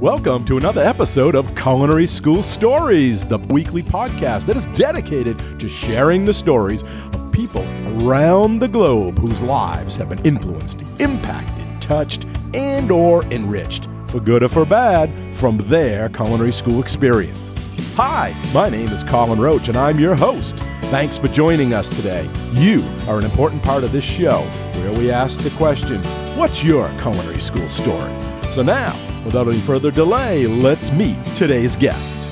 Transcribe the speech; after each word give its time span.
Welcome 0.00 0.44
to 0.44 0.58
another 0.58 0.80
episode 0.80 1.34
of 1.34 1.56
Culinary 1.56 2.06
School 2.06 2.40
Stories, 2.40 3.24
the 3.24 3.38
weekly 3.38 3.82
podcast 3.82 4.46
that 4.46 4.56
is 4.56 4.66
dedicated 4.66 5.58
to 5.58 5.68
sharing 5.68 6.24
the 6.24 6.32
stories 6.32 6.84
of 6.84 7.32
people 7.32 7.64
around 8.00 8.60
the 8.60 8.68
globe 8.68 9.18
whose 9.18 9.42
lives 9.42 9.96
have 9.96 10.10
been 10.10 10.24
influenced, 10.24 10.82
impacted, 11.00 11.82
touched, 11.82 12.26
and 12.54 12.92
or 12.92 13.24
enriched, 13.32 13.88
for 14.06 14.20
good 14.20 14.44
or 14.44 14.48
for 14.48 14.64
bad, 14.64 15.34
from 15.34 15.58
their 15.66 16.08
culinary 16.10 16.52
school 16.52 16.80
experience. 16.80 17.52
Hi, 17.96 18.32
my 18.54 18.68
name 18.68 18.90
is 18.90 19.02
Colin 19.02 19.40
Roach 19.40 19.66
and 19.66 19.76
I'm 19.76 19.98
your 19.98 20.14
host. 20.14 20.58
Thanks 20.92 21.18
for 21.18 21.26
joining 21.26 21.74
us 21.74 21.90
today. 21.90 22.30
You 22.52 22.84
are 23.08 23.18
an 23.18 23.24
important 23.24 23.64
part 23.64 23.82
of 23.82 23.90
this 23.90 24.04
show 24.04 24.42
where 24.74 24.96
we 24.96 25.10
ask 25.10 25.40
the 25.40 25.50
question, 25.50 26.00
what's 26.38 26.62
your 26.62 26.88
culinary 27.00 27.40
school 27.40 27.66
story? 27.66 28.12
So 28.52 28.62
now, 28.62 28.96
without 29.24 29.48
any 29.48 29.60
further 29.60 29.90
delay, 29.90 30.46
let's 30.46 30.90
meet 30.92 31.16
today's 31.34 31.76
guest. 31.76 32.28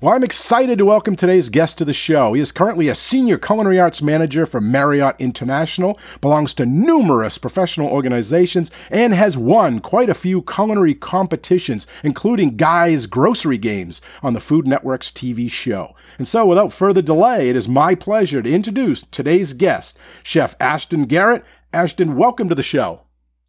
Well, 0.00 0.14
I'm 0.14 0.22
excited 0.22 0.78
to 0.78 0.84
welcome 0.84 1.16
today's 1.16 1.48
guest 1.48 1.76
to 1.78 1.84
the 1.84 1.92
show. 1.92 2.32
He 2.32 2.40
is 2.40 2.52
currently 2.52 2.86
a 2.86 2.94
senior 2.94 3.36
culinary 3.36 3.80
arts 3.80 4.00
manager 4.00 4.46
for 4.46 4.60
Marriott 4.60 5.16
International, 5.18 5.98
belongs 6.20 6.54
to 6.54 6.66
numerous 6.66 7.36
professional 7.36 7.88
organizations, 7.88 8.70
and 8.92 9.12
has 9.12 9.36
won 9.36 9.80
quite 9.80 10.08
a 10.08 10.14
few 10.14 10.42
culinary 10.42 10.94
competitions, 10.94 11.88
including 12.04 12.56
Guy's 12.56 13.06
Grocery 13.06 13.58
Games 13.58 14.00
on 14.22 14.34
the 14.34 14.40
Food 14.40 14.68
Network's 14.68 15.10
TV 15.10 15.50
show. 15.50 15.96
And 16.16 16.28
so, 16.28 16.46
without 16.46 16.72
further 16.72 17.02
delay, 17.02 17.48
it 17.48 17.56
is 17.56 17.66
my 17.66 17.96
pleasure 17.96 18.40
to 18.40 18.54
introduce 18.54 19.02
today's 19.02 19.52
guest, 19.52 19.98
Chef 20.22 20.54
Ashton 20.60 21.06
Garrett. 21.06 21.44
Ashton, 21.72 22.14
welcome 22.14 22.48
to 22.48 22.54
the 22.54 22.62
show. 22.62 23.00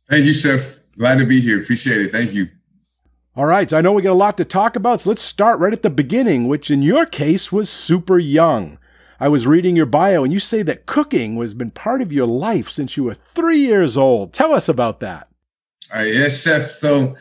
Thank 0.09 0.25
you, 0.25 0.33
Chef. 0.33 0.79
Glad 0.97 1.19
to 1.19 1.27
be 1.27 1.41
here. 1.41 1.61
Appreciate 1.61 2.01
it. 2.01 2.11
Thank 2.11 2.33
you. 2.33 2.49
All 3.39 3.45
right, 3.45 3.69
so 3.69 3.77
I 3.77 3.81
know 3.81 3.93
we 3.93 4.01
got 4.01 4.11
a 4.11 4.13
lot 4.15 4.35
to 4.35 4.43
talk 4.43 4.75
about, 4.75 4.99
so 4.99 5.11
let's 5.11 5.21
start 5.21 5.61
right 5.61 5.71
at 5.71 5.81
the 5.81 5.89
beginning, 5.89 6.49
which 6.49 6.69
in 6.69 6.81
your 6.81 7.05
case 7.05 7.53
was 7.53 7.69
super 7.69 8.19
young. 8.19 8.77
I 9.17 9.29
was 9.29 9.47
reading 9.47 9.77
your 9.77 9.85
bio, 9.85 10.25
and 10.25 10.33
you 10.33 10.41
say 10.41 10.61
that 10.63 10.85
cooking 10.85 11.37
has 11.37 11.53
been 11.53 11.71
part 11.71 12.01
of 12.01 12.11
your 12.11 12.27
life 12.27 12.69
since 12.69 12.97
you 12.97 13.05
were 13.05 13.13
three 13.13 13.59
years 13.59 13.95
old. 13.95 14.33
Tell 14.33 14.53
us 14.53 14.67
about 14.67 14.99
that. 14.99 15.29
All 15.93 16.01
right, 16.01 16.13
yes, 16.13 16.41
chef. 16.43 16.63
So 16.63 17.15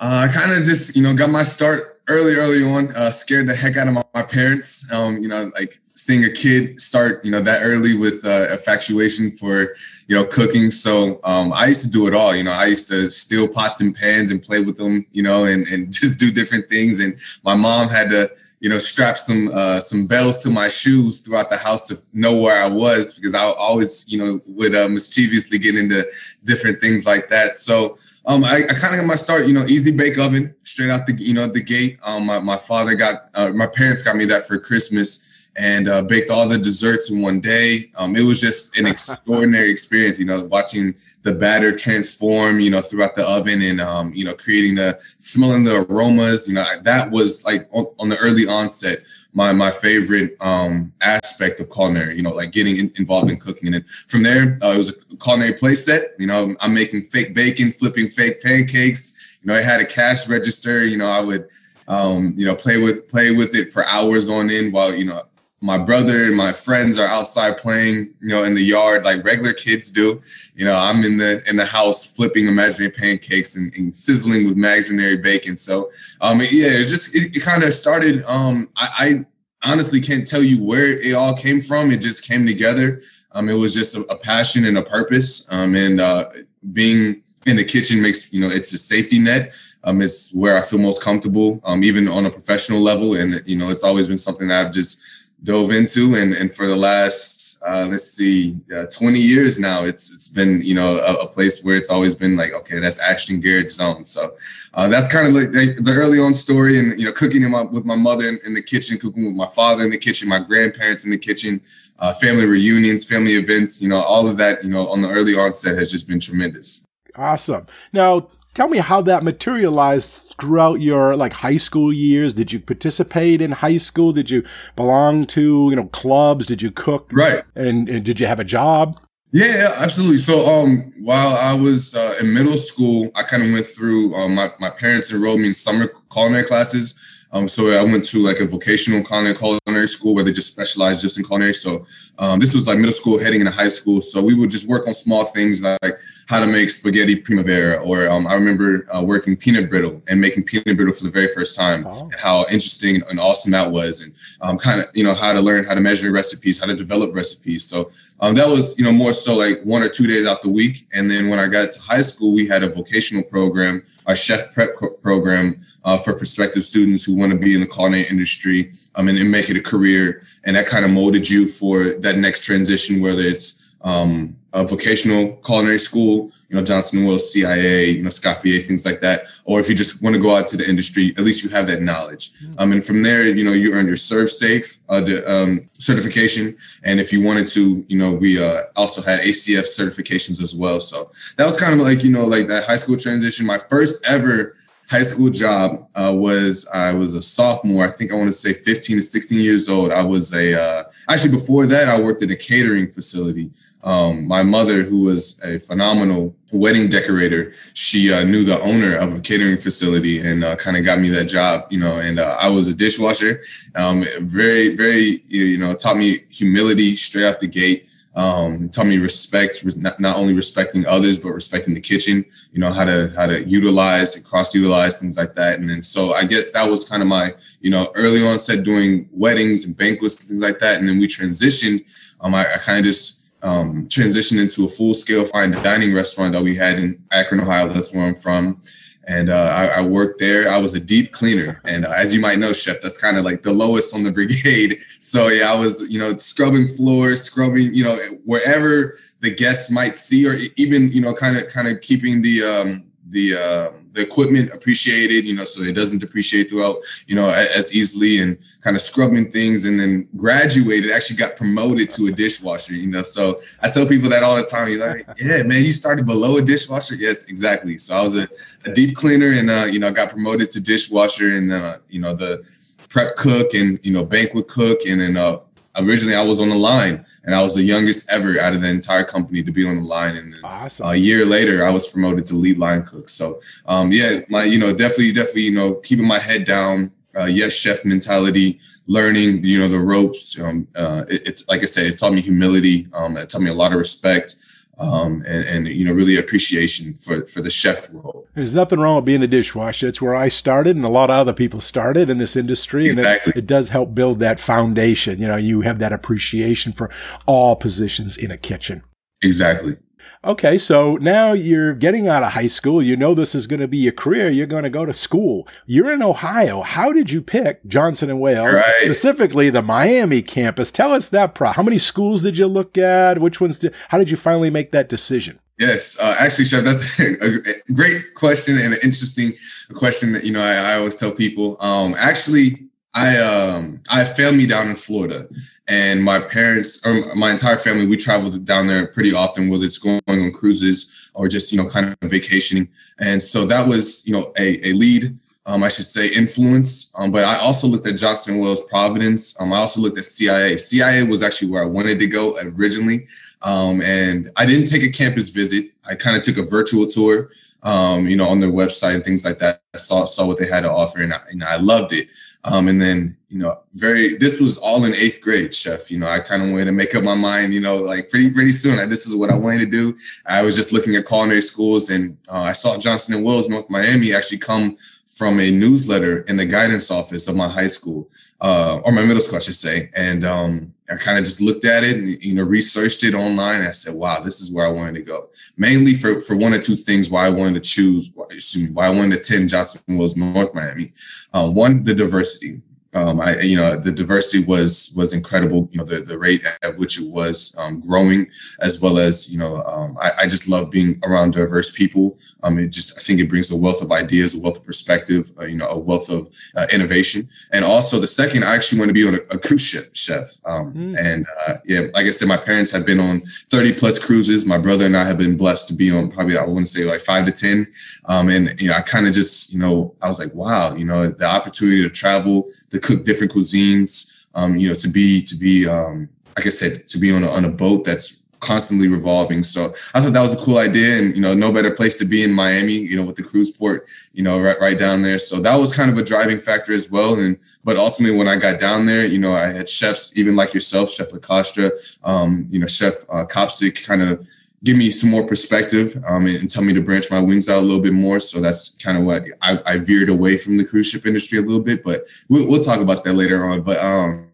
uh, 0.00 0.26
I 0.28 0.32
kind 0.36 0.50
of 0.50 0.64
just, 0.64 0.96
you 0.96 1.02
know, 1.04 1.14
got 1.14 1.30
my 1.30 1.44
start 1.44 1.91
early, 2.08 2.34
early 2.34 2.64
on. 2.64 2.94
Uh, 2.94 3.10
scared 3.10 3.46
the 3.46 3.54
heck 3.54 3.76
out 3.76 3.88
of 3.88 3.94
my, 3.94 4.04
my 4.14 4.22
parents. 4.22 4.90
Um, 4.92 5.18
you 5.18 5.28
know, 5.28 5.50
like 5.54 5.80
seeing 5.94 6.24
a 6.24 6.30
kid 6.30 6.80
start, 6.80 7.24
you 7.24 7.30
know, 7.30 7.40
that 7.40 7.62
early 7.62 7.96
with 7.96 8.24
uh, 8.24 8.48
infatuation 8.50 9.30
for, 9.30 9.74
you 10.08 10.16
know, 10.16 10.24
cooking. 10.24 10.70
So 10.70 11.20
um, 11.22 11.52
I 11.52 11.66
used 11.66 11.82
to 11.82 11.90
do 11.90 12.06
it 12.08 12.14
all. 12.14 12.34
You 12.34 12.42
know, 12.42 12.52
I 12.52 12.66
used 12.66 12.88
to 12.88 13.08
steal 13.08 13.46
pots 13.46 13.80
and 13.80 13.94
pans 13.94 14.30
and 14.30 14.42
play 14.42 14.60
with 14.60 14.76
them, 14.76 15.06
you 15.12 15.22
know, 15.22 15.44
and, 15.44 15.66
and 15.68 15.92
just 16.00 16.18
do 16.18 16.30
different 16.30 16.68
things. 16.68 16.98
And 16.98 17.18
my 17.44 17.54
mom 17.54 17.88
had 17.88 18.10
to, 18.10 18.30
you 18.60 18.68
know, 18.68 18.78
strap 18.78 19.16
some 19.16 19.50
uh, 19.52 19.80
some 19.80 20.06
bells 20.06 20.40
to 20.40 20.50
my 20.50 20.68
shoes 20.68 21.20
throughout 21.20 21.50
the 21.50 21.56
house 21.56 21.88
to 21.88 21.98
know 22.12 22.36
where 22.36 22.62
I 22.62 22.68
was 22.68 23.14
because 23.14 23.34
I 23.34 23.42
always, 23.42 24.04
you 24.08 24.18
know, 24.18 24.40
would 24.46 24.74
uh, 24.74 24.88
mischievously 24.88 25.58
get 25.58 25.76
into 25.76 26.08
different 26.44 26.80
things 26.80 27.04
like 27.04 27.28
that. 27.30 27.52
So 27.52 27.98
um, 28.24 28.44
I, 28.44 28.62
I 28.68 28.74
kind 28.74 28.94
of 28.94 29.00
got 29.00 29.06
my 29.06 29.14
start, 29.14 29.46
you 29.46 29.52
know, 29.52 29.66
easy 29.66 29.90
bake 29.90 30.18
oven 30.18 30.54
straight 30.62 30.90
out 30.90 31.06
the, 31.06 31.14
you 31.14 31.34
know, 31.34 31.46
the 31.46 31.62
gate. 31.62 31.98
Um, 32.02 32.26
my, 32.26 32.38
my 32.38 32.56
father 32.56 32.94
got, 32.94 33.28
uh, 33.34 33.50
my 33.50 33.66
parents 33.66 34.02
got 34.02 34.16
me 34.16 34.24
that 34.26 34.46
for 34.46 34.58
Christmas 34.58 35.31
and 35.56 35.88
uh, 35.88 36.02
baked 36.02 36.30
all 36.30 36.48
the 36.48 36.56
desserts 36.56 37.10
in 37.10 37.20
one 37.20 37.40
day. 37.40 37.90
Um, 37.96 38.16
it 38.16 38.22
was 38.22 38.40
just 38.40 38.76
an 38.78 38.86
extraordinary 38.92 39.70
experience, 39.70 40.18
you 40.18 40.24
know, 40.24 40.44
watching 40.44 40.94
the 41.22 41.32
batter 41.32 41.74
transform, 41.74 42.60
you 42.60 42.70
know, 42.70 42.80
throughout 42.80 43.14
the 43.14 43.28
oven 43.28 43.60
and, 43.62 43.80
um, 43.80 44.12
you 44.14 44.24
know, 44.24 44.34
creating 44.34 44.76
the, 44.76 44.96
smelling 45.18 45.64
the 45.64 45.84
aromas, 45.88 46.48
you 46.48 46.54
know, 46.54 46.64
that 46.82 47.10
was 47.10 47.44
like 47.44 47.68
on, 47.72 47.86
on 47.98 48.08
the 48.08 48.16
early 48.18 48.46
onset, 48.46 49.00
my, 49.34 49.52
my 49.52 49.70
favorite 49.70 50.36
um, 50.40 50.92
aspect 51.00 51.60
of 51.60 51.70
culinary, 51.70 52.16
you 52.16 52.22
know, 52.22 52.30
like 52.30 52.52
getting 52.52 52.76
in, 52.76 52.92
involved 52.96 53.30
in 53.30 53.38
cooking. 53.38 53.66
And 53.66 53.74
then 53.74 53.84
from 53.84 54.22
there, 54.22 54.58
uh, 54.62 54.72
it 54.72 54.76
was 54.76 54.88
a 54.88 55.16
culinary 55.16 55.52
play 55.52 55.74
set, 55.74 56.12
you 56.18 56.26
know, 56.26 56.54
I'm 56.60 56.74
making 56.74 57.02
fake 57.02 57.34
bacon, 57.34 57.72
flipping 57.72 58.08
fake 58.08 58.42
pancakes, 58.42 59.38
you 59.42 59.48
know, 59.48 59.58
I 59.58 59.62
had 59.62 59.80
a 59.80 59.86
cash 59.86 60.28
register, 60.28 60.84
you 60.84 60.96
know, 60.96 61.10
I 61.10 61.20
would, 61.20 61.48
um, 61.88 62.34
you 62.36 62.46
know, 62.46 62.54
play 62.54 62.80
with 62.80 63.08
play 63.08 63.32
with 63.32 63.54
it 63.56 63.72
for 63.72 63.84
hours 63.86 64.28
on 64.28 64.50
end 64.50 64.72
while 64.72 64.94
you 64.94 65.04
know 65.04 65.24
my 65.62 65.78
brother 65.78 66.24
and 66.24 66.36
my 66.36 66.52
friends 66.52 66.98
are 66.98 67.06
outside 67.06 67.56
playing, 67.56 68.12
you 68.20 68.30
know, 68.30 68.42
in 68.42 68.54
the 68.54 68.62
yard 68.62 69.04
like 69.04 69.24
regular 69.24 69.52
kids 69.52 69.92
do. 69.92 70.20
You 70.56 70.64
know, 70.64 70.76
I'm 70.76 71.04
in 71.04 71.16
the 71.16 71.42
in 71.48 71.56
the 71.56 71.64
house 71.64 72.14
flipping 72.14 72.48
imaginary 72.48 72.90
pancakes 72.90 73.54
and, 73.56 73.72
and 73.74 73.94
sizzling 73.94 74.44
with 74.44 74.54
imaginary 74.54 75.16
bacon. 75.16 75.56
So, 75.56 75.90
um, 76.20 76.40
yeah, 76.40 76.66
it 76.66 76.88
just 76.88 77.14
it, 77.14 77.36
it 77.36 77.40
kind 77.40 77.62
of 77.62 77.72
started. 77.72 78.24
Um, 78.24 78.70
I, 78.76 78.88
I, 78.98 79.26
honestly 79.64 80.00
can't 80.00 80.26
tell 80.26 80.42
you 80.42 80.60
where 80.64 80.88
it 80.88 81.14
all 81.14 81.36
came 81.36 81.60
from. 81.60 81.92
It 81.92 82.00
just 82.00 82.26
came 82.26 82.44
together. 82.44 83.00
Um, 83.30 83.48
it 83.48 83.54
was 83.54 83.72
just 83.72 83.94
a, 83.94 84.00
a 84.10 84.16
passion 84.16 84.64
and 84.64 84.76
a 84.76 84.82
purpose. 84.82 85.46
Um, 85.52 85.76
and 85.76 86.00
uh, 86.00 86.30
being 86.72 87.22
in 87.46 87.54
the 87.54 87.64
kitchen 87.64 88.02
makes 88.02 88.32
you 88.32 88.40
know 88.40 88.52
it's 88.52 88.72
a 88.72 88.78
safety 88.78 89.20
net. 89.20 89.52
Um, 89.84 90.02
it's 90.02 90.34
where 90.34 90.56
I 90.56 90.62
feel 90.62 90.78
most 90.78 91.02
comfortable, 91.02 91.60
um, 91.64 91.82
even 91.82 92.08
on 92.08 92.26
a 92.26 92.30
professional 92.30 92.80
level. 92.80 93.14
And 93.14 93.42
you 93.46 93.56
know, 93.56 93.70
it's 93.70 93.84
always 93.84 94.08
been 94.08 94.18
something 94.18 94.48
that 94.48 94.66
I've 94.66 94.72
just 94.72 95.21
dove 95.42 95.72
into 95.72 96.14
and, 96.14 96.34
and 96.34 96.52
for 96.54 96.66
the 96.66 96.76
last 96.76 97.42
uh, 97.66 97.86
let's 97.88 98.10
see 98.12 98.60
uh, 98.74 98.86
20 98.86 99.18
years 99.18 99.58
now 99.58 99.84
it's 99.84 100.12
it's 100.12 100.28
been 100.28 100.60
you 100.62 100.74
know 100.74 100.98
a, 100.98 101.14
a, 101.14 101.26
place 101.26 101.62
where 101.62 101.76
it's 101.76 101.90
always 101.90 102.14
been 102.14 102.36
like 102.36 102.52
okay 102.52 102.80
that's 102.80 102.98
Ashton 102.98 103.40
Garrett's 103.40 103.74
zone. 103.74 104.04
So 104.04 104.34
uh, 104.74 104.88
that's 104.88 105.12
kind 105.12 105.28
of 105.28 105.34
like 105.34 105.52
the 105.52 105.94
early 105.96 106.18
on 106.18 106.34
story 106.34 106.78
and 106.78 106.98
you 106.98 107.06
know 107.06 107.12
cooking 107.12 107.48
my, 107.48 107.62
with 107.62 107.84
my 107.84 107.94
mother 107.94 108.28
in, 108.28 108.38
in, 108.44 108.54
the 108.54 108.62
kitchen 108.62 108.98
cooking 108.98 109.26
with 109.26 109.34
my 109.34 109.46
father 109.46 109.84
in 109.84 109.90
the 109.90 109.98
kitchen 109.98 110.28
my 110.28 110.40
grandparents 110.40 111.04
in 111.04 111.10
the 111.10 111.18
kitchen 111.18 111.60
uh, 111.98 112.12
family 112.12 112.46
reunions 112.46 113.04
family 113.04 113.32
events 113.32 113.80
you 113.80 113.88
know 113.88 114.02
all 114.02 114.28
of 114.28 114.36
that 114.38 114.62
you 114.64 114.70
know 114.70 114.88
on 114.88 115.00
the 115.02 115.08
early 115.08 115.34
onset 115.34 115.78
has 115.78 115.90
just 115.90 116.08
been 116.08 116.20
tremendous. 116.20 116.84
Awesome. 117.14 117.66
Now 117.92 118.28
tell 118.54 118.68
me 118.68 118.78
how 118.78 119.02
that 119.02 119.22
materialized 119.22 120.10
throughout 120.40 120.80
your 120.80 121.16
like 121.16 121.32
high 121.32 121.56
school 121.56 121.92
years? 121.92 122.34
Did 122.34 122.52
you 122.52 122.60
participate 122.60 123.40
in 123.40 123.52
high 123.52 123.78
school? 123.78 124.12
Did 124.12 124.30
you 124.30 124.44
belong 124.76 125.26
to 125.26 125.68
you 125.70 125.76
know 125.76 125.86
clubs? 125.86 126.46
Did 126.46 126.62
you 126.62 126.70
cook? 126.70 127.10
Right. 127.12 127.42
And, 127.54 127.88
and 127.88 128.04
did 128.04 128.20
you 128.20 128.26
have 128.26 128.40
a 128.40 128.44
job? 128.44 129.00
Yeah, 129.34 129.46
yeah, 129.46 129.72
absolutely. 129.78 130.18
So, 130.18 130.46
um, 130.46 130.92
while 131.00 131.34
I 131.34 131.54
was 131.54 131.94
uh, 131.94 132.16
in 132.20 132.34
middle 132.34 132.58
school, 132.58 133.10
I 133.14 133.22
kind 133.22 133.42
of 133.42 133.50
went 133.50 133.64
through. 133.64 134.14
Um, 134.14 134.34
my 134.34 134.52
my 134.60 134.68
parents 134.68 135.10
enrolled 135.10 135.40
me 135.40 135.48
in 135.48 135.54
summer 135.54 135.90
culinary 136.12 136.44
classes. 136.44 137.22
Um, 137.32 137.48
so 137.48 137.70
I 137.70 137.82
went 137.82 138.04
to 138.10 138.18
like 138.18 138.40
a 138.40 138.44
vocational 138.44 139.02
culinary 139.02 139.34
culinary 139.72 139.88
school 139.88 140.14
where 140.14 140.24
they 140.24 140.32
just 140.32 140.52
specialized 140.52 141.00
just 141.00 141.16
in 141.16 141.24
culinary. 141.24 141.54
So 141.54 141.84
um, 142.18 142.38
this 142.38 142.52
was 142.52 142.66
like 142.66 142.78
middle 142.78 142.92
school 142.92 143.18
heading 143.18 143.40
into 143.40 143.52
high 143.52 143.68
school. 143.68 144.00
So 144.00 144.22
we 144.22 144.34
would 144.34 144.50
just 144.50 144.68
work 144.68 144.86
on 144.86 144.94
small 144.94 145.24
things 145.24 145.62
like 145.62 145.98
how 146.28 146.40
to 146.40 146.46
make 146.46 146.70
spaghetti 146.70 147.16
primavera, 147.16 147.82
or 147.82 148.08
um, 148.08 148.26
I 148.26 148.34
remember 148.34 148.86
uh, 148.94 149.02
working 149.02 149.36
peanut 149.36 149.68
brittle 149.68 150.02
and 150.06 150.20
making 150.20 150.44
peanut 150.44 150.76
brittle 150.76 150.94
for 150.94 151.04
the 151.04 151.10
very 151.10 151.28
first 151.28 151.56
time, 151.56 151.86
oh. 151.86 152.08
and 152.10 152.20
how 152.20 152.46
interesting 152.50 153.02
and 153.10 153.20
awesome 153.20 153.52
that 153.52 153.70
was, 153.70 154.00
and 154.00 154.14
um, 154.40 154.56
kind 154.58 154.80
of 154.80 154.86
you 154.94 155.04
know 155.04 155.14
how 155.14 155.32
to 155.32 155.40
learn 155.40 155.64
how 155.64 155.74
to 155.74 155.80
measure 155.80 156.10
recipes, 156.12 156.60
how 156.60 156.66
to 156.66 156.74
develop 156.74 157.14
recipes. 157.14 157.64
So 157.64 157.90
um, 158.20 158.34
that 158.34 158.48
was 158.48 158.78
you 158.78 158.84
know 158.84 158.92
more 158.92 159.12
so 159.12 159.36
like 159.36 159.60
one 159.64 159.82
or 159.82 159.88
two 159.88 160.06
days 160.06 160.26
out 160.26 160.42
the 160.42 160.48
week, 160.48 160.86
and 160.94 161.10
then 161.10 161.28
when 161.28 161.38
I 161.38 161.48
got 161.48 161.72
to 161.72 161.80
high 161.80 162.02
school, 162.02 162.32
we 162.32 162.46
had 162.46 162.62
a 162.62 162.68
vocational 162.68 163.24
program, 163.24 163.82
our 164.06 164.16
chef 164.16 164.54
prep 164.54 164.70
program 165.02 165.60
uh, 165.84 165.98
for 165.98 166.12
prospective 166.14 166.64
students 166.64 167.04
who 167.04 167.16
want 167.16 167.32
to 167.32 167.38
be 167.38 167.54
in 167.54 167.60
the 167.60 167.66
culinary 167.66 168.06
industry 168.08 168.72
um, 168.94 169.08
and, 169.08 169.18
and 169.18 169.30
make 169.30 169.50
it 169.50 169.56
a 169.56 169.60
career, 169.62 170.22
and 170.44 170.56
that 170.56 170.66
kind 170.66 170.84
of 170.84 170.90
molded 170.90 171.28
you 171.28 171.46
for 171.46 171.94
that 172.00 172.18
next 172.18 172.44
transition, 172.44 173.00
whether 173.00 173.22
it's 173.22 173.76
um, 173.82 174.36
a 174.52 174.64
vocational 174.64 175.32
culinary 175.44 175.78
school, 175.78 176.30
you 176.48 176.56
know, 176.56 176.62
Johnson 176.62 177.04
Wales, 177.04 177.32
CIA, 177.32 177.90
you 177.90 178.02
know, 178.02 178.08
Escoffier, 178.08 178.62
things 178.62 178.84
like 178.84 179.00
that. 179.00 179.26
Or 179.44 179.58
if 179.60 179.68
you 179.68 179.74
just 179.74 180.02
want 180.02 180.14
to 180.14 180.20
go 180.20 180.36
out 180.36 180.46
to 180.48 180.56
the 180.56 180.68
industry, 180.68 181.14
at 181.16 181.24
least 181.24 181.42
you 181.42 181.50
have 181.50 181.66
that 181.68 181.80
knowledge. 181.80 182.32
Mm-hmm. 182.32 182.54
Um, 182.58 182.72
and 182.72 182.84
from 182.84 183.02
there, 183.02 183.24
you 183.24 183.44
know, 183.44 183.52
you 183.52 183.72
earned 183.72 183.88
your 183.88 183.96
ServSafe 183.96 184.78
uh, 184.88 185.00
the, 185.00 185.32
um, 185.32 185.70
certification. 185.72 186.56
And 186.84 187.00
if 187.00 187.12
you 187.12 187.22
wanted 187.22 187.48
to, 187.48 187.84
you 187.88 187.98
know, 187.98 188.12
we 188.12 188.42
uh, 188.42 188.64
also 188.76 189.00
had 189.00 189.20
ACF 189.20 189.64
certifications 189.64 190.40
as 190.42 190.54
well. 190.54 190.80
So 190.80 191.10
that 191.36 191.46
was 191.46 191.58
kind 191.58 191.72
of 191.72 191.80
like, 191.80 192.04
you 192.04 192.10
know, 192.10 192.26
like 192.26 192.46
that 192.48 192.64
high 192.64 192.76
school 192.76 192.98
transition. 192.98 193.46
My 193.46 193.58
first 193.58 194.06
ever 194.06 194.54
high 194.92 195.02
school 195.02 195.30
job 195.30 195.88
uh, 195.94 196.12
was 196.14 196.68
I 196.68 196.92
was 196.92 197.14
a 197.14 197.22
sophomore. 197.22 197.86
I 197.86 197.90
think 197.90 198.12
I 198.12 198.14
want 198.14 198.28
to 198.28 198.32
say 198.32 198.52
15 198.52 198.96
to 198.96 199.02
16 199.02 199.40
years 199.40 199.66
old. 199.66 199.90
I 199.90 200.02
was 200.02 200.34
a 200.34 200.46
uh, 200.52 200.84
actually 201.08 201.30
before 201.30 201.64
that 201.66 201.88
I 201.88 201.98
worked 201.98 202.22
at 202.22 202.30
a 202.30 202.36
catering 202.36 202.88
facility. 202.88 203.50
Um, 203.82 204.28
my 204.28 204.42
mother, 204.42 204.82
who 204.82 205.04
was 205.04 205.42
a 205.42 205.58
phenomenal 205.58 206.36
wedding 206.52 206.88
decorator, 206.88 207.52
she 207.72 208.12
uh, 208.12 208.22
knew 208.22 208.44
the 208.44 208.60
owner 208.60 208.94
of 208.96 209.16
a 209.16 209.20
catering 209.20 209.56
facility 209.56 210.20
and 210.20 210.44
uh, 210.44 210.54
kind 210.56 210.76
of 210.76 210.84
got 210.84 211.00
me 211.00 211.08
that 211.08 211.24
job. 211.24 211.66
You 211.70 211.80
know, 211.80 211.96
and 211.96 212.20
uh, 212.20 212.36
I 212.38 212.48
was 212.50 212.68
a 212.68 212.74
dishwasher. 212.74 213.40
Um, 213.74 214.06
very, 214.20 214.76
very, 214.76 215.22
you 215.26 215.56
know, 215.56 215.74
taught 215.74 215.96
me 215.96 216.24
humility 216.28 216.94
straight 216.96 217.24
out 217.24 217.40
the 217.40 217.48
gate 217.48 217.88
um, 218.14 218.68
taught 218.68 218.86
me 218.86 218.98
respect, 218.98 219.64
not, 219.76 220.16
only 220.16 220.34
respecting 220.34 220.86
others, 220.86 221.18
but 221.18 221.30
respecting 221.30 221.74
the 221.74 221.80
kitchen, 221.80 222.24
you 222.52 222.60
know, 222.60 222.72
how 222.72 222.84
to, 222.84 223.12
how 223.16 223.26
to 223.26 223.42
utilize 223.44 224.16
and 224.16 224.24
cross 224.24 224.54
utilize 224.54 224.98
things 224.98 225.16
like 225.16 225.34
that. 225.34 225.58
And 225.58 225.70
then, 225.70 225.82
so 225.82 226.12
I 226.12 226.24
guess 226.24 226.52
that 226.52 226.68
was 226.68 226.88
kind 226.88 227.02
of 227.02 227.08
my, 227.08 227.34
you 227.60 227.70
know, 227.70 227.90
early 227.94 228.26
on 228.26 228.38
said 228.38 228.64
doing 228.64 229.08
weddings 229.12 229.64
and 229.64 229.76
banquets 229.76 230.20
and 230.20 230.28
things 230.28 230.42
like 230.42 230.58
that. 230.58 230.78
And 230.78 230.88
then 230.88 230.98
we 230.98 231.06
transitioned, 231.06 231.84
um, 232.20 232.34
I, 232.34 232.54
I 232.54 232.58
kind 232.58 232.78
of 232.80 232.84
just, 232.84 233.20
um, 233.42 233.88
transitioned 233.88 234.40
into 234.40 234.64
a 234.64 234.68
full 234.68 234.94
scale 234.94 235.24
fine 235.24 235.50
dining 235.50 235.92
restaurant 235.94 236.32
that 236.34 236.42
we 236.42 236.54
had 236.54 236.78
in 236.78 237.02
Akron, 237.10 237.40
Ohio. 237.40 237.66
That's 237.68 237.92
where 237.92 238.06
I'm 238.06 238.14
from 238.14 238.60
and 239.04 239.28
uh, 239.30 239.52
I, 239.54 239.66
I, 239.66 239.80
worked 239.82 240.20
there. 240.20 240.48
I 240.48 240.58
was 240.58 240.74
a 240.74 240.80
deep 240.80 241.12
cleaner, 241.12 241.60
and 241.64 241.84
uh, 241.84 241.90
as 241.90 242.14
you 242.14 242.20
might 242.20 242.38
know, 242.38 242.52
chef, 242.52 242.80
that's 242.80 243.00
kind 243.00 243.16
of 243.16 243.24
like 243.24 243.42
the 243.42 243.52
lowest 243.52 243.94
on 243.94 244.04
the 244.04 244.12
brigade. 244.18 244.82
So 245.00 245.28
yeah, 245.28 245.52
I 245.52 245.58
was 245.58 245.90
you 245.92 245.98
know 245.98 246.16
scrubbing 246.16 246.68
floors, 246.68 247.22
scrubbing 247.22 247.74
you 247.74 247.84
know 247.84 247.96
wherever 248.24 248.94
the 249.20 249.34
guests 249.34 249.70
might 249.70 249.96
see, 249.96 250.26
or 250.26 250.34
even 250.56 250.90
you 250.92 251.00
know 251.00 251.14
kind 251.14 251.36
of 251.36 251.48
kind 251.48 251.68
of 251.68 251.80
keeping 251.80 252.22
the 252.22 252.42
um, 252.42 252.84
the 253.08 253.36
uh, 253.36 253.70
the 253.92 254.00
equipment 254.00 254.50
appreciated, 254.52 255.26
you 255.26 255.34
know, 255.34 255.44
so 255.44 255.62
it 255.62 255.74
doesn't 255.74 255.98
depreciate 255.98 256.50
throughout, 256.50 256.76
you 257.06 257.14
know, 257.14 257.28
as 257.28 257.74
easily 257.74 258.18
and 258.18 258.38
kind 258.62 258.74
of 258.74 258.82
scrubbing 258.82 259.30
things 259.30 259.64
and 259.64 259.78
then 259.78 260.08
graduated, 260.16 260.90
actually 260.90 261.16
got 261.16 261.36
promoted 261.36 261.90
to 261.90 262.06
a 262.06 262.10
dishwasher, 262.10 262.74
you 262.74 262.86
know. 262.86 263.02
So 263.02 263.40
I 263.60 263.68
tell 263.68 263.86
people 263.86 264.08
that 264.10 264.22
all 264.22 264.36
the 264.36 264.44
time. 264.44 264.68
You're 264.68 264.86
like, 264.86 265.06
yeah, 265.18 265.42
man, 265.42 265.62
you 265.62 265.72
started 265.72 266.06
below 266.06 266.38
a 266.38 266.42
dishwasher. 266.42 266.94
Yes, 266.94 267.28
exactly. 267.28 267.76
So 267.78 267.96
I 267.96 268.02
was 268.02 268.16
a, 268.16 268.28
a 268.64 268.72
deep 268.72 268.96
cleaner 268.96 269.32
and, 269.32 269.50
uh, 269.50 269.66
you 269.70 269.78
know, 269.78 269.90
got 269.90 270.10
promoted 270.10 270.50
to 270.52 270.60
dishwasher 270.60 271.36
and, 271.36 271.52
uh, 271.52 271.78
you 271.88 272.00
know, 272.00 272.14
the 272.14 272.42
prep 272.88 273.16
cook 273.16 273.54
and, 273.54 273.78
you 273.82 273.92
know, 273.92 274.04
banquet 274.04 274.48
cook 274.48 274.80
and 274.88 275.00
then, 275.00 275.16
uh, 275.16 275.38
originally 275.76 276.14
I 276.14 276.22
was 276.22 276.40
on 276.40 276.48
the 276.48 276.56
line 276.56 277.04
and 277.24 277.34
I 277.34 277.42
was 277.42 277.54
the 277.54 277.62
youngest 277.62 278.08
ever 278.10 278.38
out 278.38 278.54
of 278.54 278.60
the 278.60 278.68
entire 278.68 279.04
company 279.04 279.42
to 279.42 279.52
be 279.52 279.66
on 279.66 279.76
the 279.76 279.88
line. 279.88 280.16
And 280.16 280.36
awesome. 280.44 280.86
a 280.86 280.94
year 280.94 281.24
later, 281.24 281.64
I 281.64 281.70
was 281.70 281.88
promoted 281.88 282.26
to 282.26 282.36
lead 282.36 282.58
line 282.58 282.82
cook. 282.82 283.08
So, 283.08 283.40
um, 283.66 283.92
yeah, 283.92 284.20
my, 284.28 284.44
you 284.44 284.58
know, 284.58 284.72
definitely, 284.72 285.12
definitely, 285.12 285.42
you 285.42 285.54
know, 285.54 285.74
keeping 285.74 286.06
my 286.06 286.18
head 286.18 286.44
down, 286.44 286.92
uh, 287.18 287.24
yes, 287.24 287.52
chef 287.52 287.84
mentality, 287.84 288.60
learning, 288.86 289.44
you 289.44 289.58
know, 289.58 289.68
the 289.68 289.78
ropes. 289.78 290.38
Um, 290.38 290.68
uh, 290.74 291.04
it, 291.08 291.22
it's 291.26 291.48
like 291.48 291.62
I 291.62 291.66
said, 291.66 291.86
it 291.86 291.98
taught 291.98 292.14
me 292.14 292.20
humility. 292.20 292.88
Um, 292.92 293.16
it 293.16 293.28
taught 293.28 293.42
me 293.42 293.50
a 293.50 293.54
lot 293.54 293.72
of 293.72 293.78
respect 293.78 294.36
um, 294.78 295.22
and, 295.26 295.44
and, 295.44 295.68
you 295.68 295.84
know 295.84 295.92
really 295.92 296.16
appreciation 296.16 296.94
for 296.94 297.26
for 297.26 297.42
the 297.42 297.50
chef 297.50 297.92
role. 297.92 298.26
There's 298.34 298.54
nothing 298.54 298.80
wrong 298.80 298.96
with 298.96 299.04
being 299.04 299.22
a 299.22 299.26
dishwasher. 299.26 299.88
It's 299.88 300.00
where 300.00 300.14
I 300.14 300.28
started, 300.28 300.76
and 300.76 300.84
a 300.84 300.88
lot 300.88 301.10
of 301.10 301.16
other 301.16 301.32
people 301.32 301.60
started 301.60 302.08
in 302.08 302.18
this 302.18 302.36
industry, 302.36 302.86
exactly. 302.86 303.32
and 303.32 303.36
it, 303.36 303.44
it 303.44 303.46
does 303.46 303.68
help 303.68 303.94
build 303.94 304.18
that 304.20 304.40
foundation. 304.40 305.20
You 305.20 305.28
know, 305.28 305.36
you 305.36 305.60
have 305.60 305.78
that 305.80 305.92
appreciation 305.92 306.72
for 306.72 306.90
all 307.26 307.54
positions 307.56 308.16
in 308.16 308.30
a 308.30 308.38
kitchen. 308.38 308.82
Exactly. 309.22 309.76
Okay, 310.24 310.56
so 310.56 310.96
now 310.98 311.32
you're 311.32 311.74
getting 311.74 312.06
out 312.06 312.22
of 312.22 312.32
high 312.32 312.46
school. 312.46 312.80
You 312.80 312.96
know 312.96 313.12
this 313.12 313.34
is 313.34 313.48
going 313.48 313.58
to 313.58 313.66
be 313.66 313.78
your 313.78 313.92
career. 313.92 314.30
You're 314.30 314.46
going 314.46 314.62
to 314.62 314.70
go 314.70 314.86
to 314.86 314.92
school. 314.92 315.48
You're 315.66 315.92
in 315.92 316.00
Ohio. 316.00 316.62
How 316.62 316.92
did 316.92 317.10
you 317.10 317.20
pick 317.20 317.64
Johnson 317.66 318.08
and 318.08 318.20
Wales, 318.20 318.54
right. 318.54 318.74
specifically 318.82 319.50
the 319.50 319.62
Miami 319.62 320.22
campus? 320.22 320.70
Tell 320.70 320.92
us 320.92 321.08
that. 321.08 321.34
Pro- 321.34 321.50
how 321.50 321.64
many 321.64 321.78
schools 321.78 322.22
did 322.22 322.38
you 322.38 322.46
look 322.46 322.78
at? 322.78 323.18
Which 323.18 323.40
ones? 323.40 323.58
Did, 323.58 323.74
how 323.88 323.98
did 323.98 324.10
you 324.10 324.16
finally 324.16 324.48
make 324.48 324.70
that 324.70 324.88
decision? 324.88 325.40
Yes, 325.58 325.98
uh, 325.98 326.14
actually, 326.18 326.44
Chef, 326.44 326.62
that's 326.62 327.00
a 327.00 327.72
great 327.72 328.14
question 328.14 328.58
and 328.58 328.74
an 328.74 328.80
interesting 328.82 329.32
question 329.74 330.12
that 330.12 330.24
you 330.24 330.32
know 330.32 330.42
I, 330.42 330.72
I 330.72 330.74
always 330.76 330.94
tell 330.94 331.10
people. 331.10 331.56
Um, 331.60 331.96
actually, 331.98 332.68
I 332.94 333.18
um 333.18 333.80
I 333.90 334.00
have 334.00 334.14
family 334.14 334.46
down 334.46 334.68
in 334.68 334.76
Florida, 334.76 335.26
and 335.66 336.02
my 336.02 336.20
parents 336.20 336.84
or 336.84 337.14
my 337.14 337.30
entire 337.30 337.56
family 337.56 337.86
we 337.86 337.96
traveled 337.96 338.44
down 338.44 338.66
there 338.66 338.86
pretty 338.86 339.14
often, 339.14 339.48
whether 339.48 339.64
it's 339.64 339.78
going 339.78 340.00
on 340.08 340.30
cruises 340.32 341.10
or 341.14 341.28
just 341.28 341.52
you 341.52 341.62
know 341.62 341.68
kind 341.68 341.96
of 342.00 342.10
vacationing. 342.10 342.68
And 342.98 343.20
so 343.22 343.46
that 343.46 343.66
was 343.66 344.06
you 344.06 344.12
know 344.12 344.32
a, 344.36 344.68
a 344.68 344.72
lead, 344.74 345.16
um, 345.46 345.64
I 345.64 345.68
should 345.68 345.86
say, 345.86 346.08
influence. 346.08 346.92
Um, 346.94 347.10
but 347.10 347.24
I 347.24 347.36
also 347.38 347.66
looked 347.66 347.86
at 347.86 347.96
Johnson 347.96 348.38
Wales 348.38 348.64
Providence. 348.68 349.40
Um, 349.40 349.54
I 349.54 349.58
also 349.58 349.80
looked 349.80 349.96
at 349.96 350.04
CIA. 350.04 350.58
CIA 350.58 351.04
was 351.04 351.22
actually 351.22 351.50
where 351.50 351.62
I 351.62 351.66
wanted 351.66 351.98
to 351.98 352.06
go 352.06 352.38
originally, 352.38 353.06
um, 353.40 353.80
and 353.80 354.30
I 354.36 354.44
didn't 354.44 354.66
take 354.66 354.82
a 354.82 354.90
campus 354.90 355.30
visit. 355.30 355.70
I 355.88 355.94
kind 355.94 356.16
of 356.16 356.22
took 356.24 356.36
a 356.36 356.42
virtual 356.42 356.86
tour. 356.86 357.30
Um, 357.64 358.08
you 358.08 358.16
know, 358.16 358.28
on 358.28 358.40
their 358.40 358.50
website 358.50 358.96
and 358.96 359.04
things 359.04 359.24
like 359.24 359.38
that. 359.38 359.62
I 359.72 359.76
saw 359.78 360.04
saw 360.04 360.26
what 360.26 360.36
they 360.36 360.48
had 360.48 360.62
to 360.62 360.70
offer, 360.72 361.00
and 361.00 361.14
I, 361.14 361.20
and 361.30 361.44
I 361.44 361.58
loved 361.58 361.92
it. 361.92 362.08
Um, 362.44 362.66
and 362.66 362.82
then, 362.82 363.16
you 363.28 363.38
know, 363.38 363.60
very, 363.74 364.14
this 364.18 364.40
was 364.40 364.58
all 364.58 364.84
in 364.84 364.94
eighth 364.94 365.20
grade, 365.20 365.54
chef. 365.54 365.90
You 365.90 365.98
know, 366.00 366.08
I 366.08 366.18
kind 366.18 366.42
of 366.42 366.50
wanted 366.50 366.64
to 366.64 366.72
make 366.72 366.94
up 366.94 367.04
my 367.04 367.14
mind, 367.14 367.54
you 367.54 367.60
know, 367.60 367.76
like 367.76 368.10
pretty, 368.10 368.30
pretty 368.30 368.50
soon. 368.50 368.78
Like, 368.78 368.88
this 368.88 369.06
is 369.06 369.14
what 369.14 369.30
I 369.30 369.36
wanted 369.36 369.60
to 369.60 369.70
do. 369.70 369.96
I 370.26 370.42
was 370.42 370.56
just 370.56 370.72
looking 370.72 370.96
at 370.96 371.06
culinary 371.06 371.42
schools 371.42 371.88
and 371.88 372.18
uh, 372.28 372.42
I 372.42 372.52
saw 372.52 372.76
Johnson 372.78 373.14
and 373.14 373.24
Wales, 373.24 373.48
North 373.48 373.70
Miami 373.70 374.12
actually 374.12 374.38
come 374.38 374.76
from 375.06 375.38
a 375.38 375.50
newsletter 375.50 376.22
in 376.22 376.36
the 376.36 376.46
guidance 376.46 376.90
office 376.90 377.28
of 377.28 377.36
my 377.36 377.48
high 377.48 377.66
school, 377.66 378.08
uh, 378.40 378.80
or 378.82 378.92
my 378.92 379.02
middle 379.02 379.20
school, 379.20 379.36
I 379.36 379.40
should 379.40 379.54
say. 379.54 379.90
And 379.94 380.24
um, 380.24 380.74
I 380.92 380.96
kind 380.96 381.18
of 381.18 381.24
just 381.24 381.40
looked 381.40 381.64
at 381.64 381.84
it 381.84 381.96
and 381.96 382.22
you 382.22 382.34
know 382.34 382.44
researched 382.44 383.02
it 383.04 383.14
online. 383.14 383.62
I 383.62 383.70
said, 383.70 383.94
"Wow, 383.94 384.20
this 384.20 384.40
is 384.40 384.52
where 384.52 384.66
I 384.66 384.70
wanted 384.70 384.94
to 384.94 385.02
go." 385.02 385.28
Mainly 385.56 385.94
for 385.94 386.20
for 386.20 386.36
one 386.36 386.52
or 386.52 386.58
two 386.58 386.76
things 386.76 387.10
why 387.10 387.26
I 387.26 387.30
wanted 387.30 387.62
to 387.62 387.70
choose, 387.70 388.10
excuse 388.30 388.68
me, 388.68 388.70
why 388.72 388.86
I 388.86 388.90
wanted 388.90 389.12
to 389.12 389.18
attend 389.18 389.48
Johnson 389.48 389.82
Wales 389.88 390.16
North 390.16 390.54
Miami. 390.54 390.92
Um, 391.32 391.54
one, 391.54 391.84
the 391.84 391.94
diversity 391.94 392.60
um, 392.94 393.20
I, 393.20 393.40
you 393.40 393.56
know, 393.56 393.76
the 393.76 393.90
diversity 393.90 394.44
was 394.44 394.92
was 394.94 395.14
incredible. 395.14 395.68
You 395.72 395.78
know, 395.78 395.84
the 395.84 396.00
the 396.00 396.18
rate 396.18 396.44
at 396.62 396.76
which 396.76 397.00
it 397.00 397.10
was 397.10 397.54
um, 397.58 397.80
growing, 397.80 398.30
as 398.60 398.82
well 398.82 398.98
as 398.98 399.32
you 399.32 399.38
know, 399.38 399.62
um, 399.64 399.96
I, 400.00 400.12
I, 400.18 400.26
just 400.26 400.46
love 400.46 400.70
being 400.70 401.00
around 401.02 401.32
diverse 401.32 401.72
people. 401.72 402.18
Um, 402.42 402.58
it 402.58 402.68
just 402.68 402.98
I 402.98 403.00
think 403.00 403.20
it 403.20 403.30
brings 403.30 403.50
a 403.50 403.56
wealth 403.56 403.80
of 403.80 403.92
ideas, 403.92 404.34
a 404.34 404.40
wealth 404.40 404.58
of 404.58 404.66
perspective, 404.66 405.30
uh, 405.40 405.46
you 405.46 405.56
know, 405.56 405.68
a 405.68 405.78
wealth 405.78 406.10
of 406.10 406.28
uh, 406.54 406.66
innovation, 406.70 407.28
and 407.50 407.64
also 407.64 407.98
the 407.98 408.06
second, 408.06 408.44
I 408.44 408.54
actually 408.54 408.80
want 408.80 408.90
to 408.90 408.94
be 408.94 409.08
on 409.08 409.14
a, 409.14 409.34
a 409.34 409.38
cruise 409.38 409.62
ship, 409.62 409.96
chef. 409.96 410.28
Mm. 410.44 410.98
And 410.98 411.26
uh, 411.46 411.54
yeah, 411.64 411.82
like 411.94 412.06
I 412.06 412.10
said, 412.10 412.28
my 412.28 412.36
parents 412.36 412.72
have 412.72 412.84
been 412.84 413.00
on 413.00 413.22
thirty 413.50 413.72
plus 413.72 414.04
cruises. 414.04 414.44
My 414.44 414.58
brother 414.58 414.84
and 414.84 414.96
I 414.96 415.04
have 415.04 415.16
been 415.16 415.38
blessed 415.38 415.68
to 415.68 415.74
be 415.74 415.90
on 415.90 416.10
probably 416.10 416.36
I 416.36 416.44
want 416.44 416.66
to 416.66 416.72
say 416.72 416.84
like 416.84 417.00
five 417.00 417.24
to 417.24 417.32
ten. 417.32 417.72
Um, 418.04 418.28
and 418.28 418.60
you 418.60 418.68
know, 418.68 418.74
I 418.74 418.82
kind 418.82 419.06
of 419.06 419.14
just 419.14 419.54
you 419.54 419.60
know, 419.60 419.94
I 420.02 420.08
was 420.08 420.18
like, 420.18 420.34
wow, 420.34 420.74
you 420.74 420.84
know, 420.84 421.08
the 421.08 421.24
opportunity 421.24 421.82
to 421.82 421.88
travel, 421.88 422.50
the 422.68 422.81
cook 422.82 423.04
different 423.04 423.32
cuisines. 423.32 424.26
Um, 424.34 424.56
you 424.56 424.68
know, 424.68 424.74
to 424.74 424.88
be 424.88 425.22
to 425.22 425.34
be 425.36 425.68
um, 425.68 426.08
like 426.36 426.46
I 426.46 426.50
said, 426.50 426.88
to 426.88 426.98
be 426.98 427.12
on 427.12 427.24
a, 427.24 427.28
on 427.28 427.44
a 427.44 427.50
boat 427.50 427.84
that's 427.84 428.22
constantly 428.42 428.88
revolving. 428.88 429.42
So 429.42 429.72
I 429.94 430.00
thought 430.00 430.12
that 430.12 430.22
was 430.22 430.34
a 430.34 430.44
cool 430.44 430.58
idea, 430.58 430.98
and 430.98 431.14
you 431.14 431.22
know, 431.22 431.32
no 431.32 431.52
better 431.52 431.70
place 431.70 431.96
to 431.98 432.04
be 432.04 432.22
in 432.22 432.32
Miami. 432.32 432.74
You 432.74 432.96
know, 432.96 433.04
with 433.04 433.16
the 433.16 433.22
cruise 433.22 433.56
port, 433.56 433.88
you 434.12 434.22
know, 434.22 434.40
right 434.40 434.60
right 434.60 434.78
down 434.78 435.02
there. 435.02 435.18
So 435.18 435.40
that 435.40 435.54
was 435.56 435.74
kind 435.74 435.90
of 435.90 435.98
a 435.98 436.02
driving 436.02 436.40
factor 436.40 436.72
as 436.72 436.90
well. 436.90 437.18
And 437.18 437.38
but 437.64 437.76
ultimately, 437.76 438.16
when 438.16 438.28
I 438.28 438.36
got 438.36 438.58
down 438.58 438.86
there, 438.86 439.06
you 439.06 439.18
know, 439.18 439.34
I 439.34 439.52
had 439.52 439.68
chefs 439.68 440.16
even 440.18 440.36
like 440.36 440.52
yourself, 440.52 440.90
Chef 440.90 441.10
Lacostra, 441.10 441.70
um, 442.04 442.46
you 442.50 442.58
know, 442.58 442.66
Chef 442.66 442.94
uh, 443.08 443.24
Kopsik, 443.24 443.86
kind 443.86 444.02
of 444.02 444.26
give 444.64 444.76
me 444.76 444.90
some 444.90 445.10
more 445.10 445.26
perspective 445.26 445.96
um, 446.06 446.26
and, 446.26 446.36
and, 446.36 446.50
tell 446.50 446.62
me 446.62 446.72
to 446.72 446.80
branch 446.80 447.10
my 447.10 447.20
wings 447.20 447.48
out 447.48 447.58
a 447.58 447.66
little 447.66 447.80
bit 447.80 447.92
more. 447.92 448.20
So 448.20 448.40
that's 448.40 448.76
kind 448.82 448.96
of 448.96 449.04
what 449.04 449.24
I, 449.40 449.60
I, 449.66 449.78
veered 449.78 450.08
away 450.08 450.36
from 450.36 450.56
the 450.56 450.64
cruise 450.64 450.88
ship 450.88 451.04
industry 451.04 451.38
a 451.38 451.42
little 451.42 451.60
bit, 451.60 451.82
but 451.82 452.04
we'll, 452.28 452.48
we'll 452.48 452.62
talk 452.62 452.80
about 452.80 453.02
that 453.04 453.14
later 453.14 453.44
on. 453.44 453.62
But 453.62 453.82
um, 453.82 454.28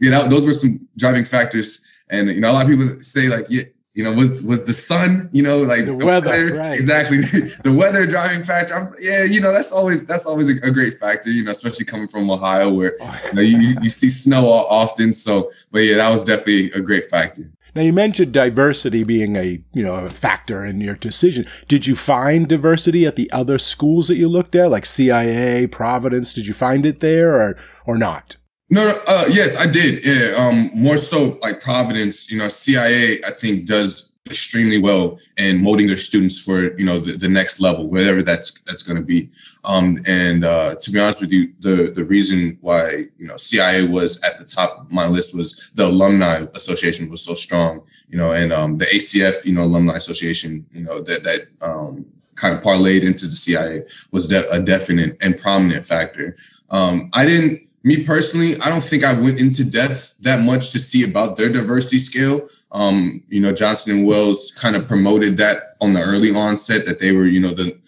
yeah, 0.00 0.10
that, 0.10 0.30
those 0.30 0.46
were 0.46 0.54
some 0.54 0.88
driving 0.96 1.24
factors. 1.24 1.84
And, 2.08 2.28
you 2.28 2.40
know, 2.40 2.50
a 2.50 2.52
lot 2.52 2.64
of 2.64 2.70
people 2.70 3.02
say 3.02 3.28
like, 3.28 3.46
yeah, 3.50 3.64
you 3.94 4.02
know, 4.02 4.12
was 4.12 4.44
was 4.44 4.66
the 4.66 4.74
sun, 4.74 5.28
you 5.32 5.42
know, 5.42 5.58
like 5.58 5.86
the, 5.86 5.96
the 5.96 6.04
weather, 6.04 6.28
weather, 6.28 6.54
right. 6.56 6.74
exactly 6.74 7.18
the 7.62 7.72
weather 7.72 8.06
driving 8.06 8.42
factor. 8.42 8.74
I'm, 8.74 8.88
yeah, 9.00 9.22
you 9.22 9.40
know, 9.40 9.52
that's 9.52 9.70
always 9.70 10.04
that's 10.04 10.26
always 10.26 10.50
a, 10.50 10.54
a, 10.66 10.72
great 10.72 10.94
factor, 10.94 11.30
you 11.30 11.44
know, 11.44 11.52
especially 11.52 11.84
coming 11.84 12.08
from 12.08 12.28
Ohio 12.28 12.70
where 12.72 12.96
you, 12.98 13.32
know, 13.34 13.40
you, 13.40 13.76
you 13.82 13.88
see 13.88 14.08
snow 14.08 14.50
often. 14.50 15.12
So, 15.12 15.48
but 15.70 15.78
yeah, 15.78 15.98
that 15.98 16.10
was 16.10 16.24
definitely 16.24 16.72
a 16.72 16.80
great 16.80 17.04
factor. 17.04 17.48
Now 17.74 17.82
you 17.82 17.92
mentioned 17.92 18.32
diversity 18.32 19.04
being 19.04 19.36
a 19.36 19.62
you 19.72 19.82
know 19.82 19.96
a 19.96 20.10
factor 20.10 20.64
in 20.64 20.80
your 20.80 20.94
decision. 20.94 21.46
Did 21.68 21.86
you 21.86 21.96
find 21.96 22.48
diversity 22.48 23.06
at 23.06 23.16
the 23.16 23.30
other 23.32 23.58
schools 23.58 24.08
that 24.08 24.16
you 24.16 24.28
looked 24.28 24.54
at, 24.54 24.70
like 24.70 24.86
CIA, 24.86 25.66
Providence? 25.66 26.32
Did 26.32 26.46
you 26.46 26.54
find 26.54 26.86
it 26.86 27.00
there 27.00 27.34
or 27.34 27.56
or 27.86 27.98
not? 27.98 28.36
No, 28.70 29.00
uh, 29.06 29.26
yes, 29.28 29.56
I 29.56 29.66
did. 29.66 30.04
Yeah, 30.04 30.34
um, 30.36 30.70
more 30.74 30.96
so 30.96 31.38
like 31.42 31.60
Providence. 31.60 32.30
You 32.30 32.38
know, 32.38 32.48
CIA 32.48 33.22
I 33.24 33.30
think 33.30 33.66
does 33.66 34.13
extremely 34.26 34.80
well 34.80 35.18
in 35.36 35.62
molding 35.62 35.86
their 35.86 35.98
students 35.98 36.42
for 36.42 36.76
you 36.78 36.84
know 36.84 36.98
the, 36.98 37.12
the 37.12 37.28
next 37.28 37.60
level 37.60 37.88
whatever 37.88 38.22
that's 38.22 38.58
that's 38.60 38.82
going 38.82 38.96
to 38.96 39.02
be. 39.02 39.28
Um, 39.64 40.02
and 40.06 40.44
uh, 40.44 40.76
to 40.76 40.90
be 40.90 40.98
honest 40.98 41.20
with 41.20 41.30
you 41.30 41.52
the 41.60 41.92
the 41.94 42.04
reason 42.04 42.56
why 42.62 43.06
you 43.18 43.26
know 43.26 43.36
cia 43.36 43.86
was 43.86 44.22
at 44.22 44.38
the 44.38 44.44
top 44.46 44.80
of 44.80 44.90
my 44.90 45.06
list 45.06 45.36
was 45.36 45.70
the 45.74 45.86
alumni 45.86 46.46
association 46.54 47.10
was 47.10 47.22
so 47.22 47.34
strong 47.34 47.82
you 48.08 48.16
know 48.16 48.32
and 48.32 48.50
um, 48.50 48.78
the 48.78 48.86
acf 48.86 49.44
you 49.44 49.52
know 49.52 49.64
alumni 49.64 49.96
association 49.96 50.64
you 50.72 50.82
know 50.82 51.02
that 51.02 51.22
that 51.22 51.40
um, 51.60 52.06
kind 52.34 52.56
of 52.56 52.62
parlayed 52.62 53.02
into 53.02 53.26
the 53.26 53.36
cia 53.36 53.82
was 54.10 54.26
de- 54.26 54.50
a 54.50 54.58
definite 54.58 55.18
and 55.20 55.38
prominent 55.38 55.84
factor. 55.84 56.34
Um, 56.70 57.10
i 57.12 57.26
didn't 57.26 57.68
me 57.84 58.02
personally, 58.02 58.58
I 58.60 58.70
don't 58.70 58.82
think 58.82 59.04
I 59.04 59.12
went 59.12 59.38
into 59.38 59.62
depth 59.62 60.16
that 60.20 60.40
much 60.40 60.70
to 60.70 60.78
see 60.78 61.04
about 61.04 61.36
their 61.36 61.50
diversity 61.50 61.98
scale. 61.98 62.48
Um, 62.72 63.22
you 63.28 63.40
know, 63.40 63.52
Johnson 63.52 63.98
and 63.98 64.06
Wales 64.06 64.52
kind 64.58 64.74
of 64.74 64.88
promoted 64.88 65.36
that 65.36 65.58
on 65.82 65.92
the 65.92 66.00
early 66.00 66.34
onset 66.34 66.86
that 66.86 66.98
they 66.98 67.12
were, 67.12 67.26
you 67.26 67.40
know, 67.40 67.52
the 67.52 67.78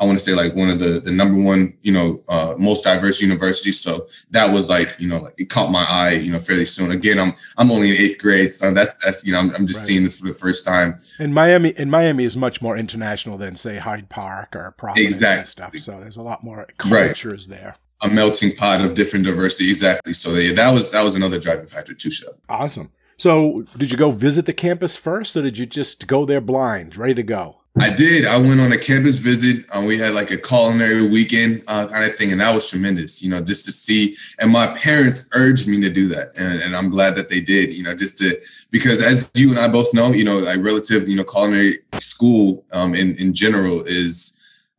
I 0.00 0.06
want 0.06 0.18
to 0.18 0.24
say 0.24 0.34
like 0.34 0.56
one 0.56 0.70
of 0.70 0.80
the 0.80 1.00
the 1.00 1.12
number 1.12 1.40
one, 1.40 1.78
you 1.82 1.92
know, 1.92 2.20
uh, 2.28 2.56
most 2.58 2.82
diverse 2.82 3.22
universities. 3.22 3.80
So 3.80 4.08
that 4.30 4.52
was 4.52 4.68
like, 4.68 4.88
you 4.98 5.08
know, 5.08 5.22
like 5.22 5.34
it 5.38 5.48
caught 5.50 5.70
my 5.70 5.84
eye, 5.84 6.14
you 6.14 6.32
know, 6.32 6.40
fairly 6.40 6.64
soon. 6.64 6.90
Again, 6.90 7.20
I'm 7.20 7.34
I'm 7.56 7.70
only 7.70 7.90
in 7.90 7.96
eighth 7.96 8.18
grade, 8.18 8.50
so 8.50 8.74
that's 8.74 8.96
that's 9.04 9.24
you 9.24 9.32
know, 9.32 9.38
I'm, 9.38 9.54
I'm 9.54 9.66
just 9.66 9.80
right. 9.80 9.86
seeing 9.86 10.02
this 10.02 10.18
for 10.18 10.26
the 10.26 10.34
first 10.34 10.66
time. 10.66 10.98
And 11.20 11.32
Miami, 11.32 11.74
and 11.76 11.92
Miami 11.92 12.24
is 12.24 12.36
much 12.36 12.60
more 12.60 12.76
international 12.76 13.38
than 13.38 13.54
say 13.54 13.76
Hyde 13.76 14.08
Park 14.08 14.56
or 14.56 14.72
Providence 14.72 15.14
exactly. 15.14 15.38
and 15.38 15.48
stuff. 15.48 15.76
So 15.76 16.00
there's 16.00 16.16
a 16.16 16.22
lot 16.22 16.42
more 16.42 16.66
cultures 16.76 17.48
right. 17.48 17.56
there 17.56 17.76
a 18.00 18.08
melting 18.08 18.54
pot 18.54 18.80
of 18.80 18.94
different 18.94 19.24
diversity. 19.24 19.68
Exactly. 19.68 20.12
So 20.12 20.34
yeah, 20.34 20.52
that 20.54 20.72
was 20.72 20.90
that 20.90 21.02
was 21.02 21.14
another 21.14 21.38
driving 21.38 21.66
factor 21.66 21.94
too, 21.94 22.10
Chef. 22.10 22.34
Awesome. 22.48 22.90
So 23.16 23.64
did 23.76 23.92
you 23.92 23.98
go 23.98 24.10
visit 24.10 24.46
the 24.46 24.52
campus 24.52 24.96
first, 24.96 25.36
or 25.36 25.42
did 25.42 25.56
you 25.56 25.66
just 25.66 26.06
go 26.06 26.24
there 26.24 26.40
blind, 26.40 26.96
ready 26.96 27.14
to 27.14 27.22
go? 27.22 27.56
I 27.76 27.90
did. 27.90 28.24
I 28.24 28.38
went 28.38 28.60
on 28.60 28.70
a 28.70 28.78
campus 28.78 29.16
visit. 29.18 29.66
Um, 29.72 29.86
we 29.86 29.98
had 29.98 30.14
like 30.14 30.30
a 30.30 30.36
culinary 30.36 31.08
weekend 31.08 31.64
uh, 31.66 31.88
kind 31.88 32.04
of 32.04 32.14
thing, 32.14 32.30
and 32.30 32.40
that 32.40 32.54
was 32.54 32.70
tremendous. 32.70 33.20
You 33.20 33.30
know, 33.30 33.40
just 33.40 33.64
to 33.64 33.72
see. 33.72 34.16
And 34.38 34.52
my 34.52 34.68
parents 34.68 35.28
urged 35.34 35.66
me 35.66 35.80
to 35.80 35.90
do 35.90 36.06
that, 36.08 36.36
and, 36.36 36.62
and 36.62 36.76
I'm 36.76 36.88
glad 36.88 37.16
that 37.16 37.30
they 37.30 37.40
did. 37.40 37.74
You 37.74 37.82
know, 37.82 37.94
just 37.94 38.18
to 38.18 38.40
because 38.70 39.02
as 39.02 39.28
you 39.34 39.50
and 39.50 39.58
I 39.58 39.66
both 39.66 39.92
know, 39.92 40.12
you 40.12 40.22
know, 40.22 40.38
like 40.38 40.60
relative, 40.62 41.08
you 41.08 41.16
know, 41.16 41.24
culinary 41.24 41.78
school 41.98 42.64
um, 42.70 42.94
in 42.94 43.16
in 43.16 43.34
general 43.34 43.82
is 43.82 44.33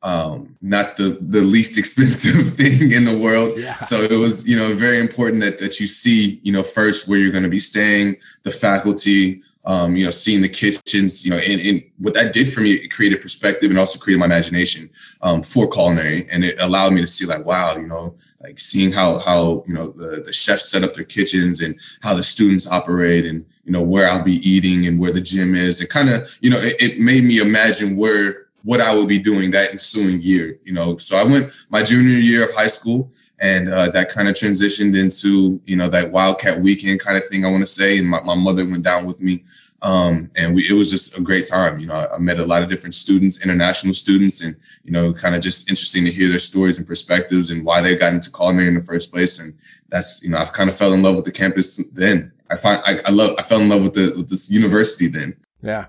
um, 0.06 0.56
not 0.62 0.98
the 0.98 1.18
the 1.20 1.42
least 1.42 1.78
expensive 1.82 2.56
thing 2.56 2.92
in 2.92 3.04
the 3.04 3.18
world. 3.18 3.58
Yeah. 3.58 3.78
So 3.80 4.02
it 4.02 4.18
was, 4.18 4.48
you 4.48 4.56
know, 4.56 4.74
very 4.74 5.00
important 5.00 5.42
that 5.42 5.58
that 5.60 5.80
you 5.80 5.88
see, 5.88 6.40
you 6.44 6.54
know, 6.54 6.64
first 6.64 7.10
where 7.10 7.20
you're 7.20 7.32
going 7.32 7.44
to 7.44 7.50
be 7.50 7.60
staying, 7.60 8.18
the 8.44 8.52
faculty, 8.52 9.42
um, 9.66 9.96
you 9.96 10.06
know, 10.06 10.12
seeing 10.12 10.44
the 10.44 10.50
kitchens, 10.50 11.26
you 11.26 11.32
know, 11.32 11.38
and, 11.38 11.60
and, 11.60 11.84
what 11.98 12.14
that 12.14 12.34
did 12.34 12.54
for 12.54 12.62
me, 12.62 12.74
it 12.74 12.90
created 12.90 13.20
perspective 13.20 13.72
and 13.72 13.80
also 13.80 13.98
created 13.98 14.20
my 14.20 14.26
imagination 14.28 14.90
um, 15.24 15.42
for 15.42 15.68
culinary, 15.68 16.28
and 16.30 16.44
it 16.44 16.56
allowed 16.60 16.94
me 16.94 17.02
to 17.02 17.08
see 17.08 17.26
like, 17.26 17.44
wow, 17.46 17.76
you 17.76 17.88
know, 17.88 18.16
like 18.42 18.60
seeing 18.60 18.92
how 18.92 19.18
how 19.18 19.64
you 19.66 19.74
know 19.74 19.90
the, 19.90 20.22
the 20.24 20.34
chefs 20.34 20.70
set 20.70 20.84
up 20.84 20.94
their 20.94 21.04
kitchens 21.04 21.62
and 21.62 21.80
how 22.02 22.14
the 22.14 22.22
students 22.22 22.70
operate, 22.70 23.26
and 23.26 23.44
you 23.64 23.72
know 23.72 23.82
where 23.82 24.08
I'll 24.08 24.24
be 24.24 24.38
eating 24.48 24.86
and 24.86 25.00
where 25.00 25.12
the 25.12 25.22
gym 25.22 25.56
is, 25.56 25.82
It 25.82 25.90
kind 25.90 26.10
of, 26.10 26.38
you 26.42 26.52
know, 26.52 26.60
it, 26.60 26.76
it 26.80 27.00
made 27.00 27.24
me 27.24 27.40
imagine 27.40 27.96
where 27.96 28.45
what 28.66 28.82
I 28.82 28.96
would 28.96 29.08
be 29.08 29.20
doing 29.20 29.52
that 29.52 29.72
ensuing 29.72 30.20
year, 30.22 30.58
you 30.64 30.74
know. 30.74 30.98
So 30.98 31.16
I 31.16 31.24
went 31.24 31.54
my 31.70 31.84
junior 31.84 32.18
year 32.18 32.44
of 32.46 32.56
high 32.56 32.68
school, 32.68 33.12
and 33.40 33.70
uh, 33.70 33.90
that 33.90 34.10
kind 34.10 34.28
of 34.28 34.34
transitioned 34.34 34.98
into 34.98 35.62
you 35.66 35.76
know 35.76 35.88
that 35.90 36.12
Wildcat 36.12 36.60
weekend 36.60 37.00
kind 37.00 37.16
of 37.16 37.26
thing. 37.28 37.46
I 37.46 37.52
want 37.52 37.62
to 37.62 37.68
say, 37.72 38.00
and 38.00 38.10
my, 38.10 38.22
my 38.22 38.34
mother 38.34 38.66
went 38.66 38.84
down 38.84 39.06
with 39.06 39.22
me, 39.22 39.44
um, 39.84 40.32
and 40.36 40.56
we, 40.56 40.68
it 40.68 40.74
was 40.74 40.90
just 40.90 41.16
a 41.16 41.22
great 41.22 41.48
time. 41.48 41.80
You 41.80 41.86
know, 41.86 41.94
I, 41.94 42.16
I, 42.16 42.18
met 42.18 42.40
a 42.40 42.46
lot 42.46 42.64
of 42.64 42.70
different 42.70 42.96
students, 42.96 43.44
international 43.44 43.94
students, 43.94 44.42
and 44.42 44.56
you 44.84 44.92
know, 44.92 45.14
kind 45.14 45.36
of 45.36 45.44
just 45.44 45.70
interesting 45.70 46.04
to 46.06 46.12
hear 46.12 46.28
their 46.28 46.40
stories 46.40 46.80
and 46.80 46.88
perspectives 46.88 47.52
and 47.52 47.64
why 47.64 47.82
they 47.82 47.96
got 47.96 48.14
into 48.14 48.32
culinary 48.32 48.68
in 48.68 48.74
the 48.74 48.82
first 48.82 49.14
place. 49.14 49.40
And 49.40 49.54
that's 49.90 50.24
you 50.24 50.32
know, 50.32 50.40
I've 50.40 50.54
kind 50.54 50.72
of 50.72 50.76
fell 50.76 50.94
in 50.94 51.04
love 51.04 51.18
with 51.18 51.26
the 51.26 51.32
campus 51.32 51.78
then. 51.94 52.32
I 52.50 52.56
find 52.56 52.82
I, 52.84 53.00
I 53.06 53.12
love 53.12 53.36
I 53.38 53.44
fell 53.44 53.60
in 53.60 53.70
love 53.70 53.84
with 53.84 53.94
the 53.94 54.16
with 54.18 54.30
this 54.30 54.50
university 54.50 55.08
then. 55.08 55.38
Yeah. 55.62 55.86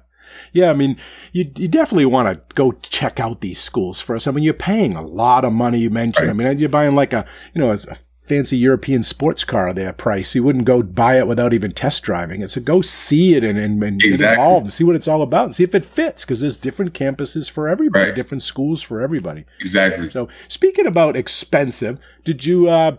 Yeah, 0.53 0.71
I 0.71 0.75
mean, 0.75 0.97
you 1.33 1.51
you 1.57 1.69
definitely 1.69 2.07
want 2.07 2.29
to 2.29 2.55
go 2.55 2.73
check 2.83 3.21
out 3.21 3.41
these 3.41 3.61
schools 3.61 4.01
first. 4.01 4.27
I 4.27 4.31
mean, 4.31 4.45
you're 4.45 4.55
paying 4.55 4.95
a 4.95 5.03
lot 5.03 5.45
of 5.45 5.53
money. 5.53 5.79
You 5.79 5.91
mentioned. 5.91 6.29
Right. 6.29 6.47
I 6.47 6.51
mean, 6.51 6.59
you're 6.59 6.69
buying 6.69 6.95
like 6.95 7.13
a 7.13 7.27
you 7.55 7.61
know 7.61 7.73
a 7.73 7.97
fancy 8.27 8.57
European 8.57 9.03
sports 9.03 9.45
car 9.45 9.73
there 9.73 9.93
price. 9.93 10.35
You 10.35 10.43
wouldn't 10.43 10.65
go 10.65 10.83
buy 10.83 11.19
it 11.19 11.27
without 11.27 11.53
even 11.53 11.73
test 11.73 12.03
driving 12.03 12.43
it. 12.43 12.51
So 12.51 12.61
go 12.61 12.81
see 12.83 13.35
it 13.35 13.45
and, 13.45 13.59
and, 13.59 13.83
and 13.83 14.03
exactly. 14.03 14.37
get 14.37 14.43
involved 14.43 14.67
and 14.67 14.73
see 14.73 14.85
what 14.85 14.97
it's 14.97 15.09
all 15.09 15.23
about 15.23 15.45
and 15.45 15.55
see 15.55 15.65
if 15.65 15.75
it 15.75 15.87
fits 15.87 16.25
because 16.25 16.41
there's 16.41 16.57
different 16.57 16.93
campuses 16.93 17.49
for 17.49 17.69
everybody, 17.69 18.07
right. 18.07 18.15
different 18.15 18.43
schools 18.43 18.83
for 18.83 19.01
everybody. 19.01 19.45
Exactly. 19.61 20.11
So 20.11 20.29
speaking 20.49 20.87
about 20.87 21.17
expensive, 21.17 21.99
did 22.25 22.45
you 22.45 22.69
uh, 22.69 22.97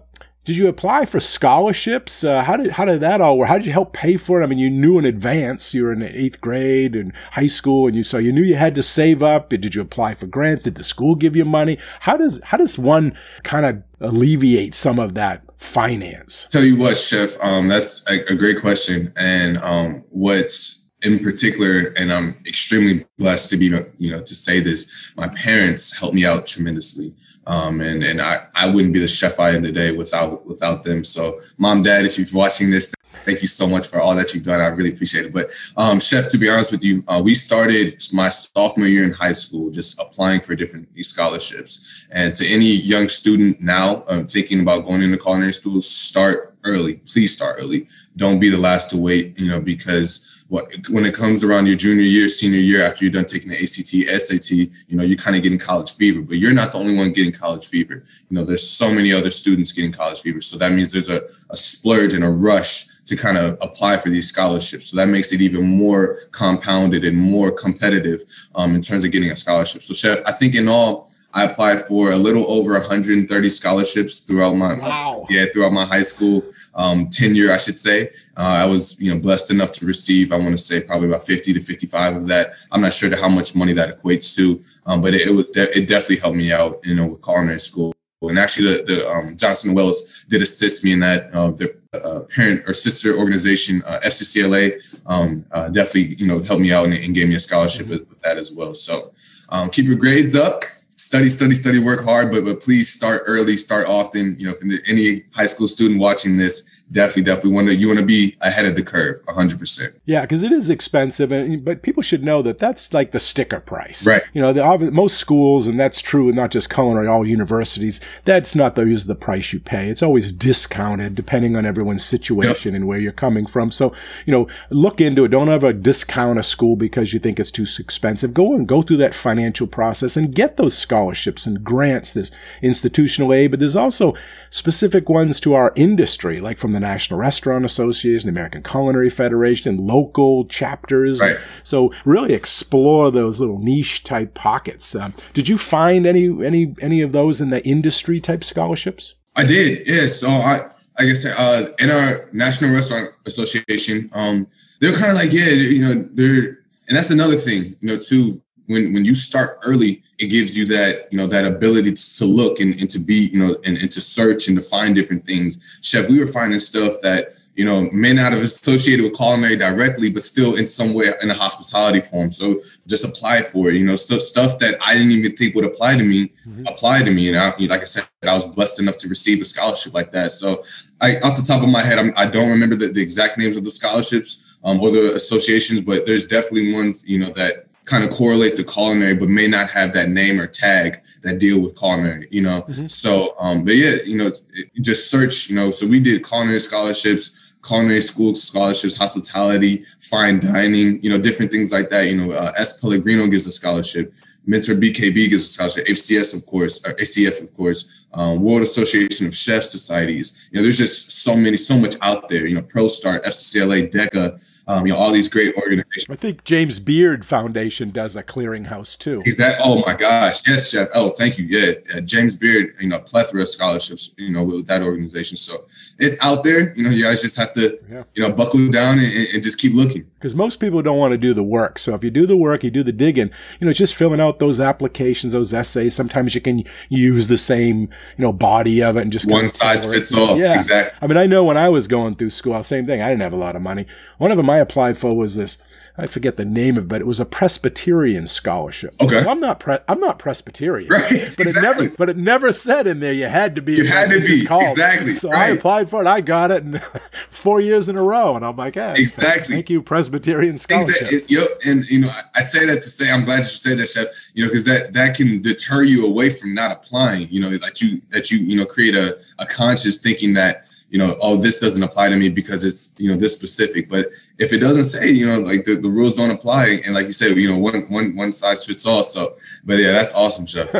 did 0.48 0.56
you 0.56 0.70
apply 0.70 1.04
for 1.04 1.20
scholarships? 1.20 2.24
Uh, 2.24 2.42
how 2.42 2.56
did 2.56 2.72
how 2.72 2.86
did 2.86 3.02
that 3.02 3.20
all 3.20 3.38
work? 3.38 3.50
How 3.50 3.58
did 3.58 3.66
you 3.66 3.74
help 3.74 3.92
pay 3.92 4.16
for 4.16 4.40
it? 4.40 4.46
I 4.46 4.48
mean, 4.48 4.60
you 4.60 4.70
knew 4.70 4.98
in 4.98 5.04
advance 5.04 5.74
you 5.74 5.84
were 5.84 5.92
in 5.92 6.02
eighth 6.02 6.40
grade 6.40 6.96
and 6.96 7.12
high 7.32 7.48
school, 7.48 7.86
and 7.86 7.98
you 7.98 8.04
so 8.06 8.18
you 8.18 8.32
knew 8.32 8.44
you 8.44 8.56
had 8.56 8.74
to 8.76 8.82
save 8.82 9.22
up. 9.22 9.50
Did 9.50 9.76
you 9.76 9.82
apply 9.82 10.14
for 10.14 10.26
grants? 10.26 10.64
Did 10.64 10.76
the 10.76 10.86
school 10.86 11.16
give 11.16 11.36
you 11.36 11.44
money? 11.44 11.78
How 12.00 12.16
does 12.16 12.40
how 12.46 12.56
does 12.56 12.78
one 12.78 13.14
kind 13.44 13.66
of 13.66 13.84
alleviate 14.00 14.74
some 14.74 15.00
of 15.00 15.16
that 15.16 15.44
finance? 15.58 16.48
Tell 16.50 16.64
you 16.64 16.80
what, 16.80 16.96
Chef, 16.96 17.38
um, 17.44 17.68
that's 17.68 18.10
a, 18.10 18.24
a, 18.32 18.36
great 18.36 18.62
question, 18.62 19.12
and 19.18 19.58
um, 19.58 20.06
what's 20.12 20.82
in 21.04 21.20
particular, 21.20 21.94
and 21.98 22.12
I'm 22.12 22.38
extremely 22.46 23.06
blessed 23.18 23.50
to 23.52 23.58
be, 23.58 23.66
you 23.98 24.12
know, 24.12 24.22
to 24.22 24.36
say 24.36 24.60
this. 24.60 25.14
My 25.16 25.28
parents 25.28 25.96
helped 25.96 26.16
me 26.16 26.26
out 26.26 26.48
tremendously. 26.48 27.14
Um, 27.46 27.80
and 27.80 28.04
and 28.04 28.22
I, 28.22 28.48
I 28.56 28.70
wouldn't 28.70 28.94
be 28.94 29.00
the 29.00 29.08
chef 29.08 29.40
I 29.40 29.52
am 29.52 29.64
today 29.64 29.92
without 29.92 30.46
without 30.46 30.84
them. 30.84 31.04
So, 31.04 31.40
mom, 31.58 31.82
dad, 31.82 32.06
if 32.06 32.18
you're 32.18 32.28
watching 32.34 32.72
this, 32.72 32.94
thank 33.26 33.42
you 33.42 33.48
so 33.48 33.68
much 33.68 33.88
for 33.88 34.02
all 34.02 34.16
that 34.16 34.34
you've 34.34 34.44
done. 34.44 34.60
I 34.60 34.68
really 34.68 34.92
appreciate 34.92 35.26
it. 35.26 35.34
But, 35.34 35.52
um, 35.78 36.00
chef, 36.00 36.30
to 36.32 36.38
be 36.38 36.50
honest 36.50 36.72
with 36.72 36.84
you, 36.84 37.04
uh, 37.08 37.22
we 37.24 37.34
started 37.34 38.02
my 38.12 38.30
sophomore 38.30 38.88
year 38.88 39.06
in 39.06 39.14
high 39.14 39.32
school 39.32 39.70
just 39.72 40.00
applying 40.00 40.42
for 40.42 40.56
different 40.56 40.90
scholarships. 41.06 42.08
And 42.12 42.34
to 42.34 42.46
any 42.46 42.66
young 42.66 43.08
student 43.08 43.62
now 43.62 44.04
um, 44.08 44.28
thinking 44.28 44.60
about 44.60 44.86
going 44.86 45.02
into 45.02 45.18
culinary 45.18 45.54
school, 45.54 45.80
start 45.80 46.56
early. 46.66 46.96
Please 47.06 47.34
start 47.34 47.58
early. 47.60 47.88
Don't 48.16 48.40
be 48.40 48.50
the 48.50 48.58
last 48.58 48.90
to 48.90 48.98
wait. 48.98 49.40
You 49.40 49.48
know 49.48 49.62
because 49.62 50.27
what 50.50 50.68
when 50.90 51.06
it 51.06 51.14
comes 51.14 51.44
around 51.44 51.68
your 51.68 51.76
junior 51.76 52.04
year, 52.04 52.28
senior 52.28 52.60
year, 52.60 52.86
after 52.86 53.04
you're 53.04 53.12
done 53.12 53.26
taking 53.26 53.50
the 53.50 53.58
ACT, 53.58 54.22
SAT, 54.22 54.52
you 54.52 54.98
know, 54.98 55.04
you're 55.04 55.18
kind 55.18 55.36
of 55.36 55.44
getting 55.44 55.60
college 55.60 55.94
fever, 55.96 56.22
but 56.22 56.38
you're 56.38 56.54
not 56.54 56.72
the 56.72 56.78
only 56.78 56.96
one 56.96 57.12
getting 57.12 57.34
college 57.34 57.68
fever. 57.68 58.04
You 58.30 58.38
know, 58.38 58.46
there's 58.46 58.68
so 58.68 58.92
many 58.92 59.12
other 59.12 59.30
students 59.30 59.72
getting 59.72 59.92
college 59.92 60.22
fever. 60.22 60.42
So 60.42 60.58
that 60.58 60.72
means 60.72 60.92
there's 60.92 61.10
a, 61.10 61.24
a 61.50 61.58
splurge 61.58 62.14
and 62.14 62.24
a 62.24 62.30
rush 62.30 62.86
to 63.06 63.16
kind 63.16 63.38
of 63.38 63.58
apply 63.62 63.98
for 63.98 64.10
these 64.10 64.30
scholarships. 64.30 64.88
So 64.88 64.98
that 64.98 65.08
makes 65.08 65.32
it 65.32 65.42
even 65.42 65.64
more 65.64 66.16
compounded 66.32 67.04
and 67.04 67.18
more 67.18 67.52
competitive 67.52 68.22
um, 68.56 68.76
in 68.76 68.82
terms 68.82 69.04
of 69.04 69.12
getting 69.12 69.32
a 69.32 69.36
scholarship. 69.36 69.82
So, 69.82 69.94
Chef, 69.94 70.22
I 70.26 70.32
think 70.32 70.56
in 70.56 70.68
all, 70.68 71.10
I 71.34 71.44
applied 71.44 71.82
for 71.82 72.12
a 72.12 72.16
little 72.16 72.50
over 72.50 72.74
130 72.74 73.50
scholarships 73.50 74.22
throughout 74.22 74.56
my 74.56 74.74
wow. 74.76 75.26
yeah 75.30 75.46
throughout 75.52 75.74
my 75.74 75.86
high 75.86 76.02
school 76.02 76.44
um, 76.74 77.10
tenure, 77.10 77.52
I 77.52 77.58
should 77.58 77.78
say. 77.78 78.10
Uh, 78.36 78.42
I 78.64 78.66
was 78.66 79.00
you 79.00 79.14
know 79.14 79.20
blessed 79.20 79.52
enough 79.52 79.72
to 79.74 79.86
receive. 79.86 80.32
I 80.32 80.38
want 80.38 80.52
to 80.52 80.58
say 80.58 80.82
probably 80.82 81.10
about 81.10 81.26
50 81.26 81.54
to 81.54 81.60
55 81.60 82.16
of 82.16 82.28
that. 82.28 82.54
I'm 82.72 82.82
not 82.82 82.94
sure 82.94 83.10
to 83.10 83.18
how 83.18 83.30
much 83.30 83.56
money 83.56 83.74
that 83.74 83.98
equates 83.98 84.36
to, 84.36 84.62
um, 84.86 85.02
but 85.02 85.14
it, 85.14 85.28
it 85.28 85.32
was 85.32 85.52
de- 85.52 85.78
it 85.78 85.88
definitely 85.88 86.18
helped 86.18 86.38
me 86.38 86.52
out. 86.52 86.80
You 86.84 86.96
know, 86.96 87.08
with 87.08 87.22
culinary 87.22 87.60
school. 87.60 87.94
And 88.20 88.40
actually, 88.40 88.78
the, 88.78 88.84
the 88.84 89.10
um, 89.10 89.38
Johnson 89.38 89.76
Wales 89.76 90.26
did 90.28 90.42
assist 90.42 90.84
me 90.84 90.94
in 90.94 91.00
that. 91.02 91.32
Uh, 91.34 91.52
their 91.52 91.70
uh, 91.94 92.22
parent 92.22 92.68
or 92.68 92.74
sister 92.74 93.16
organization, 93.16 93.84
uh, 93.86 94.00
FCCLA, 94.04 95.02
um, 95.06 95.46
uh, 95.52 95.70
definitely 95.70 96.16
you 96.16 96.26
know 96.26 96.42
helped 96.42 96.62
me 96.62 96.72
out 96.72 96.86
and, 96.86 96.94
and 96.96 97.14
gave 97.14 97.28
me 97.28 97.36
a 97.36 97.40
scholarship 97.40 97.86
mm-hmm. 97.86 97.94
with, 97.94 98.10
with, 98.10 98.22
that 98.22 98.38
as 98.38 98.52
well. 98.52 98.74
So 98.74 99.12
um, 99.50 99.70
keep 99.70 99.86
your 99.86 99.98
grades 99.98 100.36
up 100.36 100.64
study, 101.08 101.30
study, 101.30 101.54
study, 101.54 101.80
work 101.80 102.04
hard, 102.04 102.30
but 102.32 102.44
but 102.44 102.60
please 102.60 102.94
start 102.94 103.24
early, 103.28 103.56
start 103.56 103.88
often. 103.88 104.36
You 104.38 104.48
know, 104.48 104.54
if 104.60 104.84
any 104.88 105.24
high 105.32 105.46
school 105.46 105.70
student 105.70 106.02
watching 106.02 106.36
this, 106.36 106.77
definitely, 106.92 107.24
definitely 107.24 107.52
want 107.52 107.68
to 107.70 107.76
you 107.76 107.88
want 107.88 108.00
to 108.00 108.06
be 108.06 108.36
ahead 108.42 108.66
of 108.66 108.76
the 108.76 108.84
curve, 108.84 109.22
hundred 109.28 109.60
percent. 109.60 109.94
Yeah, 110.06 110.22
because 110.22 110.44
it 110.44 110.52
is 110.52 110.70
expensive, 110.70 111.32
and 111.32 111.64
but 111.64 111.82
people 111.82 112.04
should 112.04 112.24
know 112.24 112.42
that 112.42 112.60
that's 112.60 112.94
like 112.94 113.12
the 113.12 113.20
sticker 113.20 113.60
price, 113.60 114.06
right? 114.06 114.24
You 114.34 114.42
know, 114.42 114.54
the, 114.54 114.92
most 114.92 115.18
schools, 115.18 115.68
and 115.68 115.80
that's 115.80 116.02
true, 116.02 116.28
and 116.28 116.36
not 116.36 116.52
just 116.52 116.70
culinary, 116.70 117.08
all 117.08 117.26
universities. 117.26 118.02
That's 118.26 118.56
not 118.56 118.76
the 118.76 118.88
the 119.06 119.16
price 119.16 119.54
you 119.54 119.60
pay. 119.60 119.90
It's 119.90 120.02
always 120.02 120.32
discounted 120.32 121.16
depending 121.16 121.56
on 121.56 121.66
everyone's 121.66 122.06
situation 122.06 122.74
yep. 122.74 122.80
and 122.80 122.88
where 122.88 123.00
you're 123.00 123.12
coming 123.12 123.46
from. 123.46 123.70
So, 123.72 123.94
you 124.26 124.32
know, 124.32 124.48
look 124.70 125.02
into 125.02 125.26
it. 125.26 125.30
Don't 125.30 125.50
ever 125.50 125.74
discount 125.74 126.40
a 126.40 126.44
school 126.44 126.76
because 126.76 127.14
you 127.14 127.20
think 127.20 127.40
it's 127.40 127.52
too 127.52 127.66
expensive. 127.80 128.34
Go 128.34 128.54
and 128.54 128.68
go 128.68 128.82
through 128.82 128.98
that 128.98 129.14
financial 129.14 129.68
process 129.68 130.18
and 130.18 130.34
get 130.34 130.58
those 130.58 130.78
scholarships 130.78 131.46
and 131.46 131.64
grants. 131.64 132.14
This 132.14 132.32
institutional 132.62 133.34
aid, 133.34 133.52
but 133.52 133.60
there's 133.60 133.76
also 133.76 134.16
specific 134.50 135.10
ones 135.10 135.40
to 135.42 135.54
our 135.54 135.74
industry, 135.76 136.40
like 136.40 136.58
from 136.58 136.72
the 136.72 136.80
National 136.80 137.20
Restaurant 137.20 137.66
Association, 137.66 138.28
the 138.28 138.32
American 138.32 138.64
Culinary 138.64 139.10
Federation, 139.10 139.70
and 139.70 139.88
local 139.88 140.46
chapters. 140.46 141.20
Right. 141.20 141.38
So 141.64 141.92
really 142.06 142.34
explore 142.34 143.12
those 143.12 143.40
little 143.40 143.60
niche 143.60 144.04
type 144.04 144.34
pockets. 144.34 144.96
Um, 144.96 145.14
did 145.34 145.48
you 145.48 145.58
find 145.58 146.06
any 146.06 146.28
any 146.46 146.76
any 146.82 147.02
of 147.02 147.12
those 147.12 147.42
in 147.42 147.50
the 147.50 147.66
industry 147.66 148.20
type 148.20 148.44
scholarships? 148.44 149.16
I 149.36 149.46
did. 149.46 149.88
Yeah. 149.88 150.08
So 150.08 150.30
I. 150.30 150.72
Like 151.00 151.10
I 151.10 151.14
said, 151.14 151.36
uh, 151.38 151.70
in 151.78 151.92
our 151.92 152.28
National 152.34 152.74
Restaurant 152.74 153.12
Association, 153.28 154.10
um, 154.14 154.48
they're 154.82 154.96
kind 154.96 155.12
of 155.12 155.18
like, 155.20 155.32
yeah, 155.32 155.50
you 155.50 155.80
know, 155.80 156.10
they're, 156.12 156.58
and 156.88 156.98
that's 156.98 157.12
another 157.12 157.36
thing, 157.36 157.76
you 157.82 157.88
know, 157.88 157.98
too 157.98 158.42
when 158.68 158.94
when 158.94 159.06
you 159.06 159.14
start 159.14 159.60
early, 159.64 160.04
it 160.20 160.28
gives 160.28 160.58
you 160.58 160.66
that 160.68 161.12
you 161.12 161.18
know 161.18 161.28
that 161.28 161.46
ability 161.46 161.94
to 161.94 162.26
look 162.26 162.60
and, 162.60 162.80
and 162.80 162.90
to 162.92 163.00
be 163.00 163.16
you 163.16 163.40
know 163.40 163.58
and, 163.66 163.78
and 163.78 163.92
to 163.92 164.02
search 164.02 164.48
and 164.48 164.58
to 164.58 164.62
find 164.62 164.96
different 164.96 165.26
things. 165.26 165.80
Chef, 165.82 166.10
we 166.10 166.20
were 166.20 166.28
finding 166.28 166.60
stuff 166.60 166.94
that 167.02 167.34
you 167.56 167.66
know 167.66 167.90
may 167.92 168.14
not 168.14 168.34
have 168.34 168.42
associated 168.42 169.04
with 169.04 169.16
culinary 169.16 169.56
directly, 169.56 170.10
but 170.10 170.24
still 170.24 170.56
in 170.56 170.66
some 170.66 170.94
way 170.94 171.12
in 171.22 171.32
a 171.32 171.34
hospitality 171.34 172.02
form. 172.02 172.32
So 172.32 172.60
just 172.86 173.04
apply 173.04 173.42
for 173.42 173.70
it. 173.70 173.76
You 173.76 173.86
know, 173.86 173.96
stuff 173.96 174.22
stuff 174.22 174.60
that 174.60 174.78
I 174.86 174.94
didn't 174.94 175.12
even 175.12 175.36
think 175.36 175.56
would 175.56 175.66
apply 175.66 175.98
to 175.98 176.04
me 176.04 176.28
mm-hmm. 176.48 176.68
apply 176.68 177.04
to 177.04 177.12
me. 177.12 177.30
And 177.30 177.38
I, 177.38 177.54
like 177.60 177.82
I 177.82 177.86
said, 177.86 178.08
I 178.24 178.34
was 178.34 178.48
blessed 178.48 178.80
enough 178.80 178.98
to 178.98 179.08
receive 179.08 179.42
a 179.42 179.46
scholarship 179.46 179.94
like 179.94 180.12
that. 180.12 180.32
So 180.32 180.64
I, 181.02 181.20
off 181.20 181.36
the 181.36 181.44
top 181.44 181.64
of 181.64 181.70
my 181.70 181.82
head, 181.82 182.00
I'm, 182.00 182.14
I 182.16 182.26
do 182.26 182.40
not 182.40 182.50
remember 182.50 182.76
the, 182.76 182.90
the 182.90 183.02
exact 183.02 183.38
names 183.38 183.56
of 183.56 183.64
the 183.64 183.70
scholarships 183.70 184.58
um, 184.64 184.80
or 184.80 184.92
the 184.92 185.16
associations, 185.16 185.82
but 185.82 186.06
there's 186.06 186.28
definitely 186.28 186.74
ones 186.74 187.04
you 187.06 187.20
know 187.20 187.32
that 187.34 187.67
kind 187.88 188.04
of 188.04 188.10
correlate 188.12 188.54
to 188.56 188.64
culinary, 188.64 189.16
but 189.16 189.30
may 189.30 189.48
not 189.48 189.70
have 189.70 189.94
that 189.94 190.10
name 190.10 190.40
or 190.40 190.46
tag 190.46 191.00
that 191.24 191.40
deal 191.40 191.60
with 191.60 191.78
culinary, 191.78 192.28
you 192.30 192.42
know? 192.42 192.62
Mm-hmm. 192.64 192.88
So, 192.88 193.34
um, 193.40 193.64
but 193.64 193.76
yeah, 193.76 193.96
you 194.06 194.18
know, 194.18 194.28
it, 194.28 194.70
just 194.82 195.10
search, 195.10 195.50
you 195.50 195.56
know, 195.56 195.72
so 195.72 195.88
we 195.88 196.00
did 196.00 196.24
culinary 196.28 196.60
scholarships, 196.60 197.56
culinary 197.66 198.02
school 198.02 198.36
scholarships, 198.36 198.98
hospitality, 198.98 199.86
fine 200.00 200.40
dining, 200.40 201.02
you 201.02 201.10
know, 201.10 201.18
different 201.18 201.52
things 201.52 201.72
like 201.72 201.90
that. 201.90 202.08
You 202.08 202.16
know, 202.16 202.32
uh, 202.32 202.54
S. 202.58 202.80
Pellegrino 202.80 203.26
gives 203.28 203.48
a 203.48 203.52
scholarship. 203.52 204.14
Mentor 204.46 204.76
BKB 204.76 205.30
gives 205.30 205.44
a 205.44 205.48
scholarship. 205.48 205.88
FCS, 205.88 206.36
of 206.36 206.46
course, 206.46 206.86
or 206.86 206.94
ACF, 206.94 207.42
of 207.42 207.54
course. 207.54 208.06
Um, 208.14 208.42
World 208.42 208.62
Association 208.62 209.28
of 209.28 209.36
Chef 209.36 209.64
Societies. 209.64 210.50
You 210.52 210.58
know, 210.58 210.64
there's 210.64 210.78
just 210.78 211.24
so 211.24 211.36
many, 211.36 211.58
so 211.58 211.78
much 211.78 211.96
out 212.02 212.30
there. 212.30 212.46
You 212.46 212.56
know, 212.56 212.62
ProStart, 212.62 213.26
FCLA, 213.26 213.92
DECA, 213.92 214.57
um, 214.68 214.86
you 214.86 214.94
know, 214.94 215.00
all 215.00 215.12
these 215.12 215.30
great 215.30 215.56
organizations. 215.56 216.08
I 216.10 216.16
think 216.16 216.44
James 216.44 216.80
Beard 216.80 217.26
Foundation 217.26 217.92
does 217.92 218.16
a 218.16 218.24
clearinghouse 218.24 218.98
too. 218.98 219.24
Is 219.26 219.38
that? 219.38 219.60
Oh 219.64 219.82
my 219.86 219.94
gosh, 219.94 220.46
yes, 220.48 220.72
Chef. 220.72 220.90
Oh, 220.94 221.12
thank 221.12 221.38
you. 221.38 221.46
Yeah, 221.46 221.74
uh, 221.96 222.02
James 222.02 222.36
Beard. 222.36 222.76
You 222.80 222.90
know, 222.90 223.00
plethora 223.00 223.42
of 223.42 223.50
scholarships. 223.50 224.14
You 224.18 224.32
know, 224.32 224.44
with 224.44 224.68
that 224.68 224.82
organization. 224.82 225.38
So 225.38 225.66
it's 226.00 226.24
out 226.24 226.44
there. 226.44 226.76
You 226.76 226.84
know, 226.84 226.90
you 226.90 227.04
guys 227.04 227.22
just 227.22 227.38
have 227.38 227.54
to, 227.54 227.80
yeah. 227.90 228.04
you 228.14 228.24
know, 228.24 228.32
buckle 228.32 228.70
down 228.70 229.00
and, 229.00 229.28
and 229.34 229.44
just 229.44 229.58
keep 229.58 229.74
looking. 229.74 230.10
Because 230.20 230.34
most 230.34 230.58
people 230.58 230.82
don't 230.82 230.98
want 230.98 231.12
to 231.12 231.18
do 231.18 231.34
the 231.34 231.44
work. 231.44 231.78
So 231.78 231.94
if 231.94 232.04
you 232.04 232.10
do 232.10 232.26
the 232.26 232.36
work, 232.36 232.64
you 232.64 232.72
do 232.72 232.84
the 232.84 232.92
digging. 232.92 233.30
You 233.60 233.68
know, 233.68 233.74
just 233.74 233.96
filling 233.96 234.20
out 234.20 234.40
those 234.40 234.60
applications, 234.60 235.32
those 235.32 235.54
essays. 235.54 235.96
Sometimes 235.96 236.34
you 236.34 236.42
can 236.42 236.64
use 236.90 237.28
the 237.28 237.38
same, 237.38 237.82
you 237.82 238.24
know, 238.24 238.34
body 238.34 238.82
of 238.82 238.98
it 238.98 239.02
and 239.02 239.12
just 239.12 239.30
one 239.30 239.50
size 239.50 239.90
fits 239.90 240.12
all. 240.14 240.38
Yeah, 240.38 240.56
exactly. 240.56 240.98
I 241.02 241.08
mean, 241.08 241.18
I 241.18 241.28
know 241.28 241.44
when 241.44 241.58
I 241.58 241.70
was 241.70 241.88
going 241.88 242.16
through 242.16 242.32
school, 242.32 242.64
same 242.64 242.86
thing. 242.86 243.02
I 243.02 243.10
didn't 243.10 243.22
have 243.22 243.34
a 243.34 243.38
lot 243.38 243.56
of 243.56 243.62
money. 243.62 243.86
One 244.18 244.32
of 244.32 244.38
them 244.38 244.50
I 244.50 244.58
applied 244.58 244.98
for 244.98 245.16
was 245.16 245.36
this. 245.36 245.58
I 246.00 246.06
forget 246.06 246.38
the 246.38 246.46
name 246.46 246.78
of 246.78 246.84
it, 246.84 246.88
but 246.88 247.02
it 247.02 247.08
was 247.08 247.20
a 247.20 247.26
Presbyterian 247.26 248.28
scholarship. 248.28 248.94
Okay. 249.02 249.26
I'm 249.26 249.40
not 249.40 249.60
pre- 249.60 249.80
I'm 249.88 250.00
not 250.00 250.20
Presbyterian. 250.20 250.90
Right. 250.90 251.10
But 251.36 251.48
exactly. 251.48 251.48
it 251.48 251.62
never 251.62 251.90
but 251.98 252.10
it 252.10 252.18
never 252.18 252.52
said 252.52 252.86
in 252.86 253.00
there 253.00 253.14
you 253.14 253.26
had 253.26 253.56
to 253.56 253.64
be. 253.64 253.74
You 253.74 253.88
had 253.88 254.12
to 254.12 254.20
be. 254.20 254.48
Exactly. 254.50 255.16
So 255.16 255.32
right. 255.32 255.40
I 255.40 255.48
applied 255.50 255.90
for 255.90 256.02
it. 256.02 256.08
I 256.08 256.22
got 256.22 256.52
it 256.52 256.64
in 256.64 256.80
four 257.32 257.60
years 257.60 257.90
in 257.90 257.96
a 257.96 258.04
row. 258.04 258.36
And 258.36 258.46
I'm 258.46 258.56
like, 258.56 258.76
hey, 258.76 258.94
exactly. 258.98 259.56
Thank 259.56 259.72
you, 259.72 259.82
Presbyterian 259.82 260.60
scholarship. 260.60 261.02
Exactly. 261.02 261.36
Yep. 261.36 261.48
And 261.66 261.90
you 261.90 262.02
know, 262.02 262.12
I 262.36 262.42
say 262.42 262.66
that 262.66 262.76
to 262.76 262.90
say 262.90 263.12
I'm 263.12 263.26
glad 263.26 263.40
you 263.40 263.46
said 263.46 263.80
that, 263.80 263.88
Chef. 263.88 264.08
You 264.36 264.46
know, 264.46 264.50
because 264.52 264.66
that 264.66 264.94
that 264.94 265.16
can 265.16 265.42
deter 265.42 265.82
you 265.82 266.06
away 266.06 266.30
from 266.30 266.54
not 266.54 266.72
applying. 266.72 267.28
You 267.30 267.42
know, 267.42 267.58
that 267.58 267.82
you 267.82 268.04
that 268.10 268.30
you 268.30 268.38
you 268.38 268.56
know 268.56 268.66
create 268.66 268.94
a, 268.94 269.20
a 269.40 269.48
conscious 269.48 270.00
thinking 270.00 270.36
that 270.36 270.68
you 270.90 270.98
know, 270.98 271.18
oh, 271.22 271.36
this 271.36 271.60
doesn't 271.60 271.84
apply 271.84 272.10
to 272.10 272.16
me 272.16 272.30
because 272.30 272.64
it's, 272.64 272.96
you 272.98 273.10
know, 273.10 273.18
this 273.18 273.36
specific. 273.36 273.90
But 273.90 274.08
if 274.38 274.54
it 274.54 274.60
doesn't 274.60 274.86
say, 274.86 275.10
you 275.10 275.28
know, 275.28 275.40
like 275.40 275.66
the, 275.66 275.76
the 275.76 275.90
rules 275.90 276.16
don't 276.16 276.32
apply, 276.32 276.82
and 276.86 276.96
like 276.96 277.08
you 277.08 277.12
said, 277.12 277.36
you 277.38 277.52
know, 277.52 277.58
one 277.58 277.82
one 277.90 278.16
one 278.16 278.32
size 278.32 278.66
fits 278.66 278.86
all. 278.86 279.04
So, 279.04 279.36
but 279.64 279.76
yeah, 279.76 279.92
that's 279.92 280.14
awesome, 280.14 280.46
Chef. 280.46 280.74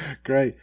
Great. 0.24 0.56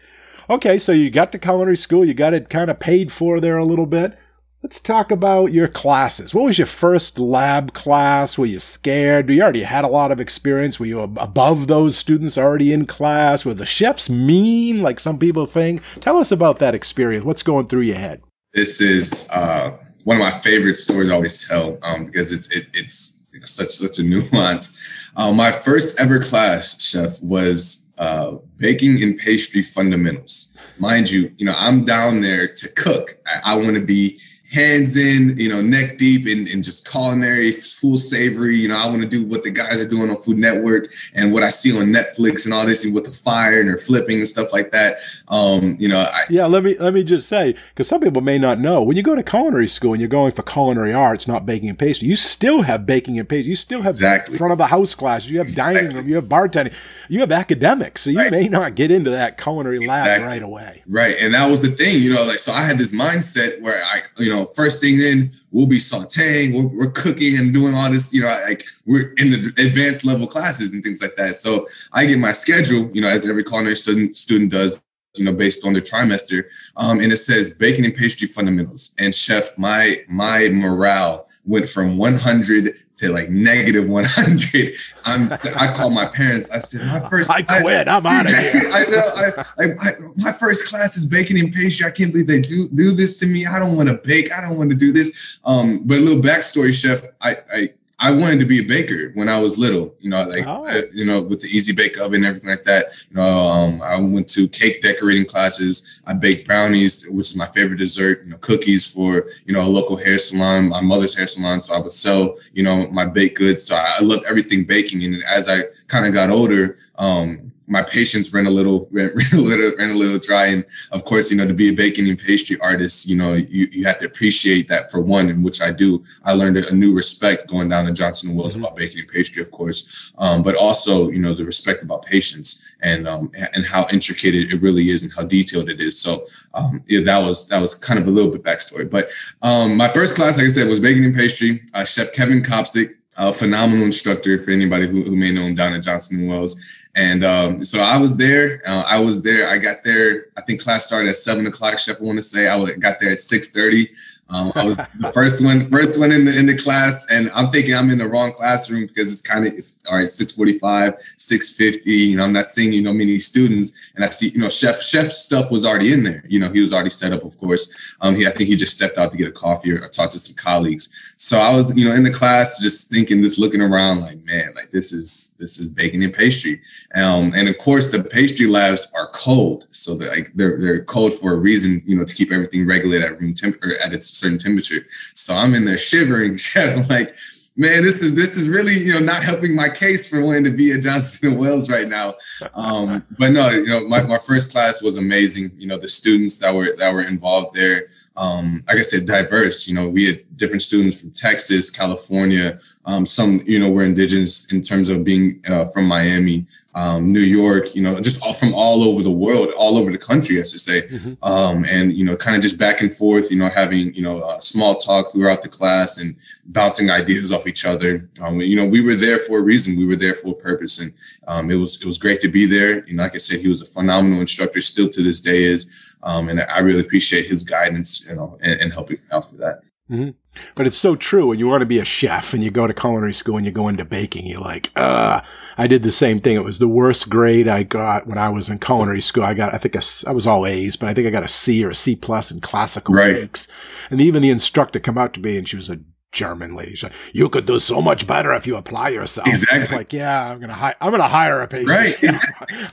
Okay, 0.49 0.79
so 0.79 0.93
you 0.93 1.09
got 1.09 1.31
to 1.33 1.39
culinary 1.39 1.75
school, 1.75 2.05
you 2.05 2.13
got 2.13 2.33
it 2.33 2.49
kind 2.49 2.71
of 2.71 2.79
paid 2.79 3.11
for 3.11 3.41
there 3.41 3.57
a 3.57 3.65
little 3.65 3.85
bit. 3.85 4.17
Let's 4.63 4.79
talk 4.79 5.11
about 5.11 5.53
your 5.53 5.67
classes. 5.67 6.33
What 6.33 6.45
was 6.45 6.57
your 6.57 6.67
first 6.67 7.19
lab 7.19 7.73
class? 7.73 8.37
Were 8.37 8.47
you 8.47 8.59
scared? 8.59 9.27
Do 9.27 9.33
you 9.33 9.43
already 9.43 9.63
had 9.63 9.85
a 9.85 9.89
lot 9.89 10.11
of 10.11 10.19
experience. 10.19 10.79
Were 10.79 10.87
you 10.87 11.01
above 11.01 11.67
those 11.67 11.95
students 11.95 12.37
already 12.37 12.73
in 12.73 12.85
class? 12.85 13.45
Were 13.45 13.53
the 13.53 13.65
chefs 13.65 14.09
mean, 14.09 14.81
like 14.81 14.99
some 14.99 15.19
people 15.19 15.45
think? 15.45 15.83
Tell 15.99 16.17
us 16.17 16.31
about 16.31 16.59
that 16.59 16.73
experience. 16.73 17.23
What's 17.23 17.43
going 17.43 17.67
through 17.67 17.81
your 17.81 17.97
head? 17.97 18.23
This 18.57 18.81
is 18.81 19.29
uh, 19.31 19.77
one 20.03 20.17
of 20.17 20.23
my 20.23 20.31
favorite 20.31 20.77
stories 20.77 21.11
I 21.11 21.13
always 21.13 21.47
tell 21.47 21.77
um, 21.83 22.05
because 22.05 22.31
it's 22.31 22.49
it, 22.49 22.67
it's 22.73 23.23
you 23.31 23.39
know, 23.39 23.45
such 23.45 23.69
such 23.69 23.99
a 23.99 24.03
nuance. 24.31 24.79
Uh, 25.15 25.31
my 25.31 25.51
first 25.51 25.99
ever 25.99 26.19
class, 26.19 26.81
chef, 26.81 27.21
was 27.21 27.87
uh, 27.99 28.37
baking 28.57 29.03
and 29.03 29.15
pastry 29.15 29.61
fundamentals. 29.61 30.55
Mind 30.79 31.11
you, 31.11 31.35
you 31.37 31.45
know 31.45 31.53
I'm 31.55 31.85
down 31.85 32.21
there 32.21 32.47
to 32.47 32.67
cook. 32.69 33.19
I, 33.27 33.53
I 33.53 33.55
want 33.57 33.75
to 33.75 33.85
be 33.85 34.19
hands 34.49 34.95
in, 34.95 35.37
you 35.37 35.49
know, 35.49 35.61
neck 35.61 35.97
deep 35.97 36.25
and, 36.25 36.47
and 36.47 36.63
just 36.63 36.89
culinary, 36.89 37.51
full 37.51 37.97
savory. 37.97 38.55
You 38.57 38.69
know, 38.69 38.77
I 38.77 38.85
want 38.87 39.01
to 39.01 39.07
do 39.07 39.25
what 39.25 39.43
the 39.43 39.51
guys 39.51 39.79
are 39.79 39.87
doing 39.87 40.09
on 40.09 40.17
Food 40.17 40.37
Network 40.37 40.93
and 41.13 41.33
what 41.33 41.43
I 41.43 41.49
see 41.49 41.77
on 41.77 41.87
Netflix 41.87 42.45
and 42.45 42.53
all 42.53 42.65
this 42.65 42.85
and 42.85 42.93
with 42.93 43.05
the 43.05 43.11
fire 43.11 43.59
and 43.59 43.67
they're 43.67 43.77
flipping 43.77 44.19
and 44.19 44.27
stuff 44.27 44.53
like 44.53 44.71
that. 44.71 44.99
Um, 45.27 45.75
you 45.79 45.89
know, 45.89 45.99
I, 45.99 46.23
yeah, 46.29 46.45
let 46.45 46.63
me 46.63 46.77
let 46.79 46.93
me 46.93 47.03
just 47.03 47.27
say, 47.27 47.55
because 47.73 47.87
some 47.87 47.99
people 47.99 48.21
may 48.21 48.37
not 48.37 48.59
know, 48.59 48.81
when 48.81 48.95
you 48.95 49.03
go 49.03 49.15
to 49.15 49.23
culinary 49.23 49.67
school 49.67 49.93
and 49.93 49.99
you're 49.99 50.07
going 50.07 50.31
for 50.31 50.43
culinary 50.43 50.93
arts, 50.93 51.27
not 51.27 51.45
baking 51.45 51.69
and 51.69 51.77
pastry, 51.77 52.07
you 52.07 52.15
still 52.15 52.61
have 52.61 52.85
baking 52.85 53.19
and 53.19 53.27
pastry. 53.27 53.49
You 53.49 53.55
still 53.55 53.81
have 53.81 53.91
exactly. 53.91 54.37
front 54.37 54.53
of 54.53 54.57
the 54.57 54.67
house 54.67 54.95
classes, 54.95 55.29
you 55.29 55.39
have 55.39 55.47
exactly. 55.47 55.81
dining 55.81 55.95
room, 55.95 56.07
you 56.07 56.15
have 56.15 56.25
bartending, 56.25 56.73
you 57.09 57.19
have 57.19 57.31
academics. 57.31 58.03
So 58.03 58.11
you 58.11 58.19
right. 58.19 58.31
may 58.31 58.47
not 58.47 58.75
get 58.75 58.91
into 58.91 59.09
that 59.09 59.37
culinary 59.37 59.85
lab 59.85 60.21
right 60.21 60.41
away. 60.41 60.83
Right. 60.87 61.17
And 61.19 61.33
that 61.33 61.49
was 61.49 61.61
the 61.61 61.71
thing, 61.71 62.01
you 62.01 62.13
know, 62.13 62.23
like 62.23 62.39
so 62.39 62.53
I 62.53 62.61
had 62.61 62.77
this 62.77 62.91
mindset 62.91 63.61
where 63.61 63.83
I, 63.83 64.03
you 64.17 64.29
know, 64.29 64.36
know, 64.39 64.45
first 64.45 64.81
thing 64.81 64.99
in, 64.99 65.31
we'll 65.51 65.67
be 65.67 65.77
sauteing, 65.77 66.53
we're, 66.53 66.85
we're, 66.85 66.91
cooking 66.91 67.37
and 67.37 67.53
doing 67.53 67.73
all 67.73 67.91
this, 67.91 68.13
you 68.13 68.21
know, 68.21 68.27
like 68.45 68.65
we're 68.85 69.13
in 69.13 69.29
the 69.29 69.53
advanced 69.57 70.05
level 70.05 70.27
classes 70.27 70.73
and 70.73 70.83
things 70.83 71.01
like 71.01 71.15
that. 71.15 71.35
So 71.35 71.67
I 71.91 72.05
get 72.05 72.19
my 72.19 72.31
schedule, 72.31 72.89
you 72.93 73.01
know, 73.01 73.09
as 73.09 73.29
every 73.29 73.43
culinary 73.43 73.75
student 73.75 74.15
student 74.15 74.51
does, 74.51 74.81
you 75.15 75.25
know, 75.25 75.33
based 75.33 75.65
on 75.65 75.73
their 75.73 75.81
trimester. 75.81 76.45
Um, 76.75 76.99
and 76.99 77.11
it 77.11 77.17
says 77.17 77.53
baking 77.53 77.85
and 77.85 77.95
pastry 77.95 78.27
fundamentals. 78.27 78.95
And 78.97 79.13
chef, 79.13 79.57
my 79.57 80.01
my 80.07 80.49
morale 80.49 81.26
went 81.47 81.67
from 81.69 81.97
100 81.97 82.75
to 82.97 83.09
like 83.09 83.29
negative 83.29 83.87
100. 83.87 84.75
I'm, 85.05 85.31
I 85.55 85.73
called 85.73 85.93
my 85.93 86.05
parents. 86.05 86.51
I 86.51 86.59
said, 86.59 86.85
my 86.85 86.99
first, 87.09 87.31
I 87.31 87.41
quit. 87.41 87.87
I, 87.87 87.97
am 87.97 88.05
out 88.05 88.25
of 88.25 88.31
here. 88.31 88.61
I, 88.73 89.31
I, 89.59 89.63
I, 89.79 89.91
my 90.17 90.31
first 90.31 90.67
class 90.67 90.97
is 90.97 91.07
baking 91.07 91.39
and 91.39 91.51
pastry. 91.51 91.87
I 91.87 91.91
can't 91.91 92.11
believe 92.11 92.27
they 92.27 92.41
do, 92.41 92.67
do 92.67 92.91
this 92.91 93.19
to 93.19 93.27
me. 93.27 93.45
I 93.45 93.59
don't 93.59 93.75
want 93.75 93.87
to 93.87 93.95
bake. 93.95 94.31
I 94.31 94.41
don't 94.41 94.57
want 94.57 94.69
to 94.71 94.75
do 94.75 94.91
this. 94.91 95.39
Um, 95.45 95.83
but 95.85 95.97
a 95.97 96.01
little 96.01 96.21
backstory, 96.21 96.73
chef, 96.73 97.03
I, 97.21 97.37
I, 97.53 97.69
I 97.99 98.11
wanted 98.11 98.39
to 98.39 98.45
be 98.45 98.59
a 98.59 98.63
baker 98.63 99.11
when 99.15 99.27
I 99.27 99.39
was 99.39 99.57
little, 99.57 99.95
you 99.99 100.09
know, 100.11 100.21
like, 100.21 100.45
oh. 100.45 100.67
I, 100.67 100.83
you 100.93 101.03
know, 101.03 101.19
with 101.19 101.41
the 101.41 101.47
easy 101.47 101.73
bake 101.73 101.97
oven 101.97 102.17
and 102.17 102.25
everything 102.25 102.51
like 102.51 102.63
that. 102.65 102.85
You 103.09 103.17
know, 103.17 103.39
um, 103.39 103.81
I 103.81 103.95
went 103.97 104.29
to 104.29 104.47
cake 104.47 104.83
decorating 104.83 105.25
classes. 105.25 106.01
I 106.05 106.13
baked 106.13 106.45
brownies, 106.45 107.07
which 107.09 107.31
is 107.31 107.35
my 107.35 107.47
favorite 107.47 107.77
dessert, 107.77 108.23
you 108.23 108.29
know, 108.29 108.37
cookies 108.37 108.93
for, 108.93 109.25
you 109.45 109.53
know, 109.53 109.63
a 109.63 109.67
local 109.67 109.97
hair 109.97 110.19
salon, 110.19 110.69
my 110.69 110.81
mother's 110.81 111.17
hair 111.17 111.25
salon. 111.25 111.59
So 111.59 111.73
I 111.73 111.79
would 111.79 111.91
sell, 111.91 112.35
you 112.53 112.61
know, 112.61 112.87
my 112.89 113.05
baked 113.05 113.39
goods. 113.39 113.63
So 113.63 113.75
I, 113.75 113.95
I 113.97 114.03
love 114.03 114.21
everything 114.27 114.65
baking. 114.65 115.03
And 115.03 115.23
as 115.23 115.49
I 115.49 115.63
kind 115.87 116.05
of 116.05 116.13
got 116.13 116.29
older, 116.29 116.77
um, 116.99 117.46
my 117.67 117.81
patience 117.81 118.33
ran 118.33 118.47
a 118.47 118.49
little 118.49 118.87
ran, 118.91 119.11
ran, 119.15 119.39
a 119.39 119.41
little 119.41 119.71
ran 119.77 119.91
a 119.91 119.93
little 119.93 120.19
dry. 120.19 120.47
And 120.47 120.65
of 120.91 121.03
course 121.03 121.31
you 121.31 121.37
know 121.37 121.47
to 121.47 121.53
be 121.53 121.69
a 121.69 121.73
baking 121.73 122.09
and 122.09 122.17
pastry 122.17 122.57
artist 122.59 123.07
you 123.07 123.15
know 123.15 123.33
you, 123.33 123.67
you 123.71 123.85
have 123.85 123.97
to 123.97 124.05
appreciate 124.05 124.67
that 124.67 124.91
for 124.91 125.01
one 125.01 125.29
in 125.29 125.43
which 125.43 125.61
i 125.61 125.71
do 125.71 126.03
i 126.23 126.33
learned 126.33 126.57
a, 126.57 126.73
new 126.73 126.93
respect 126.93 127.47
going 127.47 127.69
down 127.69 127.85
to 127.85 127.91
johnson 127.91 128.29
and 128.29 128.37
Wales 128.37 128.53
mm-hmm. 128.53 128.63
about 128.63 128.75
baking 128.75 128.99
and 128.99 129.09
pastry 129.09 129.41
of 129.41 129.51
course 129.51 130.13
um, 130.17 130.43
but 130.43 130.55
also 130.55 131.09
you 131.09 131.19
know 131.19 131.33
the 131.33 131.45
respect 131.45 131.83
about 131.83 132.05
patience 132.05 132.67
and 132.81 133.07
um, 133.07 133.31
and 133.53 133.65
how 133.65 133.87
intricate 133.91 134.35
it 134.35 134.61
really 134.61 134.89
is 134.89 135.03
and 135.03 135.11
how 135.13 135.23
detailed 135.23 135.69
it 135.69 135.81
is. 135.81 135.99
So 135.99 136.25
um, 136.53 136.83
yeah, 136.87 137.01
that 137.01 137.19
was 137.19 137.47
that 137.49 137.59
was 137.59 137.75
kind 137.75 137.99
of 137.99 138.07
a 138.07 138.11
little 138.11 138.31
bit 138.31 138.43
backstory. 138.43 138.89
But 138.89 139.09
um, 139.41 139.75
my 139.75 139.87
first 139.87 140.15
class 140.15 140.37
like 140.37 140.45
i 140.47 140.49
said 140.49 140.67
was 140.67 140.79
baking 140.79 141.05
and 141.05 141.15
pastry. 141.15 141.61
Uh, 141.73 141.83
chef 141.83 142.11
kevin 142.13 142.41
kopsick 142.41 142.96
a 143.17 143.33
phenomenal 143.33 143.85
instructor 143.85 144.37
for 144.37 144.51
anybody 144.51 144.87
who, 144.87 145.03
who 145.03 145.15
may 145.15 145.31
know 145.31 145.41
him 145.41 145.55
down 145.55 145.73
at 145.73 145.81
Johnson 145.81 146.27
Wales. 146.27 146.87
And 146.95 147.23
um, 147.23 147.63
so 147.63 147.79
I 147.79 147.97
was 147.97 148.17
there. 148.17 148.61
Uh, 148.65 148.83
I 148.87 148.99
was 148.99 149.21
there. 149.21 149.49
I 149.49 149.57
got 149.57 149.83
there. 149.83 150.27
I 150.35 150.41
think 150.41 150.61
class 150.61 150.85
started 150.85 151.09
at 151.09 151.15
seven 151.15 151.45
o'clock. 151.47 151.77
Chef, 151.79 152.01
I 152.01 152.03
want 152.03 152.17
to 152.17 152.21
say 152.21 152.47
I 152.47 152.73
got 152.73 152.99
there 152.99 153.11
at 153.11 153.19
six 153.19 153.51
thirty. 153.51 153.89
Um, 154.29 154.51
I 154.55 154.65
was 154.65 154.77
the 154.77 155.11
first 155.13 155.43
one, 155.43 155.61
first 155.69 155.99
one 155.99 156.11
in 156.11 156.25
the 156.25 156.37
in 156.37 156.47
the 156.47 156.57
class, 156.57 157.07
and 157.09 157.31
I'm 157.31 157.49
thinking 157.49 157.73
I'm 157.73 157.89
in 157.89 157.97
the 157.97 158.07
wrong 158.07 158.33
classroom 158.33 158.85
because 158.85 159.11
it's 159.11 159.21
kind 159.21 159.47
of 159.47 159.53
it's 159.53 159.81
all 159.89 159.95
right, 159.95 160.09
645, 160.09 160.95
650. 161.17 161.91
You 161.91 162.17
know, 162.17 162.23
I'm 162.23 162.33
not 162.33 162.45
seeing 162.45 162.73
you 162.73 162.81
know 162.81 162.93
many 162.93 163.19
students, 163.19 163.93
and 163.95 164.03
I 164.03 164.09
see 164.09 164.29
you 164.29 164.39
know 164.39 164.49
chef 164.49 164.81
chef 164.81 165.07
stuff 165.07 165.49
was 165.49 165.65
already 165.65 165.93
in 165.93 166.03
there. 166.03 166.25
You 166.27 166.39
know, 166.39 166.51
he 166.51 166.59
was 166.59 166.73
already 166.73 166.89
set 166.89 167.13
up, 167.13 167.23
of 167.23 167.37
course. 167.39 167.95
Um, 168.01 168.15
he 168.15 168.27
I 168.27 168.31
think 168.31 168.49
he 168.49 168.57
just 168.57 168.75
stepped 168.75 168.97
out 168.97 169.11
to 169.11 169.17
get 169.17 169.29
a 169.29 169.31
coffee 169.31 169.71
or, 169.71 169.81
or 169.81 169.87
talk 169.87 170.09
to 170.11 170.19
some 170.19 170.35
colleagues. 170.35 171.15
So 171.17 171.39
I 171.39 171.55
was 171.55 171.77
you 171.77 171.87
know 171.87 171.95
in 171.95 172.03
the 172.03 172.11
class 172.11 172.59
just 172.59 172.89
thinking, 172.91 173.21
just 173.21 173.39
looking 173.39 173.61
around, 173.61 174.01
like 174.01 174.23
man, 174.25 174.51
like 174.55 174.71
this 174.71 174.91
is 174.91 175.37
this 175.39 175.57
is 175.57 175.69
baking 175.69 176.03
and 176.03 176.13
pastry. 176.13 176.59
Um, 176.93 177.31
and 177.33 177.47
of 177.47 177.57
course 177.59 177.91
the 177.91 178.03
pastry 178.03 178.47
labs 178.47 178.91
are 178.93 179.09
cold, 179.13 179.67
so 179.71 179.95
they're 179.95 180.09
like 180.09 180.33
they're 180.35 180.59
they're 180.59 180.83
cold 180.83 181.13
for 181.13 181.31
a 181.31 181.37
reason. 181.37 181.81
You 181.85 181.95
know, 181.95 182.03
to 182.03 182.13
keep 182.13 182.33
everything 182.33 182.67
regulated 182.67 183.09
at 183.09 183.21
room 183.21 183.33
temp 183.33 183.63
or 183.63 183.71
at 183.81 183.93
its 183.93 184.16
certain 184.17 184.37
temperature. 184.37 184.85
So 185.13 185.35
I'm 185.35 185.53
in 185.53 185.65
there 185.65 185.77
shivering. 185.77 186.37
I'm 186.55 186.87
like, 186.87 187.15
man, 187.57 187.81
this 187.81 188.01
is 188.01 188.15
this 188.15 188.37
is 188.37 188.47
really 188.47 188.77
you 188.77 188.93
know 188.93 188.99
not 188.99 189.23
helping 189.23 189.55
my 189.55 189.67
case 189.67 190.07
for 190.07 190.23
wanting 190.23 190.45
to 190.45 190.51
be 190.51 190.71
at 190.71 190.81
Johnson 190.81 191.29
and 191.29 191.39
Wales 191.39 191.69
right 191.69 191.87
now. 191.87 192.15
Um, 192.53 193.05
but 193.17 193.31
no, 193.31 193.49
you 193.49 193.67
know, 193.67 193.87
my, 193.87 194.03
my 194.03 194.19
first 194.19 194.51
class 194.51 194.81
was 194.81 194.95
amazing. 194.95 195.51
You 195.57 195.67
know, 195.67 195.77
the 195.77 195.87
students 195.87 196.37
that 196.39 196.53
were 196.53 196.75
that 196.77 196.93
were 196.93 197.01
involved 197.01 197.55
there, 197.55 197.87
um, 198.17 198.63
like 198.67 198.77
I 198.77 198.81
said, 198.81 199.05
diverse. 199.05 199.67
You 199.67 199.75
know, 199.75 199.87
we 199.87 200.05
had 200.05 200.37
different 200.37 200.63
students 200.63 201.01
from 201.01 201.11
Texas, 201.11 201.69
California. 201.69 202.59
Um, 202.85 203.05
some 203.05 203.41
you 203.45 203.59
know 203.59 203.69
were 203.69 203.83
indigenous 203.83 204.51
in 204.51 204.61
terms 204.61 204.89
of 204.89 205.03
being 205.03 205.41
uh, 205.47 205.65
from 205.65 205.85
Miami 205.87 206.47
um, 206.77 207.11
New 207.11 207.21
York, 207.21 207.73
you 207.73 207.81
know, 207.81 207.99
just 207.99 208.23
all 208.23 208.33
from 208.33 208.53
all 208.53 208.83
over 208.83 209.01
the 209.01 209.09
world, 209.09 209.49
all 209.57 209.79
over 209.79 209.91
the 209.91 209.97
country, 209.97 210.39
I 210.39 210.43
should 210.43 210.59
say. 210.59 210.83
Mm-hmm. 210.83 211.23
Um, 211.23 211.65
and, 211.65 211.91
you 211.91 212.05
know, 212.05 212.15
kind 212.15 212.35
of 212.35 212.43
just 212.43 212.59
back 212.59 212.81
and 212.81 212.93
forth, 212.93 213.31
you 213.31 213.37
know, 213.37 213.49
having, 213.49 213.95
you 213.95 214.03
know, 214.03 214.21
uh, 214.21 214.39
small 214.39 214.75
talk 214.75 215.11
throughout 215.11 215.41
the 215.41 215.49
class 215.49 215.99
and 215.99 216.15
bouncing 216.45 216.91
ideas 216.91 217.31
off 217.31 217.47
each 217.47 217.65
other. 217.65 218.07
Um, 218.21 218.41
you 218.41 218.55
know, 218.55 218.63
we 218.65 218.81
were 218.81 218.93
there 218.93 219.17
for 219.17 219.39
a 219.39 219.41
reason. 219.41 219.75
We 219.75 219.87
were 219.87 219.95
there 219.95 220.13
for 220.13 220.29
a 220.29 220.35
purpose. 220.35 220.79
And 220.79 220.93
um, 221.27 221.49
it 221.49 221.55
was, 221.55 221.81
it 221.81 221.85
was 221.87 221.97
great 221.97 222.21
to 222.21 222.27
be 222.27 222.45
there. 222.45 222.85
And 222.87 222.97
like 222.97 223.15
I 223.15 223.17
said, 223.17 223.39
he 223.39 223.47
was 223.47 223.63
a 223.63 223.65
phenomenal 223.65 224.21
instructor 224.21 224.61
still 224.61 224.89
to 224.89 225.01
this 225.01 225.19
day 225.19 225.45
is. 225.45 225.86
Um, 226.07 226.29
and 226.29 226.39
I 226.41 226.59
really 226.59 226.79
appreciate 226.79 227.25
his 227.25 227.43
guidance, 227.43 228.05
you 228.07 228.15
know, 228.15 228.37
and, 228.41 228.61
and 228.61 228.73
helping 228.73 228.99
out 229.11 229.29
for 229.29 229.35
that. 229.35 229.59
Mm-hmm. 229.91 230.11
But 230.55 230.65
it's 230.67 230.77
so 230.77 230.95
true. 230.95 231.27
When 231.27 231.39
you 231.39 231.47
want 231.47 231.61
to 231.61 231.65
be 231.65 231.79
a 231.79 231.85
chef 231.85 232.33
and 232.33 232.41
you 232.41 232.49
go 232.49 232.65
to 232.65 232.73
culinary 232.73 233.13
school 233.13 233.35
and 233.35 233.45
you 233.45 233.51
go 233.51 233.67
into 233.67 233.83
baking, 233.83 234.25
you're 234.25 234.39
like, 234.39 234.71
uh, 234.77 235.19
I 235.57 235.67
did 235.67 235.83
the 235.83 235.91
same 235.91 236.21
thing. 236.21 236.37
It 236.37 236.45
was 236.45 236.59
the 236.59 236.67
worst 236.67 237.09
grade 237.09 237.47
I 237.49 237.63
got 237.63 238.07
when 238.07 238.17
I 238.17 238.29
was 238.29 238.47
in 238.47 238.59
culinary 238.59 239.01
school. 239.01 239.23
I 239.23 239.33
got, 239.33 239.53
I 239.53 239.57
think 239.57 239.75
a, 239.75 239.81
I 240.07 240.13
was 240.13 240.25
all 240.25 240.45
A's, 240.45 240.77
but 240.77 240.87
I 240.87 240.93
think 240.93 241.07
I 241.07 241.09
got 241.09 241.23
a 241.23 241.29
C 241.29 241.63
or 241.65 241.71
a 241.71 241.75
C 241.75 241.95
plus 241.95 242.31
in 242.31 242.39
classical 242.39 242.95
right. 242.95 243.15
bakes. 243.15 243.49
And 243.89 243.99
even 243.99 244.21
the 244.21 244.29
instructor 244.29 244.79
come 244.79 244.97
out 244.97 245.13
to 245.15 245.19
me 245.19 245.37
and 245.37 245.47
she 245.47 245.57
was 245.57 245.69
a 245.69 245.79
German 246.11 246.55
lady. 246.55 246.75
Like, 246.81 246.93
you 247.13 247.29
could 247.29 247.45
do 247.45 247.59
so 247.59 247.81
much 247.81 248.07
better 248.07 248.33
if 248.33 248.47
you 248.47 248.55
apply 248.55 248.89
yourself. 248.89 249.27
Exactly. 249.27 249.77
like, 249.77 249.93
yeah, 249.93 250.31
I'm 250.31 250.39
gonna 250.39 250.53
hire. 250.53 250.75
I'm 250.81 250.91
gonna 250.91 251.07
hire 251.07 251.41
a 251.41 251.47
patient. 251.47 251.69
Right. 251.69 251.95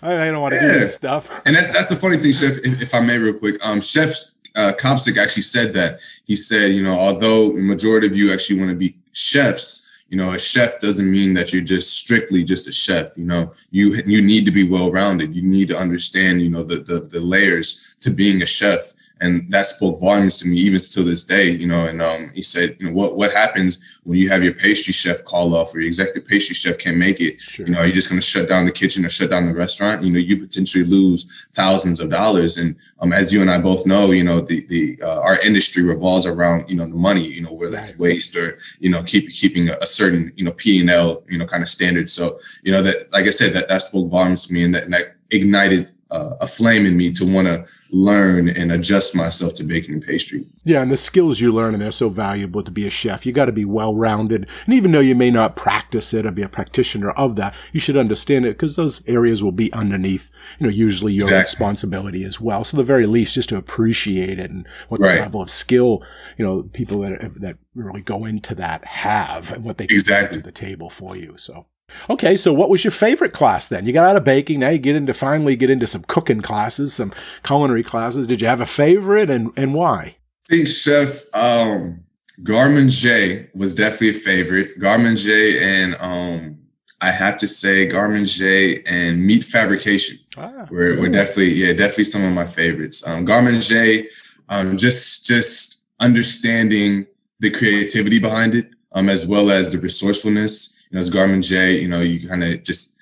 I, 0.03 0.27
I, 0.27 0.31
don't 0.31 0.41
want 0.41 0.55
to 0.55 0.61
yeah. 0.61 0.73
do 0.73 0.81
this 0.81 0.95
stuff. 0.95 1.31
And 1.45 1.55
that's 1.55 1.71
that's 1.71 1.89
the 1.89 1.97
funny 1.97 2.17
thing, 2.17 2.33
chef. 2.33 2.59
If, 2.59 2.83
if 2.83 2.95
I 2.95 3.01
may, 3.01 3.19
real 3.19 3.39
quick, 3.39 3.65
um, 3.65 3.81
chefs 3.81 4.35
uh, 4.55 4.73
Kopsick 4.79 5.17
actually 5.17 5.43
said 5.43 5.73
that. 5.75 6.01
He 6.25 6.37
said, 6.37 6.73
you 6.73 6.83
know, 6.83 6.99
although 6.99 7.53
the 7.53 7.63
majority 7.63 8.07
of 8.07 8.17
you 8.17 8.33
actually 8.33 8.59
want 8.59 8.71
to 8.71 8.77
be 8.77 8.97
chefs, 9.13 10.05
you 10.09 10.17
know, 10.17 10.33
a 10.33 10.39
chef 10.39 10.81
doesn't 10.81 11.11
mean 11.11 11.35
that 11.35 11.53
you're 11.53 11.63
just 11.63 11.99
strictly 11.99 12.45
just 12.45 12.69
a 12.69 12.73
chef. 12.73 13.17
You 13.17 13.25
know, 13.25 13.53
you 13.71 13.95
you 14.07 14.23
need 14.23 14.45
to 14.45 14.53
be 14.53 14.69
well 14.69 14.93
rounded. 14.93 15.35
You 15.35 15.43
need 15.43 15.69
to 15.69 15.79
understand, 15.79 16.41
you 16.41 16.51
know, 16.51 16.63
the, 16.63 16.77
the 16.79 17.01
the 17.01 17.21
layers 17.21 17.97
to 18.01 18.11
being 18.11 18.43
a 18.43 18.47
chef 18.47 18.93
and 19.21 19.49
that 19.51 19.67
spoke 19.67 20.01
volumes 20.01 20.37
to 20.39 20.49
me 20.49 20.57
even 20.57 20.81
to 20.81 21.03
this 21.03 21.25
day 21.25 21.51
you 21.51 21.67
know 21.67 21.87
and 21.87 22.03
um, 22.03 22.31
he 22.35 22.43
said 22.43 22.77
you 22.79 22.87
know 22.87 22.93
what 22.93 23.17
what 23.17 23.33
happens 23.33 24.01
when 24.05 24.19
you 24.19 24.29
have 24.29 24.43
your 24.43 24.53
pastry 24.53 24.93
chef 24.93 25.25
call 25.25 25.55
off 25.55 25.75
or 25.75 25.81
your 25.81 25.87
executive 25.87 26.27
pastry 26.29 26.55
chef 26.55 26.79
can't 26.79 26.97
make 26.97 27.21
it 27.21 27.41
sure. 27.41 27.67
you 27.67 27.73
know 27.73 27.81
are 27.81 27.87
you 27.87 27.93
just 27.93 28.09
going 28.09 28.21
to 28.21 28.27
shut 28.27 28.49
down 28.49 28.65
the 28.65 28.73
kitchen 28.73 29.05
or 29.05 29.09
shut 29.09 29.31
down 29.31 29.47
the 29.47 29.55
restaurant 29.55 30.03
you 30.03 30.11
know 30.11 30.19
you 30.19 30.37
potentially 30.37 30.85
lose 30.85 31.47
thousands 31.53 32.01
of 32.01 32.11
dollars 32.11 32.57
and 32.57 32.77
um, 33.01 33.13
as 33.13 33.33
you 33.33 33.41
and 33.41 33.51
i 33.51 33.59
both 33.59 33.87
know 33.87 34.11
you 34.11 34.25
know 34.25 34.41
the 34.41 34.67
the 34.67 34.99
uh, 35.03 35.21
our 35.21 35.39
industry 35.41 35.83
revolves 35.83 36.27
around 36.27 36.69
you 36.69 36.77
know 36.77 36.89
the 36.89 36.97
money 36.97 37.27
you 37.27 37.41
know 37.41 37.53
whether 37.53 37.79
it's 37.79 37.97
waste 37.99 38.35
or 38.37 38.59
you 38.81 38.91
know 38.91 39.03
keep 39.03 39.31
keeping 39.31 39.69
a, 39.69 39.77
a 39.81 39.87
certain 39.87 40.33
you 40.37 40.45
know 40.45 40.53
p&l 40.53 41.23
you 41.29 41.39
know 41.39 41.47
kind 41.47 41.63
of 41.63 41.69
standard 41.69 42.09
so 42.09 42.39
you 42.63 42.73
know 42.73 42.83
that 42.83 43.11
like 43.13 43.27
i 43.27 43.31
said 43.31 43.53
that 43.53 43.69
that 43.69 43.83
spoke 43.83 44.11
volumes 44.11 44.47
to 44.47 44.53
me 44.53 44.65
and 44.65 44.75
that, 44.75 44.85
and 44.85 44.93
that 44.93 45.17
ignited 45.31 45.94
uh, 46.15 46.37
a 46.41 46.47
flame 46.47 46.87
in 46.87 46.97
me 46.97 47.11
to 47.11 47.27
want 47.27 47.49
to 47.49 47.67
learn 47.91 48.49
and 48.49 48.71
adjust 48.71 49.17
myself 49.17 49.55
to 49.55 49.65
baking 49.65 49.95
and 49.95 50.03
pastry. 50.03 50.47
Yeah, 50.63 50.81
and 50.81 50.91
the 50.91 50.97
skills 50.97 51.41
you 51.41 51.53
learn, 51.53 51.75
and 51.75 51.83
they're 51.83 51.91
so 51.91 52.09
valuable 52.09 52.63
to 52.63 52.71
be 52.71 52.87
a 52.87 52.91
chef. 52.91 53.27
You 53.27 53.33
got 53.33 53.47
to 53.47 53.53
be 53.53 53.65
well 53.65 53.97
rounded. 53.97 54.49
And 54.65 54.75
even 54.75 54.93
though 54.93 55.01
you 55.01 55.17
may 55.17 55.31
not 55.31 55.57
practice 55.57 56.15
it 56.15 56.25
or 56.25 56.31
be 56.31 56.43
a 56.43 56.49
practitioner 56.49 57.11
of 57.11 57.35
that, 57.37 57.55
you 57.73 57.81
should 57.81 57.97
understand 57.97 58.47
it 58.47 58.57
because 58.57 58.77
those 58.77 59.07
areas 59.09 59.43
will 59.43 59.53
be 59.53 59.73
underneath, 59.73 60.31
you 60.61 60.67
know, 60.67 60.73
usually 60.73 61.13
your 61.13 61.27
exactly. 61.27 61.53
responsibility 61.53 62.25
as 62.25 62.41
well. 62.41 62.63
So, 62.63 62.77
the 62.77 62.85
very 62.85 63.07
least, 63.07 63.35
just 63.35 63.49
to 63.49 63.57
appreciate 63.57 64.39
it 64.39 64.51
and 64.51 64.69
what 64.89 65.01
right. 65.01 65.17
the 65.17 65.21
level 65.23 65.43
of 65.43 65.51
skill, 65.51 66.05
you 66.39 66.45
know, 66.45 66.63
people 66.63 67.01
that, 67.01 67.41
that 67.41 67.57
really 67.75 68.03
go 68.03 68.25
into 68.25 68.55
that 68.55 68.85
have 68.85 69.53
and 69.53 69.65
what 69.65 69.79
they 69.79 69.89
can 69.89 69.97
exactly. 69.97 70.37
bring 70.37 70.43
to 70.43 70.47
the 70.47 70.53
table 70.53 70.91
for 70.91 71.17
you. 71.17 71.35
So, 71.39 71.67
Okay, 72.11 72.37
so 72.37 72.53
what 72.53 72.71
was 72.71 72.85
your 72.85 72.91
favorite 72.91 73.33
class 73.33 73.69
then? 73.69 73.87
You 73.87 73.93
got 73.93 74.09
out 74.09 74.17
of 74.17 74.25
baking, 74.25 74.61
now 74.61 74.69
you 74.71 74.79
get 74.79 74.97
into 74.97 75.15
finally 75.15 75.57
get 75.57 75.71
into 75.71 75.87
some 75.87 76.03
cooking 76.03 76.41
classes, 76.41 76.95
some 76.95 77.13
culinary 77.43 77.83
classes. 77.83 78.27
Did 78.27 78.41
you 78.41 78.47
have 78.47 78.61
a 78.61 78.67
favorite 78.67 79.31
and 79.31 79.53
and 79.57 79.75
why? 79.75 80.17
I 80.45 80.49
think 80.49 80.69
Chef 80.69 81.23
um 81.35 82.01
Garde 82.43 82.75
Manger 82.75 83.51
was 83.55 83.75
definitely 83.75 84.11
a 84.11 84.15
favorite. 84.15 84.79
Garde 84.79 85.03
Manger 85.03 85.59
and 85.61 85.97
um 86.01 86.59
I 87.01 87.11
have 87.11 87.37
to 87.39 87.49
say 87.49 87.87
Garde 87.87 88.13
Manger 88.13 88.83
and 88.87 89.25
meat 89.25 89.45
fabrication 89.45 90.19
ah, 90.37 90.67
were, 90.71 90.99
were 90.99 91.09
definitely 91.09 91.55
yeah 91.55 91.73
definitely 91.73 92.05
some 92.05 92.25
of 92.25 92.33
my 92.33 92.47
favorites. 92.47 93.07
Um, 93.07 93.25
Garde 93.25 93.45
Manger, 93.45 94.09
um, 94.49 94.77
just 94.77 95.27
just 95.27 95.85
understanding 96.01 97.07
the 97.41 97.51
creativity 97.51 98.19
behind 98.19 98.55
it, 98.55 98.75
um, 98.93 99.09
as 99.09 99.27
well 99.27 99.51
as 99.51 99.71
the 99.71 99.79
resourcefulness 99.79 100.74
know, 100.95 101.01
as 101.01 101.11
Garde 101.11 101.31
Manger, 101.31 101.71
you 101.71 101.89
know, 101.89 102.01
you 102.01 102.29
kind 102.29 102.45
of 102.45 102.63
just 102.63 102.95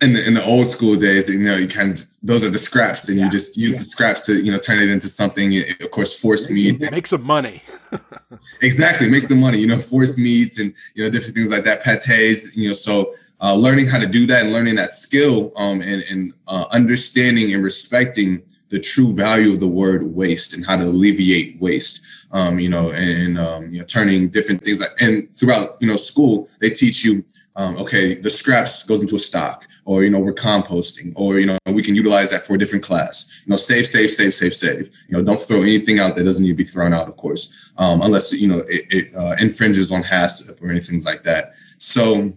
in 0.00 0.14
the 0.14 0.26
in 0.26 0.34
the 0.34 0.44
old 0.44 0.66
school 0.66 0.96
days, 0.96 1.28
you 1.28 1.40
know, 1.40 1.56
you 1.56 1.68
kind 1.68 1.92
of 1.92 2.04
those 2.22 2.42
are 2.42 2.50
the 2.50 2.58
scraps, 2.58 3.08
and 3.08 3.18
yeah. 3.18 3.24
you 3.24 3.30
just 3.30 3.56
use 3.56 3.74
yeah. 3.74 3.78
the 3.78 3.84
scraps 3.84 4.26
to 4.26 4.42
you 4.42 4.50
know 4.50 4.58
turn 4.58 4.78
it 4.78 4.88
into 4.88 5.08
something. 5.08 5.52
It, 5.52 5.80
of 5.80 5.90
course, 5.90 6.18
forced 6.18 6.50
meats. 6.50 6.80
Make 6.80 7.06
some 7.06 7.22
money. 7.22 7.62
exactly, 8.62 9.10
make 9.10 9.22
some 9.22 9.40
money. 9.40 9.58
You 9.58 9.66
know, 9.66 9.78
forced 9.78 10.18
meats 10.18 10.58
and 10.58 10.74
you 10.94 11.04
know 11.04 11.10
different 11.10 11.34
things 11.34 11.50
like 11.50 11.64
that, 11.64 11.82
pates. 11.82 12.56
You 12.56 12.68
know, 12.68 12.74
so 12.74 13.12
uh, 13.40 13.54
learning 13.54 13.88
how 13.88 13.98
to 13.98 14.06
do 14.06 14.26
that 14.26 14.44
and 14.44 14.52
learning 14.52 14.76
that 14.76 14.92
skill, 14.92 15.52
um, 15.56 15.82
and 15.82 16.02
and 16.02 16.32
uh, 16.48 16.64
understanding 16.70 17.52
and 17.52 17.62
respecting 17.62 18.42
the 18.70 18.80
true 18.80 19.14
value 19.14 19.52
of 19.52 19.60
the 19.60 19.68
word 19.68 20.02
waste 20.14 20.54
and 20.54 20.64
how 20.64 20.76
to 20.76 20.84
alleviate 20.84 21.60
waste. 21.60 22.26
Um, 22.32 22.60
you 22.60 22.68
know, 22.68 22.92
and 22.92 23.38
um, 23.38 23.70
you 23.72 23.80
know, 23.80 23.84
turning 23.84 24.28
different 24.28 24.62
things 24.62 24.80
like 24.80 24.90
and 25.00 25.36
throughout 25.36 25.76
you 25.80 25.88
know 25.88 25.96
school 25.96 26.48
they 26.60 26.70
teach 26.70 27.04
you 27.04 27.24
um, 27.56 27.76
okay, 27.78 28.14
the 28.14 28.30
scraps 28.30 28.84
goes 28.84 29.02
into 29.02 29.16
a 29.16 29.18
stock, 29.18 29.66
or 29.84 30.04
you 30.04 30.10
know, 30.10 30.20
we're 30.20 30.32
composting, 30.32 31.12
or 31.16 31.38
you 31.38 31.46
know, 31.46 31.58
we 31.66 31.82
can 31.82 31.94
utilize 31.94 32.30
that 32.30 32.42
for 32.42 32.54
a 32.54 32.58
different 32.58 32.84
class. 32.84 33.42
You 33.44 33.50
know, 33.50 33.56
save, 33.56 33.86
save, 33.86 34.10
save, 34.10 34.32
save, 34.32 34.54
save. 34.54 34.90
You 35.08 35.16
know, 35.16 35.24
don't 35.24 35.40
throw 35.40 35.62
anything 35.62 35.98
out 35.98 36.14
that 36.14 36.24
doesn't 36.24 36.44
need 36.44 36.52
to 36.52 36.56
be 36.56 36.64
thrown 36.64 36.94
out, 36.94 37.08
of 37.08 37.16
course, 37.16 37.74
um, 37.76 38.02
unless 38.02 38.32
you 38.32 38.48
know 38.48 38.58
it, 38.68 38.86
it 38.90 39.14
uh, 39.14 39.36
infringes 39.38 39.90
on 39.90 40.02
HACCP 40.02 40.62
or 40.62 40.70
anything 40.70 41.02
like 41.04 41.22
that. 41.24 41.54
So 41.78 42.32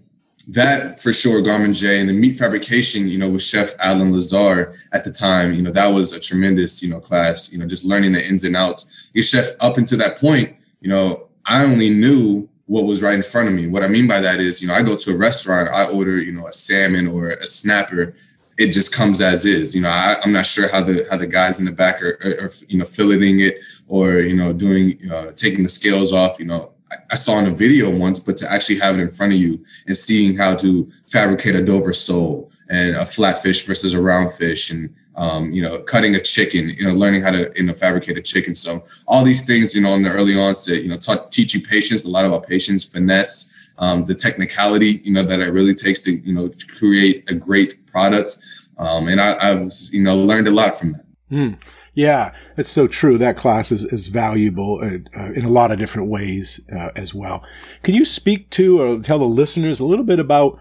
that 0.51 0.99
for 0.99 1.13
sure, 1.13 1.41
Garde 1.41 1.62
Manger 1.62 1.93
and 1.93 2.10
the 2.10 2.13
meat 2.13 2.38
fabrication, 2.38 3.08
you 3.08 3.17
know, 3.17 3.29
with 3.29 3.41
Chef 3.41 3.73
Alan 3.79 4.12
Lazar 4.12 4.73
at 4.91 5.03
the 5.03 5.12
time, 5.12 5.53
you 5.53 5.62
know, 5.62 5.71
that 5.71 5.88
was 5.88 6.13
a 6.13 6.19
tremendous, 6.19 6.84
you 6.84 6.89
know, 6.89 6.99
class, 6.99 7.51
you 7.51 7.60
know, 7.60 7.65
just 7.65 7.86
learning 7.86 8.13
the 8.13 8.25
ins 8.25 8.43
and 8.43 8.56
outs. 8.56 9.12
Your 9.13 9.23
chef 9.23 9.51
up 9.60 9.77
until 9.77 9.97
that 9.99 10.17
point, 10.17 10.56
you 10.82 10.89
know, 10.89 11.27
I 11.45 11.63
only 11.63 11.89
knew 11.89 12.49
what 12.65 12.86
was 12.86 13.01
right 13.01 13.15
in 13.15 13.21
front 13.21 13.49
of 13.49 13.53
me. 13.53 13.67
What 13.67 13.84
I 13.84 13.88
mean 13.88 14.08
by 14.08 14.19
that 14.21 14.39
is, 14.39 14.62
you 14.62 14.67
know, 14.67 14.73
I 14.73 14.84
go 14.84 14.95
to 14.95 15.12
a 15.12 15.17
restaurant, 15.17 15.69
I 15.69 15.86
order, 15.86 16.17
you 16.17 16.32
know, 16.32 16.47
a 16.47 16.53
salmon 16.53 17.08
or 17.08 17.29
a 17.29 17.45
snapper. 17.45 18.13
it 18.58 18.67
just 18.67 18.93
comes 18.93 19.19
as 19.19 19.45
is. 19.45 19.73
You 19.73 19.82
know, 19.82 19.89
I, 19.89 20.21
am 20.23 20.32
not 20.32 20.45
sure 20.45 20.67
how 20.69 20.82
the 20.82 21.06
how 21.10 21.17
the 21.17 21.27
guys 21.27 21.60
in 21.60 21.65
the 21.65 21.71
back 21.71 22.01
are, 22.01 22.19
are, 22.23 22.45
are 22.45 22.49
you 22.67 22.77
know 22.77 22.86
filleting 22.86 23.39
it 23.41 23.63
or 23.88 24.19
you 24.19 24.36
know 24.36 24.53
doing 24.53 25.12
uh, 25.12 25.32
taking 25.32 25.63
the 25.63 25.69
scales 25.69 26.13
off. 26.13 26.39
You 26.39 26.45
know, 26.45 26.72
I, 27.12 27.15
saw 27.15 27.39
in 27.39 27.47
a 27.47 27.51
video 27.51 27.89
once, 27.89 28.19
but 28.19 28.38
to 28.38 28.51
actually 28.51 28.79
have 28.79 28.97
it 28.97 29.01
in 29.01 29.10
front 29.10 29.34
of 29.34 29.39
you 29.39 29.63
and 29.88 29.95
seeing 29.95 30.36
how 30.36 30.56
to 30.56 30.89
fabricate 31.08 31.56
a 31.56 31.63
Dover 31.63 31.93
sole 31.93 32.51
and 32.69 32.95
a 32.95 33.06
flat 33.06 33.41
fish 33.41 33.65
versus 33.65 33.93
a 33.93 34.01
round 34.01 34.32
fish 34.32 34.71
and 34.71 34.93
um, 35.15 35.51
you 35.51 35.62
know, 35.62 35.79
cutting 35.79 36.15
a 36.15 36.19
chicken, 36.19 36.69
you 36.69 36.88
know, 36.88 36.93
learning 36.93 37.21
how 37.21 37.32
to, 37.32 37.51
you 37.56 37.63
know, 37.63 37.73
fabricate 37.73 38.17
a 38.17 38.21
chicken. 38.21 38.56
So 38.56 38.84
all 39.08 39.23
these 39.23 39.45
things, 39.45 39.75
you 39.75 39.82
know, 39.82 39.93
in 39.93 40.03
the 40.03 40.12
early 40.12 40.38
onset, 40.38 40.82
you 40.82 40.89
know, 40.89 40.97
taught, 40.97 41.32
teach 41.32 41.53
you 41.53 41.62
patience, 41.62 42.06
a 42.06 42.10
lot 42.10 42.25
about 42.25 42.47
patience, 42.47 42.86
finesse, 42.86 43.73
um, 43.77 44.06
the 44.06 44.15
technicality, 44.15 45.01
you 45.03 45.13
know, 45.13 45.23
that 45.23 45.39
it 45.39 45.51
really 45.51 45.75
takes 45.75 46.01
to, 46.01 46.12
you 46.12 46.34
know, 46.34 46.51
create 46.79 47.29
a 47.29 47.36
great 47.36 47.86
product. 47.86 48.38
Um, 48.77 49.08
and 49.08 49.21
I, 49.21 49.49
have 49.49 49.71
you 49.91 50.01
know, 50.01 50.17
learned 50.17 50.47
a 50.47 50.51
lot 50.51 50.75
from 50.75 50.93
that. 50.93 51.06
Mm. 51.32 51.60
Yeah, 51.95 52.34
it's 52.58 52.71
so 52.71 52.88
true. 52.88 53.17
That 53.17 53.38
class 53.38 53.71
is, 53.71 53.86
is 53.86 54.08
valuable 54.08 54.79
uh, 54.82 55.19
uh, 55.19 55.32
in 55.34 55.45
a 55.45 55.49
lot 55.49 55.71
of 55.71 55.77
different 55.77 56.10
ways 56.10 56.60
uh, 56.73 56.89
as 56.95 57.13
well. 57.13 57.45
Can 57.84 57.93
you 57.93 58.03
speak 58.03 58.49
to 58.51 58.82
or 58.82 58.99
tell 58.99 59.19
the 59.19 59.25
listeners 59.25 59.79
a 59.79 59.86
little 59.86 60.06
bit 60.06 60.19
about 60.19 60.60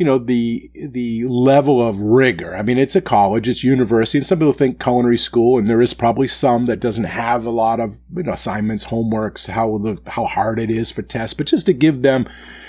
you 0.00 0.06
know 0.06 0.16
the 0.16 0.70
the 0.74 1.26
level 1.26 1.86
of 1.86 2.00
rigor. 2.00 2.56
I 2.56 2.62
mean, 2.62 2.78
it's 2.78 2.96
a 2.96 3.02
college, 3.02 3.50
it's 3.50 3.62
university, 3.62 4.16
and 4.16 4.26
some 4.26 4.38
people 4.38 4.54
think 4.54 4.82
culinary 4.82 5.18
school, 5.18 5.58
and 5.58 5.68
there 5.68 5.82
is 5.82 5.92
probably 5.92 6.26
some 6.26 6.64
that 6.66 6.80
doesn't 6.80 7.04
have 7.04 7.44
a 7.44 7.50
lot 7.50 7.80
of 7.80 8.00
you 8.16 8.22
know, 8.22 8.32
assignments, 8.32 8.86
homeworks, 8.86 9.50
how 9.50 9.76
the, 9.76 10.00
how 10.10 10.24
hard 10.24 10.58
it 10.58 10.70
is 10.70 10.90
for 10.90 11.02
tests. 11.02 11.34
But 11.34 11.48
just 11.48 11.66
to 11.66 11.74
give 11.74 12.00
them, 12.00 12.26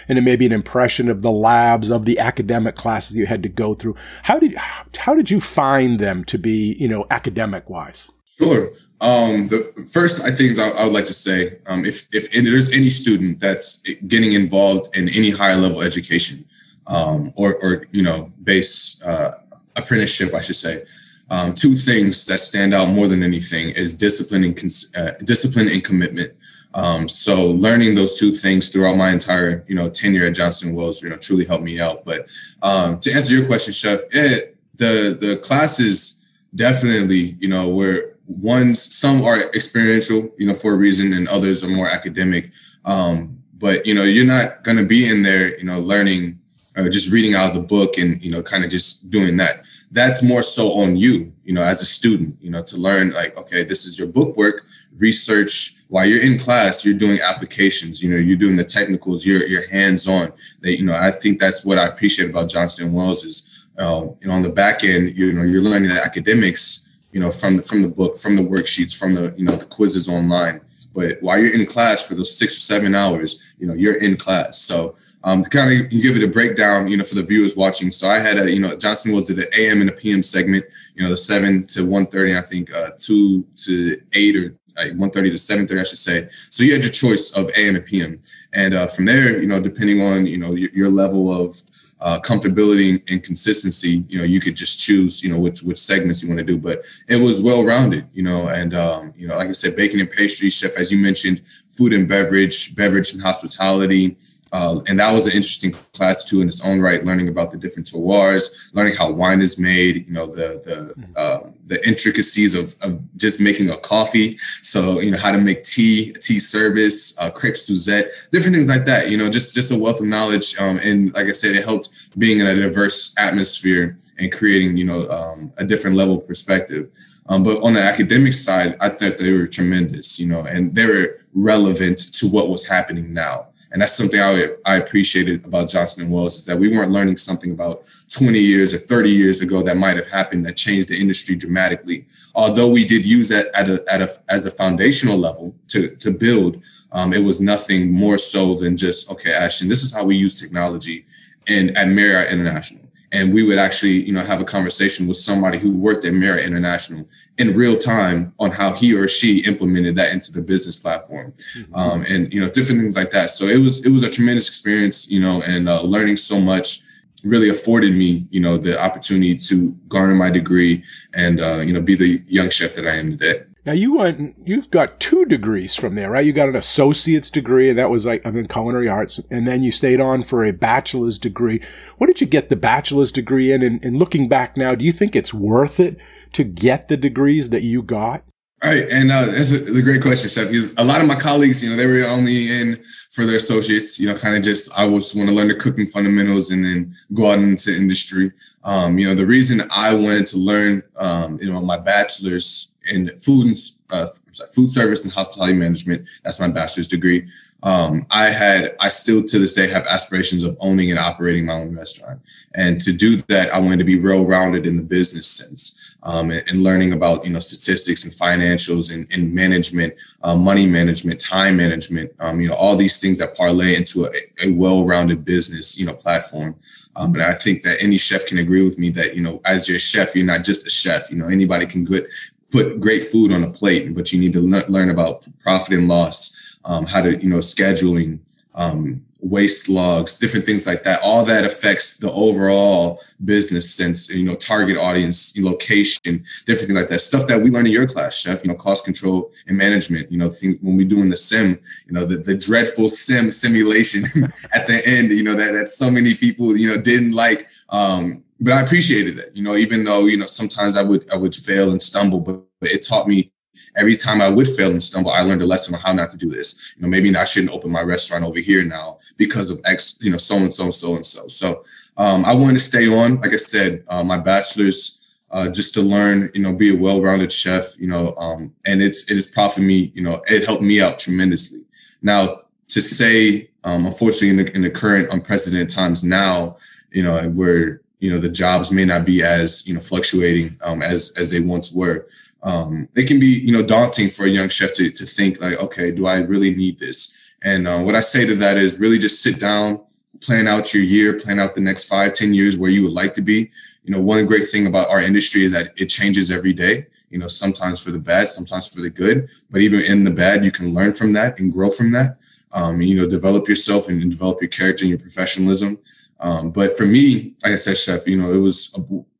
and 0.09 0.25
maybe 0.25 0.45
an 0.45 0.51
impression 0.51 1.09
of 1.09 1.21
the 1.21 1.31
labs 1.31 1.89
of 1.89 2.03
the 2.03 2.19
academic 2.19 2.75
classes 2.75 3.15
you 3.15 3.27
had 3.27 3.43
to 3.43 3.49
go 3.49 3.75
through. 3.75 3.95
How 4.23 4.37
did 4.37 4.57
how 4.97 5.15
did 5.15 5.31
you 5.31 5.39
find 5.39 5.99
them 5.99 6.25
to 6.25 6.37
be 6.37 6.75
you 6.81 6.89
know 6.89 7.07
academic 7.09 7.69
wise? 7.69 8.11
Sure. 8.37 8.71
Um, 8.99 9.47
the 9.47 9.71
first 9.89 10.21
I 10.21 10.31
think 10.31 10.59
I, 10.59 10.69
I, 10.71 10.83
would 10.83 10.93
like 10.93 11.05
to 11.05 11.13
say, 11.13 11.59
um, 11.65 11.85
if 11.85 12.09
if 12.11 12.29
there's 12.31 12.69
any 12.71 12.89
student 12.89 13.39
that's 13.39 13.81
getting 14.05 14.33
involved 14.33 14.93
in 14.95 15.07
any 15.07 15.29
higher 15.29 15.55
level 15.55 15.81
education, 15.81 16.45
um, 16.87 17.33
or, 17.35 17.55
or, 17.55 17.87
you 17.91 18.01
know, 18.01 18.31
base 18.43 19.01
uh, 19.03 19.39
apprenticeship, 19.75 20.33
I 20.33 20.41
should 20.41 20.55
say. 20.55 20.83
Um, 21.29 21.55
two 21.55 21.75
things 21.75 22.25
that 22.25 22.39
stand 22.39 22.73
out 22.73 22.89
more 22.89 23.07
than 23.07 23.23
anything 23.23 23.69
is 23.69 23.93
discipline 23.93 24.43
and 24.43 24.57
cons- 24.57 24.93
uh, 24.95 25.13
discipline 25.23 25.69
and 25.69 25.83
commitment. 25.83 26.33
Um, 26.73 27.07
so 27.09 27.47
learning 27.47 27.95
those 27.95 28.19
two 28.19 28.31
things 28.31 28.69
throughout 28.69 28.97
my 28.97 29.11
entire, 29.11 29.63
you 29.67 29.75
know, 29.75 29.89
tenure 29.89 30.25
at 30.25 30.35
Johnson 30.35 30.73
Wales, 30.75 31.01
you 31.01 31.09
know, 31.09 31.17
truly 31.17 31.45
helped 31.45 31.63
me 31.63 31.79
out. 31.79 32.03
But 32.03 32.29
um, 32.61 32.99
to 32.99 33.11
answer 33.13 33.33
your 33.33 33.45
question, 33.45 33.73
Chef, 33.73 34.01
it, 34.11 34.57
the 34.75 35.17
the 35.19 35.37
classes 35.37 36.25
definitely, 36.53 37.37
you 37.39 37.47
know, 37.47 37.69
where 37.69 38.15
one 38.25 38.75
some 38.75 39.21
are 39.23 39.39
experiential, 39.53 40.31
you 40.37 40.47
know, 40.47 40.53
for 40.53 40.73
a 40.73 40.77
reason, 40.77 41.13
and 41.13 41.27
others 41.27 41.63
are 41.63 41.69
more 41.69 41.87
academic. 41.87 42.51
Um, 42.83 43.41
but 43.53 43.85
you 43.85 43.93
know, 43.93 44.03
you're 44.03 44.25
not 44.25 44.63
going 44.63 44.77
to 44.77 44.85
be 44.85 45.07
in 45.07 45.23
there, 45.23 45.57
you 45.57 45.65
know, 45.65 45.79
learning 45.79 46.40
uh, 46.77 46.87
just 46.89 47.11
reading 47.11 47.35
out 47.35 47.49
of 47.49 47.53
the 47.53 47.61
book 47.61 47.97
and 47.97 48.21
you 48.23 48.31
know 48.31 48.41
kind 48.41 48.63
of 48.63 48.69
just 48.69 49.09
doing 49.09 49.37
that 49.37 49.65
that's 49.91 50.23
more 50.23 50.41
so 50.41 50.73
on 50.73 50.95
you 50.95 51.33
you 51.43 51.53
know 51.53 51.63
as 51.63 51.81
a 51.81 51.85
student 51.85 52.35
you 52.41 52.49
know 52.49 52.63
to 52.63 52.77
learn 52.77 53.11
like 53.11 53.35
okay 53.37 53.63
this 53.63 53.85
is 53.85 53.99
your 53.99 54.07
book 54.07 54.37
work 54.37 54.65
research 54.97 55.75
while 55.89 56.05
you're 56.05 56.21
in 56.21 56.39
class 56.39 56.85
you're 56.85 56.97
doing 56.97 57.19
applications 57.19 58.01
you 58.01 58.09
know 58.09 58.15
you're 58.15 58.37
doing 58.37 58.55
the 58.55 58.63
technicals 58.63 59.25
you're, 59.25 59.45
you're 59.47 59.67
hands 59.69 60.07
on 60.07 60.31
that 60.61 60.77
you 60.77 60.85
know 60.85 60.93
i 60.93 61.11
think 61.11 61.39
that's 61.39 61.65
what 61.65 61.77
i 61.77 61.85
appreciate 61.85 62.29
about 62.29 62.49
johnson 62.49 62.93
wales 62.93 63.25
is 63.25 63.69
um, 63.77 64.15
you 64.21 64.27
know 64.27 64.33
on 64.33 64.41
the 64.41 64.49
back 64.49 64.83
end 64.83 65.17
you 65.17 65.33
know 65.33 65.43
you're 65.43 65.61
learning 65.61 65.89
the 65.89 66.01
academics 66.05 67.01
you 67.11 67.19
know 67.19 67.29
from 67.29 67.57
the 67.57 67.61
from 67.61 67.81
the 67.81 67.87
book 67.87 68.17
from 68.17 68.35
the 68.35 68.41
worksheets 68.41 68.97
from 68.97 69.15
the 69.15 69.33
you 69.35 69.43
know 69.43 69.55
the 69.55 69.65
quizzes 69.65 70.07
online 70.07 70.61
but 70.93 71.21
while 71.21 71.37
you're 71.37 71.53
in 71.53 71.65
class 71.65 72.07
for 72.07 72.15
those 72.15 72.37
six 72.37 72.55
or 72.55 72.59
seven 72.59 72.95
hours 72.95 73.53
you 73.57 73.67
know 73.67 73.73
you're 73.73 73.95
in 74.01 74.15
class 74.15 74.61
so 74.61 74.95
um, 75.23 75.43
kind 75.43 75.71
of 75.71 75.89
give 75.89 76.15
it 76.15 76.23
a 76.23 76.27
breakdown, 76.27 76.87
you 76.87 76.97
know, 76.97 77.03
for 77.03 77.15
the 77.15 77.23
viewers 77.23 77.55
watching. 77.55 77.91
So 77.91 78.09
I 78.09 78.19
had 78.19 78.37
a, 78.37 78.51
you 78.51 78.59
know, 78.59 78.75
Johnson 78.75 79.13
was 79.13 79.25
did 79.25 79.39
an 79.39 79.47
AM 79.53 79.81
and 79.81 79.89
a 79.89 79.93
PM 79.93 80.23
segment, 80.23 80.65
you 80.95 81.03
know, 81.03 81.09
the 81.09 81.17
seven 81.17 81.67
to 81.67 81.85
1.30, 81.87 82.37
I 82.37 82.41
think 82.41 82.73
uh, 82.73 82.91
two 82.97 83.45
to 83.65 84.01
eight 84.13 84.35
or 84.35 84.55
like 84.75 84.93
1.30 84.93 85.13
to 85.13 85.29
7.30, 85.31 85.79
I 85.79 85.83
should 85.83 85.97
say. 85.97 86.27
So 86.49 86.63
you 86.63 86.73
had 86.73 86.81
your 86.81 86.91
choice 86.91 87.31
of 87.31 87.49
AM 87.55 87.75
and 87.75 87.85
PM. 87.85 88.19
And 88.53 88.73
uh, 88.73 88.87
from 88.87 89.05
there, 89.05 89.39
you 89.39 89.47
know, 89.47 89.61
depending 89.61 90.01
on, 90.01 90.25
you 90.25 90.37
know, 90.37 90.53
your, 90.53 90.71
your 90.71 90.89
level 90.89 91.31
of 91.31 91.61
uh, 91.99 92.19
comfortability 92.19 93.03
and 93.11 93.21
consistency, 93.21 94.03
you 94.07 94.17
know, 94.17 94.23
you 94.23 94.41
could 94.41 94.55
just 94.55 94.79
choose, 94.79 95.23
you 95.23 95.31
know, 95.31 95.39
which 95.39 95.61
which 95.61 95.77
segments 95.77 96.23
you 96.23 96.29
want 96.29 96.39
to 96.39 96.43
do. 96.43 96.57
But 96.57 96.83
it 97.07 97.17
was 97.17 97.41
well 97.41 97.63
rounded, 97.63 98.07
you 98.11 98.23
know, 98.23 98.47
and 98.47 98.73
um, 98.73 99.13
you 99.15 99.27
know, 99.27 99.35
like 99.35 99.49
I 99.49 99.51
said, 99.51 99.75
baking 99.75 99.99
and 99.99 100.09
pastry, 100.09 100.49
chef, 100.49 100.77
as 100.77 100.91
you 100.91 100.97
mentioned, 100.97 101.41
food 101.69 101.93
and 101.93 102.07
beverage, 102.07 102.75
beverage 102.75 103.13
and 103.13 103.21
hospitality, 103.21 104.17
uh, 104.51 104.81
and 104.87 104.99
that 104.99 105.13
was 105.13 105.27
an 105.27 105.31
interesting 105.31 105.71
class 105.71 106.25
too 106.25 106.41
in 106.41 106.47
its 106.47 106.65
own 106.65 106.81
right, 106.81 107.05
learning 107.05 107.29
about 107.29 107.51
the 107.51 107.57
different 107.57 107.87
terroirs, 107.87 108.73
learning 108.73 108.95
how 108.95 109.09
wine 109.09 109.41
is 109.41 109.57
made, 109.57 110.05
you 110.07 110.13
know, 110.13 110.27
the 110.27 110.61
the 110.65 110.93
mm-hmm. 110.99 111.13
uh, 111.15 111.39
the 111.65 111.87
intricacies 111.87 112.53
of, 112.53 112.75
of 112.81 112.99
just 113.15 113.39
making 113.39 113.69
a 113.69 113.77
coffee. 113.77 114.37
So, 114.61 114.99
you 114.99 115.11
know, 115.11 115.17
how 115.17 115.31
to 115.31 115.37
make 115.37 115.63
tea, 115.63 116.11
tea 116.13 116.39
service, 116.39 117.17
uh, 117.17 117.29
crepe 117.29 117.55
Suzette, 117.55 118.11
different 118.31 118.55
things 118.55 118.67
like 118.67 118.85
that. 118.85 119.09
You 119.09 119.17
know, 119.17 119.29
just 119.29 119.55
just 119.55 119.71
a 119.71 119.77
wealth 119.77 120.01
of 120.01 120.07
knowledge. 120.07 120.57
Um, 120.59 120.77
and 120.79 121.13
like 121.13 121.27
I 121.27 121.31
said, 121.31 121.55
it 121.55 121.63
helped 121.63 121.89
being 122.19 122.39
in 122.41 122.47
a 122.47 122.55
diverse 122.55 123.13
atmosphere 123.17 123.97
and 124.17 124.31
creating, 124.31 124.75
you 124.75 124.83
know, 124.85 125.09
um, 125.09 125.53
a 125.57 125.63
different 125.63 125.95
level 125.95 126.17
of 126.17 126.27
perspective. 126.27 126.89
Um, 127.27 127.43
but 127.43 127.63
on 127.63 127.73
the 127.73 127.81
academic 127.81 128.33
side, 128.33 128.75
I 128.81 128.89
thought 128.89 129.17
they 129.17 129.31
were 129.31 129.47
tremendous, 129.47 130.19
you 130.19 130.27
know, 130.27 130.41
and 130.41 130.75
they 130.75 130.85
were 130.85 131.21
relevant 131.33 131.99
to 132.15 132.27
what 132.27 132.49
was 132.49 132.67
happening 132.67 133.13
now. 133.13 133.47
And 133.71 133.81
that's 133.81 133.93
something 133.93 134.19
I, 134.19 134.49
I 134.65 134.75
appreciated 134.75 135.45
about 135.45 135.69
Johnson 135.69 136.03
and 136.03 136.11
Wales 136.11 136.37
is 136.37 136.45
that 136.45 136.59
we 136.59 136.69
weren't 136.69 136.91
learning 136.91 137.17
something 137.17 137.51
about 137.51 137.85
20 138.09 138.37
years 138.37 138.73
or 138.73 138.79
30 138.79 139.09
years 139.09 139.39
ago 139.41 139.63
that 139.63 139.77
might 139.77 139.95
have 139.95 140.09
happened 140.09 140.45
that 140.45 140.57
changed 140.57 140.89
the 140.89 140.99
industry 140.99 141.35
dramatically. 141.35 142.05
Although 142.35 142.69
we 142.69 142.83
did 142.83 143.05
use 143.05 143.29
that 143.29 143.47
at 143.53 143.69
a, 143.69 143.83
at 143.91 144.01
a, 144.01 144.13
as 144.27 144.45
a 144.45 144.51
foundational 144.51 145.17
level 145.17 145.55
to, 145.69 145.95
to 145.95 146.11
build, 146.11 146.61
um, 146.91 147.13
it 147.13 147.23
was 147.23 147.39
nothing 147.39 147.91
more 147.91 148.17
so 148.17 148.55
than 148.55 148.75
just, 148.75 149.09
okay, 149.09 149.33
Ashton, 149.33 149.69
this 149.69 149.83
is 149.83 149.93
how 149.93 150.03
we 150.03 150.17
use 150.17 150.39
technology 150.39 151.05
and 151.47 151.75
at 151.77 151.87
Marriott 151.87 152.31
International 152.31 152.80
and 153.11 153.33
we 153.33 153.43
would 153.43 153.57
actually 153.57 154.03
you 154.05 154.11
know 154.11 154.23
have 154.23 154.41
a 154.41 154.45
conversation 154.45 155.07
with 155.07 155.17
somebody 155.17 155.57
who 155.57 155.71
worked 155.71 156.05
at 156.05 156.13
Marriott 156.13 156.45
International 156.45 157.07
in 157.37 157.53
real 157.53 157.77
time 157.77 158.33
on 158.39 158.51
how 158.51 158.73
he 158.73 158.93
or 158.93 159.07
she 159.07 159.45
implemented 159.45 159.95
that 159.95 160.11
into 160.11 160.31
the 160.31 160.41
business 160.41 160.75
platform 160.75 161.31
mm-hmm. 161.31 161.75
um, 161.75 162.05
and 162.07 162.33
you 162.33 162.39
know 162.39 162.49
different 162.49 162.81
things 162.81 162.95
like 162.95 163.11
that 163.11 163.29
so 163.29 163.45
it 163.45 163.57
was 163.57 163.85
it 163.85 163.89
was 163.89 164.03
a 164.03 164.09
tremendous 164.09 164.47
experience 164.47 165.09
you 165.09 165.19
know 165.19 165.41
and 165.41 165.67
uh, 165.67 165.81
learning 165.81 166.15
so 166.15 166.39
much 166.39 166.81
really 167.23 167.49
afforded 167.49 167.93
me 167.93 168.25
you 168.31 168.39
know 168.39 168.57
the 168.57 168.79
opportunity 168.79 169.37
to 169.37 169.71
garner 169.87 170.15
my 170.15 170.29
degree 170.29 170.83
and 171.13 171.39
uh, 171.39 171.57
you 171.57 171.73
know 171.73 171.81
be 171.81 171.95
the 171.95 172.23
young 172.27 172.49
chef 172.49 172.73
that 172.73 172.87
i 172.87 172.95
am 172.95 173.11
today 173.11 173.43
now 173.63 173.73
you 173.73 173.93
went, 173.93 174.35
you've 174.43 174.71
got 174.71 174.99
two 174.99 175.23
degrees 175.25 175.75
from 175.75 175.93
there, 175.93 176.09
right? 176.09 176.25
You 176.25 176.33
got 176.33 176.49
an 176.49 176.55
associate's 176.55 177.29
degree, 177.29 177.69
and 177.69 177.77
that 177.77 177.91
was 177.91 178.07
like 178.07 178.25
I'm 178.25 178.35
in 178.35 178.47
culinary 178.47 178.89
arts, 178.89 179.19
and 179.29 179.45
then 179.45 179.61
you 179.61 179.71
stayed 179.71 180.01
on 180.01 180.23
for 180.23 180.43
a 180.43 180.51
bachelor's 180.51 181.19
degree. 181.19 181.61
What 182.01 182.07
did 182.07 182.19
you 182.19 182.25
get 182.25 182.49
the 182.49 182.55
bachelor's 182.55 183.11
degree 183.11 183.51
in? 183.51 183.61
And, 183.61 183.85
and 183.85 183.95
looking 183.95 184.27
back 184.27 184.57
now, 184.57 184.73
do 184.73 184.83
you 184.83 184.91
think 184.91 185.15
it's 185.15 185.35
worth 185.35 185.79
it 185.79 185.97
to 186.33 186.43
get 186.43 186.87
the 186.87 186.97
degrees 186.97 187.51
that 187.51 187.61
you 187.61 187.83
got? 187.83 188.23
All 188.63 188.71
right, 188.71 188.89
and 188.89 189.11
uh, 189.11 189.27
that's, 189.27 189.51
a, 189.51 189.63
a, 189.63 189.83
great 189.83 190.01
question, 190.01 190.27
Chef. 190.27 190.47
Because 190.47 190.73
a 190.79 190.83
lot 190.83 191.01
of 191.01 191.05
my 191.05 191.13
colleagues, 191.13 191.63
you 191.63 191.69
know, 191.69 191.75
they 191.75 191.85
were 191.85 192.03
only 192.07 192.59
in 192.59 192.81
for 193.11 193.27
their 193.27 193.35
associates. 193.35 193.99
You 193.99 194.07
know, 194.07 194.17
kind 194.17 194.35
of 194.35 194.41
just 194.41 194.75
I 194.75 194.85
was 194.85 195.13
want 195.15 195.29
to 195.29 195.35
learn 195.35 195.49
the 195.49 195.53
cooking 195.53 195.85
fundamentals 195.85 196.49
and 196.49 196.65
then 196.65 196.91
go 197.13 197.29
out 197.29 197.37
into 197.37 197.71
industry. 197.71 198.31
Um, 198.63 198.97
you 198.97 199.07
know, 199.07 199.13
the 199.13 199.27
reason 199.27 199.69
I 199.69 199.93
wanted 199.93 200.25
to 200.27 200.37
learn, 200.37 200.81
um, 200.95 201.37
you 201.39 201.53
know, 201.53 201.61
my 201.61 201.77
bachelor's 201.77 202.73
in 202.89 203.15
food 203.19 203.45
and 203.45 203.57
uh, 203.91 204.07
sorry, 204.31 204.49
food 204.53 204.71
service 204.71 205.03
and 205.03 205.13
hospitality 205.13 205.53
management. 205.53 206.07
That's 206.23 206.39
my 206.39 206.47
bachelor's 206.47 206.87
degree. 206.87 207.27
Um, 207.63 208.07
I 208.09 208.29
had, 208.29 208.75
I 208.79 208.89
still 208.89 209.23
to 209.23 209.39
this 209.39 209.53
day 209.53 209.67
have 209.67 209.85
aspirations 209.85 210.43
of 210.43 210.57
owning 210.59 210.89
and 210.89 210.99
operating 210.99 211.45
my 211.45 211.53
own 211.53 211.75
restaurant. 211.75 212.21
And 212.55 212.79
to 212.81 212.91
do 212.91 213.17
that, 213.17 213.53
I 213.53 213.59
wanted 213.59 213.79
to 213.79 213.83
be 213.83 213.99
well 213.99 214.25
rounded 214.25 214.65
in 214.65 214.77
the 214.77 214.83
business 214.83 215.27
sense. 215.27 215.77
Um, 216.03 216.31
and, 216.31 216.43
and, 216.49 216.63
learning 216.63 216.93
about 216.93 217.23
you 217.23 217.31
know 217.31 217.37
statistics 217.37 218.05
and 218.05 218.11
financials 218.11 218.91
and, 218.91 219.07
and 219.11 219.31
management, 219.31 219.93
uh, 220.23 220.35
money 220.35 220.65
management, 220.65 221.21
time 221.21 221.57
management, 221.57 222.11
um, 222.19 222.41
you 222.41 222.47
know 222.47 222.55
all 222.55 222.75
these 222.75 222.99
things 222.99 223.19
that 223.19 223.37
parlay 223.37 223.75
into 223.75 224.05
a, 224.05 224.09
a 224.43 224.51
well-rounded 224.53 225.23
business 225.23 225.77
you 225.77 225.85
know 225.85 225.93
platform. 225.93 226.55
Um, 226.95 227.13
and 227.13 227.21
I 227.21 227.33
think 227.33 227.61
that 227.61 227.77
any 227.83 227.99
chef 227.99 228.25
can 228.25 228.39
agree 228.39 228.65
with 228.65 228.79
me 228.79 228.89
that 228.89 229.13
you 229.13 229.21
know 229.21 229.41
as 229.45 229.69
your 229.69 229.77
chef, 229.77 230.15
you're 230.15 230.25
not 230.25 230.43
just 230.43 230.65
a 230.65 230.71
chef. 230.71 231.11
You 231.11 231.17
know 231.17 231.27
anybody 231.27 231.67
can 231.67 231.83
get 231.83 232.07
put 232.51 232.79
great 232.79 233.03
food 233.03 233.31
on 233.31 233.43
a 233.43 233.51
plate, 233.51 233.93
but 233.95 234.11
you 234.11 234.19
need 234.19 234.33
to 234.33 234.41
learn 234.41 234.89
about 234.89 235.25
profit 235.39 235.73
and 235.73 235.87
loss, 235.87 236.59
um, 236.65 236.85
how 236.85 237.01
to, 237.01 237.15
you 237.17 237.29
know, 237.29 237.37
scheduling, 237.37 238.19
um, 238.53 239.05
waste 239.21 239.69
logs, 239.69 240.17
different 240.17 240.45
things 240.45 240.65
like 240.65 240.83
that. 240.83 240.99
All 241.01 241.23
that 241.25 241.45
affects 241.45 241.97
the 241.97 242.11
overall 242.11 242.99
business 243.23 243.73
sense, 243.73 244.09
you 244.09 244.25
know, 244.25 244.35
target 244.35 244.77
audience, 244.77 245.37
location, 245.37 246.25
different 246.45 246.67
things 246.67 246.79
like 246.79 246.89
that. 246.89 246.99
Stuff 246.99 247.27
that 247.27 247.41
we 247.41 247.51
learn 247.51 247.67
in 247.67 247.71
your 247.71 247.87
class, 247.87 248.17
chef, 248.17 248.43
you 248.43 248.49
know, 248.49 248.55
cost 248.55 248.83
control 248.83 249.31
and 249.47 249.57
management, 249.57 250.11
you 250.11 250.17
know, 250.17 250.29
things 250.29 250.57
when 250.61 250.75
we 250.75 250.83
do 250.83 251.01
in 251.01 251.09
the 251.09 251.15
sim, 251.15 251.59
you 251.85 251.93
know, 251.93 252.03
the, 252.03 252.17
the 252.17 252.35
dreadful 252.35 252.89
sim 252.89 253.31
simulation 253.31 254.05
at 254.53 254.67
the 254.67 254.85
end, 254.85 255.11
you 255.11 255.23
know, 255.23 255.35
that, 255.35 255.51
that 255.51 255.67
so 255.67 255.89
many 255.91 256.15
people, 256.15 256.57
you 256.57 256.67
know, 256.67 256.81
didn't 256.81 257.13
like. 257.13 257.47
Um, 257.69 258.23
but 258.41 258.53
I 258.53 258.61
appreciated 258.61 259.19
it, 259.19 259.31
you 259.35 259.43
know, 259.43 259.55
even 259.55 259.83
though, 259.83 260.07
you 260.07 260.17
know, 260.17 260.25
sometimes 260.25 260.75
I 260.75 260.83
would 260.83 261.09
I 261.11 261.15
would 261.15 261.35
fail 261.35 261.71
and 261.71 261.81
stumble, 261.81 262.19
but, 262.19 262.41
but 262.59 262.71
it 262.71 262.85
taught 262.85 263.07
me 263.07 263.31
every 263.75 263.95
time 263.95 264.21
I 264.21 264.29
would 264.29 264.47
fail 264.47 264.71
and 264.71 264.81
stumble, 264.81 265.11
I 265.11 265.21
learned 265.21 265.41
a 265.41 265.45
lesson 265.45 265.75
on 265.75 265.81
how 265.81 265.93
not 265.93 266.09
to 266.11 266.17
do 266.17 266.29
this. 266.29 266.73
You 266.75 266.81
know, 266.81 266.87
maybe 266.87 267.15
I 267.15 267.25
shouldn't 267.25 267.53
open 267.53 267.71
my 267.71 267.81
restaurant 267.81 268.23
over 268.23 268.39
here 268.39 268.63
now 268.63 268.97
because 269.17 269.49
of 269.51 269.61
X, 269.65 269.99
you 270.01 270.11
know, 270.11 270.17
so 270.17 270.37
and 270.37 270.53
so 270.53 270.63
and 270.65 270.73
so 270.73 270.95
and 270.95 271.05
so. 271.05 271.27
So 271.27 271.63
um, 271.97 272.25
I 272.25 272.33
wanted 272.33 272.55
to 272.55 272.59
stay 272.59 272.87
on. 272.87 273.21
Like 273.21 273.33
I 273.33 273.37
said, 273.37 273.83
uh, 273.87 274.03
my 274.03 274.17
bachelor's 274.17 274.97
uh, 275.29 275.47
just 275.47 275.73
to 275.75 275.81
learn, 275.81 276.29
you 276.33 276.41
know, 276.41 276.51
be 276.51 276.73
a 276.73 276.77
well-rounded 276.77 277.31
chef, 277.31 277.79
you 277.79 277.87
know, 277.87 278.15
um, 278.17 278.53
and 278.65 278.81
it's 278.81 279.09
it 279.09 279.15
has 279.15 279.31
profited 279.31 279.63
me, 279.63 279.91
you 279.95 280.01
know, 280.01 280.21
it 280.27 280.45
helped 280.45 280.63
me 280.63 280.81
out 280.81 280.99
tremendously. 280.99 281.61
Now 282.01 282.41
to 282.69 282.81
say, 282.81 283.49
um, 283.63 283.85
unfortunately, 283.85 284.29
in 284.29 284.37
the, 284.37 284.55
in 284.55 284.61
the 284.61 284.69
current 284.69 285.11
unprecedented 285.11 285.69
times 285.69 286.03
now, 286.03 286.57
you 286.91 287.03
know, 287.03 287.29
where 287.29 287.81
you 288.01 288.11
know 288.11 288.19
the 288.19 288.27
jobs 288.29 288.71
may 288.71 288.83
not 288.83 289.05
be 289.05 289.23
as 289.23 289.65
you 289.65 289.73
know 289.75 289.79
fluctuating 289.79 290.57
um, 290.61 290.81
as 290.81 291.13
as 291.15 291.29
they 291.29 291.39
once 291.39 291.71
were. 291.71 292.07
Um, 292.43 292.89
it 292.95 293.07
can 293.07 293.19
be 293.19 293.27
you 293.27 293.53
know 293.53 293.61
daunting 293.61 294.09
for 294.09 294.25
a 294.25 294.29
young 294.29 294.49
chef 294.49 294.73
to, 294.73 294.89
to 294.89 295.05
think 295.05 295.39
like 295.39 295.59
okay 295.59 295.91
do 295.91 296.07
i 296.07 296.17
really 296.17 296.53
need 296.53 296.79
this? 296.79 297.33
And 297.43 297.67
uh, 297.67 297.79
what 297.79 297.95
i 297.95 298.01
say 298.01 298.25
to 298.25 298.35
that 298.35 298.57
is 298.57 298.79
really 298.79 298.97
just 298.97 299.21
sit 299.21 299.39
down 299.39 299.81
plan 300.19 300.47
out 300.47 300.73
your 300.73 300.83
year 300.83 301.19
plan 301.19 301.39
out 301.39 301.55
the 301.55 301.61
next 301.61 301.87
five 301.87 302.13
ten 302.13 302.33
years 302.33 302.57
where 302.57 302.71
you 302.71 302.83
would 302.83 302.91
like 302.91 303.13
to 303.13 303.21
be. 303.21 303.51
You 303.83 303.93
know 303.93 304.01
one 304.01 304.25
great 304.25 304.47
thing 304.47 304.65
about 304.65 304.89
our 304.89 304.99
industry 304.99 305.45
is 305.45 305.51
that 305.51 305.71
it 305.77 305.85
changes 305.85 306.31
every 306.31 306.53
day 306.53 306.87
you 307.11 307.19
know 307.19 307.27
sometimes 307.27 307.83
for 307.83 307.91
the 307.91 307.99
bad 307.99 308.27
sometimes 308.29 308.67
for 308.67 308.81
the 308.81 308.89
good. 308.89 309.29
But 309.51 309.61
even 309.61 309.81
in 309.81 310.03
the 310.05 310.11
bad 310.11 310.43
you 310.43 310.51
can 310.51 310.73
learn 310.73 310.93
from 310.93 311.13
that 311.13 311.39
and 311.39 311.53
grow 311.53 311.69
from 311.69 311.91
that. 311.91 312.17
Um, 312.53 312.81
you 312.81 312.97
know 312.97 313.07
develop 313.07 313.47
yourself 313.47 313.87
and, 313.87 314.01
and 314.01 314.11
develop 314.11 314.41
your 314.41 314.49
character 314.49 314.83
and 314.83 314.89
your 314.89 314.99
professionalism 314.99 315.77
um, 316.21 316.51
but 316.51 316.77
for 316.77 316.85
me, 316.85 317.33
like 317.43 317.53
I 317.53 317.55
said, 317.55 317.77
chef, 317.77 318.07
you 318.07 318.15
know, 318.15 318.31
it 318.31 318.37
was 318.37 318.73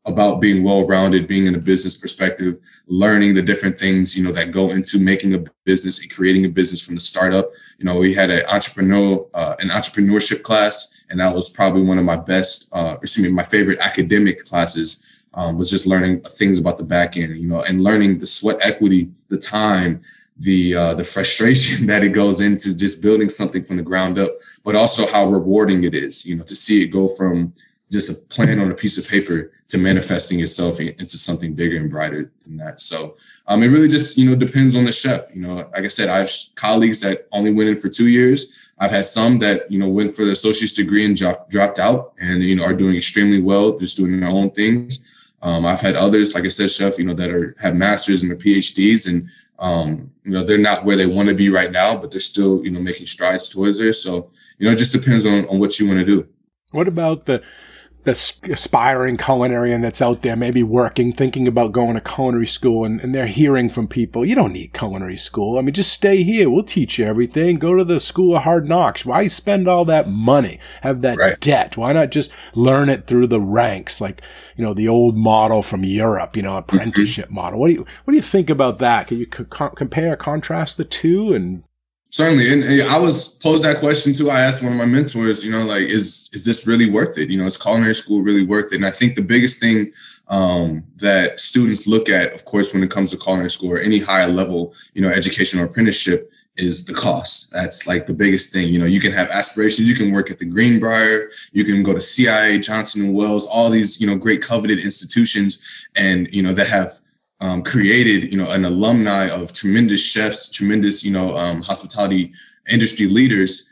about 0.06 0.40
being 0.40 0.64
well-rounded, 0.64 1.28
being 1.28 1.48
in 1.48 1.56
a 1.56 1.60
business 1.60 1.98
perspective, 1.98 2.58
learning 2.88 3.36
the 3.36 3.42
different 3.42 3.78
things, 3.78 4.16
you 4.16 4.24
know, 4.24 4.32
that 4.32 4.52
go 4.52 4.70
into 4.70 5.00
making 5.00 5.34
a 5.34 5.44
business 5.64 6.02
and 6.02 6.12
creating 6.12 6.46
a 6.46 6.50
business 6.50 6.86
from 6.86 6.96
the 6.96 7.02
startup. 7.02 7.50
You 7.78 7.86
know, 7.86 7.98
we 7.98 8.14
had 8.14 8.30
an 8.30 8.46
entrepreneur, 8.48 9.28
uh, 9.34 9.56
an 9.60 9.70
entrepreneurship 9.70 10.44
class, 10.44 11.06
and 11.10 11.20
that 11.20 11.36
was 11.36 11.50
probably 11.50 11.84
one 11.84 11.98
of 11.98 12.06
my 12.06 12.16
best, 12.16 12.70
uh, 12.74 12.98
excuse 13.02 13.28
me, 13.28 13.32
my 13.34 13.44
favorite 13.44 13.80
academic 13.80 14.44
classes. 14.46 15.18
Um, 15.34 15.58
was 15.58 15.70
just 15.70 15.88
learning 15.88 16.24
things 16.24 16.60
about 16.60 16.78
the 16.78 16.84
back 16.84 17.16
end, 17.16 17.38
you 17.38 17.48
know, 17.48 17.62
and 17.62 17.82
learning 17.82 18.20
the 18.20 18.26
sweat 18.26 18.58
equity, 18.62 19.12
the 19.30 19.38
time, 19.38 20.02
the 20.42 20.76
uh, 20.76 20.94
the 20.96 21.04
frustration 21.04 21.86
that 21.92 22.04
it 22.04 22.10
goes 22.10 22.42
into 22.42 22.76
just 22.76 23.02
building 23.02 23.30
something 23.30 23.64
from 23.64 23.78
the 23.78 23.84
ground 23.84 24.18
up, 24.18 24.32
but 24.64 24.76
also 24.76 25.08
how 25.08 25.26
rewarding 25.26 25.84
it 25.84 25.94
is, 25.94 26.26
you 26.26 26.36
know, 26.36 26.44
to 26.44 26.56
see 26.56 26.84
it 26.84 26.88
go 26.88 27.08
from 27.08 27.54
just 27.92 28.10
a 28.10 28.26
plan 28.34 28.58
on 28.60 28.72
a 28.72 28.74
piece 28.74 28.98
of 28.98 29.08
paper 29.08 29.52
to 29.68 29.78
manifesting 29.78 30.40
itself 30.40 30.80
into 30.80 31.18
something 31.18 31.54
bigger 31.54 31.76
and 31.76 31.90
brighter 31.90 32.32
than 32.46 32.56
that. 32.56 32.80
So 32.80 33.18
um, 33.48 33.62
it 33.64 33.68
really 33.68 33.90
just 33.90 34.18
you 34.18 34.30
know 34.30 34.36
depends 34.36 34.76
on 34.76 34.86
the 34.86 34.92
chef. 34.92 35.24
You 35.34 35.42
know, 35.42 35.56
like 35.56 35.84
I 35.84 35.90
said, 35.90 36.10
I 36.10 36.20
have 36.20 36.32
colleagues 36.56 37.02
that 37.02 37.28
only 37.32 37.54
went 37.54 37.70
in 37.70 37.76
for 37.76 37.90
two 37.90 38.08
years. 38.08 38.74
I've 38.80 38.92
had 38.92 39.06
some 39.06 39.38
that 39.40 39.70
you 39.70 39.78
know 39.78 39.90
went 39.90 40.16
for 40.16 40.26
the 40.26 40.32
associate's 40.32 40.74
degree 40.74 41.06
and 41.06 41.16
dropped 41.16 41.52
dropped 41.52 41.78
out, 41.78 42.14
and 42.20 42.42
you 42.42 42.56
know 42.56 42.64
are 42.64 42.74
doing 42.74 42.96
extremely 42.96 43.42
well, 43.42 43.78
just 43.78 43.98
doing 43.98 44.20
their 44.20 44.30
own 44.30 44.52
things. 44.52 45.34
Um, 45.44 45.66
I've 45.66 45.82
had 45.82 45.96
others, 45.96 46.36
like 46.36 46.46
I 46.46 46.50
said, 46.50 46.70
chef, 46.70 47.00
you 47.00 47.06
know, 47.06 47.16
that 47.16 47.32
are 47.32 47.56
have 47.62 47.76
masters 47.76 48.22
and 48.22 48.30
their 48.30 48.38
PhDs, 48.38 49.08
and 49.08 49.28
um, 49.62 50.12
you 50.24 50.32
know, 50.32 50.44
they're 50.44 50.58
not 50.58 50.84
where 50.84 50.98
they 50.98 51.06
want 51.06 51.30
to 51.30 51.36
be 51.36 51.50
right 51.50 51.72
now, 51.72 51.96
but 51.96 52.12
they're 52.12 52.20
still, 52.20 52.66
you 52.66 52.72
know, 52.72 52.82
making 52.82 53.06
strides 53.06 53.48
towards 53.48 53.78
there. 53.78 53.94
So, 53.94 54.30
you 54.58 54.66
know, 54.66 54.74
it 54.74 54.78
just 54.78 54.92
depends 54.92 55.26
on, 55.26 55.48
on 55.48 55.60
what 55.60 55.80
you 55.80 55.88
want 55.88 56.00
to 56.00 56.06
do. 56.06 56.28
What 56.72 56.88
about 56.88 57.26
the 57.26 57.38
the 57.38 57.44
aspiring 58.06 59.18
culinarian 59.18 59.82
that's 59.82 60.02
out 60.02 60.22
there, 60.22 60.36
maybe 60.36 60.64
working, 60.64 61.14
thinking 61.14 61.48
about 61.48 61.72
going 61.72 61.94
to 61.96 62.02
culinary 62.02 62.48
school, 62.48 62.84
and, 62.84 63.00
and 63.02 63.14
they're 63.14 63.28
hearing 63.28 63.70
from 63.70 63.88
people, 63.88 64.26
you 64.26 64.36
don't 64.36 64.54
need 64.54 64.74
culinary 64.74 65.18
school. 65.18 65.58
I 65.58 65.62
mean, 65.62 65.74
just 65.74 65.94
stay 65.94 66.24
here. 66.24 66.50
We'll 66.50 66.64
teach 66.64 66.98
you 66.98 67.06
everything. 67.06 67.58
Go 67.58 67.76
to 67.76 67.84
the 67.84 68.00
school 68.00 68.36
of 68.36 68.44
hard 68.44 68.68
knocks. 68.68 69.06
Why 69.06 69.28
spend 69.28 69.68
all 69.68 69.86
that 69.86 70.10
money? 70.10 70.60
Have 70.82 71.02
that 71.02 71.18
right. 71.18 71.40
debt? 71.40 71.78
Why 71.78 71.94
not 71.94 72.12
just 72.12 72.32
learn 72.56 72.90
it 72.90 73.08
through 73.08 73.28
the 73.28 73.42
ranks, 73.42 74.02
like 74.02 74.22
you 74.56 74.64
know 74.64 74.74
the 74.74 74.88
old 74.88 75.16
model 75.18 75.62
from 75.62 75.84
Europe, 75.84 76.36
you 76.36 76.44
know, 76.44 76.58
apprenticeship 76.58 77.26
mm-hmm. 77.26 77.36
model. 77.36 77.60
What 77.60 77.68
do 77.68 77.74
you 77.74 77.86
what 78.04 78.12
do 78.12 78.18
you 78.18 78.24
think 78.24 78.50
about 78.50 78.80
that? 78.80 79.08
Can 79.08 79.18
you 79.18 79.28
co- 79.28 79.70
compare, 79.70 80.16
contrast 80.16 80.78
the 80.78 80.86
two, 80.86 81.34
and 81.34 81.64
Certainly, 82.12 82.52
and, 82.52 82.64
and, 82.66 82.82
I 82.84 83.00
was 83.00 83.36
posed 83.36 83.64
that 83.64 83.78
question 83.78 84.12
too. 84.14 84.30
I 84.30 84.42
asked 84.42 84.62
one 84.62 84.74
of 84.74 84.78
my 84.78 84.86
mentors, 84.86 85.46
you 85.46 85.52
know, 85.52 85.66
like, 85.66 85.84
is 85.84 86.30
is 86.34 86.44
this 86.44 86.68
really 86.68 86.90
worth 86.90 87.18
it? 87.18 87.30
You 87.30 87.38
know, 87.38 87.46
is 87.46 87.58
culinary 87.58 87.96
school 87.96 88.22
really 88.22 88.44
worth 88.44 88.74
it? 88.74 88.76
And 88.76 88.86
I 88.86 88.92
think 88.92 89.16
the 89.16 89.22
biggest 89.22 89.62
thing 89.62 89.94
um, 90.28 90.84
that 90.98 91.40
students 91.40 91.88
look 91.88 92.10
at, 92.10 92.34
of 92.34 92.44
course, 92.44 92.74
when 92.74 92.84
it 92.84 92.92
comes 92.92 93.12
to 93.12 93.18
culinary 93.18 93.50
school 93.50 93.72
or 93.72 93.78
any 93.78 94.00
higher 94.00 94.28
level, 94.28 94.74
you 94.94 95.02
know, 95.02 95.08
education 95.08 95.58
or 95.62 95.64
apprenticeship, 95.64 96.30
is 96.58 96.86
the 96.86 96.94
cost. 96.94 97.50
That's 97.54 97.88
like 97.88 98.08
the 98.08 98.14
biggest 98.14 98.52
thing. 98.52 98.68
You 98.68 98.80
know, 98.80 98.86
you 98.86 99.00
can 99.00 99.14
have 99.14 99.30
aspirations. 99.30 99.88
You 99.88 99.96
can 99.96 100.12
work 100.12 100.30
at 100.30 100.38
the 100.38 100.46
Greenbrier. 100.46 101.30
You 101.54 101.64
can 101.64 101.82
go 101.82 101.94
to 101.94 102.02
CIA, 102.02 102.60
Johnson 102.60 103.06
and 103.06 103.16
Wales 103.16 103.48
all 103.48 103.70
these, 103.70 104.02
you 104.02 104.08
know, 104.08 104.18
great 104.18 104.42
coveted 104.42 104.80
institutions, 104.80 105.88
and 105.96 106.28
you 106.34 106.42
know 106.42 106.54
that 106.54 106.68
have 106.68 107.00
um, 107.42 107.64
created, 107.64 108.32
you 108.32 108.38
know, 108.38 108.52
an 108.52 108.66
alumni 108.66 109.28
of 109.28 109.52
tremendous 109.52 110.06
chefs, 110.06 110.50
tremendous, 110.50 111.04
you 111.04 111.12
know, 111.12 111.36
um, 111.36 111.62
hospitality 111.62 112.34
industry 112.70 113.08
leaders, 113.08 113.68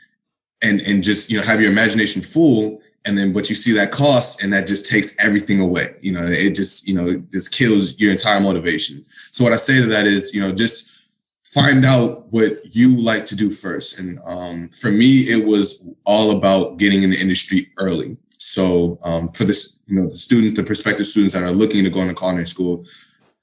and 0.60 0.80
and 0.82 1.02
just 1.02 1.30
you 1.30 1.38
know 1.38 1.44
have 1.44 1.60
your 1.60 1.70
imagination 1.70 2.20
full, 2.20 2.82
and 3.04 3.16
then 3.16 3.32
but 3.32 3.48
you 3.48 3.54
see 3.54 3.72
that 3.72 3.92
cost, 3.92 4.42
and 4.42 4.52
that 4.52 4.66
just 4.66 4.90
takes 4.90 5.16
everything 5.18 5.60
away. 5.60 5.94
You 6.02 6.12
know, 6.12 6.26
it 6.26 6.54
just 6.54 6.86
you 6.86 6.94
know 6.94 7.22
just 7.32 7.52
kills 7.52 7.98
your 7.98 8.10
entire 8.10 8.40
motivation. 8.40 9.02
So 9.04 9.44
what 9.44 9.52
I 9.52 9.56
say 9.56 9.80
to 9.80 9.86
that 9.86 10.06
is, 10.06 10.34
you 10.34 10.40
know, 10.40 10.52
just 10.52 11.06
find 11.44 11.84
out 11.84 12.32
what 12.32 12.74
you 12.76 12.96
like 13.00 13.24
to 13.26 13.34
do 13.34 13.50
first. 13.50 13.98
And 13.98 14.20
um, 14.24 14.68
for 14.68 14.90
me, 14.90 15.28
it 15.30 15.44
was 15.44 15.88
all 16.04 16.30
about 16.30 16.78
getting 16.78 17.02
in 17.02 17.10
the 17.10 17.20
industry 17.20 17.70
early. 17.76 18.16
So 18.38 18.98
um, 19.02 19.28
for 19.28 19.44
this, 19.44 19.80
you 19.86 19.96
know, 19.96 20.08
the 20.08 20.14
student, 20.14 20.56
the 20.56 20.62
prospective 20.62 21.06
students 21.06 21.34
that 21.34 21.42
are 21.42 21.52
looking 21.52 21.84
to 21.84 21.90
go 21.90 22.00
into 22.00 22.14
culinary 22.14 22.46
school, 22.46 22.84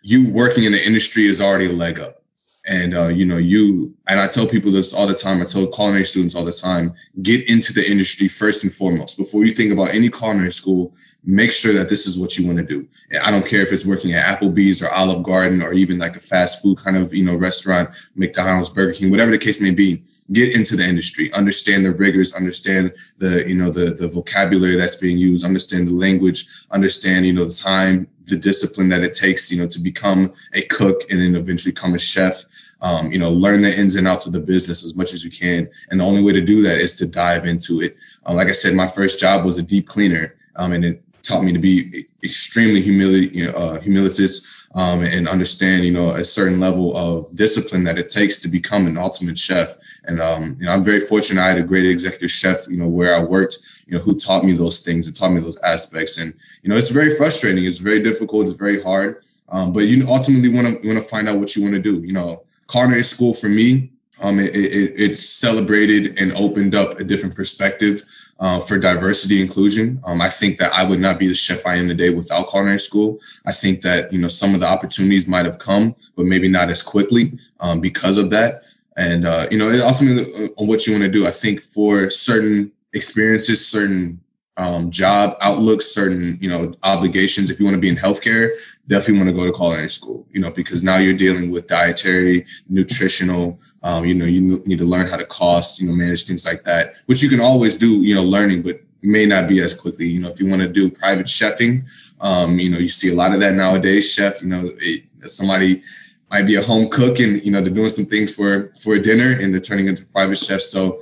you 0.08 0.32
working 0.32 0.64
in 0.64 0.72
the 0.72 0.86
industry 0.86 1.28
is 1.28 1.42
already 1.42 1.66
a 1.66 1.74
leg 1.74 2.00
up. 2.00 2.24
And 2.66 2.98
uh, 2.98 3.08
you 3.08 3.24
know, 3.24 3.38
you 3.38 3.96
and 4.08 4.20
I 4.20 4.28
tell 4.28 4.46
people 4.46 4.72
this 4.72 4.94
all 4.94 5.08
the 5.08 5.14
time. 5.14 5.42
I 5.42 5.46
tell 5.46 5.68
culinary 5.68 6.04
students 6.04 6.36
all 6.36 6.44
the 6.44 6.52
time: 6.52 6.94
get 7.22 7.48
into 7.50 7.72
the 7.72 7.90
industry 7.90 8.28
first 8.28 8.62
and 8.64 8.74
foremost. 8.74 9.18
Before 9.18 9.46
you 9.46 9.52
think 9.52 9.72
about 9.72 9.96
any 9.96 10.10
culinary 10.10 10.52
school, 10.52 10.94
make 11.24 11.54
sure 11.54 11.72
that 11.72 11.88
this 11.88 12.06
is 12.06 12.20
what 12.20 12.38
you 12.38 12.46
want 12.46 12.58
to 12.58 12.66
do. 12.66 12.86
I 13.24 13.32
don't 13.32 13.46
care 13.46 13.62
if 13.62 13.72
it's 13.72 13.86
working 13.86 14.14
at 14.14 14.38
Applebee's 14.38 14.84
or 14.84 14.92
Olive 14.92 15.24
Garden 15.24 15.62
or 15.62 15.72
even 15.72 15.98
like 15.98 16.18
a 16.18 16.20
fast 16.20 16.62
food 16.62 16.78
kind 16.78 16.98
of 16.98 17.14
you 17.14 17.24
know 17.24 17.36
restaurant, 17.36 17.90
McDonald's, 18.16 18.70
Burger 18.70 18.92
King, 18.92 19.12
whatever 19.12 19.32
the 19.32 19.38
case 19.38 19.62
may 19.62 19.72
be. 19.72 20.04
Get 20.34 20.54
into 20.54 20.76
the 20.76 20.84
industry, 20.84 21.32
understand 21.32 21.86
the 21.86 21.94
rigors, 21.94 22.34
understand 22.34 22.94
the 23.18 23.48
you 23.48 23.56
know 23.56 23.72
the 23.72 23.92
the 23.92 24.10
vocabulary 24.10 24.76
that's 24.76 24.98
being 24.98 25.18
used, 25.18 25.46
understand 25.46 25.88
the 25.88 25.94
language, 25.94 26.46
understand 26.70 27.26
you 27.26 27.32
know 27.32 27.46
the 27.46 27.56
time 27.56 28.10
the 28.28 28.36
discipline 28.36 28.90
that 28.90 29.04
it 29.04 29.14
takes, 29.14 29.52
you 29.52 29.58
know, 29.60 29.68
to 29.68 29.80
become 29.80 30.34
a 30.54 30.62
cook 30.64 31.02
and 31.10 31.20
then 31.20 31.36
eventually 31.36 31.72
become 31.72 31.94
a 31.94 32.00
chef. 32.00 32.44
Um, 32.80 33.12
you 33.12 33.18
know, 33.18 33.32
learn 33.32 33.64
the 33.64 33.76
ins 33.76 33.96
and 33.96 34.08
outs 34.08 34.28
of 34.28 34.34
the 34.34 34.40
business 34.40 34.86
as 34.86 34.96
much 34.96 35.12
as 35.14 35.24
you 35.26 35.32
can. 35.32 35.68
And 35.90 36.00
the 36.00 36.06
only 36.06 36.22
way 36.22 36.34
to 36.34 36.42
do 36.42 36.62
that 36.62 36.78
is 36.78 36.96
to 36.98 37.08
dive 37.08 37.46
into 37.46 37.82
it. 37.82 37.98
Um, 38.26 38.36
like 38.36 38.50
I 38.50 38.52
said, 38.52 38.76
my 38.76 38.88
first 38.88 39.20
job 39.20 39.46
was 39.46 39.58
a 39.58 39.64
deep 39.64 39.88
cleaner, 39.88 40.36
um, 40.56 40.74
and 40.74 40.86
it 40.86 41.04
taught 41.24 41.44
me 41.44 41.52
to 41.54 41.60
be 41.60 42.06
extremely 42.24 42.84
humili- 42.84 43.34
you 43.34 43.46
know, 43.46 43.54
uh, 43.54 43.80
humilitous 43.80 44.67
um, 44.78 45.02
and 45.02 45.28
understand, 45.28 45.86
you 45.86 45.92
know, 45.92 46.12
a 46.12 46.24
certain 46.24 46.60
level 46.60 46.96
of 46.96 47.36
discipline 47.36 47.84
that 47.86 47.98
it 47.98 48.10
takes 48.10 48.40
to 48.44 48.48
become 48.48 48.86
an 48.86 48.96
ultimate 48.96 49.36
chef. 49.36 49.76
And 50.04 50.22
um, 50.22 50.56
you 50.60 50.68
know, 50.68 50.72
I'm 50.72 50.84
very 50.84 51.00
fortunate. 51.00 51.42
I 51.42 51.50
had 51.50 51.58
a 51.58 51.64
great 51.64 51.88
executive 51.88 52.30
chef, 52.30 52.68
you 52.70 52.78
know, 52.78 52.88
where 52.88 53.16
I 53.16 53.24
worked, 53.24 53.58
you 53.88 53.98
know, 53.98 54.04
who 54.04 54.20
taught 54.20 54.46
me 54.46 54.54
those 54.54 54.82
things 54.82 55.08
and 55.08 55.16
taught 55.16 55.32
me 55.32 55.42
those 55.42 55.58
aspects. 55.58 56.20
And 56.20 56.36
you 56.62 56.70
know, 56.70 56.78
it's 56.78 56.92
very 56.92 57.16
frustrating. 57.16 57.66
It's 57.66 57.80
very 57.80 58.04
difficult. 58.04 58.48
It's 58.48 58.60
very 58.60 58.80
hard. 58.80 59.24
Um, 59.50 59.74
but 59.74 59.88
you 59.88 60.08
ultimately 60.08 60.50
want 60.50 60.68
to 60.68 60.88
want 60.88 61.02
to 61.02 61.10
find 61.10 61.28
out 61.28 61.40
what 61.40 61.56
you 61.56 61.64
want 61.64 61.74
to 61.74 61.82
do. 61.82 62.06
You 62.06 62.14
know, 62.14 62.44
culinary 62.70 63.02
school 63.02 63.34
for 63.34 63.50
me, 63.50 63.90
um, 64.22 64.40
it, 64.40 64.56
it, 64.56 65.12
it 65.12 65.18
celebrated 65.18 66.20
and 66.20 66.34
opened 66.34 66.76
up 66.76 67.00
a 67.00 67.04
different 67.04 67.34
perspective 67.34 68.04
uh, 68.40 68.60
for 68.60 68.78
diversity 68.78 69.42
inclusion. 69.42 70.00
Um, 70.04 70.22
I 70.22 70.30
think 70.30 70.58
that 70.60 70.74
I 70.74 70.84
would 70.84 71.00
not 71.00 71.20
be 71.20 71.28
the 71.28 71.36
chef 71.36 71.66
I 71.66 71.76
am 71.76 71.88
today 71.88 72.10
without 72.10 72.50
culinary 72.50 72.80
school. 72.80 73.20
I 73.46 73.52
think 73.52 73.82
that 73.82 74.12
you 74.14 74.20
know 74.20 74.28
some 74.28 74.54
of 74.54 74.60
the 74.60 74.68
opportunities 74.68 75.28
might 75.28 75.46
have 75.46 75.60
come, 75.60 75.96
but 76.16 76.26
maybe 76.26 76.48
not 76.48 76.70
as 76.70 76.82
quickly 76.82 77.38
um, 77.60 77.82
because 77.82 78.18
of 78.18 78.30
that. 78.32 78.62
And 78.96 79.26
uh, 79.26 79.48
you 79.52 79.58
know, 79.58 79.70
ultimately 79.86 80.46
uh, 80.46 80.50
on 80.58 80.68
what 80.68 80.86
you 80.86 80.94
want 80.94 81.04
to 81.04 81.12
do. 81.12 81.28
I 81.28 81.32
think 81.32 81.60
for 81.62 82.10
certain 82.10 82.72
experiences, 82.94 83.68
certain 83.68 84.22
um, 84.58 84.90
job 84.90 85.38
outlooks, 85.40 85.86
certain 85.86 86.38
you 86.42 86.50
know 86.50 86.74
obligations. 86.84 87.50
If 87.50 87.60
you 87.60 87.66
want 87.66 87.76
to 87.76 87.82
be 87.82 87.90
in 87.90 87.96
healthcare, 87.96 88.50
definitely 88.88 89.18
want 89.18 89.30
to 89.30 89.36
go 89.36 89.46
to 89.46 89.54
culinary 89.54 89.90
school. 89.90 90.26
You 90.32 90.42
know 90.42 90.52
because 90.52 90.84
now 90.84 90.98
you're 90.98 91.14
dealing 91.14 91.52
with 91.52 91.68
dietary, 91.68 92.46
nutritional. 92.70 93.60
Um, 93.84 94.06
you 94.06 94.14
know 94.14 94.26
you 94.26 94.62
need 94.66 94.80
to 94.80 94.86
learn 94.86 95.08
how 95.08 95.18
to 95.18 95.26
cost. 95.26 95.80
You 95.80 95.88
know 95.88 95.94
manage 95.94 96.26
things 96.26 96.46
like 96.46 96.64
that, 96.64 96.96
which 97.06 97.22
you 97.22 97.30
can 97.30 97.40
always 97.40 97.78
do. 97.78 98.02
You 98.02 98.16
know 98.16 98.24
learning, 98.24 98.62
but 98.62 98.82
may 99.02 99.26
not 99.26 99.48
be 99.48 99.60
as 99.62 99.74
quickly. 99.74 100.08
You 100.08 100.20
know 100.20 100.30
if 100.30 100.40
you 100.40 100.48
want 100.48 100.62
to 100.62 100.68
do 100.68 100.90
private 100.90 101.28
chefing, 101.28 101.88
um, 102.22 102.60
you 102.60 102.70
know 102.70 102.80
you 102.80 102.90
see 102.90 103.12
a 103.12 103.16
lot 103.16 103.34
of 103.34 103.40
that 103.42 103.56
nowadays. 103.56 104.12
Chef, 104.12 104.42
you 104.42 104.48
know 104.48 104.70
it, 104.80 105.04
somebody 105.26 105.82
might 106.30 106.46
be 106.46 106.56
a 106.56 106.62
home 106.62 106.90
cook 106.90 107.20
and 107.20 107.44
you 107.44 107.52
know 107.52 107.62
they're 107.62 107.74
doing 107.74 107.90
some 107.90 108.06
things 108.06 108.36
for 108.36 108.74
for 108.80 108.98
dinner 108.98 109.38
and 109.40 109.54
they're 109.54 109.62
turning 109.62 109.88
into 109.88 110.06
private 110.08 110.38
chefs. 110.38 110.70
So 110.70 111.02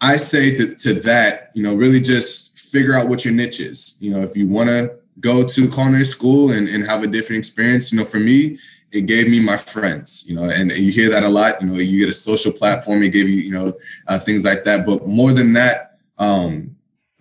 I 0.00 0.16
say 0.16 0.54
to 0.54 0.74
to 0.74 0.94
that, 1.00 1.50
you 1.54 1.62
know, 1.62 1.74
really 1.74 2.00
just 2.00 2.58
figure 2.58 2.94
out 2.94 3.08
what 3.08 3.24
your 3.24 3.34
niche 3.34 3.60
is. 3.60 3.96
You 4.00 4.10
know, 4.12 4.22
if 4.22 4.36
you 4.36 4.48
want 4.48 4.68
to 4.70 4.96
go 5.20 5.46
to 5.46 5.68
culinary 5.68 6.04
school 6.04 6.52
and, 6.52 6.68
and 6.68 6.84
have 6.86 7.02
a 7.02 7.06
different 7.06 7.38
experience, 7.38 7.92
you 7.92 7.98
know, 7.98 8.04
for 8.04 8.18
me, 8.18 8.58
it 8.90 9.06
gave 9.06 9.28
me 9.28 9.40
my 9.40 9.56
friends, 9.56 10.24
you 10.28 10.34
know, 10.34 10.44
and, 10.44 10.70
you 10.70 10.90
hear 10.92 11.10
that 11.10 11.22
a 11.22 11.28
lot, 11.28 11.60
you 11.62 11.68
know, 11.68 11.74
you 11.74 12.00
get 12.00 12.08
a 12.08 12.12
social 12.12 12.52
platform, 12.52 13.02
it 13.02 13.08
gave 13.08 13.28
you, 13.28 13.36
you 13.36 13.50
know, 13.50 13.74
uh, 14.06 14.18
things 14.18 14.44
like 14.44 14.64
that. 14.64 14.84
But 14.84 15.06
more 15.06 15.32
than 15.32 15.54
that, 15.54 15.98
um, 16.18 16.71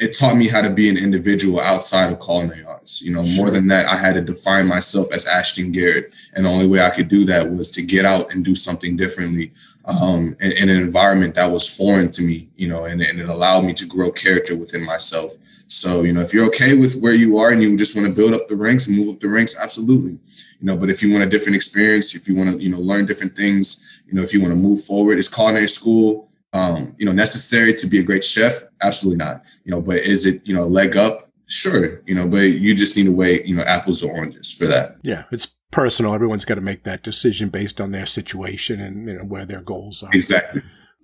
it 0.01 0.17
taught 0.17 0.35
me 0.35 0.47
how 0.47 0.63
to 0.63 0.69
be 0.71 0.89
an 0.89 0.97
individual 0.97 1.59
outside 1.59 2.11
of 2.11 2.19
culinary 2.19 2.65
arts. 2.65 3.03
You 3.03 3.13
know, 3.13 3.21
more 3.21 3.51
than 3.51 3.67
that, 3.67 3.85
I 3.85 3.95
had 3.95 4.15
to 4.15 4.21
define 4.21 4.65
myself 4.65 5.13
as 5.13 5.27
Ashton 5.27 5.71
Garrett. 5.71 6.11
And 6.33 6.45
the 6.45 6.49
only 6.49 6.65
way 6.65 6.83
I 6.83 6.89
could 6.89 7.07
do 7.07 7.23
that 7.25 7.53
was 7.53 7.69
to 7.71 7.83
get 7.83 8.03
out 8.03 8.33
and 8.33 8.43
do 8.43 8.55
something 8.55 8.97
differently 8.97 9.51
um, 9.85 10.35
in, 10.39 10.53
in, 10.53 10.69
an 10.69 10.77
environment 10.77 11.35
that 11.35 11.51
was 11.51 11.69
foreign 11.69 12.09
to 12.11 12.23
me, 12.23 12.49
you 12.55 12.67
know, 12.67 12.85
and, 12.85 12.99
and 12.99 13.19
it 13.19 13.29
allowed 13.29 13.61
me 13.61 13.73
to 13.73 13.85
grow 13.85 14.11
character 14.11 14.55
within 14.57 14.83
myself. 14.83 15.33
So, 15.67 16.01
you 16.01 16.13
know, 16.13 16.21
if 16.21 16.33
you're 16.33 16.47
okay 16.47 16.73
with 16.73 16.99
where 16.99 17.13
you 17.13 17.37
are 17.37 17.51
and 17.51 17.61
you 17.61 17.77
just 17.77 17.95
want 17.95 18.07
to 18.07 18.15
build 18.15 18.33
up 18.33 18.47
the 18.47 18.55
ranks 18.55 18.87
and 18.87 18.97
move 18.97 19.13
up 19.13 19.19
the 19.19 19.29
ranks, 19.29 19.55
absolutely. 19.59 20.13
You 20.13 20.67
know, 20.67 20.77
but 20.77 20.89
if 20.89 21.03
you 21.03 21.11
want 21.11 21.25
a 21.25 21.29
different 21.29 21.55
experience, 21.55 22.15
if 22.15 22.27
you 22.27 22.33
want 22.33 22.57
to, 22.57 22.63
you 22.63 22.69
know, 22.69 22.79
learn 22.79 23.05
different 23.05 23.35
things, 23.35 24.01
you 24.07 24.15
know, 24.15 24.23
if 24.23 24.33
you 24.33 24.41
want 24.41 24.51
to 24.51 24.59
move 24.59 24.83
forward, 24.83 25.19
it's 25.19 25.33
culinary 25.33 25.67
school 25.67 26.27
um, 26.53 26.95
you 26.97 27.05
know, 27.05 27.11
necessary 27.11 27.73
to 27.75 27.87
be 27.87 27.99
a 27.99 28.03
great 28.03 28.23
chef? 28.23 28.63
Absolutely 28.81 29.17
not. 29.17 29.45
You 29.63 29.71
know, 29.71 29.81
but 29.81 29.97
is 29.97 30.25
it, 30.25 30.41
you 30.45 30.53
know, 30.53 30.67
leg 30.67 30.97
up? 30.97 31.29
Sure, 31.47 32.01
you 32.05 32.15
know, 32.15 32.27
but 32.27 32.43
you 32.43 32.73
just 32.73 32.95
need 32.95 33.03
to 33.03 33.11
weigh, 33.11 33.43
you 33.45 33.53
know, 33.53 33.63
apples 33.63 34.01
or 34.01 34.11
oranges 34.13 34.55
for 34.55 34.65
that. 34.67 34.95
Yeah, 35.01 35.25
it's 35.31 35.47
personal. 35.69 36.13
Everyone's 36.13 36.45
got 36.45 36.55
to 36.55 36.61
make 36.61 36.83
that 36.83 37.03
decision 37.03 37.49
based 37.49 37.81
on 37.81 37.91
their 37.91 38.05
situation 38.05 38.79
and 38.79 39.07
you 39.07 39.17
know 39.17 39.25
where 39.25 39.45
their 39.45 39.61
goals 39.61 40.01
are. 40.01 40.09
Exactly. 40.13 40.61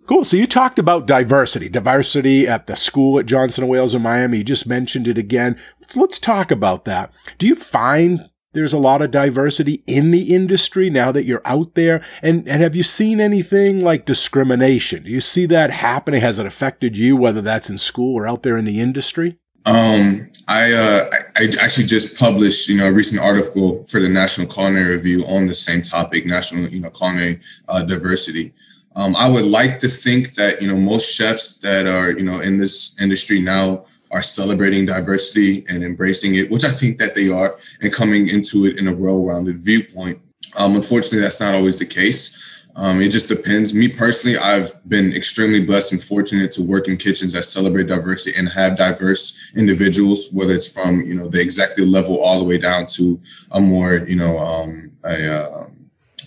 Cool. 0.08 0.24
So 0.24 0.38
you 0.38 0.48
talked 0.48 0.80
about 0.80 1.06
diversity, 1.06 1.68
diversity 1.68 2.48
at 2.48 2.68
the 2.68 2.78
school 2.78 3.20
at 3.20 3.26
Johnson 3.26 3.68
& 3.68 3.70
Wales 3.70 3.94
in 3.94 4.02
Miami. 4.02 4.38
You 4.38 4.46
just 4.46 4.66
mentioned 4.66 5.06
it 5.06 5.18
again. 5.18 5.60
Let's 5.96 6.18
talk 6.18 6.50
about 6.50 6.86
that. 6.86 7.12
Do 7.38 7.46
you 7.46 7.56
find 7.56 8.30
there's 8.58 8.74
a 8.74 8.78
lot 8.80 9.04
of 9.04 9.12
diversity 9.12 9.84
in 9.86 10.10
the 10.10 10.34
industry 10.34 10.90
now 10.90 11.12
that 11.12 11.26
you're 11.26 11.44
out 11.46 11.76
there? 11.76 12.04
And, 12.24 12.48
and 12.50 12.64
have 12.64 12.76
you 12.76 12.82
seen 12.82 13.20
anything 13.20 13.82
like 13.82 14.06
discrimination? 14.06 15.04
Do 15.04 15.12
you 15.12 15.22
see 15.22 15.46
that 15.46 15.70
happening? 15.70 16.22
Has 16.22 16.40
it 16.40 16.48
affected 16.48 16.98
you, 16.98 17.16
whether 17.16 17.42
that's 17.42 17.70
in 17.70 17.78
school 17.78 18.16
or 18.18 18.28
out 18.28 18.42
there 18.42 18.58
in 18.58 18.66
the 18.66 18.80
industry? 18.80 19.38
Um, 19.66 20.32
I, 20.48 20.72
uh, 20.72 21.10
I 21.36 21.52
actually 21.62 21.86
just 21.86 22.18
published, 22.18 22.68
you 22.68 22.78
know, 22.78 22.88
a 22.88 22.92
recent 22.92 23.22
article 23.22 23.84
for 23.84 24.00
the 24.00 24.10
National 24.10 24.48
Culinary 24.48 24.94
Review 24.94 25.24
on 25.28 25.46
the 25.46 25.54
same 25.54 25.84
topic, 25.84 26.26
national, 26.26 26.70
you 26.70 26.80
know, 26.80 26.90
culinary 26.90 27.40
uh, 27.68 27.84
diversity. 27.84 28.54
Um, 28.96 29.16
I 29.16 29.30
would 29.30 29.46
like 29.46 29.80
to 29.82 29.88
think 29.88 30.34
that, 30.34 30.62
you 30.62 30.68
know, 30.68 30.78
most 30.78 31.14
chefs 31.14 31.60
that 31.60 31.86
are, 31.86 32.10
you 32.12 32.24
know, 32.24 32.40
in 32.40 32.58
this 32.58 33.00
industry 33.00 33.40
now 33.40 33.86
are 34.12 34.22
celebrating 34.22 34.86
diversity 34.86 35.66
and 35.68 35.84
embracing 35.84 36.36
it, 36.36 36.50
which 36.50 36.64
I 36.64 36.70
think 36.70 36.98
that 37.00 37.16
they 37.16 37.30
are, 37.30 37.58
and 37.82 37.92
coming 37.92 38.28
into 38.28 38.66
it 38.66 38.78
in 38.78 38.88
a 38.88 38.94
well-rounded 38.94 39.58
viewpoint. 39.60 40.20
Um, 40.56 40.76
unfortunately, 40.76 41.20
that's 41.20 41.40
not 41.40 41.54
always 41.54 41.78
the 41.78 41.86
case. 41.86 42.48
Um, 42.78 43.02
it 43.02 43.10
just 43.10 43.28
depends. 43.28 43.74
Me 43.74 43.88
personally, 43.88 44.38
I've 44.38 44.72
been 44.88 45.12
extremely 45.12 45.66
blessed 45.66 45.94
and 45.94 46.02
fortunate 46.02 46.52
to 46.54 46.62
work 46.62 46.88
in 46.88 46.96
kitchens 46.98 47.34
that 47.34 47.42
celebrate 47.42 47.88
diversity 47.88 48.38
and 48.38 48.50
have 48.50 48.78
diverse 48.78 49.52
individuals, 49.56 50.30
whether 50.32 50.54
it's 50.54 50.72
from 50.72 51.02
you 51.02 51.16
know 51.16 51.28
the 51.28 51.42
executive 51.42 51.88
level 51.88 52.22
all 52.22 52.38
the 52.38 52.46
way 52.46 52.60
down 52.60 52.86
to 52.98 53.20
a 53.52 53.60
more 53.60 53.96
you 53.96 54.16
know 54.16 54.38
um, 54.38 54.92
a, 55.04 55.42
uh, 55.42 55.68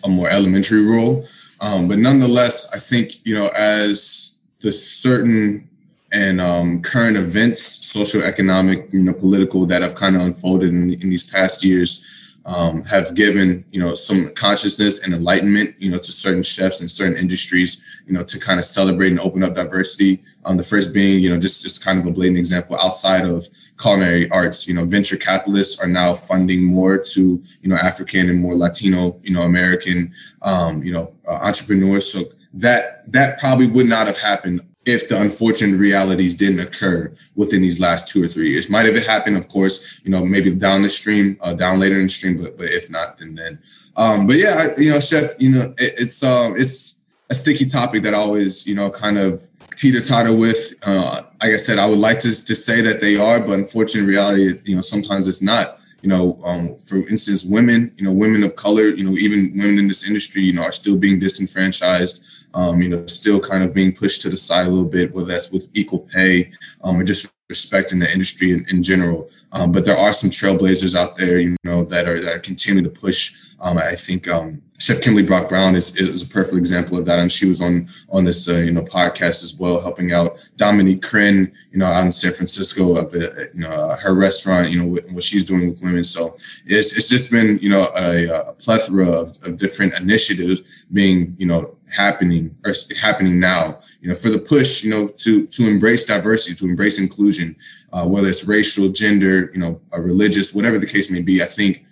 a 0.02 0.08
more 0.08 0.28
elementary 0.28 0.84
role. 0.84 1.24
Um, 1.60 1.86
but 1.86 1.98
nonetheless, 1.98 2.68
I 2.74 2.80
think 2.80 3.24
you 3.24 3.34
know 3.34 3.46
as 3.48 4.40
the 4.58 4.72
certain 4.72 5.69
and 6.12 6.40
um, 6.40 6.82
current 6.82 7.16
events, 7.16 7.62
social, 7.62 8.22
economic, 8.22 8.92
you 8.92 9.02
know, 9.02 9.12
political 9.12 9.66
that 9.66 9.82
have 9.82 9.94
kind 9.94 10.16
of 10.16 10.22
unfolded 10.22 10.70
in, 10.70 10.92
in 10.94 11.10
these 11.10 11.22
past 11.22 11.64
years 11.64 12.20
um, 12.46 12.82
have 12.84 13.14
given 13.14 13.64
you 13.70 13.80
know 13.80 13.94
some 13.94 14.32
consciousness 14.34 15.02
and 15.02 15.12
enlightenment 15.12 15.74
you 15.78 15.90
know 15.90 15.98
to 15.98 16.12
certain 16.12 16.42
chefs 16.42 16.80
and 16.80 16.90
certain 16.90 17.16
industries 17.16 18.02
you 18.06 18.12
know 18.14 18.22
to 18.24 18.38
kind 18.38 18.58
of 18.58 18.64
celebrate 18.64 19.10
and 19.10 19.20
open 19.20 19.42
up 19.44 19.54
diversity. 19.54 20.22
Um, 20.44 20.56
the 20.56 20.62
first 20.62 20.94
being 20.94 21.20
you 21.20 21.30
know 21.30 21.38
just 21.38 21.62
just 21.62 21.84
kind 21.84 21.98
of 21.98 22.06
a 22.06 22.10
blatant 22.10 22.38
example 22.38 22.76
outside 22.80 23.24
of 23.24 23.46
culinary 23.80 24.30
arts. 24.30 24.66
You 24.66 24.74
know, 24.74 24.84
venture 24.84 25.16
capitalists 25.16 25.80
are 25.80 25.86
now 25.86 26.14
funding 26.14 26.64
more 26.64 26.98
to 26.98 27.42
you 27.62 27.68
know 27.68 27.76
African 27.76 28.28
and 28.28 28.40
more 28.40 28.56
Latino 28.56 29.20
you 29.22 29.32
know 29.32 29.42
American 29.42 30.12
um, 30.42 30.82
you 30.82 30.92
know 30.92 31.12
uh, 31.28 31.32
entrepreneurs. 31.32 32.10
So 32.10 32.24
that 32.54 33.10
that 33.12 33.38
probably 33.38 33.66
would 33.66 33.86
not 33.86 34.06
have 34.06 34.18
happened 34.18 34.62
if 34.90 35.08
the 35.08 35.20
unfortunate 35.20 35.76
realities 35.76 36.34
didn't 36.34 36.60
occur 36.60 37.12
within 37.34 37.62
these 37.62 37.80
last 37.80 38.08
two 38.08 38.22
or 38.24 38.28
three 38.28 38.50
years. 38.50 38.68
Might 38.68 38.86
have 38.86 38.96
it 38.96 39.06
happened, 39.06 39.36
of 39.36 39.48
course, 39.48 40.00
you 40.04 40.10
know, 40.10 40.24
maybe 40.24 40.54
down 40.54 40.82
the 40.82 40.88
stream, 40.88 41.38
uh, 41.40 41.54
down 41.54 41.78
later 41.78 41.96
in 41.96 42.04
the 42.04 42.08
stream, 42.08 42.40
but 42.42 42.56
but 42.56 42.70
if 42.70 42.90
not, 42.90 43.18
then 43.18 43.34
then. 43.34 43.58
Um, 43.96 44.26
but 44.26 44.36
yeah, 44.36 44.68
you 44.76 44.90
know, 44.90 45.00
chef, 45.00 45.34
you 45.38 45.50
know, 45.50 45.74
it, 45.78 45.94
it's 45.98 46.22
um, 46.22 46.56
it's 46.56 47.00
a 47.28 47.34
sticky 47.34 47.66
topic 47.66 48.02
that 48.02 48.14
I 48.14 48.18
always, 48.18 48.66
you 48.66 48.74
know, 48.74 48.90
kind 48.90 49.18
of 49.18 49.46
teeter 49.76 50.00
totter 50.00 50.34
with. 50.34 50.74
Uh, 50.82 51.22
like 51.42 51.52
I 51.52 51.56
said, 51.56 51.78
I 51.78 51.86
would 51.86 51.98
like 51.98 52.18
to 52.20 52.30
to 52.44 52.54
say 52.54 52.80
that 52.82 53.00
they 53.00 53.16
are, 53.16 53.40
but 53.40 53.52
unfortunate 53.52 54.06
reality, 54.06 54.60
you 54.64 54.76
know, 54.76 54.82
sometimes 54.82 55.26
it's 55.28 55.42
not 55.42 55.79
you 56.02 56.08
know, 56.08 56.40
um, 56.44 56.76
for 56.76 56.96
instance, 57.08 57.44
women, 57.44 57.92
you 57.96 58.04
know, 58.04 58.12
women 58.12 58.42
of 58.42 58.56
color, 58.56 58.88
you 58.88 59.04
know, 59.04 59.16
even 59.16 59.52
women 59.54 59.78
in 59.78 59.88
this 59.88 60.06
industry, 60.06 60.42
you 60.42 60.52
know, 60.52 60.62
are 60.62 60.72
still 60.72 60.96
being 60.96 61.18
disenfranchised, 61.18 62.46
um, 62.54 62.80
you 62.80 62.88
know, 62.88 63.06
still 63.06 63.40
kind 63.40 63.62
of 63.62 63.74
being 63.74 63.92
pushed 63.92 64.22
to 64.22 64.28
the 64.28 64.36
side 64.36 64.66
a 64.66 64.70
little 64.70 64.88
bit, 64.88 65.14
whether 65.14 65.28
that's 65.28 65.50
with 65.50 65.68
equal 65.74 66.00
pay 66.00 66.50
um, 66.82 66.98
or 66.98 67.04
just 67.04 67.34
respecting 67.48 67.98
the 67.98 68.10
industry 68.10 68.52
in, 68.52 68.66
in 68.68 68.82
general. 68.82 69.28
Um, 69.52 69.72
but 69.72 69.84
there 69.84 69.98
are 69.98 70.12
some 70.12 70.30
trailblazers 70.30 70.94
out 70.94 71.16
there, 71.16 71.38
you 71.38 71.56
know, 71.64 71.84
that 71.84 72.08
are 72.08 72.20
that 72.20 72.34
are 72.34 72.40
continuing 72.40 72.84
to 72.84 73.00
push. 73.00 73.54
Um, 73.60 73.76
I 73.78 73.94
think 73.94 74.26
um, 74.28 74.62
Chef 74.90 75.02
Kimberly 75.02 75.24
Brock 75.24 75.48
Brown 75.48 75.76
is, 75.76 75.94
is 75.96 76.24
a 76.24 76.26
perfect 76.26 76.56
example 76.56 76.98
of 76.98 77.04
that, 77.04 77.20
and 77.20 77.30
she 77.30 77.46
was 77.46 77.62
on 77.62 77.86
on 78.08 78.24
this 78.24 78.48
uh, 78.48 78.56
you 78.56 78.72
know 78.72 78.82
podcast 78.82 79.44
as 79.44 79.54
well, 79.56 79.80
helping 79.80 80.12
out 80.12 80.44
Dominique 80.56 81.02
Crenn, 81.02 81.52
you 81.70 81.78
know, 81.78 81.86
out 81.86 82.04
in 82.04 82.10
San 82.10 82.32
Francisco 82.32 82.96
of 82.96 83.14
uh, 83.14 83.18
you 83.54 83.60
know 83.60 83.96
her 84.00 84.14
restaurant, 84.14 84.70
you 84.70 84.82
know, 84.82 85.00
what 85.12 85.22
she's 85.22 85.44
doing 85.44 85.68
with 85.68 85.80
women. 85.80 86.02
So 86.02 86.34
it's 86.66 86.96
it's 86.96 87.08
just 87.08 87.30
been 87.30 87.60
you 87.62 87.68
know 87.68 87.92
a, 87.94 88.26
a 88.48 88.52
plethora 88.54 89.08
of, 89.08 89.38
of 89.44 89.58
different 89.58 89.94
initiatives 89.94 90.84
being 90.92 91.36
you 91.38 91.46
know 91.46 91.76
happening 91.90 92.56
or 92.64 92.72
happening 93.00 93.40
now 93.40 93.80
you 94.00 94.08
know 94.08 94.14
for 94.14 94.30
the 94.30 94.38
push 94.38 94.84
you 94.84 94.90
know 94.90 95.08
to 95.08 95.46
to 95.48 95.66
embrace 95.66 96.06
diversity 96.06 96.54
to 96.54 96.64
embrace 96.64 97.00
inclusion 97.00 97.56
uh, 97.92 98.04
whether 98.04 98.28
it's 98.28 98.46
racial 98.46 98.88
gender 98.90 99.50
you 99.52 99.58
know 99.58 99.80
religious 99.98 100.54
whatever 100.54 100.78
the 100.78 100.86
case 100.86 101.10
may 101.10 101.20
be 101.20 101.42
i 101.42 101.46
think 101.46 101.84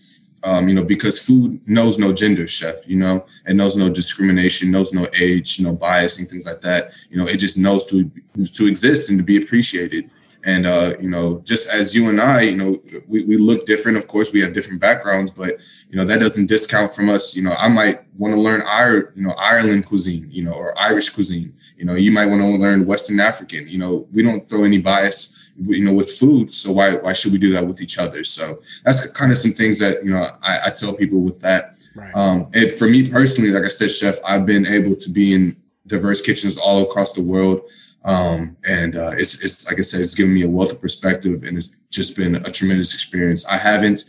um, 0.45 0.68
you 0.68 0.74
know 0.74 0.84
because 0.84 1.24
food 1.24 1.61
knows 1.66 1.99
no 1.99 2.12
gender 2.12 2.47
chef 2.47 2.86
you 2.86 2.97
know 2.97 3.24
it 3.47 3.55
knows 3.55 3.76
no 3.76 3.89
discrimination 3.89 4.70
knows 4.70 4.93
no 4.93 5.07
age 5.14 5.61
no 5.61 5.72
bias 5.72 6.18
and 6.18 6.28
things 6.28 6.47
like 6.47 6.61
that 6.61 6.93
you 7.11 7.16
know 7.16 7.26
it 7.26 7.36
just 7.36 7.59
knows 7.59 7.86
to 7.86 8.11
to 8.55 8.66
exist 8.66 9.11
and 9.11 9.18
to 9.18 9.24
be 9.24 9.36
appreciated 9.36 10.11
and 10.45 10.66
uh, 10.66 10.95
you 11.01 11.11
know, 11.11 11.43
just 11.45 11.68
as 11.68 11.97
you 11.97 12.09
and 12.09 12.20
I, 12.20 12.43
you 12.43 12.57
know, 12.57 12.80
we, 13.07 13.24
we 13.24 13.36
look 13.36 13.66
different. 13.66 13.99
Of 13.99 14.07
course, 14.07 14.32
we 14.32 14.41
have 14.41 14.53
different 14.53 14.80
backgrounds, 14.80 15.30
but 15.30 15.61
you 15.91 15.97
know, 15.97 16.05
that 16.05 16.20
doesn't 16.20 16.47
discount 16.47 16.93
from 16.93 17.09
us. 17.09 17.36
You 17.36 17.43
know, 17.43 17.55
I 17.59 17.68
might 17.68 18.01
want 18.16 18.34
to 18.34 18.41
learn 18.41 18.62
our, 18.62 19.12
you 19.14 19.26
know, 19.26 19.32
Ireland 19.32 19.86
cuisine, 19.86 20.28
you 20.30 20.45
know, 20.45 20.53
or 20.53 20.78
Irish 20.78 21.11
cuisine. 21.11 21.53
You 21.76 21.86
know, 21.86 21.95
you 21.95 22.12
might 22.12 22.26
want 22.26 22.41
to 22.41 22.47
learn 22.49 22.86
Western 22.86 23.20
African. 23.20 23.66
You 23.68 23.78
know, 23.78 24.07
we 24.12 24.22
don't 24.22 24.41
throw 24.41 24.64
any 24.64 24.78
bias, 24.78 25.47
you 25.61 25.84
know, 25.84 25.92
with 25.92 26.11
food. 26.12 26.52
So 26.54 26.72
why 26.72 26.94
why 26.94 27.12
should 27.12 27.32
we 27.32 27.38
do 27.38 27.52
that 27.52 27.66
with 27.66 27.80
each 27.80 27.98
other? 27.98 28.24
So 28.24 28.61
that's 28.84 29.11
kind 29.12 29.32
of 29.32 29.38
some 29.38 29.52
things 29.52 29.78
that 29.80 30.04
you 30.04 30.11
know 30.11 30.30
I, 30.42 30.66
I 30.66 30.70
tell 30.70 30.94
people 30.94 31.20
with 31.20 31.40
that. 31.40 31.76
Right. 31.96 32.14
Um, 32.14 32.48
and 32.54 32.72
for 32.72 32.88
me 32.88 33.09
personally, 33.09 33.50
like 33.50 33.64
I 33.64 33.68
said, 33.68 33.90
chef, 33.90 34.18
I've 34.24 34.46
been 34.46 34.66
able 34.66 34.94
to 34.96 35.11
be 35.11 35.34
in 35.34 35.56
diverse 35.86 36.20
kitchens 36.20 36.56
all 36.59 36.82
across 36.82 37.12
the 37.12 37.22
world. 37.22 37.68
Um, 38.04 38.56
and 38.64 38.96
uh, 38.96 39.11
it's, 39.16 39.42
it's 39.42 39.68
like 39.68 39.78
I 39.78 39.82
said, 39.82 40.00
it's 40.00 40.14
given 40.14 40.32
me 40.32 40.42
a 40.42 40.48
wealth 40.48 40.72
of 40.72 40.80
perspective, 40.80 41.42
and 41.42 41.56
it's 41.56 41.76
just 41.90 42.16
been 42.16 42.36
a 42.36 42.50
tremendous 42.50 42.94
experience. 42.94 43.44
I 43.46 43.56
haven't 43.59 44.00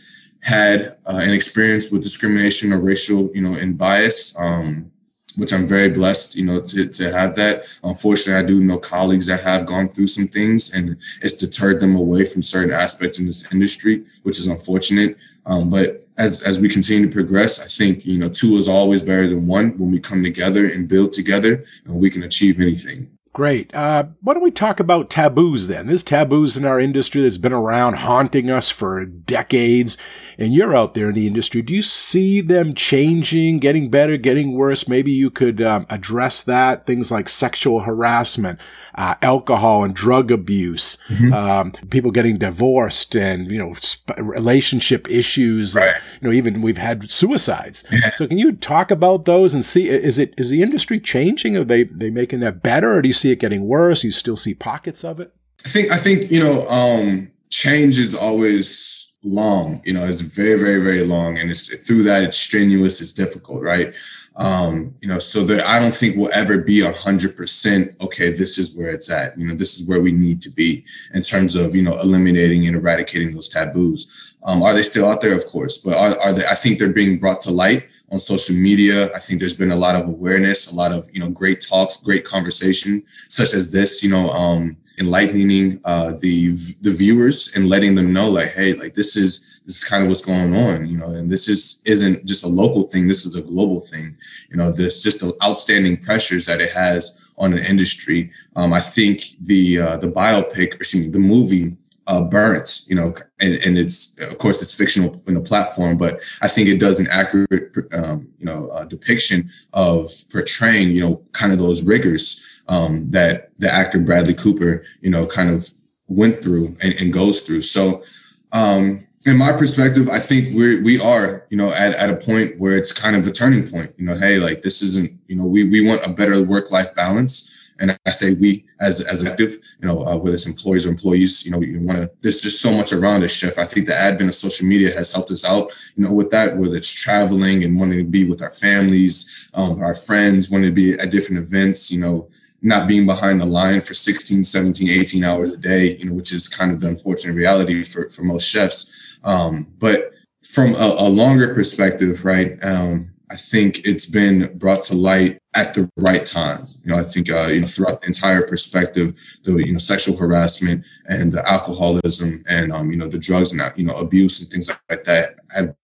had 0.42 0.96
uh, 1.06 1.16
an 1.16 1.32
experience 1.32 1.90
with 1.90 2.02
discrimination 2.02 2.72
or 2.72 2.78
racial, 2.78 3.30
you 3.34 3.42
know, 3.42 3.54
and 3.54 3.76
bias. 3.76 4.38
Um, 4.38 4.89
which 5.36 5.52
I'm 5.52 5.66
very 5.66 5.88
blessed, 5.88 6.36
you 6.36 6.44
know, 6.44 6.60
to, 6.60 6.86
to 6.86 7.12
have 7.12 7.34
that. 7.36 7.64
Unfortunately, 7.82 8.42
I 8.42 8.46
do 8.46 8.60
know 8.60 8.78
colleagues 8.78 9.26
that 9.26 9.40
have 9.42 9.66
gone 9.66 9.88
through 9.88 10.08
some 10.08 10.28
things 10.28 10.72
and 10.72 10.96
it's 11.22 11.36
deterred 11.36 11.80
them 11.80 11.96
away 11.96 12.24
from 12.24 12.42
certain 12.42 12.72
aspects 12.72 13.18
in 13.18 13.26
this 13.26 13.50
industry, 13.52 14.04
which 14.22 14.38
is 14.38 14.46
unfortunate. 14.46 15.16
Um, 15.46 15.70
but 15.70 16.00
as, 16.18 16.42
as 16.42 16.60
we 16.60 16.68
continue 16.68 17.06
to 17.06 17.12
progress, 17.12 17.62
I 17.62 17.66
think, 17.66 18.04
you 18.04 18.18
know, 18.18 18.28
two 18.28 18.56
is 18.56 18.68
always 18.68 19.02
better 19.02 19.28
than 19.28 19.46
one 19.46 19.76
when 19.78 19.90
we 19.90 19.98
come 20.00 20.22
together 20.22 20.66
and 20.66 20.88
build 20.88 21.12
together 21.12 21.64
and 21.84 21.94
we 21.94 22.10
can 22.10 22.22
achieve 22.22 22.60
anything. 22.60 23.10
Great. 23.32 23.72
Uh, 23.72 24.06
why 24.22 24.34
don't 24.34 24.42
we 24.42 24.50
talk 24.50 24.80
about 24.80 25.08
taboos 25.08 25.68
then? 25.68 25.86
There's 25.86 26.02
taboos 26.02 26.56
in 26.56 26.64
our 26.64 26.80
industry 26.80 27.22
that's 27.22 27.38
been 27.38 27.52
around 27.52 27.94
haunting 27.94 28.50
us 28.50 28.70
for 28.70 29.04
decades. 29.04 29.96
And 30.40 30.54
you're 30.54 30.74
out 30.74 30.94
there 30.94 31.10
in 31.10 31.16
the 31.16 31.26
industry. 31.26 31.60
Do 31.60 31.74
you 31.74 31.82
see 31.82 32.40
them 32.40 32.74
changing, 32.74 33.58
getting 33.58 33.90
better, 33.90 34.16
getting 34.16 34.54
worse? 34.54 34.88
Maybe 34.88 35.10
you 35.10 35.30
could 35.30 35.60
um, 35.60 35.84
address 35.90 36.42
that. 36.44 36.86
Things 36.86 37.10
like 37.10 37.28
sexual 37.28 37.80
harassment, 37.80 38.58
uh, 38.94 39.16
alcohol 39.20 39.84
and 39.84 39.94
drug 39.94 40.30
abuse, 40.30 40.96
mm-hmm. 41.08 41.34
um, 41.34 41.72
people 41.90 42.10
getting 42.10 42.38
divorced, 42.38 43.14
and 43.14 43.48
you 43.48 43.58
know 43.58 43.74
sp- 43.84 44.16
relationship 44.16 45.10
issues. 45.10 45.74
Right. 45.74 45.88
And, 45.88 46.02
you 46.22 46.28
know, 46.28 46.34
even 46.34 46.62
we've 46.62 46.78
had 46.78 47.10
suicides. 47.10 47.84
Yeah. 47.92 48.10
So, 48.12 48.26
can 48.26 48.38
you 48.38 48.52
talk 48.52 48.90
about 48.90 49.26
those 49.26 49.52
and 49.52 49.62
see 49.62 49.90
is 49.90 50.18
it 50.18 50.32
is 50.38 50.48
the 50.48 50.62
industry 50.62 50.98
changing? 50.98 51.54
Are 51.58 51.64
they 51.64 51.84
they 51.84 52.08
making 52.08 52.40
that 52.40 52.62
better, 52.62 52.94
or 52.96 53.02
do 53.02 53.08
you 53.08 53.14
see 53.14 53.30
it 53.30 53.40
getting 53.40 53.66
worse? 53.66 54.02
You 54.04 54.10
still 54.10 54.36
see 54.36 54.54
pockets 54.54 55.04
of 55.04 55.20
it? 55.20 55.34
I 55.66 55.68
think 55.68 55.92
I 55.92 55.98
think 55.98 56.30
you 56.30 56.42
know 56.42 56.66
um, 56.70 57.30
change 57.50 57.98
is 57.98 58.14
always 58.14 59.09
long 59.22 59.82
you 59.84 59.92
know 59.92 60.06
it's 60.06 60.22
very 60.22 60.58
very 60.58 60.82
very 60.82 61.04
long 61.04 61.36
and 61.36 61.50
it's 61.50 61.66
through 61.86 62.02
that 62.02 62.22
it's 62.22 62.38
strenuous 62.38 63.02
it's 63.02 63.12
difficult 63.12 63.62
right? 63.62 63.94
Um 64.36 64.94
you 65.02 65.08
know 65.08 65.18
so 65.18 65.44
that 65.44 65.66
i 65.68 65.78
don't 65.78 65.92
think 65.92 66.16
we'll 66.16 66.30
ever 66.32 66.56
be 66.56 66.80
a 66.80 66.92
hundred 66.92 67.36
percent 67.36 67.94
okay 68.00 68.30
this 68.30 68.56
is 68.56 68.78
where 68.78 68.88
it's 68.90 69.10
at 69.10 69.36
you 69.36 69.46
know 69.46 69.54
this 69.54 69.78
is 69.78 69.86
where 69.86 70.00
we 70.00 70.12
need 70.12 70.40
to 70.42 70.50
be 70.50 70.84
in 71.12 71.20
terms 71.20 71.54
of 71.54 71.74
you 71.74 71.82
know 71.82 72.00
eliminating 72.00 72.66
and 72.66 72.76
eradicating 72.76 73.34
those 73.34 73.48
taboos. 73.48 74.36
Um 74.42 74.62
are 74.62 74.72
they 74.72 74.82
still 74.82 75.06
out 75.06 75.20
there? 75.20 75.34
Of 75.34 75.44
course 75.46 75.76
but 75.76 75.94
are, 75.98 76.18
are 76.18 76.32
they 76.32 76.46
i 76.46 76.54
think 76.54 76.78
they're 76.78 76.88
being 76.88 77.18
brought 77.18 77.42
to 77.42 77.50
light 77.50 77.90
on 78.10 78.18
social 78.18 78.56
media. 78.56 79.14
I 79.14 79.18
think 79.18 79.40
there's 79.40 79.56
been 79.56 79.72
a 79.72 79.76
lot 79.76 79.96
of 79.96 80.06
awareness 80.06 80.70
a 80.70 80.74
lot 80.74 80.92
of 80.92 81.08
you 81.12 81.20
know 81.20 81.28
great 81.28 81.64
talks 81.66 81.96
great 81.96 82.24
conversation 82.24 83.02
such 83.06 83.54
as 83.54 83.70
this 83.70 84.02
you 84.02 84.10
know 84.10 84.30
um 84.30 84.76
enlightening 84.98 85.80
uh, 85.84 86.12
the 86.20 86.52
the 86.82 86.90
viewers 86.90 87.54
and 87.54 87.68
letting 87.68 87.94
them 87.94 88.12
know 88.12 88.28
like 88.30 88.50
hey 88.52 88.74
like 88.74 88.94
this 88.94 89.16
is 89.16 89.62
this 89.64 89.76
is 89.82 89.84
kind 89.84 90.02
of 90.02 90.08
what's 90.08 90.24
going 90.24 90.54
on 90.54 90.86
you 90.86 90.98
know 90.98 91.06
and 91.06 91.30
this 91.30 91.48
is 91.48 91.82
isn't 91.86 92.24
just 92.26 92.44
a 92.44 92.48
local 92.48 92.84
thing 92.84 93.08
this 93.08 93.24
is 93.24 93.34
a 93.34 93.42
global 93.42 93.80
thing. 93.80 94.16
You 94.50 94.56
know 94.56 94.70
there's 94.70 95.02
just 95.02 95.20
the 95.20 95.34
outstanding 95.42 95.96
pressures 95.96 96.46
that 96.46 96.60
it 96.60 96.72
has 96.72 97.32
on 97.38 97.52
an 97.54 97.64
industry. 97.64 98.30
Um, 98.56 98.72
i 98.72 98.80
think 98.80 99.22
the 99.40 99.80
uh, 99.80 99.96
the 99.96 100.08
biopic 100.08 100.74
excuse 100.74 101.06
me 101.06 101.10
the 101.10 101.18
movie 101.18 101.76
uh, 102.10 102.22
Burnt, 102.22 102.80
you 102.88 102.96
know, 102.96 103.14
and, 103.38 103.54
and, 103.54 103.78
it's 103.78 104.18
of 104.18 104.36
course 104.38 104.60
it's 104.60 104.74
fictional 104.74 105.22
in 105.28 105.34
the 105.34 105.40
platform, 105.40 105.96
but 105.96 106.20
I 106.42 106.48
think 106.48 106.68
it 106.68 106.80
does 106.80 106.98
an 106.98 107.06
accurate, 107.08 107.76
um, 107.92 108.28
you 108.36 108.46
know, 108.46 108.68
uh, 108.70 108.84
depiction 108.84 109.48
of 109.72 110.10
portraying, 110.32 110.90
you 110.90 111.02
know, 111.02 111.22
kind 111.30 111.52
of 111.52 111.60
those 111.60 111.86
rigors 111.86 112.64
um, 112.66 113.08
that 113.12 113.50
the 113.58 113.72
actor 113.72 114.00
Bradley 114.00 114.34
Cooper, 114.34 114.82
you 115.00 115.10
know, 115.10 115.24
kind 115.24 115.50
of 115.50 115.70
went 116.08 116.42
through 116.42 116.76
and, 116.82 116.94
and 116.94 117.12
goes 117.12 117.42
through. 117.42 117.62
So, 117.62 118.02
um, 118.50 119.06
in 119.24 119.36
my 119.36 119.52
perspective, 119.52 120.08
I 120.08 120.18
think 120.18 120.56
we're 120.56 120.82
we 120.82 120.98
are, 120.98 121.46
you 121.50 121.56
know, 121.58 121.70
at, 121.72 121.94
at 121.94 122.10
a 122.10 122.16
point 122.16 122.58
where 122.58 122.76
it's 122.76 122.92
kind 122.92 123.14
of 123.14 123.24
a 123.26 123.30
turning 123.30 123.68
point. 123.68 123.94
You 123.98 124.06
know, 124.06 124.16
hey, 124.16 124.38
like 124.38 124.62
this 124.62 124.82
isn't, 124.82 125.12
you 125.28 125.36
know, 125.36 125.44
we 125.44 125.68
we 125.68 125.86
want 125.86 126.04
a 126.04 126.08
better 126.08 126.42
work 126.42 126.72
life 126.72 126.92
balance. 126.94 127.49
And 127.80 127.98
I 128.04 128.10
say 128.10 128.34
we 128.34 128.64
as 128.80 129.00
as 129.00 129.24
active, 129.24 129.56
you 129.80 129.88
know, 129.88 130.06
uh, 130.06 130.16
whether 130.16 130.34
it's 130.34 130.46
employees 130.46 130.86
or 130.86 130.90
employees, 130.90 131.44
you 131.44 131.50
know, 131.50 131.60
you 131.60 131.80
want 131.80 131.98
to. 131.98 132.10
There's 132.20 132.40
just 132.40 132.60
so 132.60 132.72
much 132.72 132.92
around 132.92 133.22
this 133.22 133.34
shift. 133.34 133.58
I 133.58 133.64
think 133.64 133.86
the 133.86 133.96
advent 133.96 134.28
of 134.28 134.34
social 134.34 134.66
media 134.66 134.94
has 134.94 135.12
helped 135.12 135.30
us 135.30 135.44
out, 135.44 135.72
you 135.96 136.04
know, 136.04 136.12
with 136.12 136.30
that. 136.30 136.56
Whether 136.56 136.76
it's 136.76 136.92
traveling 136.92 137.64
and 137.64 137.78
wanting 137.78 137.98
to 137.98 138.04
be 138.04 138.28
with 138.28 138.42
our 138.42 138.50
families, 138.50 139.50
um, 139.54 139.80
our 139.80 139.94
friends, 139.94 140.50
wanting 140.50 140.70
to 140.70 140.74
be 140.74 140.92
at 140.92 141.10
different 141.10 141.42
events, 141.42 141.90
you 141.90 142.00
know, 142.00 142.28
not 142.62 142.86
being 142.86 143.06
behind 143.06 143.40
the 143.40 143.46
line 143.46 143.80
for 143.80 143.94
16, 143.94 144.42
17, 144.42 144.88
18 144.88 145.24
hours 145.24 145.52
a 145.52 145.56
day, 145.56 145.96
you 145.96 146.04
know, 146.04 146.12
which 146.12 146.32
is 146.32 146.48
kind 146.48 146.70
of 146.70 146.80
the 146.80 146.88
unfortunate 146.88 147.34
reality 147.34 147.82
for, 147.82 148.08
for 148.10 148.22
most 148.22 148.48
chefs. 148.48 149.18
Um, 149.24 149.66
but 149.78 150.12
from 150.42 150.74
a, 150.74 150.94
a, 150.98 151.08
longer 151.08 151.54
perspective, 151.54 152.24
right, 152.24 152.58
um, 152.62 153.12
I 153.30 153.36
think 153.36 153.86
it's 153.86 154.06
been 154.06 154.58
brought 154.58 154.82
to 154.84 154.94
light 154.94 155.39
at 155.54 155.74
the 155.74 155.90
right 155.96 156.24
time. 156.24 156.64
You 156.84 156.92
know, 156.92 156.98
I 156.98 157.04
think 157.04 157.30
uh, 157.30 157.48
you 157.48 157.60
know 157.60 157.66
throughout 157.66 158.02
the 158.02 158.06
entire 158.08 158.42
perspective, 158.42 159.14
the 159.44 159.56
you 159.56 159.72
know 159.72 159.78
sexual 159.78 160.16
harassment 160.16 160.84
and 161.08 161.32
the 161.32 161.48
alcoholism 161.48 162.44
and 162.48 162.72
um, 162.72 162.90
you 162.90 162.96
know 162.96 163.08
the 163.08 163.18
drugs 163.18 163.52
and 163.52 163.72
you 163.76 163.86
know 163.86 163.94
abuse 163.94 164.40
and 164.40 164.50
things 164.50 164.70
like 164.88 165.04
that 165.04 165.36
have 165.50 165.74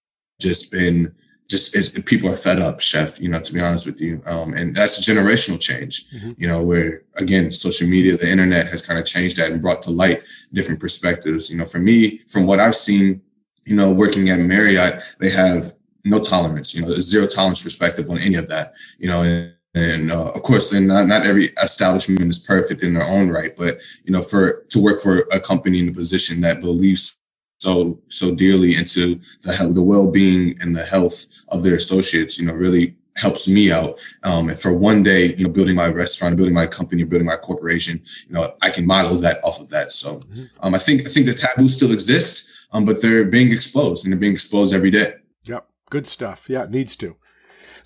just 0.40 0.70
been 0.70 1.14
just 1.48 1.76
is 1.76 1.90
people 2.06 2.28
are 2.28 2.36
fed 2.36 2.58
up, 2.58 2.80
chef, 2.80 3.20
you 3.20 3.28
know, 3.28 3.38
to 3.38 3.52
be 3.52 3.60
honest 3.60 3.86
with 3.86 4.00
you. 4.00 4.20
Um, 4.26 4.54
and 4.54 4.74
that's 4.74 5.06
generational 5.06 5.60
change, 5.60 6.10
mm-hmm. 6.10 6.32
you 6.36 6.48
know, 6.48 6.60
where 6.62 7.02
again, 7.14 7.50
social 7.52 7.86
media, 7.86 8.16
the 8.16 8.28
internet 8.28 8.66
has 8.68 8.84
kind 8.84 8.98
of 8.98 9.06
changed 9.06 9.36
that 9.36 9.52
and 9.52 9.62
brought 9.62 9.82
to 9.82 9.90
light 9.90 10.24
different 10.52 10.80
perspectives. 10.80 11.50
You 11.50 11.58
know, 11.58 11.64
for 11.64 11.78
me, 11.78 12.18
from 12.28 12.46
what 12.46 12.58
I've 12.58 12.74
seen, 12.74 13.22
you 13.64 13.76
know, 13.76 13.92
working 13.92 14.28
at 14.28 14.40
Marriott, 14.40 15.02
they 15.20 15.30
have 15.30 15.72
no 16.04 16.20
tolerance, 16.20 16.74
you 16.74 16.82
know, 16.82 16.92
zero 16.98 17.26
tolerance 17.26 17.62
perspective 17.62 18.08
on 18.10 18.18
any 18.18 18.36
of 18.36 18.48
that, 18.48 18.74
you 18.98 19.08
know, 19.08 19.22
and, 19.22 19.52
and 19.76 20.10
uh, 20.10 20.30
of 20.30 20.42
course, 20.42 20.70
then 20.70 20.86
not, 20.86 21.06
not 21.06 21.26
every 21.26 21.48
establishment 21.62 22.22
is 22.22 22.38
perfect 22.38 22.82
in 22.82 22.94
their 22.94 23.06
own 23.06 23.28
right, 23.28 23.54
but 23.54 23.76
you 24.04 24.12
know, 24.12 24.22
for 24.22 24.64
to 24.70 24.82
work 24.82 25.00
for 25.00 25.28
a 25.30 25.38
company 25.38 25.80
in 25.80 25.90
a 25.90 25.92
position 25.92 26.40
that 26.40 26.62
believes 26.62 27.18
so 27.58 28.00
so 28.08 28.34
dearly 28.34 28.74
into 28.74 29.20
the 29.42 29.54
health, 29.54 29.74
the 29.74 29.82
well-being 29.82 30.56
and 30.62 30.74
the 30.74 30.84
health 30.84 31.26
of 31.48 31.62
their 31.62 31.74
associates 31.74 32.38
you 32.38 32.46
know 32.46 32.54
really 32.54 32.96
helps 33.16 33.48
me 33.48 33.70
out. 33.70 34.00
Um, 34.22 34.48
and 34.48 34.58
for 34.58 34.72
one 34.72 35.02
day 35.02 35.34
you 35.34 35.44
know 35.44 35.50
building 35.50 35.76
my 35.76 35.88
restaurant 35.88 36.36
building 36.36 36.54
my 36.54 36.66
company 36.66 37.04
building 37.04 37.26
my 37.26 37.36
corporation 37.36 38.00
you 38.26 38.34
know 38.34 38.54
i 38.62 38.70
can 38.70 38.86
model 38.86 39.16
that 39.18 39.44
off 39.44 39.60
of 39.60 39.68
that. 39.70 39.90
So 39.90 40.20
mm-hmm. 40.20 40.44
um, 40.62 40.74
i 40.74 40.78
think 40.78 41.02
i 41.02 41.10
think 41.10 41.26
the 41.26 41.34
taboo 41.34 41.68
still 41.68 41.92
exists 41.92 42.66
um, 42.72 42.86
but 42.86 43.02
they're 43.02 43.24
being 43.24 43.52
exposed 43.52 44.04
and 44.04 44.12
they're 44.12 44.20
being 44.20 44.32
exposed 44.32 44.74
every 44.74 44.90
day. 44.90 45.16
Yep. 45.44 45.66
Good 45.90 46.06
stuff. 46.06 46.48
Yeah 46.48 46.62
it 46.62 46.70
needs 46.70 46.96
to 46.96 47.16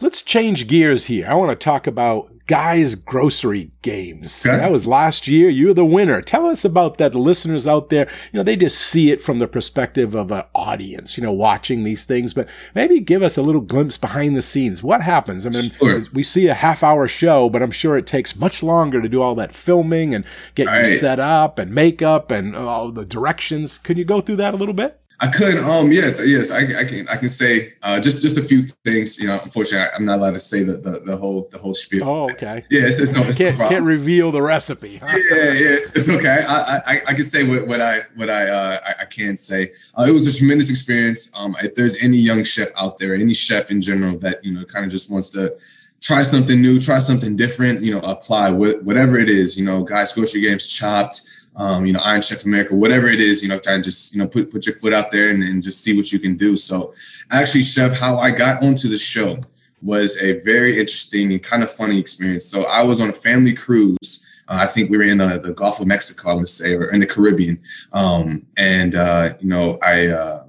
let's 0.01 0.22
change 0.22 0.66
gears 0.66 1.07
here 1.07 1.26
i 1.28 1.34
want 1.34 1.51
to 1.51 1.64
talk 1.64 1.86
about 1.86 2.30
Guy's 2.51 2.96
Grocery 2.96 3.70
Games. 3.80 4.44
Okay. 4.44 4.57
That 4.57 4.72
was 4.72 4.84
last 4.84 5.28
year. 5.28 5.48
You're 5.48 5.72
the 5.72 5.84
winner. 5.84 6.20
Tell 6.20 6.46
us 6.46 6.64
about 6.64 6.98
that. 6.98 7.12
The 7.12 7.18
listeners 7.18 7.64
out 7.64 7.90
there, 7.90 8.09
you 8.32 8.38
know, 8.38 8.42
they 8.42 8.57
just 8.57 8.80
see 8.80 9.12
it 9.12 9.22
from 9.22 9.38
the 9.38 9.46
perspective 9.46 10.16
of 10.16 10.32
an 10.32 10.42
audience, 10.53 11.16
you 11.16 11.22
know, 11.22 11.30
watching 11.30 11.84
these 11.84 12.05
things, 12.05 12.34
but 12.34 12.48
maybe 12.74 12.98
give 12.98 13.22
us 13.22 13.36
a 13.36 13.42
little 13.42 13.61
glimpse 13.61 13.96
behind 13.96 14.36
the 14.36 14.42
scenes. 14.42 14.82
What 14.82 15.01
happens? 15.01 15.46
I 15.46 15.51
mean, 15.51 15.70
sure. 15.78 16.07
we 16.12 16.24
see 16.24 16.48
a 16.48 16.55
half 16.55 16.82
hour 16.82 17.07
show, 17.07 17.48
but 17.48 17.62
I'm 17.62 17.70
sure 17.70 17.96
it 17.96 18.09
takes 18.09 18.34
much 18.34 18.64
longer 18.64 19.01
to 19.01 19.09
do 19.09 19.22
all 19.22 19.36
that 19.36 19.55
filming 19.55 20.12
and 20.12 20.24
get 20.57 20.66
all 20.66 20.80
you 20.80 20.96
set 20.96 21.20
up 21.20 21.57
and 21.57 21.72
makeup 21.72 22.32
and 22.32 22.57
all 22.57 22.90
the 22.90 23.05
directions. 23.05 23.78
Can 23.78 23.96
you 23.96 24.05
go 24.05 24.20
through 24.20 24.36
that 24.36 24.55
a 24.55 24.57
little 24.57 24.74
bit? 24.74 25.01
I 25.22 25.28
couldn't. 25.28 25.62
Um. 25.62 25.92
Yes. 25.92 26.24
Yes. 26.24 26.50
I, 26.50 26.60
I 26.60 26.84
can. 26.84 27.06
I 27.08 27.16
can 27.16 27.28
say 27.28 27.74
uh, 27.82 28.00
just 28.00 28.22
just 28.22 28.38
a 28.38 28.42
few 28.42 28.62
things. 28.62 29.18
You 29.18 29.26
know, 29.26 29.38
unfortunately, 29.42 29.90
I'm 29.94 30.06
not 30.06 30.18
allowed 30.18 30.34
to 30.34 30.40
say 30.40 30.62
the 30.62 30.78
the, 30.78 31.00
the 31.00 31.16
whole 31.16 31.46
the 31.50 31.58
whole 31.58 31.74
spiel. 31.74 32.08
Oh, 32.08 32.30
okay. 32.30 32.64
Yeah. 32.70 32.86
It's, 32.86 32.98
it's 32.98 33.12
no. 33.12 33.22
It's 33.24 33.36
can't, 33.36 33.58
no 33.58 33.68
can't 33.68 33.84
reveal 33.84 34.32
the 34.32 34.42
recipe. 34.42 34.96
Huh? 34.96 35.06
Yeah. 35.30 35.36
Yeah. 35.36 35.76
It's, 35.76 35.94
it's 35.94 36.08
okay. 36.08 36.44
I, 36.48 36.76
I 36.86 37.02
I 37.08 37.14
can 37.14 37.24
say 37.24 37.44
what, 37.44 37.66
what 37.66 37.80
I 37.82 38.04
what 38.16 38.30
I 38.30 38.48
uh 38.48 38.80
I, 38.84 39.02
I 39.02 39.04
can 39.04 39.36
say. 39.36 39.72
Uh, 39.94 40.06
it 40.08 40.12
was 40.12 40.26
a 40.26 40.36
tremendous 40.36 40.70
experience. 40.70 41.30
Um. 41.36 41.54
If 41.62 41.74
there's 41.74 42.02
any 42.02 42.16
young 42.16 42.42
chef 42.42 42.68
out 42.74 42.98
there, 42.98 43.14
any 43.14 43.34
chef 43.34 43.70
in 43.70 43.82
general 43.82 44.16
that 44.18 44.42
you 44.42 44.52
know 44.52 44.64
kind 44.64 44.86
of 44.86 44.90
just 44.90 45.12
wants 45.12 45.28
to 45.30 45.54
try 46.00 46.22
something 46.22 46.60
new, 46.62 46.80
try 46.80 46.98
something 46.98 47.36
different, 47.36 47.82
you 47.82 47.92
know, 47.92 48.00
apply 48.00 48.50
whatever 48.50 49.18
it 49.18 49.28
is. 49.28 49.58
You 49.58 49.66
know, 49.66 49.84
guys, 49.84 50.14
grocery 50.14 50.40
games, 50.40 50.66
chopped 50.66 51.22
um, 51.57 51.84
you 51.84 51.92
know, 51.92 52.01
Iron 52.01 52.22
Chef 52.22 52.44
America, 52.44 52.74
whatever 52.74 53.09
it 53.09 53.20
is, 53.20 53.42
you 53.42 53.48
know, 53.48 53.59
kind 53.59 53.78
of 53.78 53.84
just, 53.84 54.14
you 54.14 54.18
know, 54.18 54.28
put, 54.28 54.51
put 54.51 54.66
your 54.66 54.74
foot 54.76 54.92
out 54.92 55.11
there 55.11 55.30
and, 55.30 55.42
and 55.42 55.62
just 55.62 55.82
see 55.82 55.96
what 55.96 56.12
you 56.12 56.18
can 56.18 56.36
do. 56.36 56.57
So 56.57 56.92
actually, 57.30 57.62
Chef, 57.62 57.98
how 57.98 58.18
I 58.18 58.30
got 58.30 58.62
onto 58.62 58.88
the 58.88 58.98
show 58.98 59.38
was 59.82 60.20
a 60.22 60.40
very 60.40 60.78
interesting 60.78 61.32
and 61.32 61.42
kind 61.42 61.62
of 61.62 61.70
funny 61.70 61.98
experience. 61.98 62.44
So 62.46 62.64
I 62.64 62.82
was 62.82 63.01
on 63.01 63.11
a 63.11 63.14
family 63.14 63.55
cruise. 63.55 64.44
Uh, 64.48 64.59
I 64.61 64.66
think 64.66 64.90
we 64.90 64.96
were 64.96 65.05
in 65.05 65.20
uh, 65.20 65.38
the 65.38 65.53
Gulf 65.53 65.80
of 65.80 65.86
Mexico, 65.86 66.30
I 66.30 66.34
want 66.34 66.46
to 66.46 66.53
say, 66.53 66.74
or 66.74 66.92
in 66.92 67.01
the 67.01 67.07
Caribbean. 67.07 67.61
Um, 67.92 68.46
and, 68.57 68.94
uh, 68.94 69.34
you 69.40 69.48
know, 69.48 69.78
I, 69.82 70.09
uh, 70.09 70.44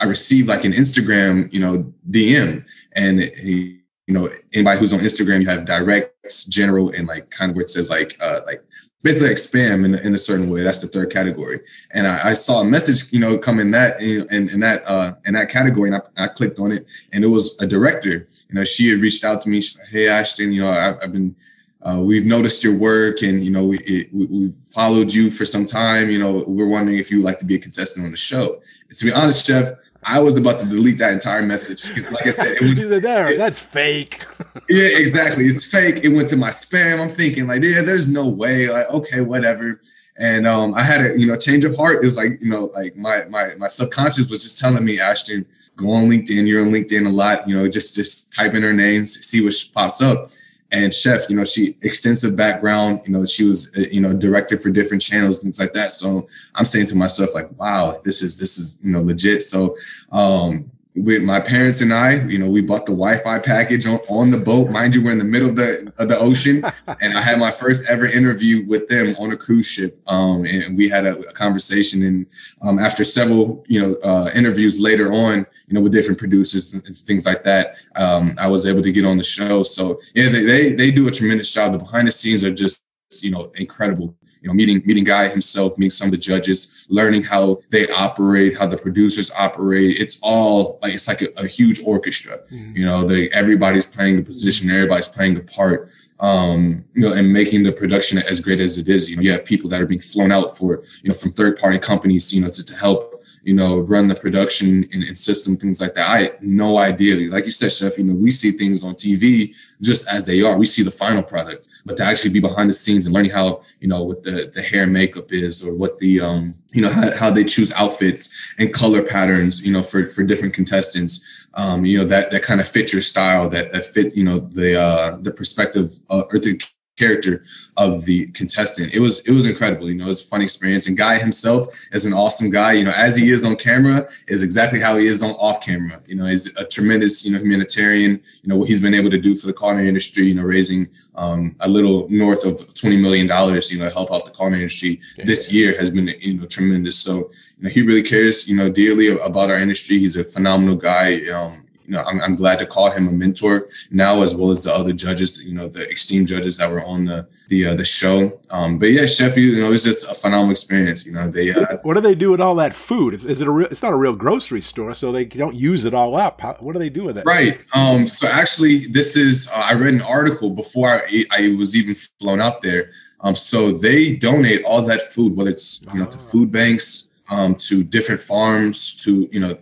I 0.00 0.04
received 0.06 0.48
like 0.48 0.64
an 0.64 0.72
Instagram, 0.72 1.52
you 1.52 1.60
know, 1.60 1.92
DM 2.10 2.64
and 2.92 3.20
he, 3.20 3.82
you 4.08 4.14
know, 4.14 4.28
anybody 4.52 4.80
who's 4.80 4.92
on 4.92 4.98
Instagram, 4.98 5.40
you 5.40 5.46
have 5.46 5.64
direct, 5.64 6.12
general, 6.48 6.90
and 6.90 7.06
like 7.06 7.30
kind 7.30 7.50
of 7.50 7.56
where 7.56 7.64
it 7.64 7.70
says 7.70 7.90
like 7.90 8.16
uh 8.20 8.40
like 8.46 8.64
basically 9.02 9.34
spam 9.34 9.84
in, 9.84 9.94
in 9.94 10.14
a 10.14 10.18
certain 10.18 10.48
way. 10.48 10.62
That's 10.62 10.80
the 10.80 10.86
third 10.86 11.10
category. 11.10 11.60
And 11.90 12.06
I, 12.06 12.30
I 12.30 12.32
saw 12.34 12.60
a 12.60 12.64
message, 12.64 13.12
you 13.12 13.20
know, 13.20 13.36
come 13.36 13.58
in 13.58 13.70
that 13.72 14.00
in, 14.00 14.48
in, 14.48 14.60
that 14.60 14.86
uh 14.86 15.14
in 15.24 15.34
that 15.34 15.48
category, 15.48 15.90
and 15.90 16.02
I, 16.16 16.24
I, 16.24 16.28
clicked 16.28 16.58
on 16.58 16.72
it, 16.72 16.86
and 17.12 17.24
it 17.24 17.28
was 17.28 17.60
a 17.60 17.66
director. 17.66 18.26
You 18.48 18.54
know, 18.54 18.64
she 18.64 18.90
had 18.90 19.00
reached 19.00 19.24
out 19.24 19.40
to 19.42 19.48
me. 19.48 19.60
"Hey, 19.90 20.08
Ashton, 20.08 20.52
you 20.52 20.62
know, 20.62 20.70
I've, 20.70 20.98
I've 21.02 21.12
been." 21.12 21.36
Uh, 21.84 21.98
we've 21.98 22.24
noticed 22.24 22.62
your 22.62 22.76
work 22.76 23.22
and 23.22 23.42
you 23.42 23.50
know 23.50 23.64
we, 23.64 23.76
it, 23.80 24.08
we, 24.14 24.44
have 24.44 24.54
followed 24.54 25.12
you 25.12 25.32
for 25.32 25.44
some 25.44 25.66
time 25.66 26.12
you 26.12 26.18
know 26.20 26.44
we're 26.46 26.68
wondering 26.68 26.96
if 26.96 27.10
you 27.10 27.16
would 27.16 27.24
like 27.24 27.40
to 27.40 27.44
be 27.44 27.56
a 27.56 27.58
contestant 27.58 28.04
on 28.06 28.12
the 28.12 28.16
show 28.16 28.62
and 28.88 28.96
to 28.96 29.06
be 29.06 29.12
honest 29.12 29.44
chef 29.44 29.72
I 30.04 30.20
was 30.20 30.36
about 30.36 30.58
to 30.60 30.66
delete 30.66 30.98
that 30.98 31.12
entire 31.12 31.42
message 31.42 31.86
because, 31.86 32.10
like 32.10 32.26
I 32.26 32.30
said, 32.30 32.56
it 32.60 32.62
went, 32.62 33.02
there. 33.02 33.30
It, 33.30 33.38
that's 33.38 33.58
fake. 33.58 34.24
yeah, 34.68 34.84
exactly. 34.84 35.44
It's 35.44 35.70
fake. 35.70 36.00
It 36.02 36.08
went 36.08 36.28
to 36.28 36.36
my 36.36 36.50
spam. 36.50 37.00
I'm 37.00 37.08
thinking 37.08 37.46
like, 37.46 37.62
yeah, 37.62 37.82
there's 37.82 38.12
no 38.12 38.28
way. 38.28 38.68
Like, 38.68 38.88
okay, 38.90 39.20
whatever. 39.20 39.80
And 40.16 40.46
um, 40.46 40.74
I 40.74 40.82
had 40.82 41.00
a 41.00 41.18
you 41.18 41.26
know 41.26 41.36
change 41.36 41.64
of 41.64 41.76
heart. 41.76 42.02
It 42.02 42.06
was 42.06 42.16
like 42.16 42.40
you 42.40 42.50
know 42.50 42.66
like 42.74 42.96
my 42.96 43.24
my 43.30 43.54
my 43.56 43.68
subconscious 43.68 44.28
was 44.28 44.42
just 44.42 44.58
telling 44.58 44.84
me, 44.84 45.00
Ashton, 45.00 45.46
go 45.76 45.90
on 45.92 46.08
LinkedIn. 46.08 46.46
You're 46.46 46.62
on 46.62 46.72
LinkedIn 46.72 47.06
a 47.06 47.10
lot. 47.10 47.48
You 47.48 47.56
know, 47.56 47.68
just 47.68 47.94
just 47.94 48.32
type 48.32 48.54
in 48.54 48.62
her 48.62 48.72
name, 48.72 49.06
see 49.06 49.42
what 49.42 49.54
pops 49.74 50.02
up 50.02 50.30
and 50.72 50.92
chef 50.92 51.28
you 51.28 51.36
know 51.36 51.44
she 51.44 51.76
extensive 51.82 52.34
background 52.34 53.00
you 53.04 53.12
know 53.12 53.24
she 53.24 53.44
was 53.44 53.76
uh, 53.76 53.82
you 53.92 54.00
know 54.00 54.12
director 54.12 54.56
for 54.56 54.70
different 54.70 55.02
channels 55.02 55.40
things 55.40 55.60
like 55.60 55.72
that. 55.74 55.92
So 55.92 56.26
i'm 56.54 56.64
saying 56.64 56.86
to 56.86 56.96
myself 56.96 57.34
like 57.34 57.48
wow 57.58 58.00
this 58.04 58.22
is 58.22 58.38
this 58.38 58.58
is 58.58 58.80
you 58.82 58.90
know 58.90 59.02
legit. 59.02 59.42
So 59.42 59.76
um 60.10 60.71
with 60.94 61.22
my 61.22 61.40
parents 61.40 61.80
and 61.80 61.92
I, 61.92 62.22
you 62.26 62.38
know, 62.38 62.48
we 62.48 62.60
bought 62.60 62.84
the 62.84 62.92
Wi-Fi 62.92 63.38
package 63.38 63.86
on, 63.86 63.98
on 64.10 64.30
the 64.30 64.38
boat. 64.38 64.70
Mind 64.70 64.94
you, 64.94 65.02
we're 65.02 65.12
in 65.12 65.18
the 65.18 65.24
middle 65.24 65.48
of 65.48 65.56
the 65.56 65.90
of 65.96 66.08
the 66.08 66.18
ocean, 66.18 66.62
and 67.00 67.16
I 67.16 67.22
had 67.22 67.38
my 67.38 67.50
first 67.50 67.88
ever 67.88 68.04
interview 68.04 68.66
with 68.66 68.88
them 68.88 69.14
on 69.18 69.32
a 69.32 69.36
cruise 69.36 69.66
ship. 69.66 69.98
Um, 70.06 70.44
and 70.44 70.76
we 70.76 70.88
had 70.90 71.06
a, 71.06 71.18
a 71.18 71.32
conversation, 71.32 72.02
and 72.04 72.26
um, 72.60 72.78
after 72.78 73.04
several, 73.04 73.64
you 73.68 73.80
know, 73.80 73.94
uh, 74.04 74.30
interviews 74.34 74.80
later 74.80 75.12
on, 75.12 75.46
you 75.66 75.74
know, 75.74 75.80
with 75.80 75.92
different 75.92 76.18
producers 76.18 76.74
and, 76.74 76.82
things 76.92 77.24
like 77.24 77.42
that, 77.42 77.76
um, 77.96 78.34
I 78.38 78.46
was 78.48 78.66
able 78.66 78.82
to 78.82 78.92
get 78.92 79.06
on 79.06 79.16
the 79.16 79.24
show. 79.24 79.62
So 79.62 79.98
yeah, 80.14 80.28
they, 80.28 80.44
they 80.44 80.72
they 80.72 80.90
do 80.90 81.08
a 81.08 81.10
tremendous 81.10 81.50
job. 81.50 81.72
The 81.72 81.78
behind 81.78 82.06
the 82.06 82.10
scenes 82.10 82.44
are 82.44 82.52
just 82.52 82.82
you 83.22 83.30
know 83.30 83.50
incredible 83.54 84.14
you 84.42 84.48
know, 84.48 84.54
meeting 84.54 84.82
meeting 84.84 85.04
Guy 85.04 85.28
himself, 85.28 85.78
meeting 85.78 85.90
some 85.90 86.08
of 86.08 86.12
the 86.12 86.18
judges, 86.18 86.86
learning 86.90 87.22
how 87.22 87.60
they 87.70 87.88
operate, 87.88 88.58
how 88.58 88.66
the 88.66 88.76
producers 88.76 89.30
operate. 89.38 89.96
It's 90.00 90.20
all 90.22 90.80
like 90.82 90.94
it's 90.94 91.06
like 91.06 91.22
a, 91.22 91.28
a 91.36 91.46
huge 91.46 91.80
orchestra. 91.86 92.38
Mm-hmm. 92.38 92.76
You 92.76 92.84
know, 92.84 93.06
they 93.06 93.30
everybody's 93.30 93.86
playing 93.86 94.16
the 94.16 94.22
position, 94.22 94.68
everybody's 94.70 95.08
playing 95.08 95.34
the 95.34 95.42
part. 95.42 95.90
Um, 96.18 96.84
you 96.94 97.02
know, 97.02 97.12
and 97.12 97.32
making 97.32 97.64
the 97.64 97.72
production 97.72 98.18
as 98.18 98.40
great 98.40 98.60
as 98.60 98.78
it 98.78 98.88
is. 98.88 99.10
You 99.10 99.16
know, 99.16 99.22
you 99.22 99.32
have 99.32 99.44
people 99.44 99.68
that 99.70 99.82
are 99.82 99.86
being 99.86 100.00
flown 100.00 100.30
out 100.30 100.56
for, 100.56 100.80
you 101.02 101.08
know, 101.08 101.14
from 101.14 101.32
third 101.32 101.58
party 101.58 101.80
companies, 101.80 102.32
you 102.32 102.40
know, 102.40 102.48
to, 102.48 102.64
to 102.64 102.76
help 102.76 103.21
you 103.42 103.54
know, 103.54 103.80
run 103.80 104.08
the 104.08 104.14
production 104.14 104.88
and, 104.92 105.02
and, 105.02 105.18
system, 105.18 105.56
things 105.56 105.80
like 105.80 105.94
that. 105.94 106.08
I 106.08 106.22
had 106.22 106.42
no 106.42 106.78
idea. 106.78 107.30
Like 107.30 107.44
you 107.44 107.50
said, 107.50 107.72
Chef, 107.72 107.98
you 107.98 108.04
know, 108.04 108.14
we 108.14 108.30
see 108.30 108.52
things 108.52 108.84
on 108.84 108.94
TV 108.94 109.54
just 109.80 110.08
as 110.08 110.26
they 110.26 110.42
are. 110.42 110.56
We 110.56 110.66
see 110.66 110.82
the 110.82 110.90
final 110.90 111.22
product, 111.22 111.68
but 111.84 111.96
to 111.96 112.04
actually 112.04 112.30
be 112.30 112.40
behind 112.40 112.70
the 112.70 112.74
scenes 112.74 113.06
and 113.06 113.14
learning 113.14 113.32
how, 113.32 113.62
you 113.80 113.88
know, 113.88 114.04
what 114.04 114.22
the, 114.22 114.50
the 114.54 114.62
hair 114.62 114.86
makeup 114.86 115.32
is 115.32 115.66
or 115.66 115.74
what 115.74 115.98
the, 115.98 116.20
um, 116.20 116.54
you 116.72 116.82
know, 116.82 116.90
how, 116.90 117.16
how 117.16 117.30
they 117.30 117.44
choose 117.44 117.72
outfits 117.72 118.54
and 118.58 118.72
color 118.72 119.02
patterns, 119.02 119.66
you 119.66 119.72
know, 119.72 119.82
for, 119.82 120.04
for 120.04 120.22
different 120.22 120.54
contestants, 120.54 121.48
um, 121.54 121.84
you 121.84 121.98
know, 121.98 122.04
that, 122.04 122.30
that 122.30 122.42
kind 122.42 122.60
of 122.60 122.68
fit 122.68 122.92
your 122.92 123.02
style, 123.02 123.48
that, 123.48 123.72
that 123.72 123.84
fit, 123.84 124.14
you 124.14 124.24
know, 124.24 124.38
the, 124.38 124.80
uh, 124.80 125.16
the 125.20 125.32
perspective 125.32 125.98
uh, 126.08 126.22
or 126.30 126.38
the 126.38 126.60
character 126.98 127.42
of 127.76 128.04
the 128.04 128.26
contestant. 128.28 128.92
It 128.92 129.00
was 129.00 129.26
it 129.26 129.32
was 129.32 129.46
incredible. 129.46 129.88
You 129.88 129.96
know, 129.96 130.04
it 130.04 130.08
was 130.08 130.24
a 130.24 130.28
fun 130.28 130.42
experience. 130.42 130.86
And 130.86 130.96
Guy 130.96 131.18
himself 131.18 131.66
is 131.92 132.04
an 132.04 132.12
awesome 132.12 132.50
guy. 132.50 132.72
You 132.72 132.84
know, 132.84 132.92
as 132.92 133.16
he 133.16 133.30
is 133.30 133.44
on 133.44 133.56
camera, 133.56 134.08
is 134.28 134.42
exactly 134.42 134.80
how 134.80 134.96
he 134.96 135.06
is 135.06 135.22
on 135.22 135.30
off 135.32 135.60
camera. 135.62 136.00
You 136.06 136.16
know, 136.16 136.26
he's 136.26 136.54
a 136.56 136.66
tremendous 136.66 137.24
you 137.24 137.32
know 137.32 137.38
humanitarian. 137.38 138.20
You 138.42 138.48
know 138.48 138.56
what 138.56 138.68
he's 138.68 138.82
been 138.82 138.94
able 138.94 139.10
to 139.10 139.18
do 139.18 139.34
for 139.34 139.46
the 139.46 139.52
culinary 139.52 139.88
industry. 139.88 140.26
You 140.26 140.34
know, 140.34 140.42
raising 140.42 140.88
um, 141.14 141.56
a 141.60 141.68
little 141.68 142.06
north 142.10 142.44
of 142.44 142.74
twenty 142.74 142.96
million 142.96 143.26
dollars. 143.26 143.72
You 143.72 143.78
know, 143.78 143.88
to 143.88 143.94
help 143.94 144.12
out 144.12 144.24
the 144.24 144.30
culinary 144.30 144.62
industry 144.62 145.00
yeah. 145.16 145.24
this 145.24 145.52
year 145.52 145.76
has 145.78 145.90
been 145.90 146.08
you 146.20 146.34
know 146.34 146.46
tremendous. 146.46 146.98
So 146.98 147.30
you 147.58 147.62
know, 147.64 147.70
he 147.70 147.82
really 147.82 148.02
cares. 148.02 148.48
You 148.48 148.56
know, 148.56 148.68
dearly 148.70 149.08
about 149.08 149.50
our 149.50 149.58
industry. 149.58 149.98
He's 149.98 150.16
a 150.16 150.24
phenomenal 150.24 150.76
guy. 150.76 151.26
Um, 151.30 151.64
you 151.84 151.92
know, 151.92 152.02
I'm, 152.02 152.20
I'm 152.20 152.36
glad 152.36 152.58
to 152.60 152.66
call 152.66 152.90
him 152.90 153.08
a 153.08 153.12
mentor 153.12 153.66
now, 153.90 154.22
as 154.22 154.34
well 154.34 154.50
as 154.50 154.64
the 154.64 154.74
other 154.74 154.92
judges, 154.92 155.42
you 155.42 155.52
know, 155.52 155.68
the 155.68 155.88
esteemed 155.90 156.26
judges 156.26 156.56
that 156.58 156.70
were 156.70 156.84
on 156.84 157.06
the 157.06 157.26
the 157.48 157.66
uh, 157.68 157.74
the 157.74 157.84
show. 157.84 158.40
Um, 158.50 158.78
but 158.78 158.90
yeah, 158.90 159.06
Sheffield, 159.06 159.56
you 159.56 159.62
know, 159.62 159.72
it's 159.72 159.84
just 159.84 160.10
a 160.10 160.14
phenomenal 160.14 160.52
experience. 160.52 161.06
You 161.06 161.14
know, 161.14 161.28
they. 161.28 161.52
Uh, 161.52 161.78
what 161.82 161.94
do 161.94 162.00
they 162.00 162.14
do 162.14 162.30
with 162.30 162.40
all 162.40 162.54
that 162.56 162.74
food? 162.74 163.14
Is, 163.14 163.24
is 163.24 163.40
it 163.40 163.48
a 163.48 163.50
real? 163.50 163.68
It's 163.68 163.82
not 163.82 163.92
a 163.92 163.96
real 163.96 164.14
grocery 164.14 164.60
store, 164.60 164.94
so 164.94 165.12
they 165.12 165.24
don't 165.24 165.54
use 165.54 165.84
it 165.84 165.94
all 165.94 166.16
up. 166.16 166.40
How, 166.40 166.54
what 166.60 166.72
do 166.72 166.78
they 166.78 166.90
do 166.90 167.04
with 167.04 167.18
it? 167.18 167.24
Right. 167.24 167.60
Um. 167.72 168.06
So 168.06 168.28
actually, 168.28 168.86
this 168.86 169.16
is 169.16 169.50
uh, 169.52 169.56
I 169.56 169.74
read 169.74 169.94
an 169.94 170.02
article 170.02 170.50
before 170.50 170.88
I, 170.90 171.24
I 171.30 171.54
was 171.58 171.76
even 171.76 171.94
flown 171.94 172.40
out 172.40 172.62
there. 172.62 172.90
Um. 173.20 173.34
So 173.34 173.72
they 173.72 174.16
donate 174.16 174.64
all 174.64 174.82
that 174.82 175.02
food, 175.02 175.36
whether 175.36 175.50
it's 175.50 175.84
you 175.92 176.00
know 176.00 176.06
to 176.06 176.18
food 176.18 176.50
banks, 176.50 177.08
um, 177.28 177.54
to 177.54 177.82
different 177.82 178.20
farms, 178.20 178.96
to 179.04 179.28
you 179.32 179.40
know 179.40 179.58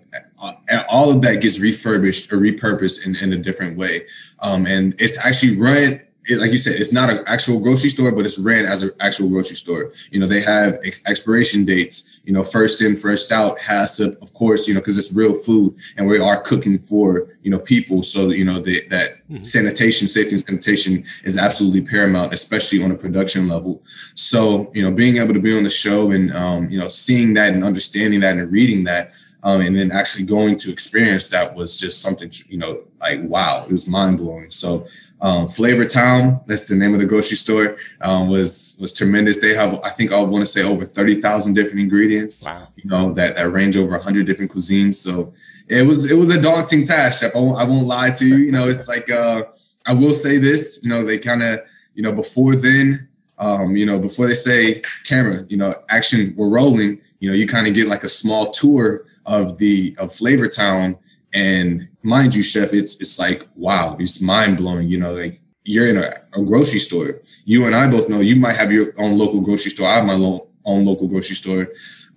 all 0.89 1.11
of 1.11 1.21
that 1.23 1.41
gets 1.41 1.61
refurbished 1.61 2.33
or 2.33 2.39
repurposed 2.39 3.07
in, 3.07 3.17
in 3.17 3.33
a 3.33 3.37
different 3.37 3.77
way. 3.77 4.07
Um, 4.41 4.67
and 4.67 4.95
it's 4.99 5.19
actually 5.19 5.59
run, 5.59 6.01
it, 6.27 6.39
like 6.39 6.51
you 6.51 6.59
said, 6.59 6.81
it's 6.81 6.93
not 6.93 7.11
an 7.11 7.23
actual 7.27 7.61
grocery 7.61 7.91
store, 7.91 8.13
but 8.13 8.25
it's 8.25 8.39
ran 8.39 8.65
as 8.65 8.83
an 8.83 8.91
actual 9.01 9.29
grocery 9.29 9.57
store. 9.57 9.91
You 10.11 10.21
know, 10.21 10.27
they 10.27 10.41
have 10.41 10.79
ex- 10.85 11.05
expiration 11.07 11.65
dates, 11.65 12.21
you 12.25 12.33
know, 12.33 12.43
first 12.43 12.81
in, 12.83 12.95
first 12.95 13.33
out, 13.33 13.59
has 13.59 13.97
to, 13.97 14.17
of 14.21 14.33
course, 14.35 14.69
you 14.69 14.75
know, 14.75 14.81
because 14.81 14.99
it's 14.99 15.13
real 15.13 15.35
food 15.35 15.77
and 15.97 16.07
we 16.07 16.19
are 16.19 16.41
cooking 16.41 16.79
for, 16.79 17.29
you 17.43 17.51
know, 17.51 17.59
people. 17.59 18.03
So, 18.03 18.29
that, 18.29 18.37
you 18.37 18.45
know, 18.45 18.61
the, 18.61 18.87
that 18.89 19.27
mm-hmm. 19.31 19.43
sanitation, 19.43 20.09
safety 20.09 20.33
and 20.33 20.41
sanitation 20.41 21.05
is 21.25 21.37
absolutely 21.37 21.83
paramount, 21.83 22.33
especially 22.33 22.83
on 22.85 22.91
a 22.91 22.95
production 22.95 23.49
level. 23.49 23.83
So, 24.15 24.71
you 24.75 24.83
know, 24.83 24.91
being 24.91 25.17
able 25.17 25.35
to 25.35 25.41
be 25.41 25.57
on 25.57 25.65
the 25.65 25.71
show 25.71 26.13
and, 26.13 26.35
um, 26.35 26.71
you 26.71 26.79
know, 26.79 26.89
seeing 26.89 27.35
that 27.35 27.53
and 27.53 27.65
understanding 27.65 28.21
that 28.21 28.37
and 28.37 28.53
reading 28.53 28.85
that, 28.85 29.13
um, 29.43 29.61
and 29.61 29.77
then 29.77 29.91
actually 29.91 30.27
going 30.27 30.57
to 30.57 30.71
experience 30.71 31.29
that 31.31 31.55
was 31.55 31.79
just 31.81 32.03
something, 32.03 32.31
you 32.49 32.59
know, 32.59 32.83
like, 33.01 33.21
wow, 33.23 33.65
it 33.65 33.73
was 33.73 33.89
mind 33.89 34.19
blowing. 34.19 34.51
So, 34.51 34.87
um, 35.21 35.49
Flavor 35.49 35.85
Town, 35.85 36.41
that's 36.47 36.67
the 36.69 36.77
name 36.77 36.95
of 36.95 37.01
the 37.01 37.07
grocery 37.07 37.37
store, 37.37 37.77
um, 38.01 38.29
was 38.29 38.79
was 38.81 38.93
tremendous. 38.95 39.41
They 39.41 39.55
have, 39.55 39.81
I 39.83 39.91
think, 39.91 40.13
I 40.13 40.21
want 40.23 40.43
to 40.43 40.51
say 40.51 40.63
over 40.63 40.85
thirty 40.85 41.21
thousand 41.21 41.55
different 41.55 41.81
ingredients. 41.81 42.47
Wow. 42.47 42.69
You 42.77 42.91
know 42.91 43.13
that 43.15 43.37
that 43.37 43.51
range 43.51 43.77
over 43.77 43.99
hundred 43.99 44.27
different 44.27 44.51
cuisines. 44.51 44.95
So 44.95 45.33
it 45.69 45.83
was 45.87 46.11
it 46.11 46.17
was 46.17 46.31
a 46.31 46.41
daunting 46.41 46.85
task, 46.85 47.21
chef. 47.21 47.37
I 47.37 47.39
won't, 47.39 47.59
I 47.59 47.65
won't 47.65 47.87
lie 47.87 48.11
to 48.11 48.27
you. 48.27 48.37
You 48.37 48.53
know, 48.53 48.69
it's 48.69 48.89
like 48.89 49.11
uh, 49.11 49.45
I 49.87 49.93
will 49.93 50.13
say 50.13 50.39
this. 50.39 50.83
You 50.83 50.91
know, 50.91 51.05
they 51.05 51.19
kind 51.19 51.43
of, 51.43 51.61
you 51.95 52.03
know, 52.03 52.13
before 52.13 52.57
then, 52.57 53.09
um, 53.39 53.77
you 53.77 53.85
know, 53.85 53.99
before 53.99 54.27
they 54.27 54.35
say 54.35 54.83
camera, 55.05 55.45
you 55.49 55.59
know, 55.59 55.75
action, 55.89 56.35
we're 56.37 56.49
rolling 56.49 57.01
you 57.21 57.29
know, 57.29 57.37
you 57.37 57.47
kind 57.47 57.67
of 57.67 57.75
get 57.75 57.87
like 57.87 58.03
a 58.03 58.09
small 58.09 58.51
tour 58.51 59.05
of 59.27 59.59
the 59.59 59.95
of 59.99 60.13
Flavor 60.13 60.49
Town. 60.49 60.99
And 61.33 61.89
mind 62.03 62.35
you, 62.35 62.43
chef, 62.43 62.73
it's 62.73 63.01
it's 63.01 63.19
like 63.19 63.47
wow, 63.55 63.97
it's 64.01 64.21
mind 64.21 64.57
blowing. 64.57 64.89
You 64.89 64.99
know, 64.99 65.13
like 65.13 65.41
you're 65.65 65.89
in 65.89 65.99
a, 65.99 66.13
a, 66.37 66.43
grocery 66.43 66.81
store. 66.81 67.21
You 67.45 67.67
and 67.67 67.77
I 67.77 67.89
both 67.89 68.09
know 68.09 68.21
you 68.21 68.37
might 68.37 68.57
have 68.57 68.73
your 68.73 68.93
own 68.99 69.19
local 69.19 69.41
grocery 69.41 69.71
store. 69.71 69.89
I 69.89 69.97
have 69.97 70.07
my 70.07 70.15
lo- 70.15 70.49
own 70.65 70.85
local 70.85 71.07
grocery 71.07 71.37
store. 71.37 71.69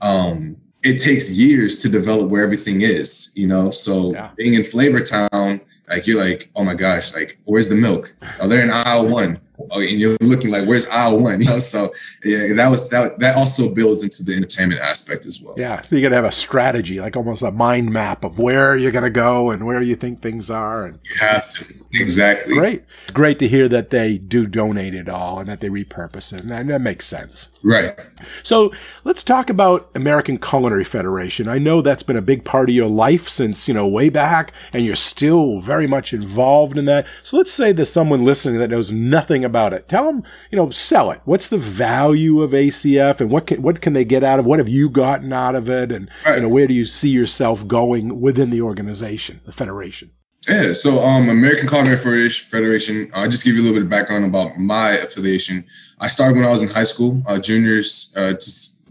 Um, 0.01 0.57
it 0.81 0.97
takes 0.97 1.31
years 1.31 1.79
to 1.79 1.89
develop 1.89 2.29
where 2.29 2.43
everything 2.43 2.81
is, 2.81 3.31
you 3.35 3.47
know. 3.47 3.69
So 3.69 4.13
yeah. 4.13 4.31
being 4.35 4.53
in 4.53 4.63
Flavor 4.63 5.01
Town, 5.01 5.61
like 5.87 6.07
you're 6.07 6.19
like, 6.19 6.49
oh 6.55 6.63
my 6.63 6.73
gosh, 6.73 7.13
like 7.13 7.39
where's 7.43 7.69
the 7.69 7.75
milk? 7.75 8.15
Oh, 8.39 8.47
they're 8.47 8.63
in 8.63 8.71
aisle 8.71 9.07
one. 9.07 9.39
Oh, 9.69 9.79
and 9.79 9.99
you're 9.99 10.17
looking 10.21 10.51
like, 10.51 10.67
where's 10.67 10.87
aisle 10.89 11.19
one? 11.19 11.33
You 11.43 11.49
know, 11.49 11.59
so 11.59 11.93
yeah, 12.23 12.53
that 12.53 12.69
was 12.69 12.89
that. 12.89 13.19
That 13.19 13.35
also 13.35 13.73
builds 13.73 14.01
into 14.01 14.23
the 14.23 14.33
entertainment 14.33 14.79
aspect 14.79 15.25
as 15.25 15.41
well. 15.41 15.55
Yeah, 15.57 15.81
so 15.81 15.95
you 15.95 16.01
got 16.01 16.09
to 16.09 16.15
have 16.15 16.23
a 16.23 16.31
strategy, 16.31 17.01
like 17.01 17.17
almost 17.17 17.41
a 17.41 17.51
mind 17.51 17.91
map 17.91 18.23
of 18.23 18.39
where 18.39 18.77
you're 18.77 18.91
going 18.91 19.03
to 19.03 19.09
go 19.09 19.49
and 19.49 19.65
where 19.65 19.81
you 19.81 19.95
think 19.95 20.21
things 20.21 20.49
are. 20.49 20.85
And 20.85 20.99
you 21.03 21.17
have 21.19 21.51
to 21.55 21.65
exactly. 21.91 22.53
Great, 22.53 22.83
great 23.13 23.39
to 23.39 23.47
hear 23.47 23.67
that 23.67 23.89
they 23.89 24.17
do 24.17 24.47
donate 24.47 24.93
it 24.93 25.09
all 25.09 25.39
and 25.39 25.49
that 25.49 25.59
they 25.59 25.69
repurpose 25.69 26.31
it, 26.31 26.41
and 26.41 26.49
that, 26.49 26.67
that 26.67 26.81
makes 26.81 27.05
sense. 27.05 27.49
Right. 27.61 27.95
So 28.41 28.71
let's 29.03 29.23
talk 29.23 29.49
about 29.49 29.89
American 29.95 30.37
Culinary 30.37 30.85
Federation. 30.85 31.47
I 31.47 31.57
know 31.57 31.81
that's 31.81 32.03
been 32.03 32.17
a 32.17 32.21
big 32.21 32.45
part 32.45 32.69
of 32.69 32.75
your 32.75 32.89
life 32.89 33.27
since 33.27 33.67
you 33.67 33.73
know 33.73 33.87
way 33.87 34.09
back, 34.09 34.53
and 34.71 34.85
you're 34.85 34.95
still 34.95 35.59
very 35.59 35.87
much 35.87 36.13
involved 36.13 36.77
in 36.77 36.85
that. 36.85 37.05
So 37.21 37.37
let's 37.37 37.51
say 37.51 37.71
there's 37.71 37.91
someone 37.91 38.23
listening 38.23 38.59
that 38.59 38.69
knows 38.69 38.91
nothing 38.91 39.42
about 39.43 39.73
it. 39.73 39.87
Tell 39.87 40.05
them, 40.05 40.23
you 40.51 40.55
know, 40.55 40.69
sell 40.69 41.11
it. 41.11 41.21
What's 41.25 41.49
the 41.49 41.57
value 41.57 42.41
of 42.41 42.51
ACF, 42.51 43.21
and 43.21 43.29
what 43.29 43.47
can 43.47 43.61
what 43.61 43.81
can 43.81 43.93
they 43.93 44.05
get 44.05 44.23
out 44.23 44.39
of? 44.39 44.45
What 44.45 44.59
have 44.59 44.69
you 44.69 44.89
gotten 44.89 45.33
out 45.33 45.55
of 45.55 45.69
it, 45.69 45.91
and 45.91 46.09
right. 46.25 46.35
you 46.35 46.41
know, 46.41 46.49
where 46.49 46.67
do 46.67 46.73
you 46.73 46.85
see 46.85 47.09
yourself 47.09 47.67
going 47.67 48.21
within 48.21 48.49
the 48.49 48.61
organization, 48.61 49.41
the 49.45 49.51
federation? 49.51 50.11
Yeah, 50.47 50.73
so 50.73 50.99
um, 51.03 51.29
American 51.29 51.69
Culinary 51.69 51.97
Federation. 52.29 53.09
I'll 53.13 53.29
just 53.29 53.45
give 53.45 53.55
you 53.55 53.61
a 53.61 53.63
little 53.63 53.77
bit 53.77 53.83
of 53.83 53.89
background 53.89 54.25
about 54.25 54.57
my 54.57 54.91
affiliation. 54.91 55.65
I 55.99 56.07
started 56.07 56.35
when 56.35 56.45
I 56.45 56.51
was 56.51 56.61
in 56.61 56.69
high 56.69 56.83
school, 56.83 57.23
uh, 57.25 57.39
juniors, 57.39 58.11
uh, 58.15 58.33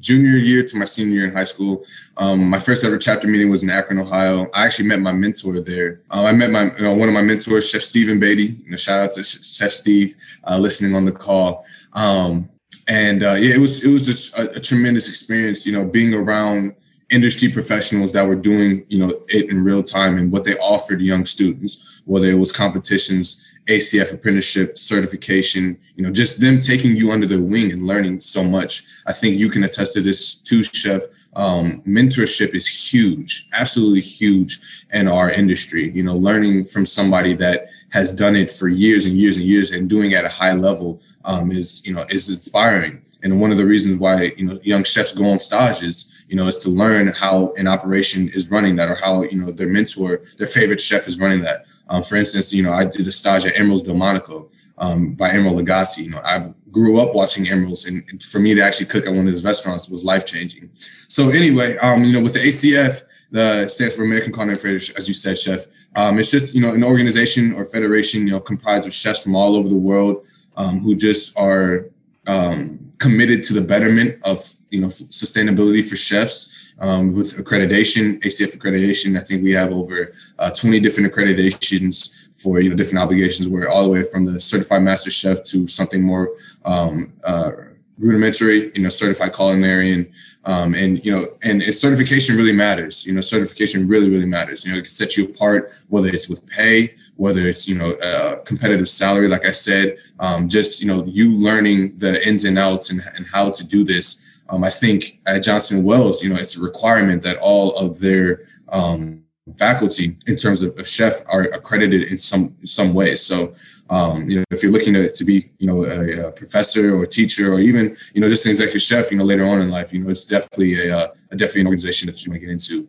junior 0.02 0.36
year 0.36 0.64
to 0.64 0.76
my 0.76 0.84
senior 0.84 1.14
year 1.14 1.24
in 1.24 1.32
high 1.32 1.44
school. 1.44 1.84
Um, 2.16 2.44
my 2.50 2.58
first 2.58 2.84
ever 2.84 2.98
chapter 2.98 3.28
meeting 3.28 3.48
was 3.48 3.62
in 3.62 3.70
Akron, 3.70 4.00
Ohio. 4.00 4.50
I 4.52 4.66
actually 4.66 4.88
met 4.88 5.00
my 5.00 5.12
mentor 5.12 5.60
there. 5.60 6.00
Uh, 6.10 6.24
I 6.24 6.32
met 6.32 6.50
my 6.50 6.64
you 6.76 6.82
know, 6.82 6.94
one 6.94 7.08
of 7.08 7.14
my 7.14 7.22
mentors, 7.22 7.70
Chef 7.70 7.80
Stephen 7.82 8.18
Beatty. 8.18 8.58
You 8.64 8.70
know, 8.72 8.76
shout 8.76 9.00
out 9.00 9.14
to 9.14 9.22
Chef 9.22 9.70
Steve 9.70 10.16
uh, 10.44 10.58
listening 10.58 10.94
on 10.94 11.04
the 11.04 11.12
call. 11.12 11.64
Um, 11.92 12.50
and 12.88 13.22
uh, 13.22 13.34
yeah, 13.34 13.54
it 13.54 13.60
was 13.60 13.84
it 13.84 13.92
was 13.92 14.34
a, 14.36 14.48
a, 14.48 14.60
tremendous 14.60 15.08
experience. 15.08 15.64
You 15.64 15.72
know, 15.72 15.84
being 15.84 16.12
around 16.12 16.74
industry 17.10 17.48
professionals 17.48 18.10
that 18.12 18.26
were 18.26 18.34
doing 18.34 18.84
you 18.88 18.98
know 18.98 19.22
it 19.28 19.50
in 19.50 19.62
real 19.62 19.82
time 19.82 20.18
and 20.18 20.32
what 20.32 20.42
they 20.42 20.56
offered 20.58 21.00
young 21.00 21.24
students, 21.24 22.02
whether 22.06 22.26
it 22.26 22.38
was 22.38 22.50
competitions 22.50 23.46
ACF 23.66 24.12
apprenticeship 24.12 24.76
certification, 24.76 25.78
you 25.94 26.02
know, 26.02 26.10
just 26.10 26.40
them 26.40 26.58
taking 26.58 26.96
you 26.96 27.12
under 27.12 27.26
their 27.26 27.40
wing 27.40 27.70
and 27.70 27.86
learning 27.86 28.20
so 28.20 28.42
much. 28.42 28.82
I 29.06 29.12
think 29.12 29.36
you 29.36 29.48
can 29.48 29.62
attest 29.62 29.94
to 29.94 30.00
this 30.00 30.34
too, 30.34 30.62
Chef. 30.62 31.02
Um, 31.34 31.80
mentorship 31.86 32.54
is 32.54 32.92
huge, 32.92 33.48
absolutely 33.52 34.00
huge 34.00 34.84
in 34.92 35.08
our 35.08 35.30
industry. 35.30 35.90
You 35.90 36.02
know, 36.02 36.16
learning 36.16 36.66
from 36.66 36.84
somebody 36.84 37.34
that 37.34 37.68
has 37.90 38.14
done 38.14 38.36
it 38.36 38.50
for 38.50 38.68
years 38.68 39.06
and 39.06 39.16
years 39.16 39.36
and 39.36 39.46
years 39.46 39.70
and 39.70 39.88
doing 39.88 40.10
it 40.10 40.16
at 40.16 40.24
a 40.24 40.28
high 40.28 40.52
level 40.52 41.00
um, 41.24 41.52
is, 41.52 41.86
you 41.86 41.94
know, 41.94 42.04
is 42.10 42.28
inspiring. 42.28 43.02
And 43.22 43.40
one 43.40 43.52
of 43.52 43.58
the 43.58 43.66
reasons 43.66 43.96
why, 43.96 44.32
you 44.36 44.44
know, 44.44 44.58
young 44.62 44.82
chefs 44.84 45.12
go 45.12 45.30
on 45.30 45.38
stages, 45.38 46.24
you 46.28 46.36
know, 46.36 46.48
is 46.48 46.58
to 46.60 46.70
learn 46.70 47.08
how 47.08 47.52
an 47.58 47.68
operation 47.68 48.28
is 48.28 48.50
running 48.50 48.76
that 48.76 48.88
or 48.88 48.96
how, 48.96 49.22
you 49.22 49.36
know, 49.36 49.52
their 49.52 49.68
mentor, 49.68 50.20
their 50.38 50.46
favorite 50.46 50.80
chef 50.80 51.06
is 51.06 51.20
running 51.20 51.42
that. 51.42 51.66
Um, 51.92 52.02
for 52.02 52.16
instance, 52.16 52.54
you 52.54 52.62
know, 52.62 52.72
I 52.72 52.86
did 52.86 53.06
a 53.06 53.12
stage 53.12 53.44
at 53.44 53.54
Emeril's 53.54 53.82
Delmonico 53.86 54.50
um, 54.78 55.12
by 55.12 55.28
Emeril 55.28 55.62
Lagasse. 55.62 55.98
You 55.98 56.10
know, 56.12 56.22
I 56.24 56.48
grew 56.70 56.98
up 56.98 57.14
watching 57.14 57.44
Emeril's, 57.44 57.84
and 57.84 58.22
for 58.22 58.38
me 58.38 58.54
to 58.54 58.62
actually 58.62 58.86
cook 58.86 59.04
at 59.06 59.12
one 59.12 59.26
of 59.26 59.32
his 59.32 59.44
restaurants 59.44 59.90
was 59.90 60.02
life 60.02 60.24
changing. 60.24 60.70
So 60.74 61.28
anyway, 61.28 61.76
um, 61.76 62.02
you 62.02 62.14
know, 62.14 62.22
with 62.22 62.32
the 62.32 62.38
ACF, 62.38 63.02
the 63.30 63.68
stands 63.68 63.94
for 63.94 64.04
American 64.04 64.32
Culinary 64.32 64.56
Federation, 64.56 64.94
as 64.96 65.06
you 65.06 65.12
said, 65.12 65.38
chef. 65.38 65.66
Um, 65.94 66.18
it's 66.18 66.30
just 66.30 66.54
you 66.54 66.62
know 66.62 66.72
an 66.72 66.82
organization 66.82 67.52
or 67.52 67.66
federation, 67.66 68.26
you 68.26 68.32
know, 68.32 68.40
comprised 68.40 68.86
of 68.86 68.94
chefs 68.94 69.24
from 69.24 69.36
all 69.36 69.54
over 69.54 69.68
the 69.68 69.76
world 69.76 70.26
um, 70.56 70.80
who 70.80 70.96
just 70.96 71.38
are 71.38 71.90
um, 72.26 72.90
committed 72.96 73.42
to 73.44 73.52
the 73.52 73.60
betterment 73.60 74.18
of 74.24 74.50
you 74.70 74.80
know 74.80 74.86
sustainability 74.86 75.86
for 75.86 75.96
chefs 75.96 76.51
um, 76.78 77.14
with 77.14 77.36
accreditation, 77.36 78.22
ACF 78.22 78.56
accreditation. 78.56 79.18
I 79.18 79.24
think 79.24 79.42
we 79.42 79.52
have 79.52 79.72
over 79.72 80.08
uh, 80.38 80.50
20 80.50 80.80
different 80.80 81.12
accreditations 81.12 82.18
for 82.34 82.60
you 82.60 82.70
know 82.70 82.76
different 82.76 83.02
obligations. 83.02 83.48
We're 83.48 83.68
all 83.68 83.84
the 83.84 83.90
way 83.90 84.02
from 84.02 84.24
the 84.24 84.40
certified 84.40 84.82
master 84.82 85.10
chef 85.10 85.44
to 85.44 85.66
something 85.66 86.02
more 86.02 86.30
um, 86.64 87.12
uh, 87.24 87.52
rudimentary, 87.98 88.72
you 88.74 88.82
know, 88.82 88.88
certified 88.88 89.32
culinarian, 89.32 90.12
um, 90.44 90.74
and 90.74 91.04
you 91.04 91.12
know, 91.12 91.26
and 91.42 91.62
certification 91.74 92.36
really 92.36 92.52
matters. 92.52 93.06
You 93.06 93.14
know, 93.14 93.20
certification 93.20 93.86
really, 93.86 94.10
really 94.10 94.26
matters. 94.26 94.64
You 94.64 94.72
know, 94.72 94.78
it 94.78 94.82
can 94.82 94.90
set 94.90 95.16
you 95.16 95.26
apart, 95.26 95.70
whether 95.88 96.08
it's 96.08 96.28
with 96.28 96.46
pay, 96.50 96.94
whether 97.16 97.46
it's 97.46 97.68
you 97.68 97.76
know, 97.76 97.92
a 97.92 98.36
competitive 98.44 98.88
salary. 98.88 99.28
Like 99.28 99.46
I 99.46 99.52
said, 99.52 99.98
um, 100.18 100.48
just 100.48 100.82
you 100.82 100.88
know, 100.88 101.04
you 101.04 101.30
learning 101.30 101.98
the 101.98 102.26
ins 102.26 102.44
and 102.44 102.58
outs 102.58 102.90
and, 102.90 103.02
and 103.14 103.26
how 103.26 103.50
to 103.50 103.66
do 103.66 103.84
this 103.84 104.21
um, 104.52 104.64
I 104.64 104.70
think 104.70 105.20
at 105.26 105.42
Johnson 105.42 105.82
Wales, 105.82 106.22
you 106.22 106.28
know, 106.28 106.38
it's 106.38 106.58
a 106.58 106.60
requirement 106.60 107.22
that 107.22 107.38
all 107.38 107.74
of 107.74 108.00
their 108.00 108.42
um, 108.68 109.22
faculty, 109.56 110.18
in 110.26 110.36
terms 110.36 110.62
of, 110.62 110.78
of, 110.78 110.86
chef, 110.86 111.22
are 111.26 111.44
accredited 111.44 112.02
in 112.02 112.18
some 112.18 112.54
some 112.64 112.92
way. 112.92 113.16
So, 113.16 113.54
um, 113.88 114.28
you 114.28 114.36
know, 114.36 114.44
if 114.50 114.62
you're 114.62 114.70
looking 114.70 114.92
to, 114.92 115.10
to 115.10 115.24
be, 115.24 115.46
you 115.58 115.66
know, 115.66 115.84
a, 115.84 116.28
a, 116.28 116.32
professor 116.32 116.94
or 116.94 117.04
a 117.04 117.06
teacher, 117.06 117.54
or 117.54 117.60
even, 117.60 117.96
you 118.14 118.20
know, 118.20 118.28
just 118.28 118.44
an 118.44 118.50
executive 118.50 118.82
chef, 118.82 119.10
you 119.10 119.16
know, 119.16 119.24
later 119.24 119.46
on 119.46 119.62
in 119.62 119.70
life, 119.70 119.90
you 119.90 120.04
know, 120.04 120.10
it's 120.10 120.26
definitely 120.26 120.86
a, 120.86 120.98
uh, 120.98 121.06
definitely 121.30 121.62
an 121.62 121.68
organization 121.68 122.06
that 122.06 122.22
you 122.22 122.30
want 122.30 122.40
to 122.42 122.46
get 122.46 122.52
into. 122.52 122.86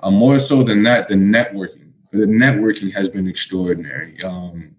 Uh, 0.00 0.10
more 0.10 0.38
so 0.38 0.62
than 0.62 0.82
that, 0.84 1.08
the 1.08 1.14
networking. 1.14 1.92
The 2.12 2.26
networking 2.26 2.94
has 2.94 3.10
been 3.10 3.26
extraordinary. 3.28 4.22
Um, 4.22 4.73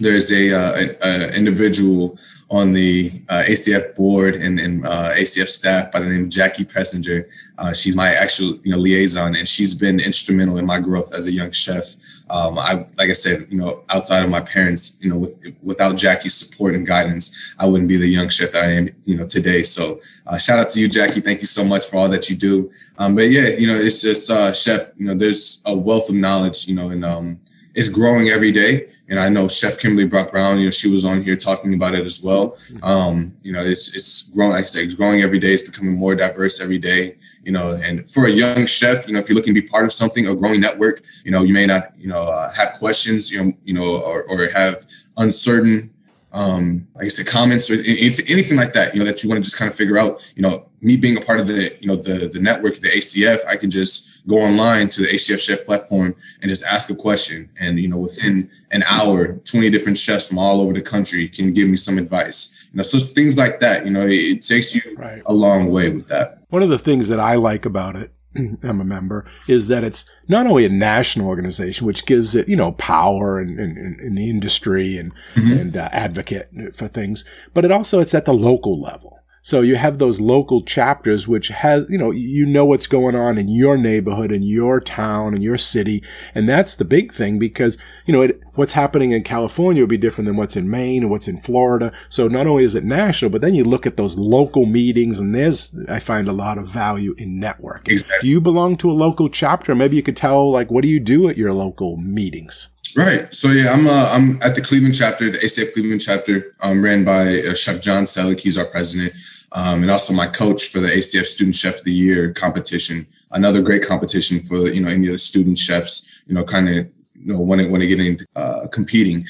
there's 0.00 0.32
a, 0.32 0.52
uh, 0.52 0.94
a, 1.02 1.34
individual 1.34 2.18
on 2.50 2.72
the 2.72 3.10
uh, 3.28 3.42
ACF 3.46 3.94
board 3.94 4.34
and, 4.34 4.58
and 4.60 4.86
uh, 4.86 5.14
ACF 5.14 5.48
staff 5.48 5.90
by 5.90 6.00
the 6.00 6.06
name 6.06 6.24
of 6.24 6.28
Jackie 6.28 6.64
Pressinger. 6.64 7.26
Uh, 7.58 7.72
she's 7.72 7.96
my 7.96 8.12
actual 8.12 8.58
you 8.62 8.72
know 8.72 8.78
liaison, 8.78 9.34
and 9.36 9.48
she's 9.48 9.74
been 9.74 10.00
instrumental 10.00 10.58
in 10.58 10.66
my 10.66 10.78
growth 10.78 11.14
as 11.14 11.26
a 11.26 11.32
young 11.32 11.50
chef. 11.50 11.94
Um, 12.28 12.58
I 12.58 12.86
like 12.98 13.10
I 13.10 13.12
said, 13.12 13.46
you 13.50 13.58
know, 13.58 13.84
outside 13.88 14.22
of 14.22 14.30
my 14.30 14.40
parents, 14.40 14.98
you 15.02 15.10
know, 15.10 15.16
with, 15.16 15.38
without 15.62 15.96
Jackie's 15.96 16.34
support 16.34 16.74
and 16.74 16.86
guidance, 16.86 17.54
I 17.58 17.66
wouldn't 17.66 17.88
be 17.88 17.96
the 17.96 18.08
young 18.08 18.28
chef 18.28 18.50
that 18.52 18.64
I 18.64 18.72
am, 18.72 18.90
you 19.04 19.16
know, 19.16 19.24
today. 19.24 19.62
So 19.62 20.00
uh, 20.26 20.38
shout 20.38 20.58
out 20.58 20.68
to 20.70 20.80
you, 20.80 20.88
Jackie. 20.88 21.20
Thank 21.20 21.40
you 21.40 21.46
so 21.46 21.64
much 21.64 21.86
for 21.86 21.96
all 21.96 22.08
that 22.08 22.28
you 22.28 22.36
do. 22.36 22.70
Um, 22.98 23.14
but 23.14 23.30
yeah, 23.30 23.48
you 23.48 23.66
know, 23.66 23.76
it's 23.76 24.02
just 24.02 24.30
uh, 24.30 24.52
chef. 24.52 24.90
You 24.96 25.06
know, 25.06 25.14
there's 25.14 25.62
a 25.64 25.74
wealth 25.74 26.08
of 26.08 26.16
knowledge, 26.16 26.66
you 26.66 26.74
know, 26.74 26.90
and 26.90 27.04
um, 27.04 27.40
it's 27.74 27.88
growing 27.88 28.28
every 28.28 28.52
day. 28.52 28.88
And 29.08 29.18
I 29.18 29.28
know 29.28 29.48
Chef 29.48 29.78
Kimberly 29.78 30.06
Brock 30.06 30.30
Brown, 30.30 30.58
you 30.58 30.66
know, 30.66 30.70
she 30.70 30.90
was 30.90 31.04
on 31.04 31.22
here 31.22 31.36
talking 31.36 31.74
about 31.74 31.94
it 31.94 32.04
as 32.04 32.22
well. 32.22 32.50
Mm-hmm. 32.50 32.84
Um, 32.84 33.36
you 33.42 33.52
know, 33.52 33.64
it's 33.64 33.94
it's 33.94 34.30
growing, 34.30 34.52
like 34.52 34.62
I 34.62 34.66
say, 34.66 34.84
it's 34.84 34.94
growing 34.94 35.22
every 35.22 35.38
day. 35.38 35.52
It's 35.54 35.68
becoming 35.68 35.94
more 35.94 36.14
diverse 36.14 36.60
every 36.60 36.78
day. 36.78 37.16
You 37.44 37.52
know, 37.52 37.72
and 37.72 38.08
for 38.08 38.26
a 38.26 38.30
young 38.30 38.66
chef, 38.66 39.06
you 39.06 39.14
know, 39.14 39.20
if 39.20 39.28
you're 39.28 39.36
looking 39.36 39.54
to 39.54 39.60
be 39.60 39.66
part 39.66 39.84
of 39.84 39.92
something, 39.92 40.28
a 40.28 40.34
growing 40.34 40.60
network, 40.60 41.02
you 41.24 41.30
know, 41.30 41.42
you 41.42 41.52
may 41.52 41.66
not, 41.66 41.96
you 41.98 42.08
know, 42.08 42.24
uh, 42.24 42.52
have 42.52 42.74
questions, 42.74 43.30
you 43.30 43.42
know, 43.42 43.52
you 43.64 43.74
know, 43.74 43.96
or, 43.96 44.22
or 44.24 44.46
have 44.48 44.86
uncertain 45.16 45.90
um, 46.32 46.88
like 46.94 47.04
I 47.04 47.08
said, 47.08 47.26
comments 47.26 47.68
or 47.70 47.74
anything 47.74 48.56
like 48.56 48.72
that, 48.72 48.94
you 48.94 49.00
know, 49.00 49.04
that 49.04 49.22
you 49.22 49.28
want 49.28 49.42
to 49.42 49.48
just 49.48 49.58
kind 49.58 49.70
of 49.70 49.76
figure 49.76 49.98
out, 49.98 50.32
you 50.34 50.42
know, 50.42 50.68
me 50.82 50.96
being 50.96 51.16
a 51.16 51.20
part 51.20 51.40
of 51.40 51.46
the, 51.46 51.76
you 51.80 51.86
know, 51.86 51.96
the 51.96 52.28
the 52.28 52.40
network, 52.40 52.76
the 52.76 52.90
ACF, 52.90 53.46
I 53.46 53.56
can 53.56 53.70
just 53.70 54.26
go 54.26 54.38
online 54.38 54.88
to 54.90 55.02
the 55.02 55.08
ACF 55.08 55.40
Chef 55.40 55.64
platform 55.64 56.14
and 56.40 56.48
just 56.48 56.64
ask 56.64 56.90
a 56.90 56.94
question. 56.94 57.50
And, 57.58 57.78
you 57.80 57.88
know, 57.88 57.96
within 57.96 58.50
an 58.70 58.82
hour, 58.84 59.34
20 59.34 59.70
different 59.70 59.98
chefs 59.98 60.28
from 60.28 60.38
all 60.38 60.60
over 60.60 60.72
the 60.72 60.82
country 60.82 61.28
can 61.28 61.52
give 61.52 61.68
me 61.68 61.76
some 61.76 61.98
advice. 61.98 62.68
You 62.72 62.78
know, 62.78 62.82
so 62.82 62.98
things 62.98 63.38
like 63.38 63.60
that, 63.60 63.84
you 63.84 63.90
know, 63.90 64.06
it, 64.06 64.12
it 64.12 64.42
takes 64.42 64.74
you 64.74 64.82
right. 64.96 65.22
a 65.26 65.32
long 65.32 65.70
way 65.70 65.90
with 65.90 66.08
that. 66.08 66.44
One 66.50 66.62
of 66.62 66.68
the 66.68 66.78
things 66.78 67.08
that 67.08 67.20
I 67.20 67.34
like 67.34 67.64
about 67.64 67.96
it 67.96 68.12
I'm 68.62 68.80
a 68.80 68.84
member, 68.84 69.26
is 69.46 69.68
that 69.68 69.84
it's 69.84 70.04
not 70.28 70.46
only 70.46 70.64
a 70.64 70.70
national 70.70 71.28
organization, 71.28 71.86
which 71.86 72.06
gives 72.06 72.34
it, 72.34 72.48
you 72.48 72.56
know, 72.56 72.72
power 72.72 73.40
in, 73.40 73.58
in, 73.58 73.98
in 74.00 74.14
the 74.14 74.30
industry 74.30 74.96
and, 74.96 75.12
mm-hmm. 75.34 75.52
and 75.52 75.76
uh, 75.76 75.88
advocate 75.92 76.48
for 76.74 76.88
things, 76.88 77.24
but 77.52 77.64
it 77.64 77.70
also, 77.70 78.00
it's 78.00 78.14
at 78.14 78.24
the 78.24 78.32
local 78.32 78.80
level. 78.80 79.21
So 79.44 79.60
you 79.60 79.74
have 79.74 79.98
those 79.98 80.20
local 80.20 80.62
chapters, 80.62 81.26
which 81.26 81.48
has, 81.48 81.84
you 81.90 81.98
know, 81.98 82.12
you 82.12 82.46
know 82.46 82.64
what's 82.64 82.86
going 82.86 83.16
on 83.16 83.38
in 83.38 83.48
your 83.48 83.76
neighborhood, 83.76 84.30
in 84.30 84.44
your 84.44 84.78
town, 84.78 85.34
in 85.34 85.42
your 85.42 85.58
city. 85.58 86.00
And 86.32 86.48
that's 86.48 86.76
the 86.76 86.84
big 86.84 87.12
thing 87.12 87.40
because, 87.40 87.76
you 88.06 88.12
know, 88.12 88.22
it, 88.22 88.40
what's 88.54 88.72
happening 88.72 89.10
in 89.10 89.24
California 89.24 89.82
will 89.82 89.88
be 89.88 89.96
different 89.96 90.26
than 90.26 90.36
what's 90.36 90.56
in 90.56 90.70
Maine 90.70 91.02
and 91.02 91.10
what's 91.10 91.26
in 91.26 91.38
Florida. 91.38 91.92
So 92.08 92.28
not 92.28 92.46
only 92.46 92.62
is 92.62 92.76
it 92.76 92.84
national, 92.84 93.32
but 93.32 93.40
then 93.40 93.54
you 93.54 93.64
look 93.64 93.84
at 93.84 93.96
those 93.96 94.16
local 94.16 94.64
meetings 94.64 95.18
and 95.18 95.34
there's, 95.34 95.74
I 95.88 95.98
find 95.98 96.28
a 96.28 96.32
lot 96.32 96.56
of 96.56 96.68
value 96.68 97.16
in 97.18 97.40
networking. 97.40 97.88
Exactly. 97.88 98.18
Do 98.20 98.28
you 98.28 98.40
belong 98.40 98.76
to 98.76 98.90
a 98.90 98.92
local 98.92 99.28
chapter? 99.28 99.74
Maybe 99.74 99.96
you 99.96 100.04
could 100.04 100.16
tell, 100.16 100.52
like, 100.52 100.70
what 100.70 100.82
do 100.82 100.88
you 100.88 101.00
do 101.00 101.28
at 101.28 101.36
your 101.36 101.52
local 101.52 101.96
meetings? 101.96 102.68
Right. 102.94 103.34
So 103.34 103.48
yeah, 103.48 103.72
I'm 103.72 103.86
uh, 103.86 104.08
I'm 104.12 104.42
at 104.42 104.54
the 104.54 104.60
Cleveland 104.60 104.94
chapter, 104.94 105.30
the 105.30 105.38
ACF 105.38 105.72
Cleveland 105.72 106.02
chapter, 106.02 106.54
um, 106.60 106.82
ran 106.82 107.04
by 107.04 107.40
uh, 107.40 107.54
Chef 107.54 107.80
John 107.80 108.04
Selick. 108.04 108.40
He's 108.40 108.58
our 108.58 108.66
president, 108.66 109.14
um, 109.52 109.82
and 109.82 109.90
also 109.90 110.12
my 110.12 110.26
coach 110.26 110.68
for 110.68 110.80
the 110.80 110.88
ACF 110.88 111.24
Student 111.24 111.54
Chef 111.54 111.78
of 111.78 111.84
the 111.84 111.92
Year 111.92 112.32
competition. 112.34 113.06
Another 113.30 113.62
great 113.62 113.82
competition 113.82 114.40
for 114.40 114.68
you 114.68 114.82
know 114.82 114.88
any 114.88 115.06
of 115.06 115.12
the 115.12 115.18
student 115.18 115.56
chefs. 115.56 116.22
You 116.26 116.34
know, 116.34 116.44
kind 116.44 116.68
of 116.68 116.74
you 117.14 117.32
know 117.32 117.40
when 117.40 117.70
when 117.70 117.80
they 117.80 117.86
get 117.86 118.00
into 118.00 118.26
uh, 118.36 118.66
competing. 118.68 119.24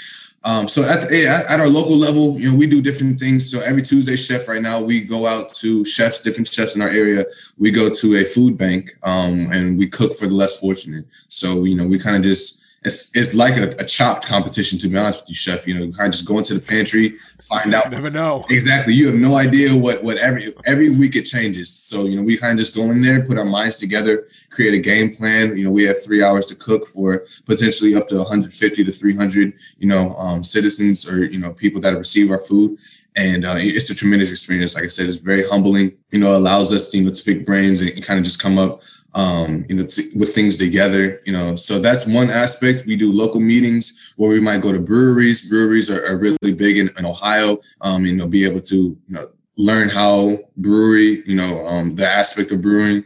Um, 0.44 0.66
so 0.66 0.82
at, 0.82 1.08
the, 1.08 1.26
at 1.28 1.60
our 1.60 1.68
local 1.68 1.96
level, 1.96 2.36
you 2.36 2.50
know, 2.50 2.58
we 2.58 2.66
do 2.66 2.82
different 2.82 3.20
things. 3.20 3.48
So 3.48 3.60
every 3.60 3.82
Tuesday 3.82 4.16
chef 4.16 4.48
right 4.48 4.60
now, 4.60 4.80
we 4.80 5.02
go 5.02 5.28
out 5.28 5.54
to 5.54 5.84
chefs, 5.84 6.20
different 6.20 6.48
chefs 6.48 6.74
in 6.74 6.82
our 6.82 6.88
area. 6.88 7.26
We 7.58 7.70
go 7.70 7.88
to 7.88 8.16
a 8.16 8.24
food 8.24 8.58
bank 8.58 8.90
um, 9.04 9.52
and 9.52 9.78
we 9.78 9.86
cook 9.86 10.14
for 10.14 10.26
the 10.26 10.34
less 10.34 10.58
fortunate. 10.58 11.04
So, 11.28 11.62
you 11.62 11.76
know, 11.76 11.86
we 11.86 11.96
kind 11.96 12.16
of 12.16 12.22
just 12.22 12.61
it's 12.84 13.14
it's 13.14 13.34
like 13.34 13.56
a, 13.56 13.68
a, 13.78 13.84
chopped 13.84 14.26
competition 14.26 14.78
to 14.80 14.88
be 14.88 14.98
honest 14.98 15.20
with 15.20 15.28
you, 15.28 15.34
chef. 15.34 15.68
You 15.68 15.74
know, 15.74 15.92
kind 15.92 16.08
of 16.08 16.12
just 16.12 16.26
go 16.26 16.38
into 16.38 16.54
the 16.54 16.60
pantry, 16.60 17.10
find 17.40 17.72
out. 17.74 17.84
You 17.84 17.90
never 17.90 18.10
know 18.10 18.44
exactly. 18.50 18.94
You 18.94 19.06
have 19.06 19.16
no 19.16 19.36
idea 19.36 19.76
what 19.76 20.02
what 20.02 20.18
every 20.18 20.52
every 20.64 20.90
week 20.90 21.14
it 21.14 21.22
changes. 21.22 21.70
So 21.72 22.06
you 22.06 22.16
know, 22.16 22.22
we 22.22 22.36
kind 22.36 22.58
of 22.58 22.58
just 22.58 22.74
go 22.74 22.90
in 22.90 23.02
there, 23.02 23.24
put 23.24 23.38
our 23.38 23.44
minds 23.44 23.78
together, 23.78 24.26
create 24.50 24.74
a 24.74 24.78
game 24.78 25.14
plan. 25.14 25.56
You 25.56 25.64
know, 25.64 25.70
we 25.70 25.84
have 25.84 26.02
three 26.02 26.24
hours 26.24 26.46
to 26.46 26.56
cook 26.56 26.84
for 26.86 27.24
potentially 27.46 27.94
up 27.94 28.08
to 28.08 28.16
150 28.16 28.84
to 28.84 28.90
300. 28.90 29.52
You 29.78 29.88
know, 29.88 30.16
um, 30.16 30.42
citizens 30.42 31.08
or 31.08 31.24
you 31.24 31.38
know 31.38 31.52
people 31.52 31.80
that 31.82 31.96
receive 31.96 32.30
our 32.30 32.40
food. 32.40 32.78
And 33.14 33.44
uh, 33.44 33.56
it's 33.58 33.90
a 33.90 33.94
tremendous 33.94 34.30
experience. 34.30 34.74
Like 34.74 34.84
I 34.84 34.86
said, 34.86 35.06
it's 35.06 35.20
very 35.20 35.46
humbling. 35.46 35.98
You 36.10 36.18
know, 36.18 36.34
allows 36.34 36.72
us, 36.72 36.94
you 36.94 37.04
know, 37.04 37.10
to 37.10 37.22
pick 37.22 37.44
brains 37.44 37.82
and 37.82 38.02
kind 38.02 38.18
of 38.18 38.24
just 38.24 38.40
come 38.40 38.58
up 38.58 38.80
um, 39.14 39.64
you 39.68 39.76
know, 39.76 39.84
t- 39.84 40.10
with 40.16 40.34
things 40.34 40.58
together, 40.58 41.20
you 41.24 41.32
know. 41.32 41.56
So 41.56 41.78
that's 41.78 42.06
one 42.06 42.30
aspect. 42.30 42.84
We 42.86 42.96
do 42.96 43.12
local 43.12 43.40
meetings 43.40 44.14
where 44.16 44.30
we 44.30 44.40
might 44.40 44.62
go 44.62 44.72
to 44.72 44.78
breweries. 44.78 45.48
Breweries 45.48 45.90
are, 45.90 46.04
are 46.06 46.16
really 46.16 46.52
big 46.54 46.78
in, 46.78 46.90
in 46.98 47.04
Ohio. 47.04 47.58
Um, 47.80 48.06
you 48.06 48.14
know, 48.14 48.26
be 48.26 48.44
able 48.44 48.62
to, 48.62 48.76
you 48.76 48.98
know, 49.08 49.28
learn 49.56 49.88
how 49.88 50.38
brewery, 50.56 51.22
you 51.26 51.34
know, 51.34 51.66
um, 51.66 51.94
the 51.94 52.08
aspect 52.08 52.50
of 52.52 52.62
brewing. 52.62 53.04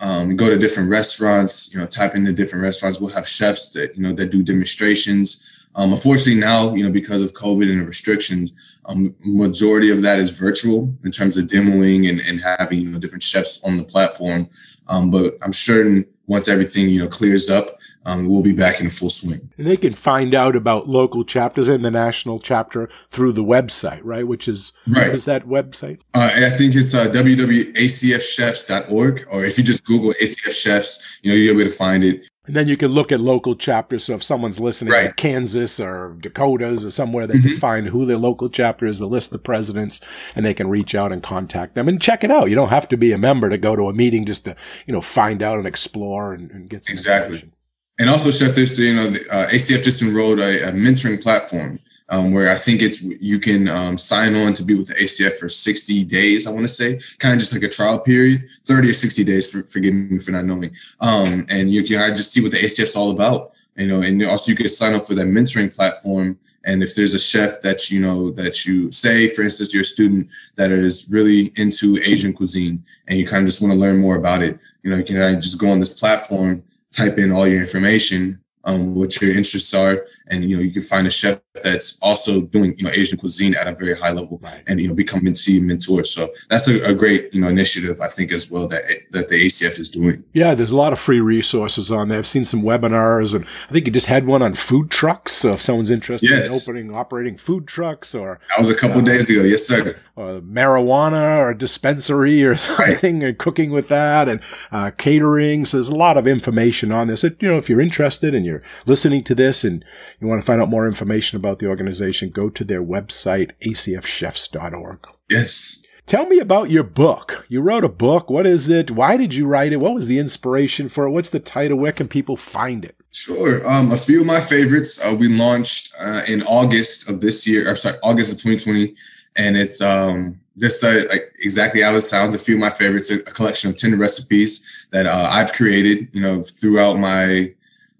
Um, 0.00 0.36
go 0.36 0.48
to 0.48 0.56
different 0.56 0.90
restaurants, 0.90 1.74
you 1.74 1.80
know, 1.80 1.86
type 1.86 2.14
into 2.14 2.32
different 2.32 2.62
restaurants. 2.62 3.00
We'll 3.00 3.10
have 3.14 3.26
chefs 3.26 3.70
that, 3.72 3.96
you 3.96 4.02
know, 4.02 4.12
that 4.12 4.30
do 4.30 4.44
demonstrations. 4.44 5.57
Um, 5.78 5.92
unfortunately, 5.92 6.40
now 6.40 6.74
you 6.74 6.84
know 6.84 6.92
because 6.92 7.22
of 7.22 7.32
COVID 7.34 7.70
and 7.70 7.80
the 7.80 7.86
restrictions, 7.86 8.52
um, 8.86 9.14
majority 9.20 9.90
of 9.90 10.02
that 10.02 10.18
is 10.18 10.36
virtual 10.36 10.92
in 11.04 11.12
terms 11.12 11.36
of 11.36 11.46
demoing 11.46 12.10
and, 12.10 12.20
and 12.20 12.40
having 12.40 12.80
you 12.80 12.90
know 12.90 12.98
different 12.98 13.22
chefs 13.22 13.62
on 13.62 13.76
the 13.76 13.84
platform. 13.84 14.50
Um, 14.88 15.10
but 15.10 15.38
I'm 15.40 15.52
certain 15.52 16.04
once 16.26 16.48
everything 16.48 16.88
you 16.88 17.00
know 17.00 17.06
clears 17.06 17.48
up, 17.48 17.77
um, 18.08 18.26
we'll 18.26 18.42
be 18.42 18.54
back 18.54 18.80
in 18.80 18.88
full 18.88 19.10
swing. 19.10 19.50
And 19.58 19.66
they 19.66 19.76
can 19.76 19.92
find 19.92 20.34
out 20.34 20.56
about 20.56 20.88
local 20.88 21.24
chapters 21.24 21.68
and 21.68 21.84
the 21.84 21.90
national 21.90 22.40
chapter 22.40 22.88
through 23.10 23.32
the 23.32 23.44
website, 23.44 24.00
right? 24.02 24.26
Which 24.26 24.48
is 24.48 24.72
right. 24.86 25.08
what 25.08 25.14
is 25.14 25.26
that 25.26 25.46
website? 25.46 26.00
Uh, 26.14 26.30
I 26.34 26.48
think 26.56 26.74
it's 26.74 26.94
uh, 26.94 27.08
www.acfchefs.org, 27.08 29.26
or 29.30 29.44
if 29.44 29.58
you 29.58 29.64
just 29.64 29.84
Google 29.84 30.14
ACF 30.14 30.52
Chefs, 30.52 31.20
you 31.22 31.30
know 31.30 31.36
you'll 31.36 31.56
be 31.56 31.60
able 31.60 31.70
to 31.70 31.76
find 31.76 32.02
it. 32.02 32.26
And 32.46 32.56
then 32.56 32.66
you 32.66 32.78
can 32.78 32.92
look 32.92 33.12
at 33.12 33.20
local 33.20 33.54
chapters. 33.54 34.04
So 34.04 34.14
if 34.14 34.22
someone's 34.22 34.58
listening 34.58 34.94
right. 34.94 35.14
Kansas 35.14 35.78
or 35.78 36.16
Dakotas 36.18 36.82
or 36.82 36.90
somewhere, 36.90 37.26
they 37.26 37.34
mm-hmm. 37.34 37.50
can 37.50 37.58
find 37.58 37.88
who 37.88 38.06
their 38.06 38.16
local 38.16 38.48
chapter 38.48 38.86
is, 38.86 38.98
the 38.98 39.06
list 39.06 39.34
of 39.34 39.42
presidents, 39.42 40.00
and 40.34 40.46
they 40.46 40.54
can 40.54 40.70
reach 40.70 40.94
out 40.94 41.12
and 41.12 41.22
contact 41.22 41.74
them 41.74 41.88
and 41.88 42.00
check 42.00 42.24
it 42.24 42.30
out. 42.30 42.48
You 42.48 42.54
don't 42.54 42.70
have 42.70 42.88
to 42.88 42.96
be 42.96 43.12
a 43.12 43.18
member 43.18 43.50
to 43.50 43.58
go 43.58 43.76
to 43.76 43.90
a 43.90 43.92
meeting 43.92 44.24
just 44.24 44.46
to, 44.46 44.56
you 44.86 44.94
know, 44.94 45.02
find 45.02 45.42
out 45.42 45.58
and 45.58 45.66
explore 45.66 46.32
and, 46.32 46.50
and 46.50 46.70
get 46.70 46.86
some 46.86 46.94
exactly. 46.94 47.50
And 47.98 48.08
also, 48.08 48.30
Chef, 48.30 48.54
there's 48.54 48.78
you 48.78 48.94
know, 48.94 49.10
the, 49.10 49.28
uh, 49.30 49.50
ACF 49.50 49.82
just 49.82 50.02
enrolled 50.02 50.38
a, 50.38 50.68
a 50.68 50.72
mentoring 50.72 51.20
platform 51.20 51.80
um, 52.08 52.32
where 52.32 52.50
I 52.50 52.54
think 52.54 52.80
it's 52.80 53.02
you 53.02 53.38
can 53.38 53.68
um, 53.68 53.98
sign 53.98 54.34
on 54.34 54.54
to 54.54 54.62
be 54.62 54.74
with 54.74 54.88
the 54.88 54.94
ACF 54.94 55.32
for 55.38 55.48
60 55.48 56.04
days. 56.04 56.46
I 56.46 56.50
want 56.50 56.62
to 56.62 56.68
say, 56.68 57.00
kind 57.18 57.34
of 57.34 57.40
just 57.40 57.52
like 57.52 57.62
a 57.62 57.68
trial 57.68 57.98
period, 57.98 58.48
30 58.64 58.90
or 58.90 58.92
60 58.92 59.24
days. 59.24 59.50
For, 59.50 59.62
forgive 59.64 59.94
me 59.94 60.18
for 60.18 60.30
not 60.30 60.44
knowing. 60.44 60.74
Um, 61.00 61.46
and 61.48 61.70
you 61.70 61.82
can 61.84 62.00
I 62.00 62.10
just 62.10 62.32
see 62.32 62.42
what 62.42 62.52
the 62.52 62.58
ACF's 62.58 62.96
all 62.96 63.10
about. 63.10 63.52
You 63.76 63.86
know, 63.86 64.02
and 64.02 64.24
also 64.24 64.50
you 64.50 64.56
can 64.56 64.68
sign 64.68 64.94
up 64.94 65.04
for 65.04 65.14
that 65.14 65.26
mentoring 65.26 65.74
platform. 65.74 66.38
And 66.64 66.82
if 66.82 66.96
there's 66.96 67.14
a 67.14 67.18
chef 67.18 67.60
that 67.62 67.90
you 67.90 68.00
know 68.00 68.30
that 68.32 68.66
you 68.66 68.90
say, 68.90 69.28
for 69.28 69.42
instance, 69.42 69.72
you're 69.72 69.82
a 69.82 69.86
student 69.86 70.28
that 70.56 70.72
is 70.72 71.08
really 71.08 71.52
into 71.54 71.96
Asian 71.98 72.32
cuisine, 72.32 72.84
and 73.06 73.18
you 73.18 73.26
kind 73.26 73.44
of 73.44 73.48
just 73.48 73.62
want 73.62 73.72
to 73.72 73.78
learn 73.78 73.98
more 73.98 74.16
about 74.16 74.42
it, 74.42 74.58
you 74.82 74.90
know, 74.90 74.96
you 74.96 75.04
can 75.04 75.40
just 75.40 75.60
go 75.60 75.70
on 75.70 75.78
this 75.78 75.98
platform, 75.98 76.64
type 76.98 77.16
in 77.18 77.32
all 77.32 77.46
your 77.46 77.60
information, 77.60 78.40
um, 78.64 78.94
what 78.94 79.20
your 79.20 79.32
interests 79.34 79.72
are, 79.74 80.04
and 80.30 80.44
you 80.44 80.56
know 80.56 80.62
you 80.62 80.72
can 80.72 80.82
find 80.82 81.06
a 81.06 81.10
chef 81.10 81.40
that's 81.62 81.98
also 82.00 82.40
doing 82.40 82.76
you 82.78 82.84
know 82.84 82.90
Asian 82.90 83.18
cuisine 83.18 83.54
at 83.54 83.66
a 83.66 83.74
very 83.74 83.96
high 83.96 84.10
level, 84.10 84.42
and 84.66 84.80
you 84.80 84.88
know 84.88 84.94
become 84.94 85.20
mentee 85.20 85.60
mentor. 85.60 86.04
So 86.04 86.28
that's 86.48 86.68
a, 86.68 86.90
a, 86.90 86.94
great 86.94 87.32
you 87.32 87.40
know 87.40 87.48
initiative 87.48 88.00
I 88.00 88.08
think 88.08 88.32
as 88.32 88.50
well 88.50 88.68
that 88.68 88.84
that 89.12 89.28
the 89.28 89.46
ACF 89.46 89.78
is 89.78 89.90
doing. 89.90 90.24
Yeah, 90.32 90.54
there's 90.54 90.70
a 90.70 90.76
lot 90.76 90.92
of 90.92 90.98
free 90.98 91.20
resources 91.20 91.90
on 91.90 92.08
there. 92.08 92.18
I've 92.18 92.26
seen 92.26 92.44
some 92.44 92.62
webinars, 92.62 93.34
and 93.34 93.44
I 93.68 93.72
think 93.72 93.86
you 93.86 93.92
just 93.92 94.06
had 94.06 94.26
one 94.26 94.42
on 94.42 94.54
food 94.54 94.90
trucks. 94.90 95.32
So 95.32 95.52
if 95.52 95.62
someone's 95.62 95.90
interested 95.90 96.30
yes. 96.30 96.48
in 96.48 96.54
opening 96.54 96.94
operating 96.94 97.36
food 97.36 97.66
trucks, 97.66 98.14
or 98.14 98.40
that 98.50 98.58
was 98.58 98.70
a 98.70 98.74
couple 98.74 98.98
uh, 98.98 99.04
days 99.04 99.30
ago, 99.30 99.42
yes 99.42 99.66
sir. 99.66 99.96
Or 100.16 100.40
marijuana 100.40 101.38
or 101.38 101.54
dispensary 101.54 102.42
or 102.42 102.56
something, 102.56 103.20
right. 103.20 103.28
and 103.28 103.38
cooking 103.38 103.70
with 103.70 103.88
that, 103.88 104.28
and 104.28 104.40
uh, 104.72 104.90
catering. 104.96 105.64
So 105.64 105.76
there's 105.76 105.88
a 105.88 105.94
lot 105.94 106.16
of 106.16 106.26
information 106.26 106.92
on 106.92 107.08
this. 107.08 107.22
That, 107.22 107.40
you 107.40 107.48
know, 107.48 107.56
if 107.56 107.68
you're 107.68 107.80
interested 107.80 108.34
and 108.34 108.44
you're 108.44 108.62
listening 108.86 109.24
to 109.24 109.34
this 109.34 109.64
and 109.64 109.84
you 110.20 110.26
want 110.26 110.40
to 110.40 110.46
find 110.46 110.60
out 110.60 110.68
more 110.68 110.86
information 110.86 111.36
about 111.36 111.58
the 111.58 111.66
organization, 111.66 112.30
go 112.30 112.50
to 112.50 112.64
their 112.64 112.82
website, 112.82 113.52
acfchefs.org. 113.62 115.06
Yes. 115.30 115.82
Tell 116.06 116.26
me 116.26 116.38
about 116.38 116.70
your 116.70 116.84
book. 116.84 117.44
You 117.48 117.60
wrote 117.60 117.84
a 117.84 117.88
book. 117.88 118.30
What 118.30 118.46
is 118.46 118.70
it? 118.70 118.90
Why 118.90 119.18
did 119.18 119.34
you 119.34 119.46
write 119.46 119.72
it? 119.72 119.80
What 119.80 119.92
was 119.92 120.06
the 120.06 120.18
inspiration 120.18 120.88
for 120.88 121.04
it? 121.04 121.10
What's 121.10 121.28
the 121.28 121.38
title? 121.38 121.76
Where 121.76 121.92
can 121.92 122.08
people 122.08 122.36
find 122.36 122.82
it? 122.82 122.96
Sure. 123.12 123.68
Um, 123.68 123.92
a 123.92 123.96
few 123.96 124.22
of 124.22 124.26
my 124.26 124.40
favorites. 124.40 125.00
Uh, 125.04 125.14
we 125.14 125.28
launched 125.28 125.94
uh, 126.00 126.22
in 126.26 126.42
August 126.44 127.10
of 127.10 127.20
this 127.20 127.46
year. 127.46 127.68
I'm 127.68 127.76
sorry, 127.76 127.98
August 128.02 128.32
of 128.32 128.38
2020, 128.38 128.94
and 129.36 129.58
it's 129.58 129.82
um, 129.82 130.40
just 130.56 130.82
uh, 130.82 131.00
like 131.10 131.32
exactly 131.40 131.82
how 131.82 131.94
it 131.94 132.00
sounds. 132.00 132.34
A 132.34 132.38
few 132.38 132.54
of 132.54 132.60
my 132.60 132.70
favorites. 132.70 133.10
A, 133.10 133.20
collection 133.22 133.68
of 133.68 133.76
ten 133.76 133.98
recipes 133.98 134.86
that 134.92 135.04
uh, 135.04 135.28
I've 135.30 135.52
created. 135.52 136.08
You 136.12 136.22
know, 136.22 136.42
throughout 136.42 136.98
my 136.98 137.52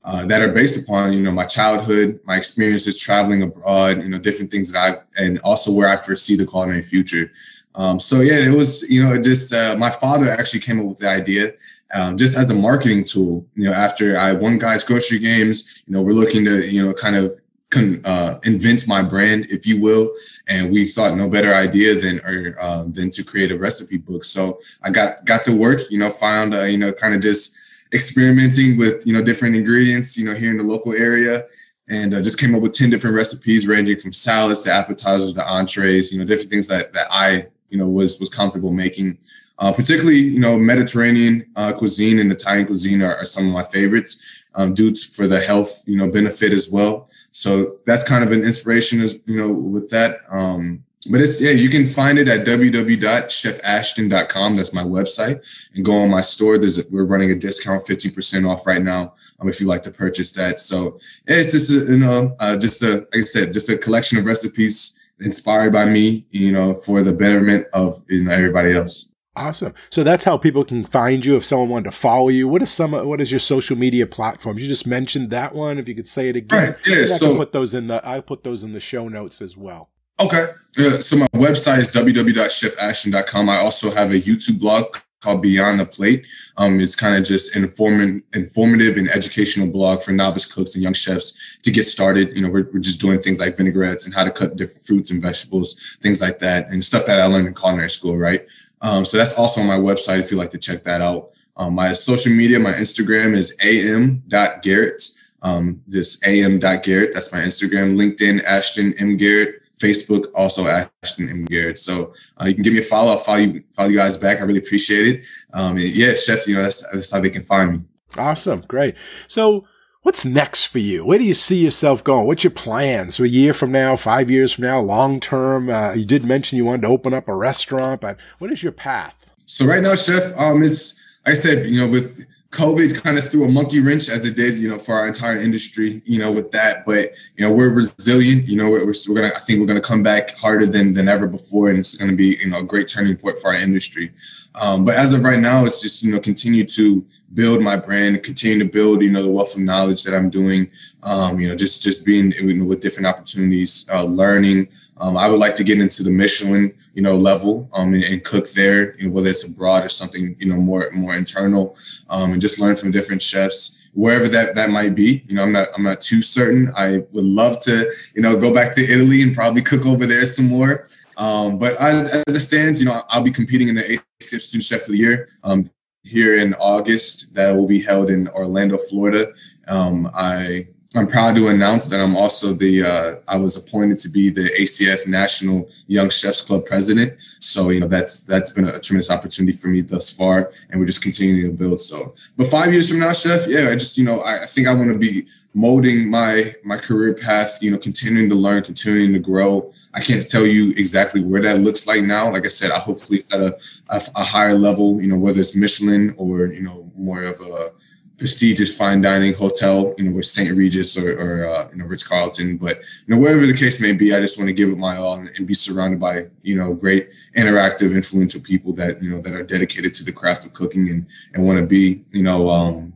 uh, 0.09 0.25
that 0.25 0.41
are 0.41 0.49
based 0.49 0.83
upon 0.83 1.13
you 1.13 1.21
know 1.21 1.31
my 1.31 1.45
childhood, 1.45 2.19
my 2.25 2.35
experiences 2.35 2.99
traveling 2.99 3.43
abroad, 3.43 4.03
you 4.03 4.09
know 4.09 4.19
different 4.19 4.51
things 4.51 4.73
that 4.73 4.81
I've 4.81 5.05
and 5.19 5.39
also 5.41 5.71
where 5.71 5.87
I 5.87 5.97
foresee 5.97 6.35
the 6.35 6.47
culinary 6.47 6.81
future. 6.81 7.31
Um, 7.75 7.99
so 7.99 8.23
yeah, 8.23 8.39
it 8.39 8.57
was 8.57 8.89
you 8.91 9.03
know 9.03 9.13
it 9.13 9.23
just 9.23 9.53
uh, 9.53 9.77
my 9.77 9.91
father 9.91 10.31
actually 10.31 10.61
came 10.61 10.81
up 10.81 10.87
with 10.87 10.99
the 10.99 11.11
idea 11.11 11.53
um, 11.93 12.17
just 12.17 12.39
as 12.39 12.49
a 12.49 12.55
marketing 12.55 13.05
tool. 13.05 13.47
You 13.55 13.65
know 13.67 13.75
after 13.75 14.19
I 14.19 14.33
won 14.33 14.57
Guy's 14.57 14.83
Grocery 14.83 15.19
Games, 15.19 15.85
you 15.87 15.93
know 15.93 16.01
we're 16.01 16.15
looking 16.15 16.43
to 16.47 16.67
you 16.67 16.83
know 16.87 16.95
kind 16.95 17.17
of 17.17 17.39
Con, 17.71 18.01
uh, 18.07 18.41
invent 18.45 18.89
my 18.89 19.03
brand, 19.03 19.45
if 19.51 19.67
you 19.67 19.79
will. 19.79 20.11
And 20.49 20.71
we 20.73 20.87
thought 20.87 21.19
no 21.19 21.29
better 21.29 21.55
idea 21.55 21.95
than 21.95 22.19
or 22.21 22.57
um, 22.59 22.93
than 22.93 23.11
to 23.11 23.23
create 23.23 23.51
a 23.51 23.59
recipe 23.59 23.99
book. 23.99 24.25
So 24.25 24.59
I 24.83 24.89
got 24.89 25.27
got 25.27 25.43
to 25.43 25.55
work, 25.55 25.83
you 25.91 25.99
know, 25.99 26.09
found 26.09 26.55
uh, 26.55 26.63
you 26.63 26.79
know 26.79 26.95
kind 26.95 27.15
of 27.15 27.21
just 27.21 27.59
experimenting 27.93 28.77
with 28.77 29.07
you 29.07 29.13
know 29.13 29.23
different 29.23 29.57
ingredients 29.57 30.17
you 30.17 30.25
know 30.25 30.35
here 30.35 30.51
in 30.51 30.59
the 30.59 30.65
local 30.65 30.93
area. 30.93 31.45
And 31.91 32.13
uh, 32.13 32.21
just 32.21 32.39
came 32.39 32.55
up 32.55 32.61
with 32.61 32.73
10 32.73 32.91
different 32.91 33.17
recipes 33.17 33.67
ranging 33.67 33.99
from 33.99 34.13
salads 34.13 34.63
to 34.65 34.71
appetizers 34.71 35.33
to 35.33 35.47
entrees 35.47 36.13
you 36.13 36.19
know 36.19 36.25
different 36.27 36.51
things 36.51 36.69
that, 36.69 36.93
that 36.93 37.07
i 37.11 37.47
you 37.71 37.79
know 37.79 37.89
was 37.89 38.19
was 38.21 38.29
comfortable 38.29 38.73
making. 38.73 39.19
Uh, 39.61 39.73
particularly 39.73 40.19
you 40.19 40.39
know 40.39 40.57
mediterranean 40.57 41.45
uh, 41.57 41.73
cuisine 41.73 42.21
and 42.21 42.31
italian 42.31 42.67
cuisine 42.67 43.03
are, 43.03 43.17
are, 43.17 43.25
some 43.25 43.47
of 43.47 43.53
my 43.53 43.65
favorites 43.65 44.39
um, 44.59 44.75
due 44.75 44.95
for 44.95 45.27
the 45.27 45.41
health 45.41 45.83
you 45.87 45.97
know 45.97 46.11
benefit 46.11 46.53
as 46.53 46.69
well. 46.69 47.09
So 47.31 47.79
that's 47.87 48.07
kind 48.07 48.25
of 48.25 48.33
an 48.33 48.45
inspiration 48.45 49.01
as 49.01 49.23
you 49.25 49.37
know 49.37 49.51
with 49.51 49.89
that. 49.91 50.19
Um, 50.29 50.85
but 51.11 51.21
it's 51.21 51.41
yeah, 51.41 51.53
you 51.53 51.69
can 51.69 51.87
find 51.87 52.19
it 52.19 52.27
at 52.29 52.45
www.chefashton.com. 52.45 54.57
That's 54.57 54.75
my 54.75 54.83
website, 54.83 55.47
and 55.75 55.85
go 55.85 56.03
on 56.03 56.11
my 56.11 56.23
store. 56.23 56.59
There's 56.59 56.79
a, 56.79 56.83
we're 56.91 57.05
running 57.05 57.31
a 57.31 57.37
discount, 57.37 57.87
fifty 57.87 58.11
percent 58.11 58.47
off 58.47 58.67
right 58.67 58.83
now. 58.83 59.15
Um, 59.41 59.49
if 59.49 59.61
you'd 59.61 59.69
like 59.69 59.85
to 59.85 59.91
purchase 59.91 60.33
that, 60.35 60.59
so 60.59 60.99
yeah, 61.29 61.37
it's 61.37 61.53
just 61.53 61.71
a, 61.71 61.93
you 61.93 61.99
know, 61.99 62.35
uh, 62.41 62.57
just 62.57 62.83
a 62.83 63.07
like 63.13 63.15
I 63.15 63.25
said, 63.25 63.53
just 63.53 63.69
a 63.69 63.79
collection 63.79 64.19
of 64.19 64.25
recipes 64.25 64.99
inspired 65.21 65.73
by 65.73 65.85
me, 65.85 66.27
you 66.31 66.53
know, 66.53 66.75
for 66.75 67.03
the 67.03 67.13
betterment 67.13 67.67
of 67.73 68.05
you 68.09 68.25
know 68.25 68.33
everybody 68.33 68.75
else. 68.75 69.13
Awesome. 69.37 69.73
So 69.91 70.03
that's 70.03 70.25
how 70.25 70.37
people 70.37 70.65
can 70.65 70.85
find 70.85 71.25
you 71.25 71.37
if 71.37 71.45
someone 71.45 71.69
wanted 71.69 71.93
to 71.93 71.97
follow 71.97 72.29
you. 72.29 72.49
What 72.49 72.61
is 72.61 72.73
some 72.73 72.91
what 72.91 73.21
is 73.21 73.31
your 73.31 73.39
social 73.39 73.77
media 73.77 74.05
platforms? 74.05 74.61
You 74.61 74.69
just 74.69 74.87
mentioned 74.87 75.31
that 75.31 75.55
one. 75.55 75.79
If 75.79 75.87
you 75.87 75.95
could 75.95 76.09
say 76.09 76.29
it 76.29 76.35
again. 76.35 76.71
Right. 76.71 76.87
Yeah. 76.87 77.17
So 77.17 77.37
put 77.37 77.53
those 77.53 77.73
in 77.73 77.87
the 77.87 78.07
I 78.07 78.21
put 78.21 78.43
those 78.43 78.65
in 78.65 78.73
the 78.73 78.81
show 78.81 79.09
notes 79.09 79.41
as 79.41 79.57
well. 79.57 79.91
Okay. 80.21 80.49
Uh, 80.79 80.99
so 81.01 81.17
my 81.17 81.27
website 81.35 81.79
is 81.79 81.93
www.chefashton.com. 81.93 83.49
I 83.49 83.59
also 83.59 83.91
have 83.93 84.11
a 84.11 84.21
YouTube 84.21 84.61
blog 84.61 84.97
called 85.21 85.43
Beyond 85.43 85.81
the 85.81 85.87
Plate. 85.87 86.27
Um, 86.57 86.81
it's 86.81 86.95
kind 86.95 87.17
of 87.17 87.25
just 87.25 87.57
an 87.57 87.65
inform- 87.65 88.23
informative 88.33 88.97
and 88.97 89.09
educational 89.11 89.69
blog 89.69 90.03
for 90.03 90.13
novice 90.13 90.47
cooks 90.47 90.75
and 90.75 90.83
young 90.83 90.93
chefs 90.93 91.59
to 91.63 91.71
get 91.71 91.85
started. 91.85 92.37
You 92.37 92.43
know, 92.43 92.49
we're, 92.49 92.71
we're 92.73 92.81
just 92.81 93.01
doing 93.01 93.21
things 93.21 93.41
like 93.41 93.57
vinaigrettes 93.57 94.07
and 94.07 94.15
how 94.15 94.25
to 94.25 94.31
cut 94.31 94.57
different 94.57 94.87
fruits 94.87 95.11
and 95.11 95.21
vegetables, 95.21 95.99
things 96.01 96.21
like 96.21 96.39
that, 96.41 96.69
and 96.69 96.85
stuff 96.85 97.07
that 97.07 97.21
I 97.21 97.27
learned 97.27 97.49
in 97.49 97.55
culinary 97.55 97.91
school, 97.91 98.17
right? 98.17 98.47
Um, 98.81 99.05
so 99.05 99.17
that's 99.17 99.37
also 99.37 99.61
on 99.61 99.67
my 99.67 99.77
website 99.77 100.21
if 100.21 100.31
you'd 100.31 100.39
like 100.39 100.51
to 100.51 100.59
check 100.59 100.85
that 100.85 101.01
out. 101.01 101.31
Um, 101.57 101.75
my 101.75 101.93
social 101.93 102.33
media, 102.33 102.61
my 102.61 102.75
Instagram 102.75 103.37
is 103.37 103.57
am.garrett. 103.61 105.03
Um, 105.43 105.83
this 105.87 106.25
am.garrett, 106.25 107.15
that's 107.15 107.33
my 107.33 107.41
Instagram, 107.41 107.97
LinkedIn, 107.97 108.45
Ashton 108.45 108.95
M. 108.99 109.17
Garrett. 109.17 109.63
Facebook, 109.79 110.27
also 110.35 110.67
Ashton 110.67 111.29
M. 111.29 111.45
Garrett. 111.45 111.79
So 111.79 112.13
uh, 112.41 112.47
you 112.47 112.55
can 112.55 112.63
give 112.63 112.73
me 112.73 112.81
a 112.81 112.83
follow. 112.83 113.13
I'll 113.13 113.19
follow 113.19 113.39
you, 113.39 113.63
follow 113.73 113.89
you 113.89 113.97
guys 113.97 114.17
back. 114.17 114.39
I 114.39 114.43
really 114.43 114.59
appreciate 114.59 115.07
it. 115.07 115.25
Um, 115.53 115.77
and 115.77 115.89
yeah, 115.89 116.15
chefs, 116.15 116.47
you 116.47 116.57
know, 116.57 116.63
that's, 116.63 116.89
that's 116.91 117.13
how 117.13 117.21
they 117.21 117.31
can 117.31 117.43
find 117.43 117.73
me. 117.73 117.81
Awesome. 118.17 118.63
Great. 118.67 118.95
So 119.29 119.67
what's 120.03 120.25
next 120.25 120.65
for 120.67 120.79
you? 120.79 121.05
Where 121.05 121.19
do 121.19 121.25
you 121.25 121.35
see 121.35 121.63
yourself 121.63 122.03
going? 122.03 122.27
What's 122.27 122.45
your 122.45 122.51
plans? 122.51 123.17
So 123.17 123.25
a 123.25 123.29
year 123.29 123.53
from 123.53 123.71
now, 123.71 123.97
five 123.97 124.31
years 124.31 124.53
from 124.53 124.65
now, 124.65 124.81
long 124.81 125.21
term? 125.21 125.69
Uh, 125.71 125.93
you 125.93 126.05
did 126.05 126.25
mention 126.25 126.57
you 126.57 126.65
wanted 126.65 126.83
to 126.83 126.89
open 126.89 127.15
up 127.15 127.29
a 127.29 127.35
restaurant, 127.35 128.01
but 128.01 128.17
what 128.39 128.51
is 128.51 128.63
your 128.63 128.73
path? 128.73 129.31
So 129.47 129.65
right 129.65 129.83
now, 129.83 129.95
chef, 129.95 130.37
um, 130.37 130.63
it's, 130.63 130.99
like 131.25 131.37
I 131.37 131.39
said, 131.39 131.71
you 131.71 131.81
know, 131.81 131.89
with 131.89 132.25
COVID 132.51 133.03
kind 133.03 133.19
of 133.19 133.29
threw 133.29 133.45
a 133.45 133.49
monkey 133.49 133.79
wrench 133.79 134.09
as 134.09 134.25
it 134.25 134.35
did, 134.35 134.57
you 134.57 134.69
know, 134.69 134.79
for 134.79 134.95
our 134.95 135.07
entire 135.07 135.37
industry, 135.37 136.01
you 136.07 136.19
know, 136.19 136.33
with 136.33 136.51
that. 136.53 136.87
But 136.87 137.13
you 137.37 137.47
know, 137.47 137.53
we're 137.53 137.69
resilient. 137.69 138.49
You 138.49 138.57
know, 138.57 138.71
we're, 138.71 138.87
we're 138.87 139.15
gonna. 139.15 139.35
I 139.37 139.39
think 139.39 139.61
we're 139.61 139.67
gonna 139.67 139.83
come 139.83 140.03
back 140.03 140.37
harder 140.39 140.65
than 140.65 140.93
than 140.93 141.09
ever 141.09 141.27
before, 141.27 141.69
and 141.69 141.79
it's 141.79 141.95
gonna 141.95 142.15
be 142.15 142.39
you 142.41 142.49
know 142.49 142.61
a 142.61 142.63
great 142.63 142.89
turning 142.89 143.17
point 143.17 143.37
for 143.37 143.49
our 143.49 143.55
industry. 143.55 144.13
Um, 144.55 144.85
but 144.85 144.95
as 144.95 145.13
of 145.13 145.25
right 145.25 145.39
now, 145.39 145.67
it's 145.67 145.83
just 145.83 146.03
you 146.03 146.11
know 146.11 146.21
continue 146.21 146.65
to 146.65 147.05
build 147.35 147.61
my 147.61 147.77
brand, 147.77 148.23
continue 148.23 148.59
to 148.59 148.65
build 148.65 149.03
you 149.03 149.11
know 149.11 149.23
the 149.23 149.31
wealth 149.31 149.55
of 149.55 149.61
knowledge 149.61 150.03
that 150.05 150.15
I'm 150.15 150.31
doing. 150.31 150.71
Um, 151.03 151.39
you 151.39 151.49
know, 151.49 151.55
just 151.55 151.83
just 151.83 152.07
being 152.07 152.33
you 152.33 152.55
know, 152.55 152.65
with 152.65 152.81
different 152.81 153.07
opportunities, 153.07 153.89
uh, 153.93 154.05
learning. 154.05 154.69
Um, 155.01 155.17
I 155.17 155.29
would 155.29 155.39
like 155.39 155.55
to 155.57 155.65
get 155.65 155.81
into 155.81 156.03
the 156.03 156.11
Michelin, 156.11 156.75
you 156.95 157.03
know, 157.03 157.17
level 157.17 157.69
um, 157.73 157.95
and, 157.95 158.03
and, 158.03 158.25
cook 158.25 158.51
there, 158.51 158.99
you 158.99 159.07
know, 159.07 159.13
whether 159.13 159.29
it's 159.29 159.49
abroad 159.49 159.85
or 159.85 159.89
something, 159.89 160.35
you 160.41 160.47
know, 160.47 160.57
more 160.57 160.91
more 160.93 161.15
internal, 161.15 161.77
um, 162.11 162.33
and 162.39 162.41
just 162.41 162.61
learn 162.61 162.77
from 162.77 162.93
different 162.93 163.21
chefs 163.21 163.91
wherever 163.95 164.29
that 164.29 164.55
that 164.55 164.71
might 164.71 164.95
be. 164.95 165.25
You 165.27 165.35
know, 165.35 165.43
I'm 165.43 165.51
not 165.51 165.69
I'm 165.75 165.83
not 165.83 166.01
too 166.01 166.23
certain. 166.23 166.73
I 166.77 167.03
would 167.11 167.25
love 167.25 167.61
to, 167.65 167.93
you 168.15 168.23
know, 168.23 168.39
go 168.39 168.55
back 168.55 168.73
to 168.75 168.85
Italy 168.85 169.23
and 169.23 169.35
probably 169.35 169.61
cook 169.61 169.85
over 169.87 170.07
there 170.07 170.25
some 170.25 170.47
more. 170.47 170.87
Um, 171.17 171.59
but 171.59 171.75
as, 171.79 172.09
as 172.09 172.37
it 172.37 172.41
stands, 172.41 172.79
you 172.79 172.87
know, 172.87 173.03
I'll 173.09 173.25
be 173.25 173.33
competing 173.33 173.67
in 173.67 173.75
the 173.75 173.83
ACF 174.23 174.41
Student 174.41 174.63
Chef 174.63 174.83
of 174.83 174.93
the 174.93 174.99
Year 174.99 175.29
um, 175.43 175.69
here 176.05 176.39
in 176.39 176.55
August. 176.55 177.35
That 177.35 177.57
will 177.57 177.67
be 177.67 177.83
held 177.83 178.09
in 178.09 178.29
Orlando, 178.29 178.79
Florida. 178.79 179.33
Um, 179.67 180.09
I 180.15 180.69
I'm 180.95 181.07
proud 181.07 181.35
to 181.35 181.49
announce 181.49 181.87
that 181.89 182.01
I'm 182.01 182.17
also 182.17 182.55
the 182.55 182.83
uh, 182.83 183.17
I 183.29 183.37
was 183.37 183.57
appointed 183.57 183.99
to 183.99 184.09
be 184.09 184.31
the 184.31 184.49
ACF 184.59 185.07
National 185.07 185.69
Young 185.87 186.09
Chefs 186.09 186.41
Club 186.41 186.65
president. 186.65 187.21
So 187.41 187.69
you 187.69 187.81
know 187.81 187.89
that's 187.89 188.25
that's 188.25 188.51
been 188.53 188.67
a 188.67 188.81
tremendous 188.81 189.11
opportunity 189.11 189.53
for 189.53 189.69
me 189.69 189.83
thus 189.83 190.17
far, 190.17 190.51
and 190.71 190.81
we're 190.81 190.87
just 190.87 191.03
continuing 191.03 191.51
to 191.51 191.55
build. 191.55 191.81
So, 191.81 192.15
but 192.39 192.47
five 192.47 192.73
years 192.73 192.89
from 192.89 193.01
now, 193.01 193.13
chef, 193.13 193.47
yeah, 193.49 193.69
I 193.69 193.75
just 193.75 193.99
you 193.99 194.05
know 194.07 194.21
I, 194.21 194.45
I 194.45 194.47
think 194.47 194.67
I 194.67 194.73
want 194.73 194.91
to 194.91 194.99
be 194.99 195.27
molding 195.53 196.09
my 196.09 196.55
my 196.65 196.79
career 196.79 197.13
path. 197.13 197.59
You 197.63 197.71
know, 197.71 197.79
continuing 197.79 198.31
to 198.31 198.35
learn, 198.35 198.63
continuing 198.63 199.13
to 199.13 199.19
grow. 199.19 199.71
I 199.93 200.01
can't 200.01 200.27
tell 200.27 200.47
you 200.47 200.71
exactly 200.71 201.23
where 201.23 201.43
that 201.43 201.61
looks 201.61 201.87
like 201.87 202.03
now. 202.03 202.33
Like 202.33 202.47
I 202.47 202.49
said, 202.49 202.71
I 202.71 202.79
hopefully 202.79 203.23
at 203.31 203.41
a, 203.41 203.59
a, 203.91 204.03
a 204.17 204.25
higher 204.25 204.57
level. 204.57 205.03
You 205.03 205.09
know, 205.09 205.19
whether 205.19 205.41
it's 205.41 205.55
Michelin 205.55 206.15
or 206.17 206.47
you 206.47 206.63
know 206.63 206.91
more 206.97 207.25
of 207.25 207.43
a 207.43 207.73
prestigious 208.19 208.77
fine 208.77 209.01
dining 209.01 209.33
hotel, 209.33 209.95
you 209.97 210.05
know, 210.05 210.11
with 210.11 210.27
St. 210.27 210.57
Regis 210.57 210.99
or, 210.99 211.13
or 211.13 211.49
uh, 211.49 211.69
you 211.71 211.79
know, 211.79 211.85
Ritz 211.87 212.07
Carlton. 212.07 212.59
But 212.59 212.83
you 213.07 213.15
know, 213.15 213.21
wherever 213.21 213.47
the 213.47 213.57
case 213.57 213.81
may 213.81 213.93
be, 213.93 214.15
I 214.15 214.21
just 214.21 214.39
want 214.39 214.49
to 214.49 214.53
give 214.53 214.69
it 214.69 214.79
my 214.79 214.97
all 214.97 215.15
and, 215.15 215.29
and, 215.37 215.47
be 215.47 215.55
surrounded 215.55 216.01
by 216.01 216.27
you 216.43 216.57
know 216.57 216.75
great, 216.75 217.11
interactive, 217.37 217.95
influential 217.95 218.41
people 218.43 218.73
that 218.75 219.03
you 219.03 219.11
know 219.11 219.21
that 219.23 219.33
are 219.33 219.45
dedicated 219.45 219.95
to 219.95 220.05
the 220.05 220.13
craft 220.13 220.45
of 220.45 220.53
cooking 220.53 220.91
and 220.91 221.07
and 221.33 221.45
want 221.47 221.59
to 221.59 221.67
be 221.67 222.05
you 222.13 222.23
know. 222.23 222.51
Um, 222.51 222.95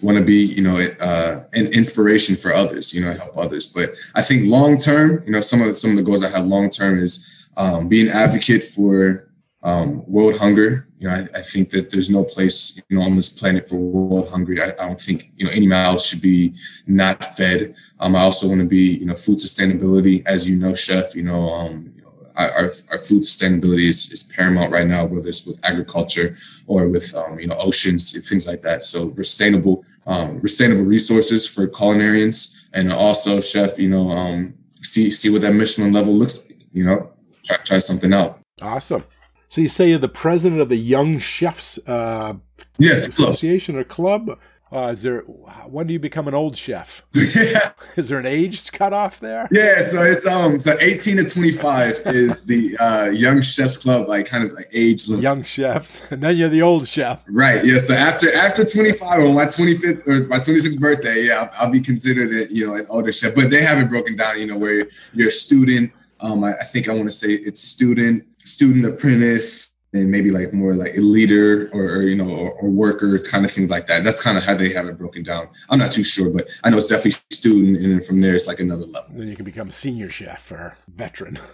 want 0.00 0.16
to 0.16 0.22
be 0.22 0.44
you 0.44 0.62
know 0.62 0.76
uh, 0.78 1.42
an 1.54 1.66
inspiration 1.72 2.36
for 2.36 2.54
others 2.54 2.94
you 2.94 3.04
know 3.04 3.12
help 3.12 3.36
others 3.36 3.66
but 3.66 3.90
i 4.14 4.22
think 4.22 4.46
long 4.46 4.78
term 4.78 5.20
you 5.26 5.32
know 5.32 5.40
some 5.40 5.60
of 5.60 5.66
the, 5.66 5.74
some 5.74 5.90
of 5.90 5.96
the 5.96 6.04
goals 6.04 6.22
i 6.22 6.28
have 6.28 6.46
long 6.46 6.70
term 6.70 7.00
is 7.00 7.48
um, 7.56 7.88
being 7.88 8.08
advocate 8.08 8.62
for 8.62 9.28
um, 9.62 10.04
world 10.10 10.38
hunger. 10.38 10.87
You 10.98 11.08
know, 11.08 11.14
I, 11.14 11.38
I, 11.38 11.42
think 11.42 11.70
that 11.70 11.90
there's 11.90 12.10
no 12.10 12.24
place, 12.24 12.80
you 12.88 12.98
know, 12.98 13.04
on 13.04 13.14
this 13.14 13.28
planet 13.28 13.68
for 13.68 13.76
world 13.76 14.30
hungry. 14.30 14.60
I, 14.60 14.70
I 14.70 14.88
don't 14.88 15.00
think, 15.00 15.30
you 15.36 15.46
know, 15.46 15.52
any 15.52 15.66
mouths 15.66 16.06
should 16.06 16.20
be 16.20 16.54
not 16.86 17.24
fed. 17.24 17.76
Um, 18.00 18.16
I 18.16 18.22
also 18.22 18.48
want 18.48 18.60
to 18.60 18.66
be, 18.66 18.96
you 18.96 19.06
know, 19.06 19.14
food 19.14 19.38
sustainability. 19.38 20.26
As 20.26 20.48
you 20.50 20.56
know, 20.56 20.74
chef, 20.74 21.14
you 21.14 21.22
know, 21.22 21.50
um, 21.50 21.94
our, 22.38 22.70
our 22.90 22.98
food 22.98 23.22
sustainability 23.22 23.88
is, 23.88 24.10
is 24.12 24.22
paramount 24.24 24.72
right 24.72 24.86
now, 24.86 25.04
whether 25.04 25.28
it's 25.28 25.44
with 25.44 25.58
agriculture 25.64 26.36
or 26.66 26.88
with, 26.88 27.14
um, 27.14 27.38
you 27.38 27.48
know, 27.48 27.56
oceans, 27.56 28.12
things 28.28 28.46
like 28.46 28.62
that. 28.62 28.84
So 28.84 29.12
sustainable, 29.16 29.84
um, 30.06 30.40
sustainable 30.40 30.84
resources 30.84 31.48
for 31.48 31.66
culinarians 31.66 32.54
and 32.72 32.92
also 32.92 33.40
chef, 33.40 33.78
you 33.78 33.88
know, 33.88 34.10
um, 34.10 34.54
see, 34.74 35.10
see 35.10 35.30
what 35.30 35.42
that 35.42 35.52
Michelin 35.52 35.92
level 35.92 36.14
looks 36.14 36.46
like, 36.46 36.62
you 36.72 36.84
know, 36.84 37.10
try, 37.44 37.56
try 37.56 37.78
something 37.78 38.12
out. 38.12 38.40
Awesome. 38.62 39.04
So 39.48 39.60
you 39.60 39.68
say 39.68 39.88
you're 39.88 39.98
the 39.98 40.08
president 40.08 40.60
of 40.60 40.68
the 40.68 40.76
Young 40.76 41.18
Chefs 41.18 41.78
uh, 41.88 42.34
yes, 42.78 43.08
Association 43.08 43.82
club. 43.84 44.28
or 44.28 44.28
club. 44.28 44.38
Uh, 44.70 44.90
is 44.92 45.00
there? 45.00 45.20
When 45.20 45.86
do 45.86 45.94
you 45.94 45.98
become 45.98 46.28
an 46.28 46.34
old 46.34 46.56
chef? 46.56 47.02
Yeah. 47.14 47.72
Is 47.96 48.08
there 48.08 48.18
an 48.18 48.26
age 48.26 48.70
cutoff 48.72 49.20
there? 49.20 49.48
Yeah, 49.50 49.80
so 49.80 50.02
it's 50.02 50.26
um, 50.26 50.58
so 50.58 50.76
eighteen 50.80 51.16
to 51.16 51.24
twenty 51.24 51.52
five 51.52 52.00
is 52.06 52.46
the 52.46 52.76
uh, 52.78 53.06
young 53.06 53.40
chefs 53.40 53.76
club, 53.76 54.08
like 54.08 54.26
kind 54.26 54.44
of 54.44 54.52
like 54.52 54.68
age 54.72 55.08
limit. 55.08 55.22
Young 55.22 55.42
chefs, 55.42 56.00
and 56.10 56.22
then 56.22 56.36
you're 56.36 56.48
the 56.48 56.62
old 56.62 56.86
chef. 56.86 57.24
Right. 57.28 57.64
Yeah. 57.64 57.78
So 57.78 57.94
after 57.94 58.32
after 58.34 58.64
twenty 58.64 58.92
five 58.92 59.20
on 59.20 59.34
my 59.34 59.46
twenty 59.46 59.76
fifth 59.76 60.06
or 60.06 60.24
my 60.24 60.38
twenty 60.38 60.58
sixth 60.58 60.80
birthday, 60.80 61.26
yeah, 61.26 61.50
I'll, 61.58 61.66
I'll, 61.66 61.72
be 61.72 61.80
considered 61.80 62.30
a, 62.32 62.52
you 62.52 62.66
know 62.66 62.74
an 62.74 62.86
older 62.90 63.12
chef. 63.12 63.34
But 63.34 63.50
they 63.50 63.62
have 63.62 63.78
it 63.78 63.88
broken 63.88 64.16
down, 64.16 64.38
you 64.38 64.46
know, 64.46 64.58
where 64.58 64.86
you're 65.14 65.28
a 65.28 65.30
student. 65.30 65.92
Um, 66.20 66.44
I, 66.44 66.54
I 66.58 66.64
think 66.64 66.88
I 66.88 66.92
want 66.92 67.06
to 67.06 67.12
say 67.12 67.32
it's 67.32 67.60
student, 67.62 68.24
student 68.40 68.84
apprentice, 68.84 69.72
and 69.92 70.10
maybe 70.10 70.30
like 70.30 70.52
more 70.52 70.74
like 70.74 70.96
a 70.96 71.00
leader 71.00 71.70
or, 71.72 71.82
or 71.82 72.02
you 72.02 72.16
know 72.16 72.28
or, 72.28 72.52
or, 72.52 72.70
worker 72.70 73.18
kind 73.18 73.44
of 73.44 73.50
things 73.50 73.70
like 73.70 73.86
that. 73.86 74.04
That's 74.04 74.22
kind 74.22 74.36
of 74.36 74.44
how 74.44 74.54
they 74.54 74.72
have 74.72 74.86
it 74.86 74.98
broken 74.98 75.22
down. 75.22 75.48
I'm 75.70 75.78
not 75.78 75.92
too 75.92 76.04
sure 76.04 76.30
but 76.30 76.48
i 76.62 76.70
know 76.70 76.76
it's 76.76 76.86
definitely 76.86 77.12
student 77.30 77.78
and 77.78 77.92
then 77.92 78.00
from 78.02 78.20
there 78.20 78.34
it's 78.34 78.46
like 78.46 78.60
another 78.60 78.84
level. 78.84 79.10
Then 79.14 79.28
you 79.28 79.36
can 79.36 79.44
become 79.44 79.68
a 79.68 79.72
senior 79.72 80.10
chef 80.10 80.50
or 80.50 80.76
veteran. 80.88 81.38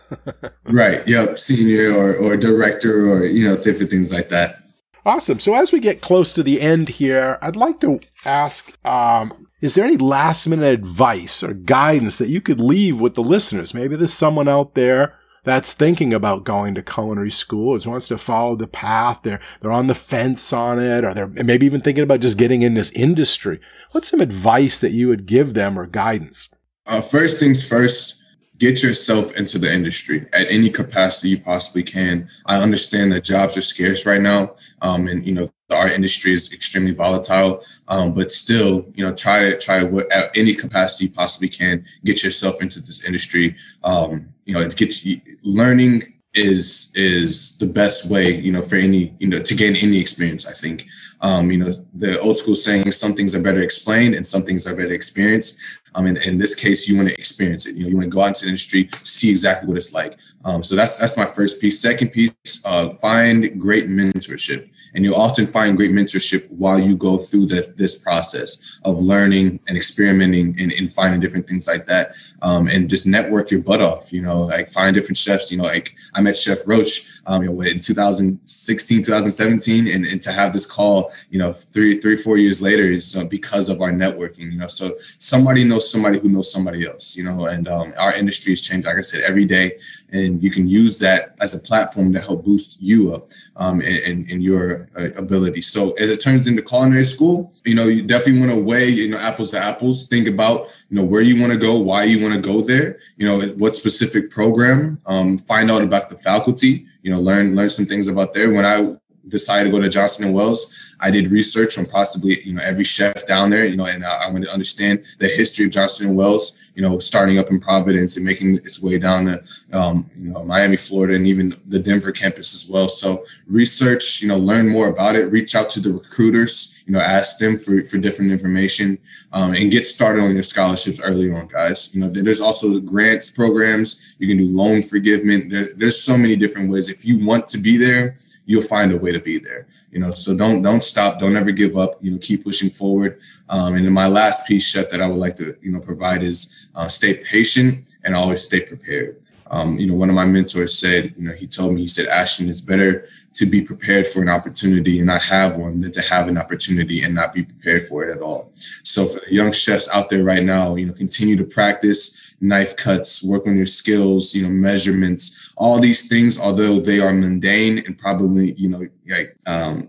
Right 0.64 1.06
yep 1.06 1.38
senior 1.38 1.94
or, 1.94 2.14
or 2.16 2.36
director 2.36 3.10
or 3.10 3.24
you 3.24 3.48
know 3.48 3.56
different 3.56 3.90
things 3.90 4.12
like 4.12 4.30
that. 4.30 4.62
Awesome. 5.06 5.38
So 5.38 5.54
as 5.54 5.70
we 5.70 5.80
get 5.80 6.00
close 6.00 6.32
to 6.32 6.42
the 6.42 6.60
end 6.60 6.88
here 6.88 7.38
i'd 7.42 7.56
like 7.56 7.80
to 7.80 8.00
ask 8.24 8.72
um, 8.86 9.43
is 9.64 9.74
there 9.74 9.84
any 9.84 9.96
last 9.96 10.46
minute 10.46 10.74
advice 10.74 11.42
or 11.42 11.54
guidance 11.54 12.18
that 12.18 12.28
you 12.28 12.40
could 12.40 12.60
leave 12.60 13.00
with 13.00 13.14
the 13.14 13.22
listeners 13.22 13.72
maybe 13.72 13.96
there's 13.96 14.12
someone 14.12 14.48
out 14.48 14.74
there 14.74 15.14
that's 15.44 15.72
thinking 15.72 16.12
about 16.12 16.44
going 16.44 16.74
to 16.74 16.82
culinary 16.82 17.30
school, 17.30 17.76
is 17.76 17.86
wants 17.86 18.08
to 18.08 18.18
follow 18.18 18.56
the 18.56 18.66
path. 18.66 19.20
They're 19.22 19.40
they're 19.60 19.70
on 19.70 19.86
the 19.86 19.94
fence 19.94 20.52
on 20.52 20.78
it, 20.78 21.04
or 21.04 21.14
they're 21.14 21.28
maybe 21.28 21.66
even 21.66 21.82
thinking 21.82 22.02
about 22.02 22.20
just 22.20 22.38
getting 22.38 22.62
in 22.62 22.74
this 22.74 22.90
industry. 22.92 23.60
What's 23.92 24.08
some 24.08 24.20
advice 24.20 24.80
that 24.80 24.92
you 24.92 25.08
would 25.08 25.26
give 25.26 25.54
them 25.54 25.78
or 25.78 25.86
guidance? 25.86 26.48
Uh, 26.86 27.00
first 27.00 27.38
things 27.38 27.66
first, 27.68 28.20
get 28.58 28.82
yourself 28.82 29.36
into 29.36 29.58
the 29.58 29.72
industry 29.72 30.26
at 30.32 30.50
any 30.50 30.70
capacity 30.70 31.30
you 31.30 31.40
possibly 31.40 31.82
can. 31.82 32.28
I 32.46 32.56
understand 32.56 33.12
that 33.12 33.24
jobs 33.24 33.56
are 33.56 33.62
scarce 33.62 34.06
right 34.06 34.20
now, 34.20 34.56
um, 34.80 35.06
and 35.06 35.26
you 35.26 35.34
know 35.34 35.50
our 35.74 35.88
industry 35.88 36.32
is 36.32 36.52
extremely 36.52 36.92
volatile. 36.92 37.62
Um, 37.88 38.12
but 38.14 38.30
still, 38.30 38.86
you 38.94 39.04
know, 39.04 39.14
try 39.14 39.52
try 39.54 39.78
at 40.12 40.30
any 40.36 40.54
capacity 40.54 41.06
you 41.06 41.10
possibly 41.12 41.48
can 41.48 41.84
get 42.04 42.22
yourself 42.22 42.60
into 42.62 42.80
this 42.80 43.04
industry. 43.04 43.56
Um, 43.82 44.34
you 44.44 44.54
know, 44.54 44.60
it 44.60 44.76
gets 44.76 45.06
learning 45.42 46.14
is 46.34 46.90
is 46.96 47.56
the 47.58 47.66
best 47.66 48.10
way 48.10 48.34
you 48.34 48.50
know 48.50 48.60
for 48.60 48.74
any 48.74 49.14
you 49.20 49.28
know 49.28 49.38
to 49.40 49.54
gain 49.54 49.76
any 49.76 49.98
experience 49.98 50.46
i 50.46 50.52
think. 50.52 50.86
Um 51.20 51.50
you 51.50 51.58
know 51.58 51.72
the 51.94 52.20
old 52.20 52.36
school 52.38 52.56
saying 52.56 52.90
some 52.90 53.14
things 53.14 53.34
are 53.34 53.42
better 53.42 53.62
explained 53.62 54.14
and 54.16 54.26
some 54.26 54.42
things 54.42 54.66
are 54.66 54.74
better 54.74 54.92
experienced. 54.92 55.60
Um 55.94 56.06
in, 56.08 56.16
in 56.16 56.38
this 56.38 56.54
case 56.60 56.88
you 56.88 56.96
want 56.96 57.08
to 57.08 57.14
experience 57.14 57.66
it. 57.66 57.76
You 57.76 57.84
know 57.84 57.88
you 57.88 57.96
want 57.96 58.10
to 58.10 58.10
go 58.10 58.22
out 58.22 58.28
into 58.28 58.42
the 58.42 58.48
industry 58.48 58.88
see 59.04 59.30
exactly 59.30 59.68
what 59.68 59.76
it's 59.76 59.94
like. 59.94 60.18
Um 60.44 60.62
so 60.64 60.74
that's 60.74 60.98
that's 60.98 61.16
my 61.16 61.24
first 61.24 61.60
piece. 61.60 61.80
Second 61.80 62.08
piece 62.08 62.34
uh 62.64 62.90
find 62.90 63.60
great 63.60 63.88
mentorship 63.88 64.70
and 64.95 65.05
you'll 65.05 65.16
often 65.16 65.47
find 65.47 65.76
great 65.76 65.90
mentorship 65.90 66.49
while 66.51 66.78
you 66.78 66.97
go 66.97 67.18
through 67.18 67.47
the, 67.47 67.72
this 67.76 67.99
process 67.99 68.80
of 68.84 68.99
learning 68.99 69.61
and 69.66 69.76
experimenting 69.76 70.59
and, 70.61 70.72
and 70.72 70.92
finding 70.92 71.20
different 71.20 71.49
things 71.49 71.66
like 71.66 71.86
that. 71.86 72.14
Um, 72.42 72.68
and 72.68 72.88
just 72.88 73.07
network 73.07 73.51
your 73.51 73.61
butt 73.61 73.80
off, 73.80 74.12
you 74.12 74.22
know, 74.22 74.42
like 74.42 74.68
find 74.68 74.95
different 74.95 75.18
chefs, 75.18 75.51
you 75.51 75.59
know, 75.59 75.64
like 75.64 75.97
I 76.14 76.20
met 76.20 76.36
Chef 76.36 76.59
Roach, 76.66 77.20
um, 77.26 77.42
you 77.42 77.51
know, 77.51 77.61
in 77.62 77.80
2016, 77.80 79.03
2017, 79.03 79.88
and, 79.88 80.05
and 80.05 80.22
to 80.22 80.32
have 80.32 80.53
this 80.53 80.70
call, 80.70 81.11
you 81.30 81.38
know, 81.38 81.53
three, 81.53 81.99
three, 81.99 82.16
four 82.16 82.36
years 82.36 82.62
later 82.62 82.84
is 82.84 83.16
uh, 83.16 83.24
because 83.24 83.68
of 83.68 83.80
our 83.80 83.90
networking, 83.90 84.53
you 84.53 84.59
know, 84.59 84.66
so 84.66 84.95
somebody 84.99 85.64
knows 85.64 85.90
somebody 85.90 86.18
who 86.18 86.28
knows 86.28 86.53
somebody 86.53 86.86
else, 86.86 87.16
you 87.16 87.24
know, 87.24 87.47
and 87.47 87.66
um, 87.68 87.92
our 87.99 88.14
industry 88.14 88.53
has 88.53 88.61
changed, 88.61 88.86
like 88.86 88.99
I 88.99 89.01
said, 89.01 89.22
every 89.22 89.45
day. 89.45 89.78
And 90.12 90.42
you 90.42 90.51
can 90.51 90.68
use 90.68 90.99
that 91.01 91.34
as 91.40 91.55
a 91.55 91.59
platform 91.59 92.12
to 92.12 92.20
help 92.20 92.45
boost 92.45 92.80
you 92.80 93.14
up 93.14 93.26
um, 93.57 93.80
and 93.80 94.42
your 94.42 94.84
uh, 94.97 95.11
ability. 95.16 95.62
So 95.62 95.93
as 95.93 96.11
it 96.11 96.20
turns 96.20 96.47
into 96.47 96.62
culinary 96.62 97.05
school, 97.05 97.53
you 97.64 97.74
know, 97.74 97.87
you 97.87 98.03
definitely 98.03 98.41
want 98.41 98.53
to 98.53 98.62
weigh, 98.62 98.89
you 98.89 99.11
know, 99.11 99.18
apples 99.18 99.51
to 99.53 99.59
apples. 99.59 100.09
Think 100.09 100.28
about, 100.28 100.68
you 100.91 100.99
know, 100.99 101.05
where 101.05 101.22
you 101.22 101.41
want 101.41 101.53
to 101.53 101.59
go, 101.59 101.78
why 101.78 102.05
you 102.05 102.22
want 102.22 102.35
to 102.35 102.41
go 102.41 102.61
there. 102.61 102.99
You 103.16 103.26
know, 103.26 103.47
what 103.59 103.74
specific 103.74 104.30
program. 104.30 105.01
Um, 105.07 105.39
find 105.39 105.70
out 105.70 105.82
about 105.82 106.09
the 106.09 106.16
faculty. 106.16 106.87
You 107.03 107.11
know, 107.11 107.20
learn 107.20 107.55
learn 107.55 107.70
some 107.70 107.87
things 107.87 108.09
about 108.09 108.35
there. 108.35 108.51
When 108.51 108.64
I 108.64 108.95
decided 109.28 109.64
to 109.64 109.70
go 109.70 109.80
to 109.80 109.88
Johnson 109.88 110.26
and 110.26 110.34
Wales, 110.34 110.96
I 111.00 111.10
did 111.10 111.30
research 111.30 111.78
on 111.78 111.86
possibly 111.86 112.42
you 112.44 112.54
know 112.54 112.62
every 112.62 112.84
chef 112.84 113.26
down 113.26 113.50
there. 113.50 113.64
You 113.64 113.76
know, 113.76 113.86
and 113.86 114.04
I, 114.04 114.28
wanted 114.28 114.46
to 114.46 114.52
understand 114.52 115.04
the 115.18 115.28
history 115.28 115.66
of 115.66 115.70
Johnson 115.72 116.08
and 116.08 116.16
Wales, 116.16 116.72
You 116.74 116.82
know, 116.82 116.98
starting 116.98 117.38
up 117.38 117.50
in 117.50 117.60
Providence 117.60 118.16
and 118.16 118.24
making 118.24 118.56
its 118.56 118.82
way 118.82 118.98
down 118.98 119.26
to 119.26 119.42
um, 119.72 120.10
you 120.16 120.30
know 120.30 120.44
Miami, 120.44 120.76
Florida, 120.76 121.14
and 121.14 121.26
even 121.26 121.54
the 121.66 121.78
Denver 121.78 122.12
campus 122.12 122.54
as 122.54 122.70
well. 122.70 122.88
So 122.88 123.24
research, 123.46 124.22
you 124.22 124.28
know, 124.28 124.38
learn 124.38 124.68
more 124.68 124.88
about 124.88 125.16
it. 125.16 125.30
Reach 125.30 125.54
out 125.54 125.70
to 125.70 125.80
the 125.80 125.92
recruiters 125.92 126.74
you 126.86 126.92
know, 126.92 127.00
ask 127.00 127.38
them 127.38 127.58
for, 127.58 127.82
for 127.84 127.98
different 127.98 128.30
information 128.30 128.98
um, 129.32 129.54
and 129.54 129.70
get 129.70 129.86
started 129.86 130.22
on 130.22 130.34
your 130.34 130.42
scholarships 130.42 131.00
early 131.00 131.30
on, 131.30 131.46
guys. 131.46 131.94
You 131.94 132.02
know, 132.02 132.08
there's 132.08 132.40
also 132.40 132.78
grants 132.80 133.30
programs. 133.30 134.16
You 134.18 134.28
can 134.28 134.36
do 134.36 134.48
loan 134.48 134.82
forgiveness. 134.82 135.44
There, 135.48 135.68
there's 135.76 136.02
so 136.02 136.16
many 136.16 136.36
different 136.36 136.70
ways. 136.70 136.90
If 136.90 137.06
you 137.06 137.24
want 137.24 137.48
to 137.48 137.58
be 137.58 137.78
there, 137.78 138.16
you'll 138.47 138.62
find 138.62 138.92
a 138.92 138.97
way 138.97 139.12
to 139.12 139.20
be 139.20 139.38
there. 139.38 139.66
You 139.90 140.01
know, 140.01 140.11
so 140.11 140.36
don't 140.36 140.62
don't 140.62 140.82
stop. 140.82 141.18
Don't 141.18 141.36
ever 141.36 141.51
give 141.51 141.76
up. 141.76 142.03
You 142.03 142.12
know, 142.12 142.18
keep 142.18 142.45
pushing 142.45 142.70
forward. 142.70 143.20
Um, 143.49 143.74
and 143.74 143.84
then 143.84 143.92
my 143.92 144.07
last 144.07 144.47
piece, 144.47 144.68
chef, 144.68 144.90
that 144.90 145.01
I 145.01 145.07
would 145.07 145.18
like 145.18 145.36
to 145.36 145.57
you 145.61 145.72
know 145.72 145.80
provide 145.80 146.22
is 146.22 146.68
uh, 146.74 146.88
stay 146.88 147.14
patient 147.14 147.92
and 148.05 148.14
always 148.14 148.42
stay 148.42 148.61
prepared. 148.61 149.20
Um, 149.51 149.78
you 149.78 149.86
know, 149.86 149.95
one 149.95 150.09
of 150.09 150.16
my 150.16 150.24
mentors 150.24 150.76
said, 150.76 151.14
you 151.16 151.28
know, 151.28 151.32
he 151.32 151.47
told 151.47 151.74
me, 151.74 151.82
he 151.82 151.86
said, 151.86 152.07
Ashton, 152.07 152.49
it's 152.49 152.62
better 152.62 153.07
to 153.34 153.47
be 153.47 153.61
prepared 153.62 154.07
for 154.07 154.22
an 154.22 154.28
opportunity 154.28 154.99
and 154.99 155.07
not 155.07 155.22
have 155.22 155.57
one 155.57 155.80
than 155.80 155.92
to 155.92 156.01
have 156.01 156.28
an 156.28 156.38
opportunity 156.38 157.03
and 157.03 157.14
not 157.14 157.32
be 157.32 157.45
prepared 157.45 157.82
for 157.82 158.05
it 158.05 158.16
at 158.16 158.22
all. 158.22 158.51
So 158.82 159.07
for 159.07 159.20
the 159.20 159.32
young 159.32 159.53
chefs 159.53 159.88
out 159.90 160.09
there 160.09 160.24
right 160.24 160.42
now, 160.42 160.76
you 160.76 160.86
know, 160.86 160.92
continue 160.92 161.36
to 161.36 161.45
practice 161.45 162.13
knife 162.41 162.76
cuts, 162.76 163.24
work 163.24 163.47
on 163.47 163.57
your 163.57 163.66
skills, 163.66 164.35
you 164.35 164.43
know, 164.43 164.49
measurements, 164.49 165.53
all 165.57 165.78
these 165.78 166.09
things, 166.09 166.39
although 166.39 166.78
they 166.78 167.01
are 167.01 167.12
mundane 167.12 167.78
and 167.78 167.99
probably, 167.99 168.53
you 168.53 168.68
know, 168.68 168.87
like 169.07 169.37
um, 169.47 169.89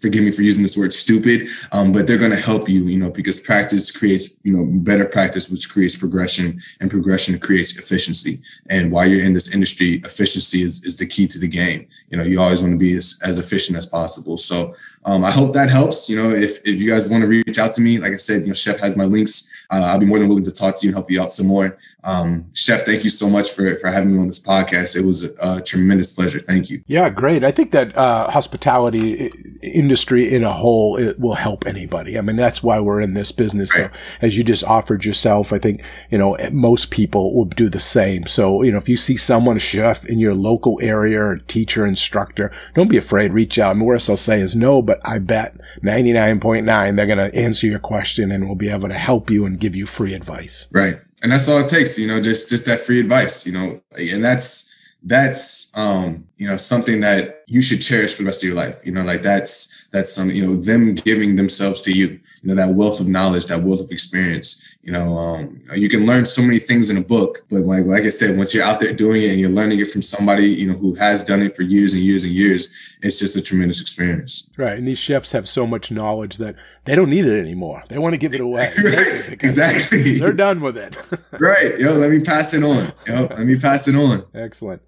forgive 0.00 0.22
me 0.22 0.30
for 0.30 0.42
using 0.42 0.62
this 0.62 0.76
word 0.76 0.92
stupid 0.92 1.48
um, 1.72 1.92
but 1.92 2.06
they're 2.06 2.18
going 2.18 2.30
to 2.30 2.36
help 2.36 2.68
you 2.68 2.84
you 2.84 2.98
know 2.98 3.10
because 3.10 3.40
practice 3.40 3.90
creates 3.90 4.38
you 4.42 4.56
know 4.56 4.64
better 4.64 5.04
practice 5.04 5.50
which 5.50 5.68
creates 5.68 5.96
progression 5.96 6.58
and 6.80 6.90
progression 6.90 7.38
creates 7.38 7.76
efficiency. 7.76 8.38
And 8.70 8.92
while 8.92 9.06
you're 9.06 9.24
in 9.24 9.32
this 9.32 9.52
industry 9.52 10.00
efficiency 10.04 10.62
is, 10.62 10.84
is 10.84 10.96
the 10.96 11.06
key 11.06 11.26
to 11.28 11.38
the 11.38 11.48
game. 11.48 11.88
You 12.10 12.18
know 12.18 12.24
you 12.24 12.40
always 12.40 12.62
want 12.62 12.74
to 12.74 12.78
be 12.78 12.94
as, 12.94 13.18
as 13.24 13.38
efficient 13.38 13.76
as 13.76 13.86
possible. 13.86 14.36
So 14.36 14.72
um, 15.04 15.24
i 15.24 15.30
hope 15.30 15.52
that 15.54 15.68
helps. 15.68 16.08
You 16.08 16.16
know 16.22 16.30
if, 16.30 16.60
if 16.66 16.80
you 16.80 16.90
guys 16.90 17.08
want 17.08 17.22
to 17.22 17.28
reach 17.28 17.58
out 17.58 17.72
to 17.72 17.80
me 17.80 17.98
like 17.98 18.12
i 18.12 18.16
said 18.16 18.42
you 18.42 18.48
know 18.48 18.52
chef 18.52 18.78
has 18.78 18.96
my 18.96 19.04
links 19.04 19.57
uh, 19.70 19.76
I'll 19.76 19.98
be 19.98 20.06
more 20.06 20.18
than 20.18 20.28
willing 20.28 20.44
to 20.44 20.50
talk 20.50 20.78
to 20.78 20.86
you 20.86 20.90
and 20.90 20.94
help 20.94 21.10
you 21.10 21.20
out 21.20 21.30
some 21.30 21.46
more. 21.46 21.78
Um, 22.08 22.46
Chef, 22.54 22.86
thank 22.86 23.04
you 23.04 23.10
so 23.10 23.28
much 23.28 23.50
for, 23.50 23.76
for 23.76 23.90
having 23.90 24.14
me 24.14 24.18
on 24.18 24.28
this 24.28 24.42
podcast. 24.42 24.96
It 24.96 25.04
was 25.04 25.24
a, 25.24 25.30
a 25.40 25.60
tremendous 25.60 26.14
pleasure. 26.14 26.40
Thank 26.40 26.70
you. 26.70 26.82
Yeah, 26.86 27.10
great. 27.10 27.44
I 27.44 27.50
think 27.50 27.70
that 27.72 27.94
uh, 27.98 28.30
hospitality 28.30 29.30
industry 29.62 30.32
in 30.32 30.42
a 30.42 30.52
whole 30.52 30.96
it 30.96 31.20
will 31.20 31.34
help 31.34 31.66
anybody. 31.66 32.16
I 32.16 32.22
mean, 32.22 32.36
that's 32.36 32.62
why 32.62 32.80
we're 32.80 33.02
in 33.02 33.12
this 33.12 33.30
business. 33.30 33.76
Right. 33.76 33.90
So, 33.92 33.98
as 34.22 34.38
you 34.38 34.44
just 34.44 34.64
offered 34.64 35.04
yourself, 35.04 35.52
I 35.52 35.58
think 35.58 35.82
you 36.10 36.16
know 36.16 36.38
most 36.50 36.90
people 36.90 37.34
will 37.34 37.44
do 37.44 37.68
the 37.68 37.78
same. 37.80 38.26
So 38.26 38.62
you 38.62 38.72
know, 38.72 38.78
if 38.78 38.88
you 38.88 38.96
see 38.96 39.18
someone 39.18 39.58
a 39.58 39.60
chef 39.60 40.06
in 40.06 40.18
your 40.18 40.34
local 40.34 40.78
area, 40.80 41.20
or 41.20 41.36
teacher, 41.36 41.86
instructor, 41.86 42.50
don't 42.74 42.88
be 42.88 42.96
afraid. 42.96 43.34
Reach 43.34 43.58
out. 43.58 43.76
And 43.76 43.84
worst 43.84 44.08
I'll 44.08 44.16
say 44.16 44.40
is 44.40 44.56
no, 44.56 44.80
but 44.80 44.98
I 45.04 45.18
bet 45.18 45.56
ninety 45.82 46.14
nine 46.14 46.40
point 46.40 46.64
nine 46.64 46.96
they're 46.96 47.06
going 47.06 47.18
to 47.18 47.36
answer 47.36 47.66
your 47.66 47.80
question 47.80 48.32
and 48.32 48.48
will 48.48 48.54
be 48.54 48.70
able 48.70 48.88
to 48.88 48.94
help 48.94 49.28
you 49.30 49.44
and 49.44 49.60
give 49.60 49.76
you 49.76 49.84
free 49.84 50.14
advice. 50.14 50.68
Right. 50.72 51.00
And 51.22 51.32
that's 51.32 51.48
all 51.48 51.58
it 51.60 51.68
takes, 51.68 51.98
you 51.98 52.06
know, 52.06 52.20
just 52.20 52.50
just 52.50 52.64
that 52.66 52.80
free 52.80 53.00
advice, 53.00 53.46
you 53.46 53.52
know. 53.52 53.80
And 53.96 54.24
that's 54.24 54.74
that's 55.02 55.76
um, 55.76 56.26
you 56.36 56.46
know, 56.46 56.56
something 56.56 57.00
that 57.00 57.44
you 57.46 57.60
should 57.60 57.80
cherish 57.82 58.14
for 58.14 58.22
the 58.22 58.26
rest 58.26 58.42
of 58.42 58.48
your 58.48 58.56
life. 58.56 58.80
You 58.84 58.92
know, 58.92 59.02
like 59.02 59.22
that's 59.22 59.77
that's 59.90 60.12
some, 60.12 60.30
you 60.30 60.46
know, 60.46 60.60
them 60.60 60.94
giving 60.94 61.36
themselves 61.36 61.80
to 61.82 61.92
you, 61.92 62.08
you 62.08 62.20
know, 62.44 62.54
that 62.54 62.74
wealth 62.74 63.00
of 63.00 63.08
knowledge, 63.08 63.46
that 63.46 63.62
wealth 63.62 63.80
of 63.80 63.90
experience. 63.90 64.62
You 64.82 64.92
know, 64.92 65.18
um, 65.18 65.60
you 65.74 65.88
can 65.88 66.06
learn 66.06 66.24
so 66.24 66.40
many 66.40 66.58
things 66.58 66.88
in 66.88 66.96
a 66.96 67.02
book, 67.02 67.44
but 67.50 67.62
like 67.62 67.84
like 67.84 68.04
I 68.04 68.10
said, 68.10 68.38
once 68.38 68.54
you're 68.54 68.64
out 68.64 68.80
there 68.80 68.92
doing 68.92 69.22
it 69.22 69.30
and 69.30 69.40
you're 69.40 69.50
learning 69.50 69.80
it 69.80 69.90
from 69.90 70.02
somebody, 70.02 70.46
you 70.46 70.66
know, 70.66 70.78
who 70.78 70.94
has 70.94 71.24
done 71.24 71.42
it 71.42 71.54
for 71.56 71.62
years 71.62 71.92
and 71.94 72.02
years 72.02 72.22
and 72.22 72.32
years, 72.32 72.96
it's 73.02 73.18
just 73.18 73.36
a 73.36 73.42
tremendous 73.42 73.80
experience. 73.80 74.50
Right. 74.56 74.78
And 74.78 74.86
these 74.86 74.98
chefs 74.98 75.32
have 75.32 75.48
so 75.48 75.66
much 75.66 75.90
knowledge 75.90 76.36
that 76.38 76.54
they 76.84 76.94
don't 76.94 77.10
need 77.10 77.26
it 77.26 77.38
anymore. 77.38 77.82
They 77.88 77.98
want 77.98 78.14
to 78.14 78.18
give 78.18 78.34
it 78.34 78.40
away. 78.40 78.72
right. 78.82 79.42
Exactly. 79.42 80.18
They're 80.18 80.32
done 80.32 80.60
with 80.60 80.78
it. 80.78 80.96
right. 81.38 81.78
Yo, 81.78 81.92
let 81.94 82.10
me 82.10 82.20
pass 82.20 82.54
it 82.54 82.62
on. 82.62 82.92
Yo, 83.06 83.26
let 83.26 83.40
me 83.40 83.58
pass 83.58 83.88
it 83.88 83.94
on. 83.94 84.24
Excellent. 84.32 84.80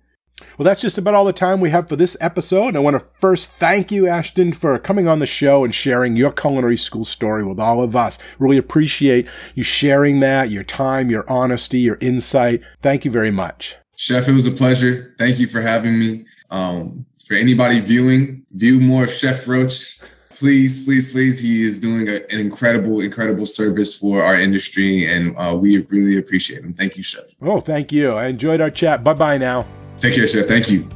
Well, 0.58 0.64
that's 0.64 0.80
just 0.80 0.98
about 0.98 1.14
all 1.14 1.24
the 1.24 1.32
time 1.32 1.60
we 1.60 1.70
have 1.70 1.88
for 1.88 1.96
this 1.96 2.16
episode. 2.20 2.76
I 2.76 2.80
want 2.80 2.94
to 2.94 3.06
first 3.18 3.50
thank 3.50 3.90
you, 3.90 4.06
Ashton, 4.06 4.52
for 4.52 4.78
coming 4.78 5.08
on 5.08 5.18
the 5.18 5.26
show 5.26 5.64
and 5.64 5.74
sharing 5.74 6.16
your 6.16 6.32
culinary 6.32 6.76
school 6.76 7.04
story 7.04 7.44
with 7.44 7.58
all 7.58 7.82
of 7.82 7.96
us. 7.96 8.18
Really 8.38 8.58
appreciate 8.58 9.26
you 9.54 9.62
sharing 9.62 10.20
that, 10.20 10.50
your 10.50 10.64
time, 10.64 11.10
your 11.10 11.28
honesty, 11.30 11.80
your 11.80 11.98
insight. 12.00 12.62
Thank 12.82 13.04
you 13.04 13.10
very 13.10 13.30
much. 13.30 13.76
Chef, 13.96 14.28
it 14.28 14.32
was 14.32 14.46
a 14.46 14.50
pleasure. 14.50 15.14
Thank 15.18 15.38
you 15.38 15.46
for 15.46 15.60
having 15.60 15.98
me. 15.98 16.24
Um, 16.50 17.06
for 17.26 17.34
anybody 17.34 17.78
viewing, 17.78 18.44
view 18.50 18.80
more 18.80 19.04
of 19.04 19.10
Chef 19.10 19.46
Roach. 19.46 20.00
Please, 20.30 20.84
please, 20.84 21.12
please. 21.12 21.42
He 21.42 21.62
is 21.62 21.78
doing 21.78 22.08
a, 22.08 22.16
an 22.32 22.40
incredible, 22.40 23.00
incredible 23.00 23.46
service 23.46 23.96
for 23.96 24.24
our 24.24 24.40
industry, 24.40 25.06
and 25.06 25.36
uh, 25.36 25.54
we 25.54 25.78
really 25.90 26.18
appreciate 26.18 26.64
him. 26.64 26.72
Thank 26.72 26.96
you, 26.96 27.02
Chef. 27.02 27.36
Oh, 27.40 27.60
thank 27.60 27.92
you. 27.92 28.14
I 28.14 28.26
enjoyed 28.26 28.60
our 28.60 28.70
chat. 28.70 29.04
Bye 29.04 29.14
bye 29.14 29.38
now. 29.38 29.66
Take 30.00 30.14
care, 30.14 30.26
Chef. 30.26 30.46
Thank 30.46 30.70
you. 30.70 30.88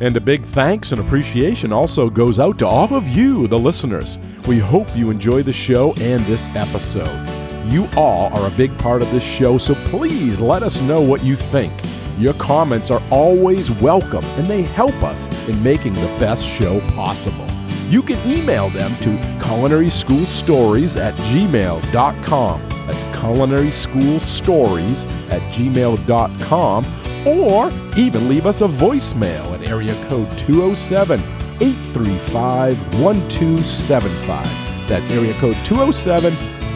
And 0.00 0.16
a 0.16 0.20
big 0.20 0.44
thanks 0.44 0.92
and 0.92 1.00
appreciation 1.00 1.72
also 1.72 2.08
goes 2.08 2.38
out 2.38 2.58
to 2.60 2.66
all 2.66 2.94
of 2.94 3.08
you, 3.08 3.48
the 3.48 3.58
listeners. 3.58 4.16
We 4.46 4.58
hope 4.58 4.96
you 4.96 5.10
enjoy 5.10 5.42
the 5.42 5.52
show 5.52 5.92
and 6.00 6.22
this 6.24 6.54
episode. 6.54 7.26
You 7.66 7.88
all 7.96 8.32
are 8.38 8.46
a 8.46 8.56
big 8.56 8.76
part 8.78 9.02
of 9.02 9.10
this 9.10 9.24
show, 9.24 9.58
so 9.58 9.74
please 9.86 10.38
let 10.38 10.62
us 10.62 10.80
know 10.82 11.00
what 11.00 11.24
you 11.24 11.34
think. 11.34 11.72
Your 12.18 12.34
comments 12.34 12.90
are 12.90 13.02
always 13.10 13.70
welcome 13.70 14.24
and 14.36 14.46
they 14.46 14.62
help 14.62 14.94
us 15.02 15.26
in 15.48 15.60
making 15.62 15.94
the 15.94 16.16
best 16.18 16.44
show 16.44 16.80
possible. 16.92 17.46
You 17.88 18.02
can 18.02 18.18
email 18.30 18.68
them 18.70 18.94
to 18.96 19.16
culinaryschoolstories 19.42 21.00
at 21.00 21.14
gmail.com. 21.14 22.62
That's 22.86 23.04
culinaryschoolstories 23.04 25.06
at 25.30 25.40
gmail.com 25.52 26.84
or 27.26 27.72
even 27.96 28.28
leave 28.28 28.46
us 28.46 28.60
a 28.60 28.68
voicemail 28.68 29.52
at 29.54 29.62
area 29.68 29.94
code 30.08 30.28
207 30.38 31.18
835 31.60 33.00
1275. 33.00 34.88
That's 34.88 35.10
area 35.10 35.32
code 35.34 35.56
207 35.64 36.32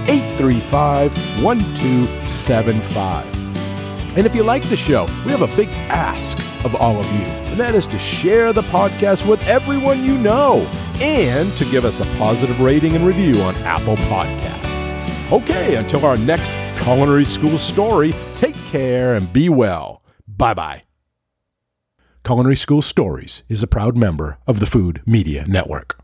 835 0.08 1.42
1275. 1.42 4.16
And 4.16 4.26
if 4.26 4.34
you 4.34 4.42
like 4.42 4.68
the 4.68 4.76
show, 4.76 5.06
we 5.24 5.30
have 5.30 5.42
a 5.42 5.56
big 5.56 5.68
ask 5.88 6.38
of 6.64 6.74
all 6.74 6.98
of 6.98 7.06
you, 7.12 7.24
and 7.50 7.58
that 7.58 7.74
is 7.74 7.86
to 7.88 7.98
share 7.98 8.52
the 8.52 8.62
podcast 8.62 9.26
with 9.26 9.44
everyone 9.46 10.04
you 10.04 10.18
know 10.18 10.68
and 11.00 11.50
to 11.52 11.64
give 11.64 11.84
us 11.84 12.00
a 12.00 12.04
positive 12.16 12.60
rating 12.60 12.94
and 12.94 13.06
review 13.06 13.40
on 13.40 13.56
Apple 13.56 13.96
Podcasts. 13.96 15.32
Okay, 15.32 15.76
until 15.76 16.04
our 16.04 16.18
next 16.18 16.50
culinary 16.82 17.24
school 17.24 17.56
story, 17.56 18.12
take 18.36 18.54
care 18.66 19.16
and 19.16 19.32
be 19.32 19.48
well. 19.48 20.01
Bye 20.42 20.54
bye. 20.54 20.82
Culinary 22.24 22.56
School 22.56 22.82
Stories 22.82 23.44
is 23.48 23.62
a 23.62 23.68
proud 23.68 23.96
member 23.96 24.38
of 24.44 24.58
the 24.58 24.66
Food 24.66 25.00
Media 25.06 25.46
Network. 25.46 26.01